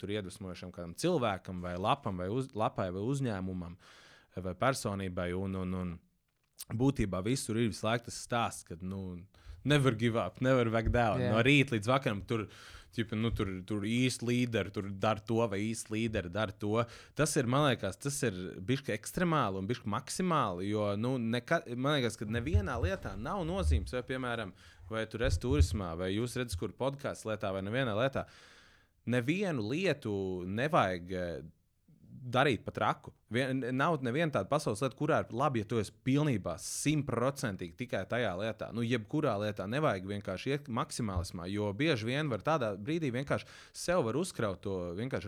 kādam 0.75 0.93
cilvēkam, 0.95 1.61
vai 1.61 1.75
lapam, 1.77 2.17
vai 2.17 2.27
uz, 2.27 2.49
lapai, 2.53 2.89
vai 2.91 3.01
uzņēmumam, 3.01 3.77
eh, 4.35 4.41
vai 4.41 4.53
personībai. 4.53 5.31
Un, 5.39 5.55
un, 5.55 5.73
un 5.73 5.99
būtībā 6.71 7.23
visur 7.23 7.55
ir 7.57 7.69
visu 7.69 7.85
laiku 7.87 8.05
tas 8.05 8.19
stāsts, 8.27 8.63
ka 8.67 8.75
nu, 8.81 9.21
nevar 9.63 9.95
give 9.95 10.17
up, 10.17 10.41
nevar 10.41 10.69
back 10.69 10.89
down. 10.91 11.19
Jā. 11.21 11.31
No 11.31 11.41
rīta 11.41 11.71
līdz 11.77 11.87
vakaram 11.87 12.21
tur. 12.27 12.47
Ķipa, 12.91 13.15
nu, 13.15 13.29
tur 13.31 13.49
tur 13.67 13.85
īsti 13.87 14.27
līderi, 14.27 14.73
tur 14.75 14.89
dara 15.03 15.23
to, 15.23 15.39
vai 15.51 15.61
īsti 15.69 15.93
līderi 15.93 16.31
dara 16.33 16.51
to. 16.51 16.81
Tas 17.15 17.35
ir, 17.39 17.47
man 17.51 17.69
liekas, 17.69 17.99
tas 18.03 18.17
ir 18.27 18.35
bijis 18.67 18.91
ekstremāli 18.97 19.61
un 19.61 19.69
bijis 19.69 19.85
maksimāli. 19.93 20.67
Jo, 20.73 20.89
nu, 20.99 21.15
neka, 21.21 21.61
man 21.75 21.97
liekas, 21.97 22.19
ka 22.19 22.27
nevienā 22.27 22.75
lietā 22.83 23.15
nav 23.15 23.45
nozīmes, 23.47 23.95
vai, 23.95 24.03
piemēram, 24.09 24.51
vai 24.91 25.05
tur 25.07 25.23
esi 25.27 25.39
turismā, 25.39 25.93
vai 25.99 26.11
jūs 26.17 26.35
redzat, 26.39 26.59
kur 26.59 26.75
podkāstu 26.75 27.31
lietā, 27.31 27.53
vai 27.55 27.63
nevienā 27.63 27.95
lietā. 27.95 28.25
Nevienu 29.11 29.63
lietu 29.71 30.13
nevajag 30.45 31.15
darīt 32.21 32.63
pat 32.65 32.77
raku. 32.81 33.11
Vien, 33.31 33.61
nav 33.73 34.01
neviena 34.03 34.33
tāda 34.35 34.49
pasaules 34.51 34.81
lieta, 34.83 34.95
kurā 34.99 35.21
ir 35.23 35.33
labi, 35.35 35.61
ja 35.63 35.67
tu 35.67 35.79
esi 35.81 35.93
pilnībā 36.05 36.57
simtprocentīgi 36.61 37.77
tikai 37.79 38.03
tajā 38.11 38.31
lietā. 38.39 38.69
Nu, 38.75 38.83
jebkurā 38.85 39.37
lietā 39.41 39.65
nevajag 39.71 40.09
vienkārši 40.09 40.53
iet 40.53 40.67
maksimālismā, 40.71 41.47
jo 41.51 41.71
bieži 41.77 42.09
vien 42.11 42.29
var 42.31 42.43
tādā 42.45 42.73
brīdī 42.77 43.09
vienkārši 43.15 43.47
sev 43.83 44.03
var 44.07 44.19
uzkraut 44.19 44.61
to 44.61 44.77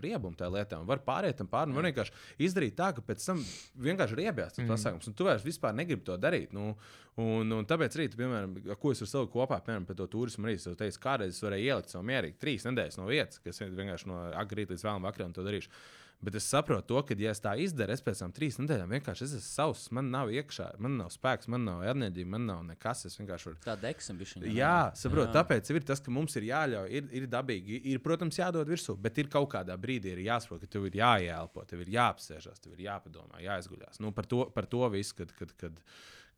riebumu 0.03 0.35
tajā 0.37 0.51
lietā 0.53 0.81
un 0.81 0.89
var 0.89 1.01
pāriet 1.05 1.39
tam 1.39 1.47
pāri. 1.47 1.71
un 1.71 1.79
Var 1.79 1.89
vienkārši 1.89 2.13
izdarīt 2.45 2.75
tā, 2.77 2.91
ka 2.93 3.01
pēc 3.01 3.25
tam 3.25 3.41
vienkārši 3.87 4.19
ir 4.19 4.25
iebies 4.27 4.59
tas 4.59 4.67
pasākums, 4.69 5.07
un 5.07 5.17
tu 5.17 5.29
vairs 5.29 5.47
vispār 5.47 5.73
negribi 5.73 6.05
to 6.05 6.17
darīt. 6.17 6.53
Nu, 6.53 6.75
Un, 7.21 7.51
un 7.53 7.65
tāpēc 7.69 7.93
arī, 7.93 8.07
piemēram, 8.17 8.55
ko 8.81 8.89
es 8.89 9.03
ar 9.05 9.09
savu 9.11 9.27
kopā, 9.29 9.59
piemēram, 9.61 9.83
par 9.85 9.97
to 9.99 10.07
turismu 10.09 10.47
arī 10.47 10.55
es 10.57 10.65
teicu, 10.65 11.01
kādreiz 11.01 11.35
es 11.35 11.43
varēju 11.45 11.67
ielikt 11.67 11.93
savu 11.93 12.07
mierīgi 12.09 12.39
trīs 12.41 12.65
nedēļas 12.65 12.97
no 12.97 13.05
vietas, 13.05 13.41
kas 13.43 13.61
vienkārši 13.61 14.09
no 14.09 14.17
agrīt 14.39 14.73
līdz 14.73 14.85
vēlam 14.87 15.05
vakaram 15.05 15.35
to 15.35 15.45
darīšu. 15.45 15.69
Bet 16.23 16.37
es 16.39 16.45
saprotu, 16.47 16.85
to, 16.93 17.01
ka, 17.07 17.15
ja 17.19 17.33
es 17.35 17.41
tā 17.43 17.53
izdaru, 17.59 17.91
es 17.91 18.03
pēc 18.03 18.21
tam 18.23 18.31
trīs 18.35 18.55
nedēļām 18.61 18.93
vienkārši 18.95 19.25
es 19.25 19.35
esmu 19.39 19.49
savs. 19.49 19.85
Man 19.95 20.07
nav 20.13 20.31
iekšā, 20.31 20.69
man 20.83 20.95
nav 21.01 21.11
spēks, 21.11 21.49
man 21.51 21.65
nav 21.67 21.83
enerģija, 21.91 22.29
man 22.31 22.45
nav 22.47 22.61
nekas. 22.67 23.03
Es 23.09 23.19
vienkārši 23.19 23.49
varu. 23.49 23.59
Tā 23.65 23.75
deksa 23.81 24.15
bija. 24.15 24.53
Jā, 24.55 24.77
saprotu. 24.99 25.33
Tāpēc 25.35 25.73
ir 25.73 25.83
tas, 25.89 26.03
ka 26.03 26.13
mums 26.15 26.37
ir 26.39 26.47
jāļauj, 26.47 26.89
ir, 26.95 27.11
ir 27.19 27.27
dabīgi, 27.31 27.81
ir, 27.91 28.01
protams, 28.05 28.39
jādod 28.39 28.71
virsū, 28.71 28.95
bet 29.03 29.19
ir 29.19 29.31
kaut 29.33 29.51
kādā 29.55 29.75
brīdī 29.79 30.15
ir 30.15 30.23
jāsaprot, 30.29 30.63
ka 30.63 30.71
tev 30.77 30.87
ir 30.87 30.99
jāielpo, 31.01 31.67
tev 31.67 31.83
ir 31.83 31.93
jāapsēžas, 31.97 32.63
tev 32.63 32.77
ir 32.77 32.87
jāpadomā, 32.87 33.43
jāizguļās. 33.43 33.99
Nu, 34.03 34.15
par, 34.15 34.29
to, 34.29 34.45
par 34.55 34.69
to 34.71 34.87
visu, 34.93 35.19
kad, 35.19 35.35
kad, 35.39 35.51
kad, 35.59 35.83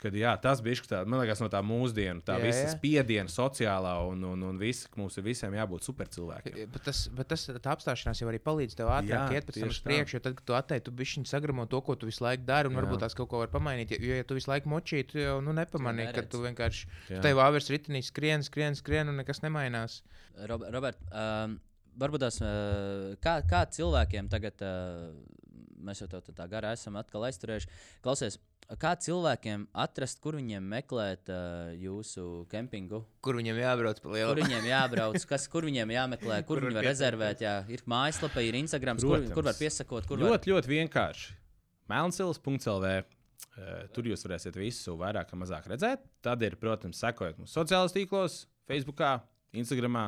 kad 0.02 0.16
jā, 0.18 0.34
tas 0.42 0.62
bija 0.64 0.84
tā, 0.90 1.02
man 1.08 1.22
liekas, 1.22 1.42
no 1.44 1.48
tā 1.52 1.62
mūsdienu, 1.66 2.24
tā 2.26 2.38
Jā, 2.40 2.44
visa 2.44 2.64
jā. 2.66 2.72
spiediena 2.74 3.32
sociālā 3.32 3.94
un, 4.10 4.24
un, 4.28 4.44
un 4.50 4.58
viss, 4.60 4.90
ka 4.92 5.00
mums 5.00 5.16
ir 5.20 5.26
visiem 5.26 5.56
jābūt 5.56 5.88
supercilvēkiem. 5.88 6.58
Bet 6.74 6.88
tas, 6.90 7.06
bet 7.16 7.30
tas 7.32 7.46
tā 7.50 7.74
apstāšanās 7.74 8.22
jau 8.22 8.30
arī 8.32 8.42
palīdz 8.44 8.78
tev 8.80 8.92
ātrāk 8.94 9.32
Jā, 9.32 9.40
iet 9.40 9.48
pēc 9.50 9.62
tam 9.62 9.72
uz 9.74 9.80
priekšu. 9.86 10.18
Jo 10.18 10.24
tad, 10.28 10.38
kad 10.40 10.50
tu 10.50 10.58
attēli, 10.58 10.84
tu 10.86 10.96
bišķiņ 11.00 11.28
sagramo 11.32 11.68
to, 11.72 11.82
ko 11.86 11.96
tu 12.00 12.10
visu 12.10 12.26
laiku 12.26 12.46
dari, 12.48 12.72
un 12.72 12.76
Jā. 12.76 12.82
varbūt 12.84 13.06
tās 13.06 13.18
kaut 13.18 13.32
ko 13.32 13.42
var 13.44 13.54
pamainīt. 13.54 13.96
Jo, 13.96 14.20
ja 14.20 14.28
tu 14.28 14.38
visu 14.38 14.52
laiku 14.52 14.72
močīji, 14.74 15.08
tu 15.14 15.22
jau 15.24 15.38
nu, 15.46 15.56
nepamanīji, 15.58 16.12
ka 16.18 16.26
tu 16.32 16.44
vienkārši 16.44 16.92
Jā. 17.16 17.24
tev 17.24 17.40
vāveres 17.40 17.72
ritinī 17.72 18.04
skrien, 18.06 18.44
skrien, 18.46 18.78
skrien, 18.78 19.12
un 19.12 19.24
nekas 19.24 19.42
nemainās. 19.46 20.02
Rob 20.50 20.68
Robert, 20.76 21.00
um, 21.16 21.56
varbūt 22.02 22.26
tās, 22.26 22.42
uh, 22.44 23.16
kā, 23.24 23.40
kā 23.48 23.64
cilvēkiem 23.72 24.28
tagad, 24.32 24.60
uh, 24.66 25.16
mēs 25.86 26.02
jau 26.04 26.10
tā, 26.12 26.22
tā, 26.26 26.48
garā 26.52 26.74
esam 26.76 26.98
atkal 27.00 27.26
aizturējuši, 27.30 27.70
klausies, 28.06 28.40
kā 28.82 28.96
cilvēkiem 29.06 29.68
atrast, 29.86 30.20
kur 30.24 30.38
viņiem 30.40 30.66
meklēt 30.76 31.30
uh, 31.30 31.72
jūsu 31.78 32.46
kempingu? 32.52 33.04
Kur 33.26 33.38
viņam 33.40 33.60
jābrauc 33.62 34.02
pa 34.02 34.14
Kur 34.16 34.42
viņiem 34.42 34.70
jābrauc, 34.70 35.26
kas, 35.30 35.48
kur 35.52 35.68
viņiem 35.70 35.94
jāmeklē, 35.96 36.42
kur, 36.44 36.58
Kur 36.60 36.68
viņi 36.70 36.80
var 36.80 36.90
rezervēt. 36.90 37.44
Jā, 37.46 37.56
ir 37.72 37.84
mājaslapa, 37.90 38.44
ir 38.46 38.58
Instagram, 38.62 39.02
kur, 39.02 39.28
kur 39.36 39.46
var 39.46 39.60
piesakot, 39.60 40.08
kur 40.10 40.22
var 40.22 40.36
Ļoti, 40.36 40.54
ļoti 40.56 40.74
vienkārši. 40.74 41.36
Melnsils.lv. 41.92 42.88
eh, 42.90 43.84
Tur 43.94 44.10
jūs 44.10 44.26
varēsiet 44.26 44.58
visu 44.58 44.96
vairāk 45.00 45.30
vai 45.34 45.42
mazāk 45.44 45.70
redzēt. 45.70 46.08
Tad 46.26 46.42
ir, 46.46 46.58
protams, 46.58 47.00
sekojot 47.04 47.38
mums 47.42 47.54
sociālajos 47.54 47.94
tīklos, 47.96 48.40
Facebook, 48.70 49.04
Instagram. 49.54 50.00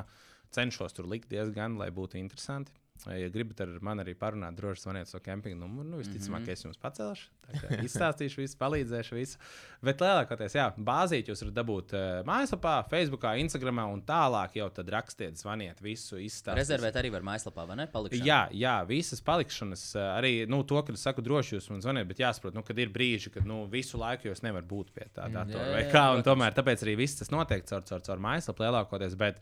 Cenšos 0.55 0.95
tur 0.95 1.09
likt 1.11 1.27
diezgan, 1.29 1.75
lai 1.77 1.89
būtu 1.91 2.15
interesanti. 2.15 2.71
Ja 3.05 3.29
gribat 3.29 3.61
ar 3.63 3.73
mani 3.85 4.03
arī 4.03 4.15
parunāt, 4.17 4.57
droši 4.57 4.83
zvaniet 4.83 5.09
savu 5.11 5.23
kempinga 5.25 5.59
numuru. 5.61 5.87
Nu, 5.87 5.97
visticamāk, 6.01 6.41
mm 6.41 6.45
-hmm. 6.45 6.51
es 6.51 6.65
jums 6.65 6.77
pacelšu. 6.77 7.29
tā 7.47 7.61
kā 7.61 7.79
Izstāstīšu 7.87 8.41
visu, 8.41 8.57
palīdzēšu 8.57 9.15
visu. 9.15 9.37
Bet 9.81 10.01
lielākoties, 10.01 10.55
jā, 10.55 10.73
bāzīt 10.77 11.29
jūs 11.29 11.41
varat 11.41 11.53
dabūt 11.53 11.93
uh, 11.93 12.25
mājaslapā, 12.27 12.89
Facebook, 12.89 13.23
Instagram 13.37 13.77
un 13.77 14.01
tālāk 14.01 14.57
jau 14.57 14.69
tad 14.69 14.89
rakstiet, 14.89 15.37
zvaniet 15.37 15.81
visu, 15.81 16.17
izstāstiet. 16.17 16.57
rezervēt 16.57 16.95
arī 16.95 17.11
var 17.13 17.21
mājaslapā, 17.21 17.67
vai 17.67 17.75
ne? 17.75 17.87
Palikšana. 17.87 18.25
Jā, 18.25 18.41
jā, 18.51 18.75
visas 18.87 19.21
palikšanas, 19.21 19.95
eh, 19.95 20.01
arī 20.17 20.33
nu, 20.49 20.63
to, 20.63 20.81
kad 20.81 20.97
saku, 20.97 21.21
droši 21.21 21.55
jūs 21.55 21.69
man 21.69 21.81
zvaniet, 21.85 22.07
bet 22.09 22.19
jāsaprot, 22.23 22.57
nu, 22.57 22.63
kad 22.63 22.79
ir 22.79 22.89
brīži, 22.89 23.31
kad 23.33 23.45
nu, 23.45 23.65
visu 23.71 23.97
laiku 24.01 24.31
jūs 24.31 24.43
nevarat 24.45 24.67
būt 24.67 24.91
pie 24.95 25.07
tā 25.13 25.29
datora. 25.29 25.65
jā, 25.65 25.73
vai 25.73 25.83
jā, 25.85 25.91
kā, 25.91 26.05
un 26.11 26.21
protams. 26.21 26.27
tomēr 26.31 26.57
tāpēc 26.57 26.85
arī 26.85 26.97
viss 27.03 27.19
tas 27.21 27.33
notiek 27.33 27.65
caur, 27.69 27.85
caur, 27.87 28.01
caur 28.01 28.23
mājaslapu 28.27 28.65
lielākoties. 28.65 29.17
Bet, 29.19 29.41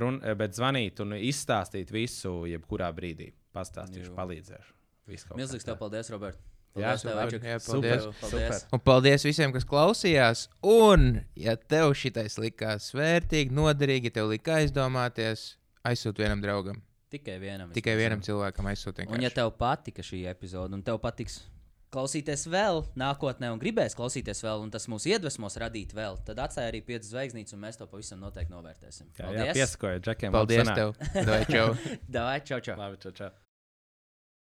run, 0.00 0.20
eh, 0.24 0.34
bet 0.38 0.56
zvanīt 0.56 1.00
un 1.04 1.16
izstāstīt 1.18 1.90
visu, 1.92 2.42
jebkurā 2.50 2.92
brīdī. 2.96 3.32
Pastāstīšu, 3.52 4.14
palīdzēšu. 4.16 4.72
Milzīgs 5.36 5.66
tev 5.66 5.76
paldies, 5.80 6.08
Robert. 6.14 6.38
Jā, 6.72 6.94
Paldies, 6.96 7.02
tev, 7.04 7.58
super, 7.60 7.84
jā, 7.84 7.98
Super, 8.00 8.14
paldies. 8.16 8.20
paldies. 8.22 8.62
Un 8.72 8.80
paldies 8.80 9.24
visiem, 9.26 9.52
kas 9.52 9.66
klausījās. 9.68 10.46
Un, 10.64 11.20
ja 11.36 11.52
tev 11.56 11.92
šitais 12.00 12.38
likās 12.40 12.86
vērtīgi, 12.96 13.52
noderīgi, 13.52 14.08
ja 14.08 14.16
tev 14.16 14.30
lika 14.30 14.56
aizdomāties, 14.62 15.58
aizsūti 15.84 16.24
vienam 16.24 16.40
draugam. 16.40 16.80
Tikai 17.12 17.36
vienam. 17.42 17.74
Tikai 17.76 17.92
vienam 17.98 18.22
cilvēkam 18.24 18.70
aizsūti. 18.72 19.04
Un, 19.12 19.20
ja 19.20 19.28
tev 19.28 19.52
patika 19.58 20.00
šī 20.00 20.22
epizode, 20.30 20.72
un 20.72 20.80
tev 20.86 20.96
patiks 21.02 21.42
klausīties 21.92 22.46
vēl 22.50 22.82
nākotnē, 22.98 23.52
un 23.52 23.60
gribēs 23.62 23.96
klausīties 23.98 24.42
vēl, 24.44 24.64
un 24.64 24.72
tas 24.72 24.88
mūs 24.90 25.06
iedvesmos 25.10 25.58
radīt 25.60 25.94
vēl, 25.96 26.18
tad 26.26 26.40
atstāj 26.46 26.70
arī 26.70 26.82
piecas 26.86 27.12
zvaigznītes, 27.12 27.56
un 27.56 27.62
mēs 27.66 27.80
to 27.80 27.88
pavisam 27.90 28.22
noteikti 28.24 28.54
novērtēsim. 28.54 29.12
Jā, 29.20 29.32
jā 29.36 29.54
piesakojiet, 29.60 30.08
Džekiem. 30.08 30.34
Paldies 30.34 30.72
tev! 30.72 30.96
Dai, 31.14 31.44
čau! 31.50 31.72
Davai, 32.18 32.40
čau, 32.48 32.62
čau! 32.64 32.78
Labi, 32.80 33.00
čau, 33.04 33.16
čau. 33.20 33.32